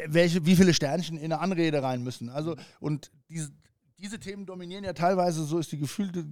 welche, 0.07 0.45
wie 0.47 0.57
viele 0.57 0.75
Sternchen 0.75 1.17
in 1.17 1.25
eine 1.33 1.41
Anrede 1.41 1.83
rein 1.83 2.03
müssen. 2.03 2.29
Also, 2.29 2.57
und 2.81 3.11
diese, 3.29 3.51
diese 3.99 4.21
Themen 4.21 4.45
dominieren 4.45 4.85
ja 4.85 4.93
teilweise, 4.93 5.45
so 5.45 5.59
ist 5.59 5.73
die 5.73 5.79
gefühlte, 5.79 6.25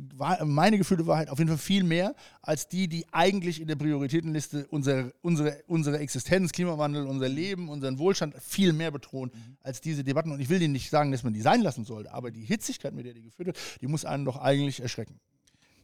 meine 0.44 0.76
gefühlte 0.76 1.06
Wahrheit 1.06 1.30
auf 1.30 1.38
jeden 1.38 1.48
Fall 1.48 1.58
viel 1.58 1.82
mehr 1.82 2.14
als 2.42 2.68
die, 2.68 2.88
die 2.88 3.06
eigentlich 3.12 3.60
in 3.60 3.68
der 3.68 3.76
Prioritätenliste 3.76 4.66
unsere, 4.68 5.14
unsere, 5.22 5.62
unsere 5.66 5.98
Existenz, 5.98 6.52
Klimawandel, 6.52 7.06
unser 7.06 7.28
Leben, 7.28 7.68
unseren 7.68 7.98
Wohlstand 7.98 8.34
viel 8.40 8.72
mehr 8.72 8.90
mhm. 8.90 9.30
als 9.62 9.80
diese 9.80 10.04
Debatten. 10.04 10.30
Und 10.30 10.40
ich 10.40 10.50
will 10.50 10.60
Ihnen 10.60 10.72
nicht 10.72 10.90
sagen, 10.90 11.10
dass 11.10 11.22
man 11.22 11.32
die 11.32 11.40
sein 11.40 11.62
lassen 11.62 11.84
sollte, 11.84 12.12
aber 12.12 12.30
die 12.30 12.44
Hitzigkeit, 12.44 12.94
mit 12.94 13.06
der 13.06 13.14
die 13.14 13.22
geführt 13.22 13.46
wird, 13.46 13.58
die 13.80 13.86
muss 13.86 14.04
einen 14.04 14.24
doch 14.24 14.36
eigentlich 14.36 14.80
erschrecken. 14.80 15.18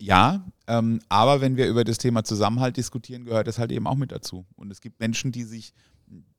Ja, 0.00 0.46
ähm, 0.66 1.00
aber 1.10 1.42
wenn 1.42 1.56
wir 1.56 1.68
über 1.68 1.84
das 1.84 1.98
Thema 1.98 2.24
Zusammenhalt 2.24 2.78
diskutieren, 2.78 3.24
gehört 3.24 3.46
das 3.46 3.58
halt 3.58 3.70
eben 3.70 3.86
auch 3.86 3.96
mit 3.96 4.12
dazu. 4.12 4.46
Und 4.56 4.70
es 4.70 4.80
gibt 4.80 4.98
Menschen, 4.98 5.30
die 5.30 5.44
sich 5.44 5.74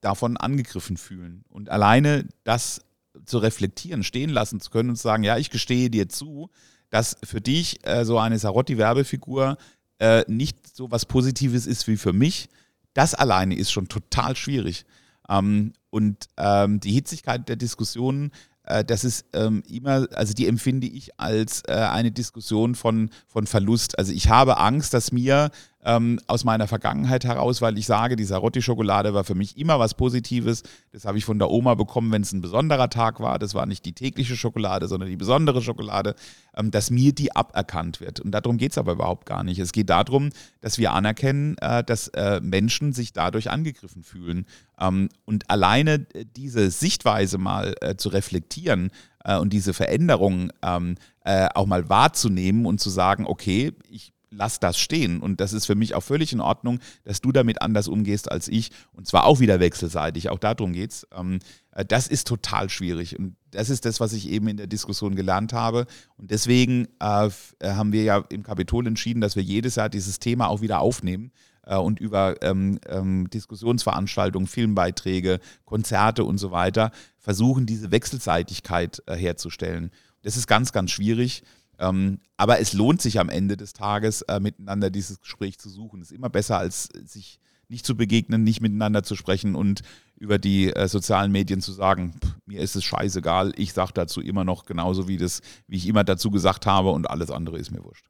davon 0.01 0.37
angegriffen 0.37 0.97
fühlen. 0.97 1.43
Und 1.49 1.69
alleine 1.69 2.27
das 2.43 2.81
zu 3.25 3.37
reflektieren, 3.37 4.03
stehen 4.03 4.29
lassen 4.29 4.59
zu 4.59 4.69
können 4.71 4.89
und 4.89 4.95
zu 4.95 5.03
sagen, 5.03 5.23
ja, 5.23 5.37
ich 5.37 5.49
gestehe 5.49 5.89
dir 5.89 6.09
zu, 6.09 6.49
dass 6.89 7.17
für 7.23 7.41
dich 7.41 7.85
äh, 7.85 8.05
so 8.05 8.17
eine 8.17 8.39
Sarotti-Werbefigur 8.39 9.57
äh, 9.99 10.23
nicht 10.27 10.75
so 10.75 10.91
was 10.91 11.05
Positives 11.05 11.67
ist 11.67 11.87
wie 11.87 11.97
für 11.97 12.13
mich, 12.13 12.49
das 12.93 13.13
alleine 13.13 13.55
ist 13.55 13.71
schon 13.71 13.87
total 13.87 14.35
schwierig. 14.35 14.85
Ähm, 15.29 15.73
und 15.89 16.27
ähm, 16.37 16.79
die 16.79 16.91
Hitzigkeit 16.91 17.47
der 17.47 17.55
Diskussionen, 17.55 18.31
äh, 18.63 18.83
das 18.83 19.03
ist 19.03 19.25
ähm, 19.33 19.63
immer, 19.67 20.07
also 20.13 20.33
die 20.33 20.47
empfinde 20.47 20.87
ich 20.87 21.19
als 21.19 21.63
äh, 21.67 21.73
eine 21.73 22.11
Diskussion 22.11 22.75
von, 22.75 23.09
von 23.27 23.47
Verlust. 23.47 23.97
Also 23.97 24.11
ich 24.11 24.29
habe 24.29 24.57
Angst, 24.57 24.93
dass 24.93 25.11
mir 25.11 25.51
ähm, 25.83 26.19
aus 26.27 26.43
meiner 26.43 26.67
Vergangenheit 26.67 27.23
heraus, 27.23 27.61
weil 27.61 27.77
ich 27.77 27.85
sage, 27.85 28.15
die 28.15 28.23
Sarotti-Schokolade 28.23 29.13
war 29.13 29.23
für 29.23 29.35
mich 29.35 29.57
immer 29.57 29.79
was 29.79 29.93
Positives. 29.93 30.63
Das 30.91 31.05
habe 31.05 31.17
ich 31.17 31.25
von 31.25 31.39
der 31.39 31.49
Oma 31.49 31.75
bekommen, 31.75 32.11
wenn 32.11 32.21
es 32.21 32.31
ein 32.31 32.41
besonderer 32.41 32.89
Tag 32.89 33.19
war. 33.19 33.39
Das 33.39 33.53
war 33.53 33.65
nicht 33.65 33.85
die 33.85 33.93
tägliche 33.93 34.35
Schokolade, 34.35 34.87
sondern 34.87 35.09
die 35.09 35.17
besondere 35.17 35.61
Schokolade, 35.61 36.15
ähm, 36.55 36.71
dass 36.71 36.91
mir 36.91 37.13
die 37.13 37.35
aberkannt 37.35 38.01
wird. 38.01 38.19
Und 38.19 38.31
darum 38.31 38.57
geht 38.57 38.71
es 38.71 38.77
aber 38.77 38.93
überhaupt 38.93 39.25
gar 39.25 39.43
nicht. 39.43 39.59
Es 39.59 39.71
geht 39.71 39.89
darum, 39.89 40.29
dass 40.61 40.77
wir 40.77 40.93
anerkennen, 40.93 41.57
äh, 41.59 41.83
dass 41.83 42.09
äh, 42.09 42.39
Menschen 42.41 42.93
sich 42.93 43.13
dadurch 43.13 43.49
angegriffen 43.49 44.03
fühlen. 44.03 44.45
Ähm, 44.79 45.09
und 45.25 45.49
alleine 45.49 45.99
diese 45.99 46.69
Sichtweise 46.69 47.37
mal 47.37 47.75
äh, 47.81 47.95
zu 47.95 48.09
reflektieren, 48.09 48.91
äh, 49.23 49.37
und 49.37 49.53
diese 49.53 49.73
Veränderung 49.73 50.51
ähm, 50.61 50.95
äh, 51.23 51.47
auch 51.53 51.65
mal 51.65 51.89
wahrzunehmen 51.89 52.65
und 52.65 52.79
zu 52.79 52.89
sagen, 52.89 53.25
okay, 53.25 53.73
ich 53.89 54.13
lass 54.31 54.59
das 54.59 54.79
stehen. 54.79 55.19
Und 55.19 55.39
das 55.39 55.53
ist 55.53 55.65
für 55.65 55.75
mich 55.75 55.93
auch 55.93 56.01
völlig 56.01 56.33
in 56.33 56.39
Ordnung, 56.39 56.79
dass 57.03 57.21
du 57.21 57.31
damit 57.31 57.61
anders 57.61 57.87
umgehst 57.87 58.31
als 58.31 58.47
ich. 58.47 58.71
Und 58.93 59.07
zwar 59.07 59.25
auch 59.25 59.39
wieder 59.39 59.59
wechselseitig. 59.59 60.29
Auch 60.29 60.39
darum 60.39 60.73
geht 60.73 60.91
es. 60.91 61.07
Ähm, 61.15 61.39
äh, 61.71 61.85
das 61.85 62.07
ist 62.07 62.27
total 62.27 62.69
schwierig. 62.69 63.19
Und 63.19 63.35
das 63.51 63.69
ist 63.69 63.85
das, 63.85 63.99
was 63.99 64.13
ich 64.13 64.29
eben 64.29 64.47
in 64.47 64.57
der 64.57 64.67
Diskussion 64.67 65.15
gelernt 65.15 65.53
habe. 65.53 65.85
Und 66.17 66.31
deswegen 66.31 66.87
äh, 66.99 67.29
äh, 67.59 67.73
haben 67.73 67.91
wir 67.91 68.03
ja 68.03 68.23
im 68.29 68.43
Kapitol 68.43 68.87
entschieden, 68.87 69.21
dass 69.21 69.35
wir 69.35 69.43
jedes 69.43 69.75
Jahr 69.75 69.89
dieses 69.89 70.19
Thema 70.19 70.47
auch 70.47 70.61
wieder 70.61 70.79
aufnehmen 70.79 71.31
und 71.63 71.99
über 71.99 72.41
ähm, 72.41 72.79
ähm, 72.87 73.29
Diskussionsveranstaltungen, 73.29 74.47
Filmbeiträge, 74.47 75.39
Konzerte 75.63 76.23
und 76.23 76.39
so 76.39 76.49
weiter 76.49 76.91
versuchen, 77.19 77.67
diese 77.67 77.91
Wechselseitigkeit 77.91 79.03
äh, 79.05 79.15
herzustellen. 79.15 79.91
Das 80.23 80.37
ist 80.37 80.47
ganz, 80.47 80.71
ganz 80.71 80.91
schwierig. 80.91 81.43
Ähm, 81.81 82.19
aber 82.37 82.59
es 82.59 82.73
lohnt 82.73 83.01
sich 83.01 83.19
am 83.19 83.29
Ende 83.29 83.57
des 83.57 83.73
Tages, 83.73 84.21
äh, 84.23 84.39
miteinander 84.39 84.89
dieses 84.89 85.19
Gespräch 85.19 85.57
zu 85.57 85.69
suchen. 85.69 86.01
Es 86.01 86.11
ist 86.11 86.17
immer 86.17 86.29
besser, 86.29 86.57
als 86.57 86.89
sich 87.05 87.39
nicht 87.67 87.85
zu 87.85 87.97
begegnen, 87.97 88.43
nicht 88.43 88.61
miteinander 88.61 89.01
zu 89.01 89.15
sprechen 89.15 89.55
und 89.55 89.81
über 90.15 90.37
die 90.37 90.71
äh, 90.71 90.87
sozialen 90.87 91.31
Medien 91.31 91.61
zu 91.61 91.71
sagen, 91.71 92.13
pff, 92.21 92.35
mir 92.45 92.59
ist 92.59 92.75
es 92.75 92.83
scheißegal, 92.83 93.53
ich 93.55 93.73
sage 93.73 93.93
dazu 93.93 94.21
immer 94.21 94.43
noch 94.43 94.65
genauso, 94.65 95.07
wie, 95.07 95.17
das, 95.17 95.41
wie 95.67 95.77
ich 95.77 95.87
immer 95.87 96.03
dazu 96.03 96.29
gesagt 96.29 96.67
habe 96.67 96.91
und 96.91 97.09
alles 97.09 97.31
andere 97.31 97.57
ist 97.57 97.71
mir 97.71 97.83
wurscht. 97.83 98.05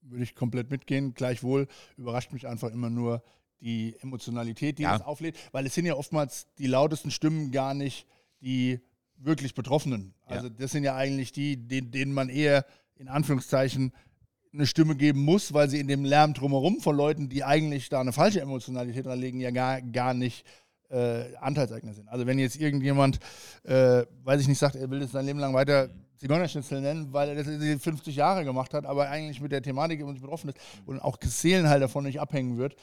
Würde 0.00 0.24
ich 0.24 0.34
komplett 0.34 0.70
mitgehen. 0.70 1.14
Gleichwohl 1.14 1.68
überrascht 1.96 2.32
mich 2.32 2.48
einfach 2.48 2.72
immer 2.72 2.90
nur 2.90 3.22
die 3.60 3.94
Emotionalität, 4.00 4.78
die 4.78 4.84
ja. 4.84 4.96
das 4.96 5.06
auflädt, 5.06 5.36
weil 5.52 5.66
es 5.66 5.74
sind 5.74 5.86
ja 5.86 5.94
oftmals 5.94 6.46
die 6.58 6.66
lautesten 6.66 7.10
Stimmen 7.10 7.52
gar 7.52 7.74
nicht 7.74 8.06
die 8.40 8.80
wirklich 9.18 9.54
Betroffenen. 9.54 10.14
Also 10.26 10.46
ja. 10.46 10.54
das 10.58 10.70
sind 10.70 10.84
ja 10.84 10.96
eigentlich 10.96 11.32
die, 11.32 11.56
denen, 11.56 11.90
denen 11.90 12.12
man 12.12 12.28
eher 12.28 12.64
in 12.98 13.08
Anführungszeichen 13.08 13.92
eine 14.52 14.66
Stimme 14.66 14.96
geben 14.96 15.20
muss, 15.20 15.52
weil 15.52 15.68
sie 15.68 15.78
in 15.78 15.88
dem 15.88 16.04
Lärm 16.04 16.34
drumherum 16.34 16.80
von 16.80 16.96
Leuten, 16.96 17.28
die 17.28 17.44
eigentlich 17.44 17.88
da 17.88 18.00
eine 18.00 18.12
falsche 18.12 18.40
Emotionalität 18.40 19.06
dran 19.06 19.20
legen, 19.20 19.40
ja 19.40 19.50
gar, 19.50 19.80
gar 19.82 20.14
nicht 20.14 20.44
äh, 20.90 21.34
Anteilseigner 21.36 21.94
sind. 21.94 22.08
Also 22.08 22.26
wenn 22.26 22.38
jetzt 22.38 22.56
irgendjemand, 22.56 23.18
äh, 23.64 24.04
weiß 24.24 24.40
ich 24.40 24.48
nicht, 24.48 24.58
sagt, 24.58 24.76
er 24.76 24.90
will 24.90 25.00
das 25.00 25.12
sein 25.12 25.26
Leben 25.26 25.38
lang 25.38 25.54
weiter 25.54 25.90
Zigeunerschnitzel 26.16 26.80
nennen, 26.80 27.12
weil 27.12 27.28
er 27.28 27.44
das 27.44 27.82
50 27.82 28.16
Jahre 28.16 28.44
gemacht 28.44 28.74
hat, 28.74 28.86
aber 28.86 29.08
eigentlich 29.08 29.40
mit 29.40 29.52
der 29.52 29.62
Thematik 29.62 30.04
betroffen 30.04 30.50
ist 30.50 30.58
und 30.86 31.00
auch 31.00 31.18
Seelen 31.22 31.68
halt 31.68 31.82
davon 31.82 32.04
nicht 32.04 32.20
abhängen 32.20 32.58
wird, 32.58 32.74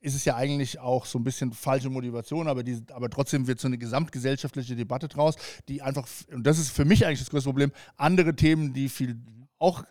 ist 0.00 0.14
es 0.14 0.24
ja 0.24 0.36
eigentlich 0.36 0.78
auch 0.78 1.06
so 1.06 1.18
ein 1.18 1.24
bisschen 1.24 1.52
falsche 1.52 1.90
Motivation, 1.90 2.48
aber, 2.48 2.62
die, 2.62 2.82
aber 2.92 3.08
trotzdem 3.08 3.46
wird 3.46 3.60
so 3.60 3.68
eine 3.68 3.78
gesamtgesellschaftliche 3.78 4.76
Debatte 4.76 5.08
draus, 5.08 5.36
die 5.68 5.82
einfach, 5.82 6.06
und 6.32 6.46
das 6.46 6.58
ist 6.58 6.70
für 6.70 6.84
mich 6.84 7.06
eigentlich 7.06 7.20
das 7.20 7.30
größte 7.30 7.48
Problem, 7.48 7.72
andere 7.96 8.34
Themen, 8.34 8.72
die 8.72 8.88
viel 8.88 9.16
auch 9.58 9.84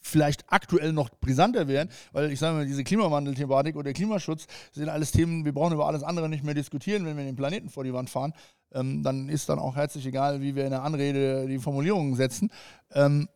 vielleicht 0.00 0.44
aktuell 0.48 0.92
noch 0.92 1.10
brisanter 1.20 1.68
wären, 1.68 1.90
weil 2.12 2.32
ich 2.32 2.38
sage 2.38 2.56
mal, 2.56 2.66
diese 2.66 2.82
Klimawandel-Thematik 2.82 3.76
oder 3.76 3.92
Klimaschutz 3.92 4.46
sind 4.72 4.88
alles 4.88 5.12
Themen, 5.12 5.44
wir 5.44 5.52
brauchen 5.52 5.74
über 5.74 5.86
alles 5.86 6.02
andere 6.02 6.28
nicht 6.28 6.44
mehr 6.44 6.54
diskutieren, 6.54 7.04
wenn 7.04 7.16
wir 7.16 7.24
den 7.24 7.36
Planeten 7.36 7.68
vor 7.68 7.84
die 7.84 7.92
Wand 7.92 8.08
fahren. 8.08 8.32
Ähm, 8.72 9.02
dann 9.02 9.28
ist 9.28 9.48
dann 9.48 9.58
auch 9.58 9.76
herzlich 9.76 10.06
egal, 10.06 10.40
wie 10.40 10.54
wir 10.54 10.64
in 10.64 10.70
der 10.70 10.82
Anrede 10.82 11.46
die 11.46 11.58
Formulierungen 11.58 12.14
setzen. 12.14 12.50
Ähm, 12.92 13.28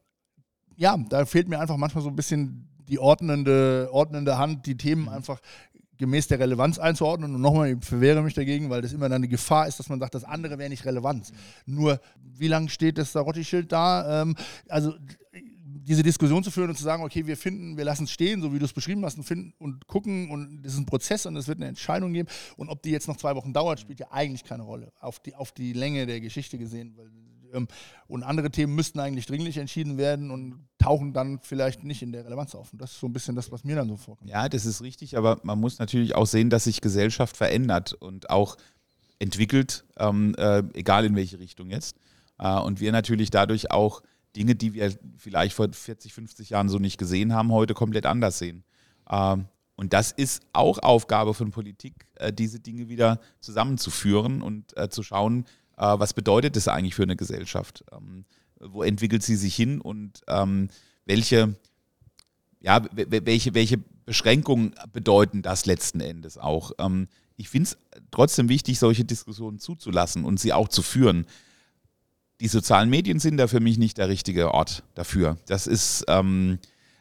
ja, 0.77 0.97
da 1.09 1.27
fehlt 1.27 1.49
mir 1.49 1.61
einfach 1.61 1.77
manchmal 1.77 2.03
so 2.03 2.09
ein 2.09 2.17
bisschen 2.17 2.69
die 2.89 2.99
ordnende, 2.99 3.89
ordnende 3.93 4.39
Hand, 4.39 4.67
die 4.67 4.77
Themen 4.77 5.09
einfach 5.09 5.41
gemäß 5.99 6.27
der 6.29 6.41
Relevanz 6.41 6.79
einzuordnen. 6.79 7.35
Und 7.35 7.41
nochmal, 7.41 7.73
ich 7.73 7.85
verwehre 7.85 8.23
mich 8.23 8.35
dagegen, 8.35 8.71
weil 8.71 8.83
das 8.83 8.93
immer 8.93 9.09
dann 9.09 9.17
eine 9.17 9.29
Gefahr 9.29 9.69
ist, 9.69 9.79
dass 9.79 9.89
man 9.89 10.01
sagt, 10.01 10.15
das 10.15 10.25
andere 10.25 10.59
wäre 10.59 10.69
nicht 10.69 10.85
relevant. 10.85 11.33
Nur, 11.67 12.01
wie 12.21 12.49
lange 12.49 12.69
steht 12.69 12.99
das 12.99 13.13
Sarotti-Schild 13.13 13.71
da? 13.71 14.23
Ähm, 14.23 14.37
also 14.69 14.95
diese 15.85 16.03
Diskussion 16.03 16.43
zu 16.43 16.51
führen 16.51 16.71
und 16.71 16.77
zu 16.77 16.83
sagen, 16.83 17.03
okay, 17.03 17.27
wir 17.27 17.37
finden, 17.37 17.77
wir 17.77 17.85
lassen 17.85 18.05
es 18.05 18.11
stehen, 18.11 18.41
so 18.41 18.53
wie 18.53 18.59
du 18.59 18.65
es 18.65 18.73
beschrieben 18.73 19.05
hast, 19.05 19.19
und 19.19 19.25
finden 19.25 19.53
und 19.59 19.87
gucken 19.87 20.31
und 20.31 20.63
das 20.63 20.73
ist 20.73 20.79
ein 20.79 20.87
Prozess 20.87 21.27
und 21.27 21.37
es 21.37 21.47
wird 21.47 21.59
eine 21.59 21.69
Entscheidung 21.69 22.13
geben. 22.13 22.29
Und 22.57 22.69
ob 22.69 22.83
die 22.83 22.91
jetzt 22.91 23.09
noch 23.09 23.17
zwei 23.17 23.35
Wochen 23.37 23.53
dauert, 23.53 23.81
spielt 23.81 24.01
ja 24.01 24.09
eigentlich 24.11 24.45
keine 24.45 24.63
Rolle 24.63 24.93
auf 25.01 25.21
die, 25.21 25.35
auf 25.35 25.53
die 25.53 25.73
Länge 25.73 26.07
der 26.07 26.21
Geschichte 26.21 26.59
gesehen. 26.59 26.97
Ähm, 27.53 27.69
und 28.09 28.23
andere 28.23 28.51
Themen 28.51 28.75
müssten 28.75 28.99
eigentlich 28.99 29.27
dringlich 29.27 29.57
entschieden 29.59 29.97
werden 29.97 30.31
und 30.31 30.67
tauchen 30.79 31.13
dann 31.13 31.39
vielleicht 31.41 31.85
nicht 31.85 32.03
in 32.03 32.13
der 32.13 32.25
Relevanz 32.25 32.55
auf. 32.55 32.73
Und 32.73 32.83
das 32.83 32.93
ist 32.93 33.01
so 33.01 33.07
ein 33.07 33.13
bisschen 33.13 33.37
das, 33.37 33.53
was 33.53 33.65
mir 33.65 33.77
dann 33.77 33.89
so 33.89 33.97
vorkommt. 33.97 34.29
Ja, 34.29 34.49
das 34.49 34.67
ist 34.67 34.83
richtig, 34.83 35.17
aber 35.17 35.41
man 35.45 35.61
muss 35.61 35.79
natürlich 35.79 36.15
auch 36.15 36.27
sehen, 36.27 36.51
dass 36.51 36.65
sich 36.65 36.81
Gesellschaft 36.81 37.37
verändert 37.37 37.93
und 37.93 38.29
auch 38.31 38.57
entwickelt, 39.19 39.85
ähm, 39.97 40.35
äh, 40.37 40.63
egal 40.75 41.05
in 41.05 41.15
welche 41.15 41.39
Richtung 41.39 41.71
jetzt. 41.71 41.97
Äh, 42.39 42.59
und 42.59 42.81
wir 42.81 42.93
natürlich 42.93 43.31
dadurch 43.31 43.71
auch 43.71 44.03
Dinge, 44.37 44.55
die 44.55 44.75
wir 44.75 44.93
vielleicht 45.17 45.55
vor 45.55 45.69
40, 45.73 46.13
50 46.13 46.51
Jahren 46.51 46.69
so 46.69 46.79
nicht 46.79 46.99
gesehen 46.99 47.33
haben, 47.33 47.53
heute 47.53 47.75
komplett 47.75 48.07
anders 48.07 48.39
sehen. 48.39 48.65
Ähm, 49.11 49.47
und 49.77 49.93
das 49.93 50.13
ist 50.13 50.43
auch 50.53 50.79
Aufgabe 50.79 51.35
von 51.35 51.51
Politik, 51.51 52.07
äh, 52.17 52.33
diese 52.33 52.61
Dinge 52.61 52.89
wieder 52.89 53.21
zusammenzuführen 53.41 54.43
und 54.43 54.77
äh, 54.77 54.89
zu 54.89 55.03
schauen, 55.03 55.45
äh, 55.77 55.99
was 55.99 56.15
bedeutet 56.15 56.57
das 56.57 56.69
eigentlich 56.69 56.95
für 56.95 57.03
eine 57.03 57.17
Gesellschaft? 57.17 57.85
Ähm, 57.93 58.25
wo 58.61 58.83
entwickelt 58.83 59.23
sie 59.23 59.37
sich 59.37 59.55
hin 59.55 59.81
und 59.81 60.23
ähm, 60.29 60.69
welche, 61.07 61.57
ja, 62.61 62.83
welche, 62.93 63.55
welche 63.55 63.79
Beschränkungen 64.07 64.75
bedeuten 64.93 65.43
das 65.43 65.67
letzten 65.67 66.01
Endes 66.01 66.39
auch? 66.39 66.73
ich 67.37 67.49
finde 67.49 67.69
es 67.69 67.79
trotzdem 68.11 68.49
wichtig, 68.49 68.79
solche 68.79 69.05
Diskussionen 69.05 69.59
zuzulassen 69.59 70.25
und 70.25 70.39
sie 70.39 70.53
auch 70.53 70.69
zu 70.69 70.83
führen 70.83 71.27
die 72.41 72.49
sozialen 72.49 72.91
Medien 72.91 73.21
sind 73.21 73.37
da 73.37 73.47
für 73.47 73.61
mich 73.61 73.79
nicht 73.79 73.99
der 73.99 74.09
richtige 74.09 74.53
Ort 74.53 74.83
dafür. 74.95 75.37
Das 75.47 75.67
ist, 75.67 76.05
ähm, 76.09 76.59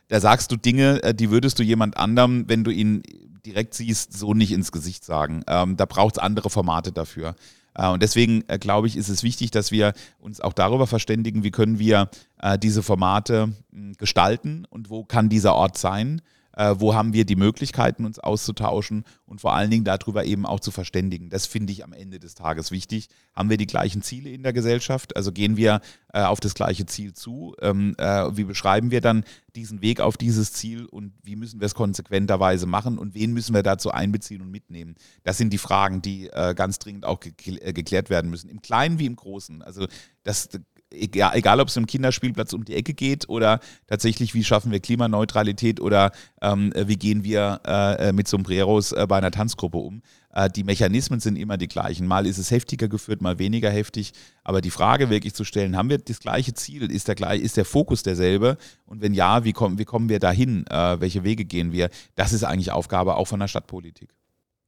da 0.07 0.19
sagst 0.19 0.51
du 0.51 0.57
Dinge, 0.57 1.01
äh, 1.03 1.13
die 1.13 1.31
würdest 1.31 1.59
du 1.59 1.63
jemand 1.63 1.97
anderem, 1.97 2.45
wenn 2.47 2.63
du 2.63 2.71
ihn 2.71 3.03
direkt 3.45 3.73
siehst, 3.73 4.17
so 4.17 4.33
nicht 4.33 4.51
ins 4.51 4.71
Gesicht 4.71 5.03
sagen. 5.03 5.43
Ähm, 5.47 5.75
da 5.75 5.85
braucht 5.85 6.15
es 6.15 6.23
andere 6.23 6.49
Formate 6.49 6.91
dafür. 6.91 7.35
Äh, 7.75 7.89
und 7.89 8.01
deswegen 8.03 8.43
äh, 8.47 8.57
glaube 8.57 8.87
ich, 8.87 8.95
ist 8.95 9.09
es 9.09 9.23
wichtig, 9.23 9.51
dass 9.51 9.71
wir 9.71 9.93
uns 10.19 10.39
auch 10.39 10.53
darüber 10.53 10.87
verständigen, 10.87 11.43
wie 11.43 11.51
können 11.51 11.79
wir 11.79 12.09
äh, 12.41 12.57
diese 12.57 12.83
Formate 12.83 13.53
mh, 13.71 13.93
gestalten 13.97 14.65
und 14.69 14.89
wo 14.89 15.03
kann 15.03 15.29
dieser 15.29 15.55
Ort 15.55 15.77
sein 15.77 16.21
äh, 16.55 16.75
wo 16.77 16.93
haben 16.93 17.13
wir 17.13 17.25
die 17.25 17.35
Möglichkeiten, 17.35 18.05
uns 18.05 18.19
auszutauschen 18.19 19.03
und 19.25 19.41
vor 19.41 19.53
allen 19.53 19.71
Dingen 19.71 19.83
darüber 19.83 20.25
eben 20.25 20.45
auch 20.45 20.59
zu 20.59 20.71
verständigen. 20.71 21.29
Das 21.29 21.45
finde 21.45 21.73
ich 21.73 21.83
am 21.83 21.93
Ende 21.93 22.19
des 22.19 22.35
Tages 22.35 22.71
wichtig. 22.71 23.09
Haben 23.33 23.49
wir 23.49 23.57
die 23.57 23.67
gleichen 23.67 24.01
Ziele 24.01 24.29
in 24.29 24.43
der 24.43 24.53
Gesellschaft? 24.53 25.15
Also 25.15 25.31
gehen 25.31 25.57
wir 25.57 25.81
äh, 26.13 26.21
auf 26.21 26.39
das 26.39 26.53
gleiche 26.53 26.85
Ziel 26.85 27.13
zu? 27.13 27.55
Ähm, 27.61 27.95
äh, 27.97 28.37
wie 28.37 28.43
beschreiben 28.43 28.91
wir 28.91 29.01
dann 29.01 29.23
diesen 29.55 29.81
Weg 29.81 29.99
auf 29.99 30.17
dieses 30.17 30.53
Ziel 30.53 30.85
und 30.85 31.13
wie 31.23 31.35
müssen 31.35 31.59
wir 31.59 31.65
es 31.65 31.75
konsequenterweise 31.75 32.65
machen 32.65 32.97
und 32.97 33.13
wen 33.13 33.33
müssen 33.33 33.53
wir 33.53 33.63
dazu 33.63 33.91
einbeziehen 33.91 34.41
und 34.41 34.51
mitnehmen? 34.51 34.95
Das 35.23 35.37
sind 35.37 35.51
die 35.51 35.57
Fragen, 35.57 36.01
die 36.01 36.29
äh, 36.29 36.53
ganz 36.55 36.79
dringend 36.79 37.05
auch 37.05 37.19
äh, 37.23 37.73
geklärt 37.73 38.09
werden 38.09 38.29
müssen, 38.29 38.49
im 38.49 38.61
Kleinen 38.61 38.99
wie 38.99 39.05
im 39.05 39.15
Großen. 39.15 39.61
Also 39.61 39.87
das 40.23 40.49
egal, 40.93 41.35
egal 41.35 41.59
ob 41.59 41.67
es 41.67 41.77
im 41.77 41.85
Kinderspielplatz 41.85 42.53
um 42.53 42.65
die 42.65 42.75
Ecke 42.75 42.93
geht 42.93 43.27
oder 43.29 43.59
tatsächlich, 43.87 44.33
wie 44.33 44.43
schaffen 44.43 44.71
wir 44.71 44.79
Klimaneutralität 44.79 45.79
oder 45.79 46.11
ähm, 46.41 46.71
wie 46.75 46.95
gehen 46.95 47.23
wir 47.23 47.61
äh, 47.65 48.11
mit 48.13 48.27
Sombreros 48.27 48.91
äh, 48.91 49.05
bei 49.07 49.17
einer 49.17 49.31
Tanzgruppe 49.31 49.77
um. 49.77 50.01
Äh, 50.33 50.49
die 50.49 50.63
Mechanismen 50.63 51.19
sind 51.19 51.35
immer 51.35 51.57
die 51.57 51.67
gleichen. 51.67 52.07
Mal 52.07 52.25
ist 52.25 52.37
es 52.37 52.51
heftiger 52.51 52.87
geführt, 52.87 53.21
mal 53.21 53.39
weniger 53.39 53.69
heftig. 53.69 54.13
Aber 54.43 54.61
die 54.61 54.71
Frage 54.71 55.09
wirklich 55.09 55.33
zu 55.33 55.43
stellen, 55.43 55.77
haben 55.77 55.89
wir 55.89 55.97
das 55.97 56.19
gleiche 56.19 56.53
Ziel? 56.53 56.91
Ist 56.91 57.07
der, 57.07 57.33
ist 57.33 57.57
der 57.57 57.65
Fokus 57.65 58.03
derselbe? 58.03 58.57
Und 58.85 59.01
wenn 59.01 59.13
ja, 59.13 59.43
wie 59.43 59.53
kommen, 59.53 59.79
wie 59.79 59.85
kommen 59.85 60.09
wir 60.09 60.19
dahin? 60.19 60.65
Äh, 60.67 60.99
welche 60.99 61.23
Wege 61.23 61.45
gehen 61.45 61.71
wir? 61.71 61.89
Das 62.15 62.33
ist 62.33 62.43
eigentlich 62.43 62.71
Aufgabe 62.71 63.15
auch 63.15 63.25
von 63.25 63.39
der 63.39 63.47
Stadtpolitik 63.47 64.09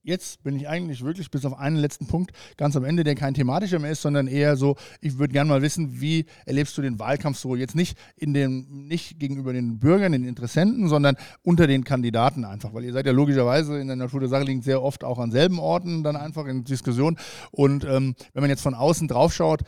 jetzt 0.05 0.43
bin 0.43 0.55
ich 0.55 0.69
eigentlich 0.69 1.03
wirklich 1.03 1.29
bis 1.31 1.45
auf 1.45 1.57
einen 1.57 1.77
letzten 1.77 2.07
Punkt 2.07 2.31
ganz 2.57 2.75
am 2.75 2.83
Ende, 2.83 3.03
der 3.03 3.15
kein 3.15 3.33
thematischer 3.33 3.79
mehr 3.79 3.91
ist, 3.91 4.01
sondern 4.01 4.27
eher 4.27 4.55
so, 4.55 4.75
ich 5.01 5.17
würde 5.17 5.33
gerne 5.33 5.49
mal 5.49 5.61
wissen, 5.61 5.99
wie 5.99 6.25
erlebst 6.45 6.77
du 6.77 6.81
den 6.81 6.99
Wahlkampf 6.99 7.37
so 7.37 7.55
jetzt 7.55 7.75
nicht 7.75 7.97
in 8.15 8.33
den, 8.33 8.87
nicht 8.87 9.19
gegenüber 9.19 9.51
den 9.51 9.79
Bürgern, 9.79 10.11
den 10.11 10.23
Interessenten, 10.23 10.87
sondern 10.87 11.17
unter 11.41 11.67
den 11.67 11.83
Kandidaten 11.83 12.45
einfach, 12.45 12.73
weil 12.73 12.85
ihr 12.85 12.93
seid 12.93 13.05
ja 13.07 13.11
logischerweise 13.11 13.79
in 13.79 13.87
der 13.87 13.95
Natur 13.95 14.19
der 14.19 14.29
Sache 14.29 14.43
liegt 14.43 14.63
sehr 14.63 14.81
oft 14.81 15.03
auch 15.03 15.17
an 15.17 15.31
selben 15.31 15.59
Orten 15.59 16.03
dann 16.03 16.15
einfach 16.15 16.45
in 16.45 16.63
Diskussion 16.63 17.17
und 17.51 17.83
ähm, 17.83 18.15
wenn 18.33 18.41
man 18.41 18.49
jetzt 18.49 18.61
von 18.61 18.75
außen 18.75 19.07
drauf 19.07 19.33
schaut, 19.33 19.63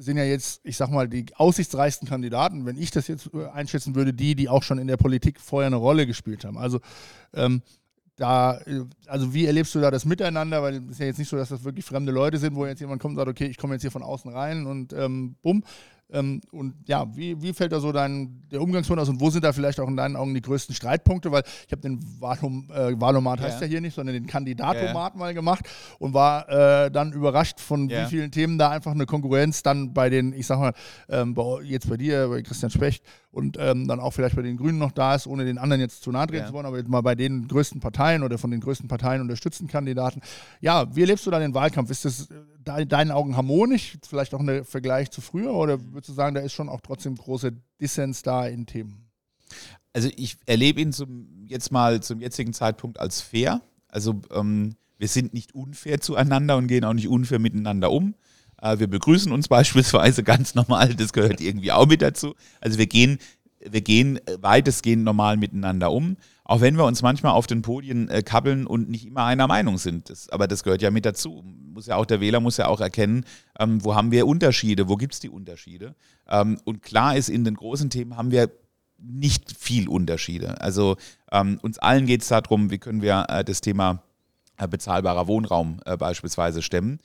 sind 0.00 0.16
ja 0.16 0.24
jetzt, 0.24 0.60
ich 0.64 0.76
sag 0.76 0.90
mal, 0.90 1.08
die 1.08 1.26
aussichtsreichsten 1.34 2.08
Kandidaten, 2.08 2.64
wenn 2.64 2.78
ich 2.78 2.90
das 2.90 3.06
jetzt 3.06 3.30
äh, 3.34 3.46
einschätzen 3.48 3.94
würde, 3.94 4.14
die, 4.14 4.34
die 4.34 4.48
auch 4.48 4.62
schon 4.62 4.78
in 4.78 4.86
der 4.86 4.96
Politik 4.96 5.40
vorher 5.40 5.66
eine 5.66 5.76
Rolle 5.76 6.06
gespielt 6.06 6.44
haben. 6.44 6.56
Also 6.56 6.80
ähm, 7.34 7.62
da, 8.20 8.60
also 9.06 9.32
wie 9.32 9.46
erlebst 9.46 9.74
du 9.74 9.80
da 9.80 9.90
das 9.90 10.04
Miteinander? 10.04 10.62
Weil 10.62 10.76
es 10.76 10.90
ist 10.90 11.00
ja 11.00 11.06
jetzt 11.06 11.18
nicht 11.18 11.28
so, 11.28 11.36
dass 11.36 11.48
das 11.48 11.64
wirklich 11.64 11.84
fremde 11.84 12.12
Leute 12.12 12.38
sind, 12.38 12.54
wo 12.54 12.66
jetzt 12.66 12.80
jemand 12.80 13.00
kommt 13.00 13.12
und 13.12 13.16
sagt, 13.16 13.30
okay, 13.30 13.46
ich 13.46 13.56
komme 13.56 13.74
jetzt 13.74 13.82
hier 13.82 13.90
von 13.90 14.02
außen 14.02 14.30
rein 14.30 14.66
und 14.66 14.92
ähm, 14.92 15.36
bumm. 15.42 15.64
Ähm, 16.12 16.40
und 16.50 16.74
ja, 16.86 17.06
wie, 17.14 17.40
wie 17.40 17.52
fällt 17.52 17.72
da 17.72 17.80
so 17.80 17.92
dein, 17.92 18.42
der 18.50 18.60
Umgangston 18.60 18.98
aus 18.98 19.08
und 19.08 19.20
wo 19.20 19.30
sind 19.30 19.44
da 19.44 19.52
vielleicht 19.52 19.80
auch 19.80 19.88
in 19.88 19.96
deinen 19.96 20.16
Augen 20.16 20.34
die 20.34 20.42
größten 20.42 20.74
Streitpunkte? 20.74 21.30
Weil 21.32 21.44
ich 21.66 21.72
habe 21.72 21.82
den 21.82 22.00
Wahlom, 22.20 22.68
äh, 22.74 23.00
Wahlomat, 23.00 23.40
heißt 23.40 23.60
ja 23.60 23.66
hier 23.66 23.80
nicht, 23.80 23.94
sondern 23.94 24.14
den 24.14 24.26
Kandidatomat 24.26 25.14
ja. 25.14 25.18
mal 25.18 25.34
gemacht 25.34 25.64
und 25.98 26.12
war 26.12 26.48
äh, 26.48 26.90
dann 26.90 27.12
überrascht 27.12 27.60
von 27.60 27.88
ja. 27.88 28.04
wie 28.04 28.10
vielen 28.10 28.30
Themen 28.30 28.58
da 28.58 28.70
einfach 28.70 28.92
eine 28.92 29.06
Konkurrenz 29.06 29.62
dann 29.62 29.94
bei 29.94 30.10
den, 30.10 30.32
ich 30.32 30.46
sag 30.46 30.58
mal, 30.58 30.72
ähm, 31.08 31.34
bei, 31.34 31.62
jetzt 31.62 31.88
bei 31.88 31.96
dir, 31.96 32.28
bei 32.28 32.42
Christian 32.42 32.70
Specht 32.70 33.04
und 33.32 33.56
ähm, 33.60 33.86
dann 33.86 34.00
auch 34.00 34.10
vielleicht 34.10 34.36
bei 34.36 34.42
den 34.42 34.56
Grünen 34.56 34.78
noch 34.78 34.92
da 34.92 35.14
ist, 35.14 35.26
ohne 35.26 35.44
den 35.44 35.58
anderen 35.58 35.80
jetzt 35.80 36.02
zu 36.02 36.10
nahe 36.10 36.26
treten 36.26 36.48
zu 36.48 36.52
wollen, 36.52 36.66
aber 36.66 36.78
jetzt 36.78 36.88
mal 36.88 37.00
bei 37.00 37.14
den 37.14 37.46
größten 37.46 37.80
Parteien 37.80 38.22
oder 38.22 38.38
von 38.38 38.50
den 38.50 38.60
größten 38.60 38.88
Parteien 38.88 39.20
unterstützten 39.20 39.68
Kandidaten. 39.68 40.20
Ja, 40.60 40.94
wie 40.94 41.02
erlebst 41.02 41.26
du 41.26 41.30
da 41.30 41.38
den 41.38 41.54
Wahlkampf? 41.54 41.90
Ist 41.90 42.04
das 42.04 42.28
in 42.76 42.88
deinen 42.88 43.10
Augen 43.12 43.36
harmonisch? 43.36 43.98
Vielleicht 44.06 44.34
auch 44.34 44.40
ein 44.40 44.64
Vergleich 44.64 45.10
zu 45.10 45.20
früher? 45.20 45.54
Oder 45.54 45.80
würdest 45.92 46.08
du 46.08 46.12
sagen, 46.12 46.34
da 46.34 46.40
ist 46.40 46.52
schon 46.52 46.68
auch 46.68 46.80
trotzdem 46.80 47.14
große 47.14 47.52
Dissens 47.80 48.22
da 48.22 48.46
in 48.46 48.66
Themen? 48.66 49.10
Also 49.92 50.08
ich 50.16 50.36
erlebe 50.46 50.80
ihn 50.80 50.92
zum, 50.92 51.46
jetzt 51.46 51.70
mal 51.72 52.02
zum 52.02 52.20
jetzigen 52.20 52.52
Zeitpunkt 52.52 52.98
als 52.98 53.20
fair. 53.20 53.60
Also 53.88 54.20
ähm, 54.32 54.74
wir 54.98 55.08
sind 55.08 55.34
nicht 55.34 55.54
unfair 55.54 56.00
zueinander 56.00 56.56
und 56.56 56.66
gehen 56.66 56.84
auch 56.84 56.92
nicht 56.92 57.08
unfair 57.08 57.38
miteinander 57.38 57.90
um. 57.90 58.14
Äh, 58.60 58.78
wir 58.78 58.86
begrüßen 58.86 59.32
uns 59.32 59.48
beispielsweise 59.48 60.22
ganz 60.22 60.54
normal, 60.54 60.94
das 60.94 61.12
gehört 61.12 61.40
irgendwie 61.40 61.72
auch 61.72 61.86
mit 61.86 62.02
dazu. 62.02 62.34
Also 62.60 62.78
wir 62.78 62.86
gehen, 62.86 63.18
wir 63.60 63.80
gehen 63.80 64.20
weitestgehend 64.40 65.04
normal 65.04 65.36
miteinander 65.36 65.92
um. 65.92 66.16
Auch 66.44 66.60
wenn 66.60 66.76
wir 66.76 66.84
uns 66.84 67.00
manchmal 67.00 67.32
auf 67.32 67.46
den 67.46 67.62
Podien 67.62 68.08
äh, 68.08 68.22
kabbeln 68.22 68.66
und 68.66 68.90
nicht 68.90 69.06
immer 69.06 69.24
einer 69.24 69.46
Meinung 69.46 69.78
sind. 69.78 70.10
Das, 70.10 70.28
aber 70.30 70.48
das 70.48 70.64
gehört 70.64 70.82
ja 70.82 70.90
mit 70.90 71.04
dazu. 71.04 71.44
Muss 71.44 71.86
ja 71.86 71.94
auch, 71.94 72.06
der 72.06 72.20
Wähler 72.20 72.40
muss 72.40 72.56
ja 72.56 72.66
auch 72.66 72.80
erkennen, 72.80 73.24
ähm, 73.58 73.84
wo 73.84 73.94
haben 73.94 74.10
wir 74.10 74.26
Unterschiede, 74.26 74.88
wo 74.88 74.96
gibt 74.96 75.14
es 75.14 75.20
die 75.20 75.28
Unterschiede. 75.28 75.94
Ähm, 76.28 76.58
und 76.64 76.82
klar 76.82 77.16
ist, 77.16 77.28
in 77.28 77.44
den 77.44 77.54
großen 77.54 77.88
Themen 77.88 78.16
haben 78.16 78.32
wir 78.32 78.50
nicht 78.98 79.56
viel 79.56 79.88
Unterschiede. 79.88 80.60
Also 80.60 80.96
ähm, 81.30 81.58
uns 81.62 81.78
allen 81.78 82.06
geht 82.06 82.22
es 82.22 82.28
darum, 82.28 82.70
wie 82.70 82.78
können 82.78 83.00
wir 83.00 83.26
äh, 83.28 83.44
das 83.44 83.60
Thema 83.60 84.02
äh, 84.58 84.66
bezahlbarer 84.66 85.28
Wohnraum 85.28 85.80
äh, 85.84 85.96
beispielsweise 85.96 86.62
stemmen. 86.62 86.98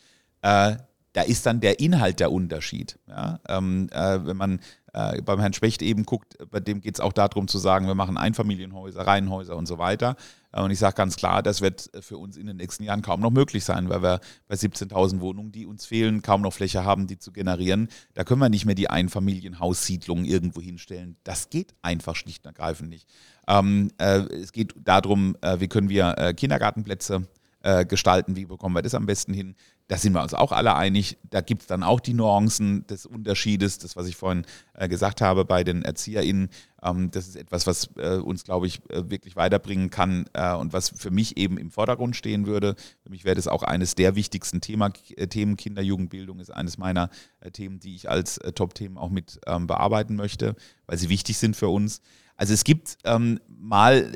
Da 1.15 1.21
ist 1.21 1.45
dann 1.45 1.61
der 1.61 1.79
Inhalt 1.79 2.19
der 2.19 2.29
Unterschied. 2.29 2.99
Ja? 3.07 3.39
Ähm, 3.47 3.87
äh, 3.93 4.25
wenn 4.25 4.35
man 4.35 4.59
äh, 4.91 5.21
beim 5.21 5.39
Herrn 5.39 5.53
Specht 5.53 5.81
eben 5.81 6.03
guckt, 6.03 6.35
bei 6.51 6.59
dem 6.59 6.81
geht 6.81 6.95
es 6.95 6.99
auch 6.99 7.13
darum 7.13 7.47
zu 7.47 7.57
sagen, 7.57 7.87
wir 7.87 7.95
machen 7.95 8.17
Einfamilienhäuser, 8.17 9.07
Reihenhäuser 9.07 9.55
und 9.55 9.65
so 9.65 9.77
weiter. 9.77 10.17
Äh, 10.51 10.61
und 10.61 10.71
ich 10.71 10.79
sage 10.79 10.95
ganz 10.95 11.15
klar, 11.15 11.41
das 11.41 11.61
wird 11.61 11.89
für 12.01 12.17
uns 12.17 12.35
in 12.35 12.47
den 12.47 12.57
nächsten 12.57 12.83
Jahren 12.83 13.01
kaum 13.01 13.21
noch 13.21 13.31
möglich 13.31 13.63
sein, 13.63 13.87
weil 13.87 14.03
wir 14.03 14.19
bei 14.49 14.55
17.000 14.55 15.21
Wohnungen, 15.21 15.53
die 15.53 15.65
uns 15.65 15.85
fehlen, 15.85 16.21
kaum 16.21 16.41
noch 16.41 16.51
Fläche 16.51 16.83
haben, 16.83 17.07
die 17.07 17.17
zu 17.17 17.31
generieren. 17.31 17.87
Da 18.13 18.25
können 18.25 18.41
wir 18.41 18.49
nicht 18.49 18.65
mehr 18.65 18.75
die 18.75 18.89
Einfamilienhaussiedlungen 18.89 20.25
irgendwo 20.25 20.59
hinstellen. 20.59 21.15
Das 21.23 21.49
geht 21.49 21.75
einfach 21.81 22.17
schlicht 22.17 22.45
und 22.45 22.49
ergreifend 22.49 22.89
nicht. 22.89 23.07
Ähm, 23.47 23.89
äh, 23.99 24.17
es 24.17 24.51
geht 24.51 24.75
darum, 24.83 25.37
äh, 25.39 25.61
wie 25.61 25.69
können 25.69 25.87
wir 25.87 26.33
Kindergartenplätze 26.35 27.25
äh, 27.65 27.83
gestalten, 27.83 28.35
wie 28.35 28.45
bekommen 28.45 28.75
wir 28.75 28.83
das 28.83 28.93
am 28.93 29.07
besten 29.07 29.33
hin. 29.33 29.55
Da 29.87 29.97
sind 29.97 30.13
wir 30.13 30.21
uns 30.21 30.35
auch 30.35 30.51
alle 30.51 30.75
einig. 30.75 31.17
Da 31.23 31.41
gibt 31.41 31.63
es 31.63 31.67
dann 31.67 31.81
auch 31.81 31.99
die 31.99 32.13
Nuancen 32.13 32.85
des 32.85 33.07
Unterschiedes, 33.07 33.79
das, 33.79 33.95
was 33.95 34.05
ich 34.05 34.15
vorhin 34.15 34.45
äh, 34.75 34.87
gesagt 34.87 35.19
habe 35.19 35.45
bei 35.45 35.63
den 35.63 35.81
ErzieherInnen. 35.81 36.49
Ähm, 36.83 37.09
das 37.09 37.27
ist 37.27 37.35
etwas, 37.35 37.65
was 37.65 37.89
äh, 37.97 38.17
uns, 38.17 38.43
glaube 38.43 38.67
ich, 38.67 38.87
äh, 38.91 39.09
wirklich 39.09 39.35
weiterbringen 39.35 39.89
kann 39.89 40.29
äh, 40.33 40.53
und 40.53 40.73
was 40.73 40.89
für 40.89 41.09
mich 41.09 41.37
eben 41.37 41.57
im 41.57 41.71
Vordergrund 41.71 42.15
stehen 42.15 42.45
würde. 42.45 42.75
Für 43.01 43.09
mich 43.09 43.25
wäre 43.25 43.35
das 43.35 43.47
auch 43.47 43.63
eines 43.63 43.95
der 43.95 44.15
wichtigsten 44.15 44.61
Thema, 44.61 44.91
äh, 45.15 45.25
Themen. 45.25 45.57
Kinder, 45.57 45.81
Jugendbildung 45.81 46.39
ist 46.39 46.51
eines 46.51 46.77
meiner 46.77 47.09
Themen, 47.51 47.79
die 47.79 47.95
ich 47.95 48.09
als 48.09 48.39
Top-Themen 48.53 48.99
auch 48.99 49.09
mit 49.09 49.39
ähm, 49.47 49.65
bearbeiten 49.65 50.15
möchte, 50.15 50.55
weil 50.85 50.99
sie 50.99 51.09
wichtig 51.09 51.39
sind 51.39 51.55
für 51.55 51.69
uns. 51.69 52.01
Also 52.37 52.53
es 52.53 52.63
gibt 52.63 52.99
ähm, 53.05 53.39
mal 53.47 54.11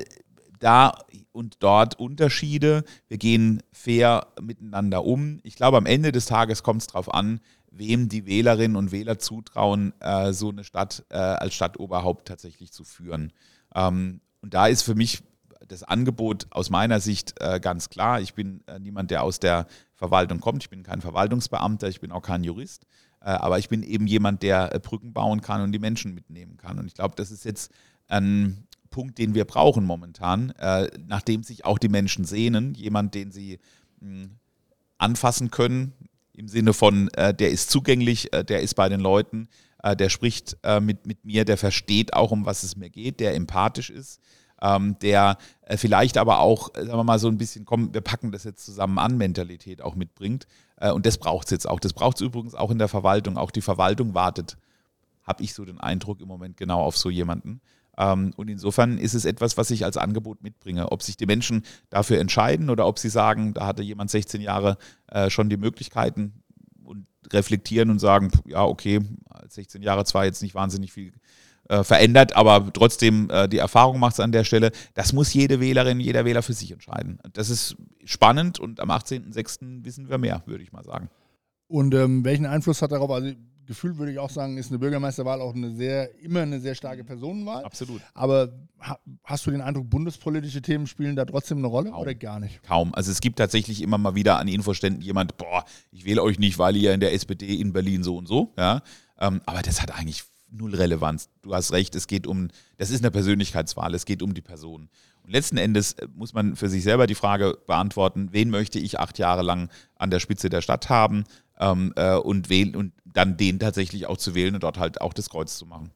da 0.60 0.92
und 1.32 1.56
dort 1.60 1.98
Unterschiede. 1.98 2.84
Wir 3.08 3.18
gehen 3.18 3.62
fair 3.72 4.28
miteinander 4.40 5.04
um. 5.04 5.40
Ich 5.42 5.56
glaube, 5.56 5.76
am 5.76 5.86
Ende 5.86 6.12
des 6.12 6.26
Tages 6.26 6.62
kommt 6.62 6.82
es 6.82 6.86
darauf 6.86 7.12
an, 7.12 7.40
wem 7.70 8.08
die 8.08 8.26
Wählerinnen 8.26 8.76
und 8.76 8.92
Wähler 8.92 9.18
zutrauen, 9.18 9.92
äh, 10.00 10.32
so 10.32 10.50
eine 10.50 10.64
Stadt 10.64 11.04
äh, 11.10 11.16
als 11.16 11.54
Stadtoberhaupt 11.54 12.28
tatsächlich 12.28 12.72
zu 12.72 12.84
führen. 12.84 13.32
Ähm, 13.74 14.20
und 14.42 14.54
da 14.54 14.66
ist 14.66 14.82
für 14.82 14.94
mich 14.94 15.22
das 15.66 15.82
Angebot 15.82 16.46
aus 16.50 16.70
meiner 16.70 17.00
Sicht 17.00 17.34
äh, 17.40 17.60
ganz 17.60 17.90
klar. 17.90 18.20
Ich 18.20 18.34
bin 18.34 18.62
äh, 18.66 18.78
niemand, 18.78 19.10
der 19.10 19.22
aus 19.22 19.38
der 19.40 19.66
Verwaltung 19.94 20.40
kommt. 20.40 20.64
Ich 20.64 20.70
bin 20.70 20.82
kein 20.82 21.00
Verwaltungsbeamter, 21.00 21.88
ich 21.88 22.00
bin 22.00 22.12
auch 22.12 22.22
kein 22.22 22.44
Jurist. 22.44 22.86
Äh, 23.20 23.30
aber 23.30 23.58
ich 23.58 23.68
bin 23.68 23.82
eben 23.82 24.06
jemand, 24.06 24.42
der 24.42 24.74
äh, 24.74 24.80
Brücken 24.80 25.12
bauen 25.12 25.40
kann 25.40 25.62
und 25.62 25.72
die 25.72 25.78
Menschen 25.78 26.14
mitnehmen 26.14 26.56
kann. 26.56 26.78
Und 26.78 26.86
ich 26.86 26.94
glaube, 26.94 27.14
das 27.16 27.30
ist 27.30 27.44
jetzt 27.44 27.70
ein 28.08 28.66
Punkt, 28.90 29.18
den 29.18 29.34
wir 29.34 29.44
brauchen 29.44 29.84
momentan, 29.84 30.50
äh, 30.58 30.88
nachdem 31.06 31.42
sich 31.42 31.64
auch 31.64 31.78
die 31.78 31.88
Menschen 31.88 32.24
sehnen, 32.24 32.74
jemand, 32.74 33.14
den 33.14 33.30
sie 33.30 33.58
mh, 34.00 34.22
hm, 34.22 34.30
anfassen 34.98 35.50
können, 35.50 35.94
im 36.32 36.48
Sinne 36.48 36.72
von, 36.72 37.08
äh, 37.14 37.34
der 37.34 37.50
ist 37.50 37.70
zugänglich, 37.70 38.32
äh, 38.32 38.44
der 38.44 38.60
ist 38.62 38.74
bei 38.74 38.88
den 38.88 39.00
Leuten, 39.00 39.48
äh, 39.82 39.94
der 39.96 40.08
spricht 40.08 40.56
äh, 40.62 40.80
mit, 40.80 41.06
mit 41.06 41.24
mir, 41.24 41.44
der 41.44 41.56
versteht 41.56 42.14
auch, 42.14 42.30
um 42.30 42.46
was 42.46 42.62
es 42.62 42.76
mir 42.76 42.90
geht, 42.90 43.20
der 43.20 43.34
empathisch 43.34 43.90
ist, 43.90 44.20
ähm, 44.62 44.98
der 45.00 45.38
äh, 45.62 45.76
vielleicht 45.76 46.18
aber 46.18 46.40
auch, 46.40 46.74
sagen 46.74 46.88
wir 46.88 47.04
mal, 47.04 47.18
so 47.18 47.28
ein 47.28 47.38
bisschen, 47.38 47.64
komm, 47.64 47.94
wir 47.94 48.00
packen 48.00 48.32
das 48.32 48.44
jetzt 48.44 48.64
zusammen 48.64 48.98
an, 48.98 49.16
Mentalität 49.16 49.82
auch 49.82 49.94
mitbringt. 49.94 50.46
und 50.94 51.04
das 51.04 51.18
braucht 51.18 51.46
es 51.46 51.50
jetzt 51.50 51.68
auch. 51.68 51.78
Das 51.78 51.92
braucht 51.92 52.16
es 52.16 52.22
übrigens 52.22 52.54
auch 52.54 52.70
in 52.70 52.78
der 52.78 52.88
Verwaltung. 52.88 53.36
Auch 53.36 53.50
die 53.50 53.60
Verwaltung 53.60 54.14
wartet, 54.14 54.56
habe 55.24 55.42
ich 55.42 55.52
so 55.52 55.64
den 55.66 55.78
Eindruck 55.78 56.22
im 56.22 56.28
Moment 56.28 56.56
genau 56.56 56.82
auf 56.82 56.96
so 56.96 57.10
jemanden. 57.10 57.60
Ähm, 57.98 58.32
und 58.36 58.48
insofern 58.48 58.98
ist 58.98 59.14
es 59.14 59.24
etwas, 59.24 59.56
was 59.56 59.70
ich 59.70 59.84
als 59.84 59.96
Angebot 59.96 60.42
mitbringe. 60.42 60.90
Ob 60.92 61.02
sich 61.02 61.16
die 61.16 61.26
Menschen 61.26 61.64
dafür 61.90 62.18
entscheiden 62.18 62.70
oder 62.70 62.86
ob 62.86 62.98
sie 62.98 63.08
sagen, 63.08 63.54
da 63.54 63.66
hatte 63.66 63.82
jemand 63.82 64.10
16 64.10 64.40
Jahre 64.40 64.76
äh, 65.08 65.30
schon 65.30 65.48
die 65.48 65.56
Möglichkeiten 65.56 66.42
und 66.84 67.06
reflektieren 67.32 67.90
und 67.90 67.98
sagen, 67.98 68.30
ja, 68.46 68.64
okay, 68.64 69.00
16 69.48 69.82
Jahre 69.82 70.04
zwar 70.04 70.24
jetzt 70.24 70.42
nicht 70.42 70.54
wahnsinnig 70.54 70.92
viel 70.92 71.12
äh, 71.68 71.84
verändert, 71.84 72.34
aber 72.34 72.72
trotzdem 72.72 73.30
äh, 73.30 73.48
die 73.48 73.58
Erfahrung 73.58 74.00
macht 74.00 74.14
es 74.14 74.20
an 74.20 74.32
der 74.32 74.44
Stelle. 74.44 74.72
Das 74.94 75.12
muss 75.12 75.32
jede 75.32 75.60
Wählerin, 75.60 76.00
jeder 76.00 76.24
Wähler 76.24 76.42
für 76.42 76.52
sich 76.52 76.72
entscheiden. 76.72 77.20
Das 77.32 77.48
ist 77.48 77.76
spannend 78.04 78.58
und 78.58 78.80
am 78.80 78.90
18.06. 78.90 79.84
wissen 79.84 80.08
wir 80.08 80.18
mehr, 80.18 80.42
würde 80.46 80.64
ich 80.64 80.72
mal 80.72 80.84
sagen. 80.84 81.08
Und 81.68 81.94
ähm, 81.94 82.24
welchen 82.24 82.46
Einfluss 82.46 82.82
hat 82.82 82.90
darauf, 82.90 83.10
also 83.10 83.32
Gefühl 83.70 83.98
würde 83.98 84.10
ich 84.10 84.18
auch 84.18 84.30
sagen, 84.30 84.58
ist 84.58 84.72
eine 84.72 84.80
Bürgermeisterwahl 84.80 85.40
auch 85.40 85.54
eine 85.54 85.70
sehr, 85.70 86.12
immer 86.24 86.40
eine 86.40 86.58
sehr 86.58 86.74
starke 86.74 87.04
Personenwahl. 87.04 87.62
Absolut. 87.62 88.02
Aber 88.14 88.52
ha, 88.80 88.98
hast 89.22 89.46
du 89.46 89.52
den 89.52 89.60
Eindruck, 89.60 89.88
bundespolitische 89.88 90.60
Themen 90.60 90.88
spielen 90.88 91.14
da 91.14 91.24
trotzdem 91.24 91.58
eine 91.58 91.68
Rolle 91.68 91.90
Kaum. 91.90 92.00
oder 92.00 92.16
gar 92.16 92.40
nicht? 92.40 92.60
Kaum. 92.64 92.92
Also 92.96 93.12
es 93.12 93.20
gibt 93.20 93.38
tatsächlich 93.38 93.80
immer 93.80 93.96
mal 93.96 94.16
wieder 94.16 94.40
an 94.40 94.48
Infoständen 94.48 95.00
jemand, 95.02 95.36
boah, 95.36 95.64
ich 95.92 96.04
wähle 96.04 96.20
euch 96.20 96.40
nicht, 96.40 96.58
weil 96.58 96.74
ihr 96.74 96.92
in 96.92 96.98
der 96.98 97.12
SPD 97.12 97.54
in 97.60 97.72
Berlin 97.72 98.02
so 98.02 98.16
und 98.16 98.26
so. 98.26 98.52
Ja? 98.58 98.82
Ähm, 99.20 99.40
aber 99.46 99.62
das 99.62 99.80
hat 99.80 99.96
eigentlich 99.96 100.24
null 100.50 100.74
Relevanz. 100.74 101.28
Du 101.42 101.54
hast 101.54 101.70
recht, 101.70 101.94
es 101.94 102.08
geht 102.08 102.26
um, 102.26 102.48
das 102.76 102.90
ist 102.90 103.02
eine 103.02 103.12
Persönlichkeitswahl, 103.12 103.94
es 103.94 104.04
geht 104.04 104.20
um 104.20 104.34
die 104.34 104.40
Person. 104.40 104.88
Und 105.22 105.30
letzten 105.30 105.58
Endes 105.58 105.92
äh, 105.92 106.08
muss 106.12 106.34
man 106.34 106.56
für 106.56 106.68
sich 106.68 106.82
selber 106.82 107.06
die 107.06 107.14
Frage 107.14 107.56
beantworten, 107.68 108.30
wen 108.32 108.50
möchte 108.50 108.80
ich 108.80 108.98
acht 108.98 109.18
Jahre 109.18 109.42
lang 109.42 109.70
an 109.94 110.10
der 110.10 110.18
Spitze 110.18 110.48
der 110.48 110.60
Stadt 110.60 110.88
haben? 110.88 111.22
Ähm, 111.60 111.92
äh, 111.96 112.16
und 112.16 112.50
wählen 112.50 112.74
und 112.74 112.92
dann 113.04 113.36
den 113.36 113.58
tatsächlich 113.58 114.06
auch 114.06 114.16
zu 114.16 114.34
wählen 114.34 114.54
und 114.54 114.62
dort 114.62 114.78
halt 114.78 115.00
auch 115.00 115.12
das 115.12 115.30
Kreuz 115.30 115.56
zu 115.56 115.66
machen. 115.66 115.92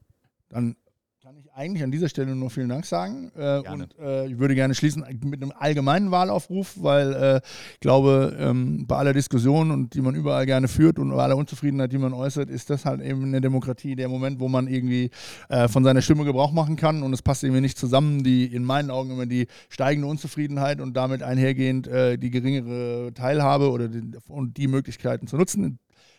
Dann 0.50 0.76
kann 1.25 1.39
ich 1.39 1.51
eigentlich 1.55 1.83
an 1.83 1.91
dieser 1.91 2.11
Stelle 2.11 2.37
nur 2.37 2.51
vielen 2.51 2.68
Dank 2.68 2.85
sagen. 2.85 3.33
Äh, 3.35 3.61
und 3.61 3.99
äh, 3.99 4.27
ich 4.27 4.39
würde 4.39 4.55
gerne 4.55 4.75
schließen 4.75 5.07
mit 5.25 5.43
einem 5.43 5.55
allgemeinen 5.59 6.11
Wahlaufruf, 6.11 6.75
weil 6.83 7.14
äh, 7.14 7.41
ich 7.72 7.81
glaube, 7.81 8.37
ähm, 8.39 8.87
bei 8.87 8.97
aller 8.97 9.14
Diskussion 9.14 9.70
und 9.70 9.95
die 9.95 10.03
man 10.03 10.14
überall 10.14 10.45
gerne 10.45 10.68
führt 10.68 10.99
und 10.99 11.09
bei 11.09 11.22
aller 11.22 11.39
Unzufriedenheit, 11.39 11.93
die 11.93 11.97
man 11.97 12.12
äußert, 12.12 12.51
ist 12.51 12.68
das 12.68 12.85
halt 12.85 13.01
eben 13.01 13.25
eine 13.25 13.41
Demokratie 13.41 13.97
der 13.97 14.11
Moment, 14.11 14.39
wo 14.39 14.49
man 14.49 14.68
irgendwie 14.68 15.09
äh, 15.49 15.66
von 15.66 15.83
seiner 15.83 16.03
Stimme 16.03 16.27
Gebrauch 16.27 16.53
machen 16.53 16.77
kann 16.77 17.03
und 17.03 17.14
es 17.14 17.22
passt 17.22 17.43
irgendwie 17.43 17.62
nicht 17.62 17.79
zusammen, 17.79 18.22
die 18.22 18.45
in 18.45 18.62
meinen 18.62 18.91
Augen 18.91 19.11
immer 19.11 19.25
die 19.25 19.47
steigende 19.70 20.09
Unzufriedenheit 20.09 20.83
und 20.83 20.95
damit 20.95 21.22
einhergehend 21.22 21.87
äh, 21.87 22.18
die 22.18 22.29
geringere 22.29 23.14
Teilhabe 23.14 23.70
oder 23.70 23.89
die, 23.89 24.03
und 24.29 24.59
die 24.59 24.68
Möglichkeiten 24.68 25.27
zu 25.27 25.39
nutzen. 25.39 25.79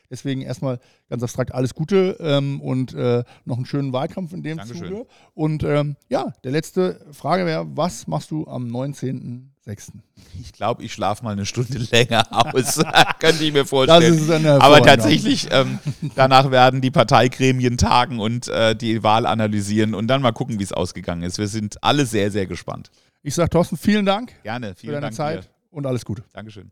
Deswegen 0.09 0.41
erstmal 0.41 0.79
ganz 1.09 1.23
abstrakt 1.23 1.53
alles 1.53 1.73
Gute 1.73 2.17
ähm, 2.19 2.61
und 2.61 2.93
äh, 2.93 3.23
noch 3.45 3.57
einen 3.57 3.65
schönen 3.65 3.93
Wahlkampf 3.93 4.33
in 4.33 4.43
dem 4.43 4.57
Dankeschön. 4.57 4.87
Zuge. 4.87 5.07
Und 5.33 5.63
ähm, 5.63 5.95
ja, 6.09 6.33
der 6.43 6.51
letzte 6.51 7.05
Frage 7.11 7.45
wäre, 7.45 7.65
was 7.75 8.07
machst 8.07 8.31
du 8.31 8.47
am 8.47 8.67
19.06.? 8.67 9.93
Ich 10.41 10.53
glaube, 10.53 10.83
ich 10.83 10.93
schlafe 10.93 11.23
mal 11.23 11.31
eine 11.31 11.45
Stunde 11.45 11.77
länger 11.91 12.25
aus. 12.31 12.81
Könnte 13.19 13.43
ich 13.43 13.53
mir 13.53 13.65
vorstellen. 13.65 14.45
Aber 14.45 14.81
tatsächlich, 14.81 15.47
ähm, 15.51 15.79
danach 16.15 16.51
werden 16.51 16.81
die 16.81 16.91
Parteigremien 16.91 17.77
tagen 17.77 18.19
und 18.19 18.47
äh, 18.47 18.75
die 18.75 19.03
Wahl 19.03 19.25
analysieren 19.25 19.95
und 19.95 20.07
dann 20.07 20.21
mal 20.21 20.31
gucken, 20.31 20.59
wie 20.59 20.63
es 20.63 20.71
ausgegangen 20.71 21.23
ist. 21.23 21.37
Wir 21.37 21.47
sind 21.47 21.83
alle 21.83 22.05
sehr, 22.05 22.31
sehr 22.31 22.45
gespannt. 22.45 22.91
Ich 23.23 23.33
sage 23.33 23.49
Thorsten, 23.49 23.75
vielen 23.77 24.05
Dank. 24.05 24.33
Gerne, 24.43 24.75
vielen 24.75 24.89
für 24.89 24.91
deine 24.91 25.01
Dank 25.01 25.15
Zeit 25.15 25.43
dir. 25.45 25.49
und 25.71 25.85
alles 25.87 26.05
Gute. 26.05 26.23
Dankeschön. 26.31 26.71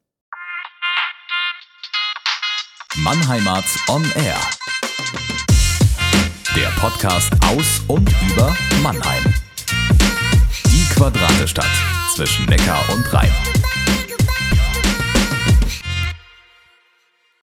Mannheimat 2.97 3.65
on 3.89 4.03
Air. 4.15 4.37
Der 6.55 6.67
Podcast 6.79 7.33
aus 7.47 7.81
und 7.87 8.07
über 8.29 8.55
Mannheim. 8.83 9.33
Die 10.67 10.85
Quadratestadt 10.93 11.65
zwischen 12.15 12.45
Neckar 12.45 12.83
und 12.93 13.11
Rhein. 13.11 13.31